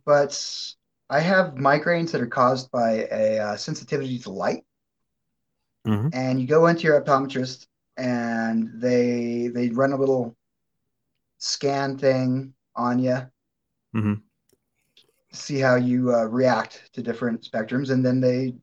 but 0.05 0.73
I 1.10 1.19
have 1.19 1.55
migraines 1.55 2.11
that 2.11 2.22
are 2.22 2.27
caused 2.27 2.72
by 2.72 3.07
a 3.11 3.39
uh, 3.39 3.55
sensitivity 3.57 4.19
to 4.19 4.30
light. 4.30 4.65
Mhm. 5.85 6.11
And 6.14 6.39
you 6.39 6.47
go 6.47 6.68
into 6.68 6.84
your 6.84 7.01
optometrist, 7.01 7.68
and 7.98 8.70
they 8.82 9.49
they 9.53 9.70
run 9.70 9.94
a 9.94 9.98
little 9.98 10.36
scan 11.38 11.98
thing 11.98 12.53
on 12.76 12.99
you, 12.99 13.20
Mhm. 13.94 14.24
see 15.32 15.60
how 15.60 15.76
you 15.76 16.14
uh, 16.14 16.26
react 16.26 16.90
to 16.94 17.02
different 17.02 17.41
spectrums, 17.41 17.91
and 17.91 18.06
then 18.06 18.22
they 18.22 18.53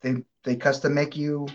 they 0.00 0.24
they 0.44 0.56
custom 0.56 0.94
make 0.94 1.16
you 1.16 1.46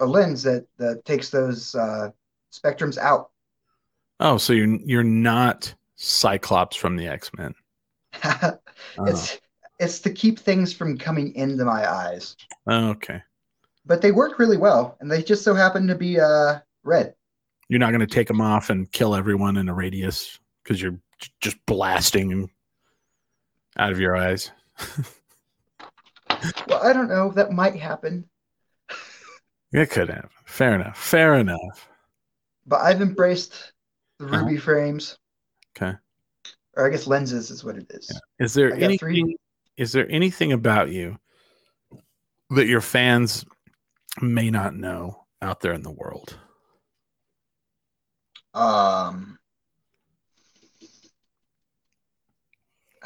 a 0.00 0.06
lens 0.06 0.42
that 0.42 0.66
that 0.78 1.04
takes 1.04 1.30
those 1.30 1.74
uh, 1.74 2.10
spectrums 2.52 2.98
out. 2.98 3.30
Oh, 4.20 4.36
so 4.36 4.52
you're 4.52 4.78
you're 4.84 5.04
not 5.04 5.74
Cyclops 5.96 6.76
from 6.76 6.96
the 6.96 7.06
X 7.06 7.30
Men. 7.38 7.54
it's 9.06 9.38
it's 9.78 10.00
to 10.00 10.10
keep 10.10 10.38
things 10.38 10.72
from 10.72 10.98
coming 10.98 11.34
into 11.34 11.64
my 11.64 11.90
eyes, 11.90 12.36
Oh, 12.66 12.90
okay. 12.90 13.22
But 13.86 14.00
they 14.02 14.12
work 14.12 14.38
really 14.38 14.56
well, 14.56 14.96
and 15.00 15.10
they 15.10 15.22
just 15.22 15.42
so 15.44 15.54
happen 15.54 15.86
to 15.88 15.94
be 15.94 16.18
uh, 16.20 16.58
red. 16.84 17.14
You're 17.68 17.80
not 17.80 17.90
going 17.90 18.00
to 18.00 18.06
take 18.06 18.28
them 18.28 18.40
off 18.40 18.70
and 18.70 18.90
kill 18.92 19.14
everyone 19.14 19.56
in 19.56 19.68
a 19.68 19.74
radius 19.74 20.38
because 20.62 20.80
you're 20.82 20.98
just 21.40 21.56
blasting 21.66 22.28
them 22.28 22.50
out 23.78 23.92
of 23.92 24.00
your 24.00 24.16
eyes. 24.16 24.50
Well, 26.66 26.82
I 26.82 26.92
don't 26.92 27.08
know. 27.08 27.30
That 27.30 27.52
might 27.52 27.76
happen, 27.76 28.24
It 29.72 29.90
could 29.90 30.08
happen. 30.08 30.28
Fair 30.44 30.74
enough. 30.74 30.98
Fair 30.98 31.34
enough. 31.36 31.88
but 32.66 32.80
I've 32.80 33.00
embraced 33.00 33.72
the 34.18 34.26
Uh-huh. 34.26 34.38
ruby 34.38 34.56
frames, 34.56 35.18
Okay. 35.76 35.96
or 36.74 36.86
I 36.86 36.90
guess 36.90 37.06
lenses 37.06 37.50
is 37.50 37.62
what 37.64 37.76
it 37.76 37.86
is. 37.90 38.20
Is 38.40 38.54
there 38.54 38.72
anything? 38.72 39.36
Is 39.76 39.92
there 39.92 40.10
anything 40.10 40.52
about 40.52 40.90
you 40.90 41.16
that 42.50 42.66
your 42.66 42.80
fans 42.80 43.44
may 44.20 44.50
not 44.50 44.74
know 44.74 45.24
out 45.40 45.60
there 45.60 45.72
in 45.72 45.82
the 45.82 45.90
world? 45.90 46.36
Um, 48.54 49.38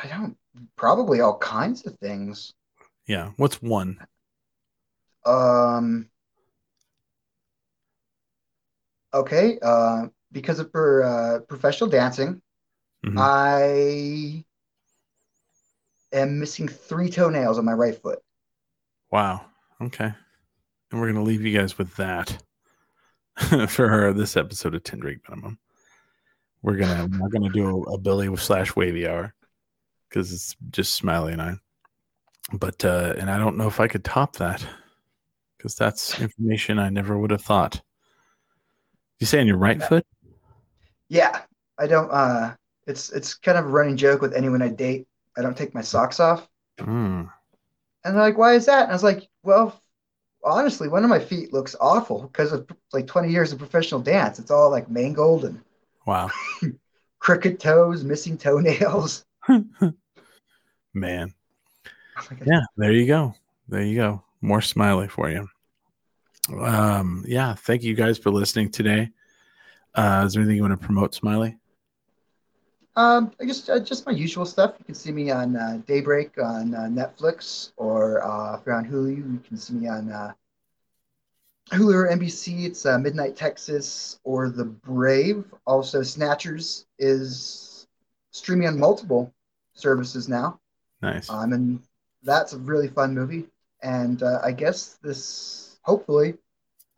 I 0.03 0.09
don't. 0.09 0.37
Probably 0.75 1.21
all 1.21 1.37
kinds 1.39 1.87
of 1.87 1.99
things. 1.99 2.55
Yeah. 3.07 3.33
What's 3.37 3.63
one? 3.63 3.99
Um. 5.25 6.09
Okay. 9.15 9.59
Uh, 9.63 10.07
because 10.33 10.59
of 10.59 10.71
her 10.75 11.03
uh, 11.05 11.41
professional 11.41 11.89
dancing, 11.91 12.43
Mhm. 13.05 13.19
I 13.19 14.45
am 16.13 16.41
missing 16.41 16.69
three 16.69 17.11
toenails 17.11 17.59
on 17.59 17.65
my 17.65 17.73
right 17.73 18.01
foot. 18.01 18.19
Wow. 19.11 19.47
Okay. 19.81 20.13
And 20.91 21.01
we're 21.01 21.09
gonna 21.13 21.25
leave 21.25 21.43
you 21.45 21.57
guys 21.59 21.79
with 21.79 21.95
that 21.97 22.43
for 23.69 24.13
this 24.13 24.37
episode 24.37 24.75
of 24.75 24.83
Ten 24.85 25.01
Drink 25.01 25.23
Minimum. 25.29 25.59
We're 26.63 26.77
gonna 26.77 27.09
we're 27.21 27.29
gonna 27.29 27.51
do 27.51 27.85
a, 27.85 27.95
a 27.95 27.99
Billy 27.99 28.35
slash 28.37 28.75
wavy 28.77 29.07
hour 29.07 29.35
because 30.09 30.33
it's 30.33 30.57
just 30.71 30.95
Smiley 30.95 31.33
and 31.33 31.43
I. 31.43 31.55
But 32.53 32.85
uh 32.85 33.15
and 33.19 33.31
I 33.31 33.39
don't 33.39 33.57
know 33.57 33.67
if 33.69 33.81
I 33.81 33.89
could 33.89 34.05
top 34.05 34.37
that 34.37 34.65
because 35.57 35.75
that's 35.75 36.21
information 36.21 36.79
I 36.79 36.89
never 36.91 37.19
would 37.19 37.31
have 37.31 37.43
thought. 37.43 37.81
You 39.19 39.27
say 39.27 39.41
on 39.41 39.47
your 39.47 39.57
right 39.57 39.83
foot? 39.83 40.07
Yeah, 41.09 41.41
I 41.79 41.87
don't. 41.87 42.11
Uh, 42.11 42.55
it's 42.87 43.11
it's 43.11 43.35
kind 43.35 43.57
of 43.57 43.65
a 43.65 43.69
running 43.69 43.97
joke 43.97 44.21
with 44.21 44.35
anyone 44.35 44.61
I 44.61 44.69
date. 44.69 45.07
I 45.39 45.43
don't 45.43 45.57
take 45.57 45.75
my 45.75 45.81
socks 45.81 46.21
off, 46.21 46.49
Mm. 46.79 47.31
and 48.05 48.15
they're 48.15 48.23
like, 48.23 48.37
"Why 48.37 48.55
is 48.55 48.67
that?" 48.67 48.83
And 48.83 48.91
I 48.91 48.95
was 48.95 49.03
like, 49.03 49.27
"Well, 49.43 49.81
honestly, 50.47 50.89
one 50.89 51.05
of 51.05 51.11
my 51.11 51.19
feet 51.19 51.53
looks 51.53 51.77
awful 51.81 52.23
because 52.23 52.53
of 52.53 52.67
like 52.93 53.07
20 53.07 53.31
years 53.31 53.53
of 53.53 53.59
professional 53.59 54.01
dance. 54.01 54.39
It's 54.39 54.51
all 54.51 54.71
like 54.71 54.89
mangled 54.89 55.45
and 55.45 55.61
Wow. 56.07 56.31
crooked 57.19 57.61
toes, 57.61 58.05
missing 58.05 58.39
toenails." 58.39 59.25
Man. 60.95 61.35
I'm 62.17 62.39
Yeah, 62.47 62.61
there 62.77 62.93
you 62.93 63.07
go. 63.07 63.35
There 63.69 63.83
you 63.83 63.97
go. 63.97 64.23
More 64.41 64.63
smiley 64.63 65.09
for 65.09 65.29
you. 65.29 65.49
Um, 66.61 67.25
yeah, 67.27 67.55
thank 67.55 67.83
you 67.83 67.95
guys 67.95 68.17
for 68.19 68.31
listening 68.31 68.71
today. 68.71 69.11
Uh, 69.95 70.23
is 70.27 70.35
there 70.35 70.43
anything 70.43 70.57
you 70.57 70.63
want 70.63 70.79
to 70.79 70.87
promote, 70.87 71.15
Smiley? 71.15 71.59
Um, 72.97 73.31
I 73.41 73.45
guess 73.45 73.69
uh, 73.69 73.79
just 73.79 74.07
my 74.07 74.13
usual 74.13 74.47
stuff. 74.47 74.75
You 74.79 74.85
can 74.87 74.95
see 74.95 75.13
me 75.13 75.31
on 75.31 75.55
uh, 75.55 75.81
Daybreak 75.87 76.39
on 76.39 76.75
uh, 76.75 76.89
Netflix, 76.91 77.73
or 77.77 78.27
uh, 78.27 78.57
if 78.57 78.65
you're 78.65 78.75
on 78.75 78.87
Hulu, 78.87 79.17
you 79.17 79.41
can 79.47 79.59
see 79.59 79.75
me 79.75 79.87
on 79.87 80.11
uh, 80.11 80.33
Hulu 81.71 81.95
or 81.95 82.09
NBC. 82.09 82.65
It's 82.65 82.87
uh, 82.87 82.99
Midnight 82.99 83.37
Texas 83.37 84.19
or 84.25 84.49
The 84.49 84.65
Brave. 84.65 85.45
Also, 85.67 86.03
Snatchers 86.03 86.87
is 86.99 87.87
streaming 88.31 88.69
on 88.69 88.79
multiple 88.79 89.33
services 89.75 90.27
now. 90.27 90.59
Nice. 91.03 91.29
Um, 91.29 91.53
and 91.53 91.83
that's 92.23 92.55
a 92.55 92.59
really 92.59 92.89
fun 92.89 93.15
movie. 93.15 93.47
And 93.83 94.23
uh, 94.23 94.41
I 94.43 94.53
guess 94.53 94.99
this, 95.03 95.79
hopefully, 95.83 96.35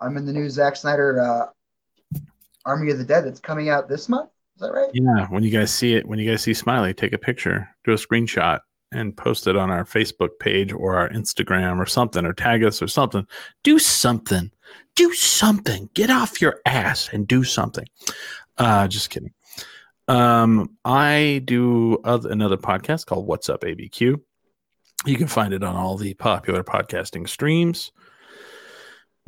I'm 0.01 0.17
in 0.17 0.27
the 0.27 0.33
new 0.33 0.49
Zack 0.49 0.77
Snyder 0.77 1.21
uh, 1.21 2.19
Army 2.65 2.93
of 2.93 2.99
the 2.99 3.05
Dead 3.05 3.25
that's 3.25 3.41
coming 3.41 3.69
out 3.69 3.89
this 3.89 4.09
month. 4.09 4.31
Is 4.59 4.63
that 4.63 4.73
right? 4.73 4.91
Yeah, 4.93 5.29
when 5.29 5.45
you 5.45 5.51
guys 5.51 5.73
see 5.73 5.95
it, 5.95 6.05
when 6.05 6.19
you 6.19 6.29
guys 6.29 6.43
see 6.43 6.53
Smiley, 6.53 6.93
take 6.93 7.13
a 7.13 7.19
picture, 7.19 7.69
do 7.85 7.93
a 7.93 7.95
screenshot, 7.95 8.59
and 8.91 9.17
post 9.17 9.47
it 9.47 9.55
on 9.55 9.71
our 9.71 9.85
Facebook 9.85 10.31
page 10.41 10.73
or 10.73 10.97
our 10.97 11.09
Instagram 11.11 11.79
or 11.79 11.87
something, 11.87 12.27
or 12.27 12.33
tag 12.33 12.65
us 12.65 12.83
or 12.83 12.89
something. 12.89 13.25
Do 13.63 13.79
something. 13.79 14.51
Do 14.97 15.13
something. 15.13 15.89
Get 15.95 16.11
off 16.11 16.41
your 16.41 16.61
ass 16.67 17.09
and 17.13 17.29
do 17.29 17.45
something. 17.45 17.87
Uh, 18.57 18.89
just 18.89 19.11
kidding. 19.11 19.33
Um, 20.09 20.77
I 20.85 21.41
do 21.45 21.99
other, 22.03 22.29
another 22.29 22.57
podcast 22.57 23.07
called 23.07 23.29
What's 23.29 23.49
Up 23.49 23.61
ABQ. 23.61 24.21
You 25.07 25.17
can 25.17 25.29
find 25.29 25.55
it 25.55 25.63
on 25.63 25.77
all 25.77 25.97
the 25.97 26.15
popular 26.15 26.65
podcasting 26.65 27.29
streams. 27.29 27.93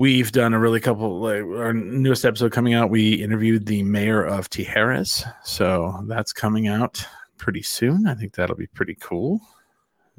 We've 0.01 0.33
done 0.33 0.55
a 0.55 0.59
really 0.59 0.81
couple, 0.81 1.21
like 1.21 1.43
our 1.43 1.75
newest 1.75 2.25
episode 2.25 2.53
coming 2.53 2.73
out. 2.73 2.89
We 2.89 3.23
interviewed 3.23 3.67
the 3.67 3.83
mayor 3.83 4.25
of 4.25 4.49
Tijeras. 4.49 5.31
So 5.45 6.03
that's 6.07 6.33
coming 6.33 6.69
out 6.69 7.05
pretty 7.37 7.61
soon. 7.61 8.07
I 8.07 8.15
think 8.15 8.33
that'll 8.33 8.57
be 8.57 8.67
pretty 8.69 8.95
cool. 8.95 9.43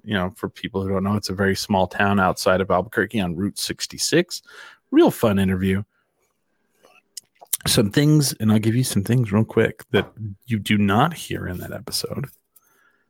You 0.04 0.14
know, 0.14 0.30
for 0.36 0.50
people 0.50 0.84
who 0.84 0.90
don't 0.90 1.04
know, 1.04 1.16
it's 1.16 1.32
a 1.32 1.34
very 1.34 1.56
small 1.56 1.88
town 1.88 2.20
outside 2.20 2.62
of 2.62 2.70
Albuquerque 2.70 3.22
on 3.22 3.36
Route 3.36 3.58
66. 3.58 4.44
Real 4.92 5.10
fun 5.10 5.40
interview. 5.40 5.82
Some 7.66 7.90
things, 7.90 8.34
and 8.34 8.52
I'll 8.52 8.60
give 8.60 8.76
you 8.76 8.84
some 8.84 9.04
things 9.04 9.32
real 9.32 9.44
quick 9.46 9.84
that 9.90 10.12
you 10.46 10.60
do 10.60 10.78
not 10.78 11.16
hear 11.16 11.48
in 11.48 11.58
that 11.58 11.74
episode. 11.74 12.28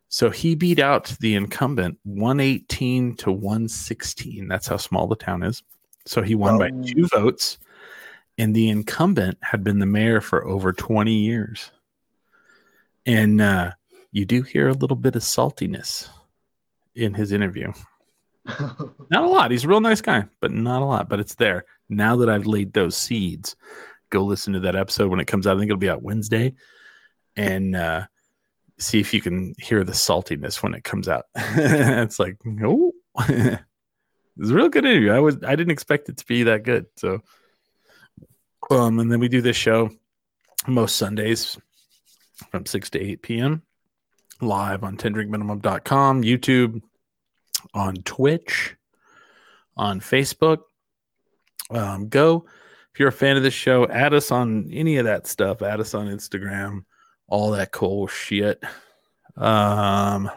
So 0.08 0.30
he 0.30 0.56
beat 0.56 0.80
out 0.80 1.18
the 1.20 1.36
incumbent 1.36 2.00
118 2.04 3.18
to 3.18 3.30
116. 3.34 4.48
That's 4.48 4.68
how 4.68 4.78
small 4.78 5.08
the 5.08 5.18
town 5.18 5.44
is. 5.44 5.64
So 6.06 6.22
he 6.22 6.36
won 6.36 6.58
by 6.58 6.72
two 6.72 7.08
votes, 7.08 7.58
and 8.38 8.56
the 8.56 8.70
incumbent 8.70 9.38
had 9.42 9.64
been 9.64 9.80
the 9.80 9.86
mayor 9.86 10.22
for 10.22 10.48
over 10.48 10.74
20 10.74 11.14
years. 11.14 11.72
And 13.06 13.42
uh, 13.42 13.72
you 14.12 14.26
do 14.26 14.42
hear 14.42 14.68
a 14.68 14.74
little 14.74 14.96
bit 14.96 15.16
of 15.16 15.22
saltiness 15.22 16.10
in 16.96 17.14
his 17.14 17.32
interview. 17.32 17.72
Not 18.46 19.24
a 19.24 19.28
lot. 19.28 19.52
He's 19.52 19.64
a 19.64 19.68
real 19.68 19.82
nice 19.82 20.02
guy, 20.02 20.26
but 20.40 20.52
not 20.52 20.82
a 20.82 20.86
lot. 20.86 21.10
But 21.10 21.20
it's 21.20 21.36
there. 21.36 21.66
Now 21.90 22.16
that 22.18 22.30
I've 22.30 22.48
laid 22.48 22.74
those 22.74 22.98
seeds, 22.98 23.56
go 24.10 24.24
listen 24.24 24.54
to 24.54 24.60
that 24.62 24.76
episode 24.76 25.10
when 25.10 25.20
it 25.20 25.28
comes 25.28 25.46
out. 25.46 25.58
I 25.58 25.60
think 25.60 25.70
it'll 25.70 25.80
be 25.80 25.90
out 25.90 26.02
Wednesday. 26.02 26.54
And 27.36 27.76
uh, 27.76 28.06
see 28.80 29.00
if 29.00 29.14
you 29.14 29.22
can 29.22 29.54
hear 29.60 29.84
the 29.84 29.92
saltiness 29.92 30.64
when 30.64 30.74
it 30.74 30.84
comes 30.84 31.08
out. 31.08 31.26
it's 31.36 32.20
like, 32.20 32.38
oh, 32.64 32.94
it's 34.38 34.50
a 34.50 34.54
real 34.54 34.70
good 34.70 34.86
interview. 34.86 35.12
I 35.12 35.20
was 35.20 35.38
I 35.44 35.56
didn't 35.56 35.72
expect 35.72 36.10
it 36.10 36.18
to 36.18 36.26
be 36.26 36.44
that 36.44 36.64
good. 36.64 36.86
So, 36.98 37.22
um, 38.70 39.00
and 39.00 39.12
then 39.12 39.20
we 39.20 39.28
do 39.28 39.42
this 39.42 39.56
show 39.56 39.90
most 40.68 40.96
Sundays 40.96 41.58
from 42.50 42.66
six 42.66 42.90
to 42.92 43.02
eight 43.02 43.22
p.m. 43.22 43.62
live 44.42 44.84
on 44.84 44.98
tendrinkminimum.com, 44.98 46.24
YouTube, 46.24 46.82
on 47.74 47.96
Twitch, 47.96 48.76
on 49.76 50.00
Facebook. 50.00 50.60
Um, 51.70 52.10
go 52.10 52.46
if 52.94 53.00
you're 53.00 53.10
a 53.10 53.14
fan 53.14 53.38
of 53.38 53.44
this 53.44 53.54
show, 53.54 53.88
add 53.88 54.14
us 54.14 54.32
on 54.32 54.70
any 54.72 54.98
of 54.98 55.06
that 55.06 55.26
stuff. 55.26 55.62
Add 55.62 55.80
us 55.80 55.94
on 55.94 56.08
Instagram, 56.08 56.84
all 57.28 57.52
that 57.52 57.72
cool 57.72 58.08
shit. 58.08 58.62
Um, 59.38 60.30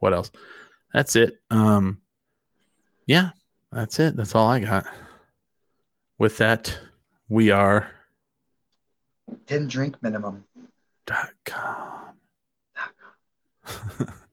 what 0.00 0.12
else? 0.12 0.32
That's 0.92 1.14
it. 1.14 1.38
Um, 1.50 2.00
yeah, 3.06 3.30
that's 3.72 3.98
it. 4.00 4.16
That's 4.16 4.34
all 4.34 4.48
I 4.48 4.60
got. 4.60 4.86
With 6.18 6.36
that, 6.38 6.78
we 7.28 7.50
are 7.50 7.90
Ten 9.46 9.66
drink 9.68 10.02
minimum. 10.02 10.44
dot 11.06 11.30
com. 11.44 12.14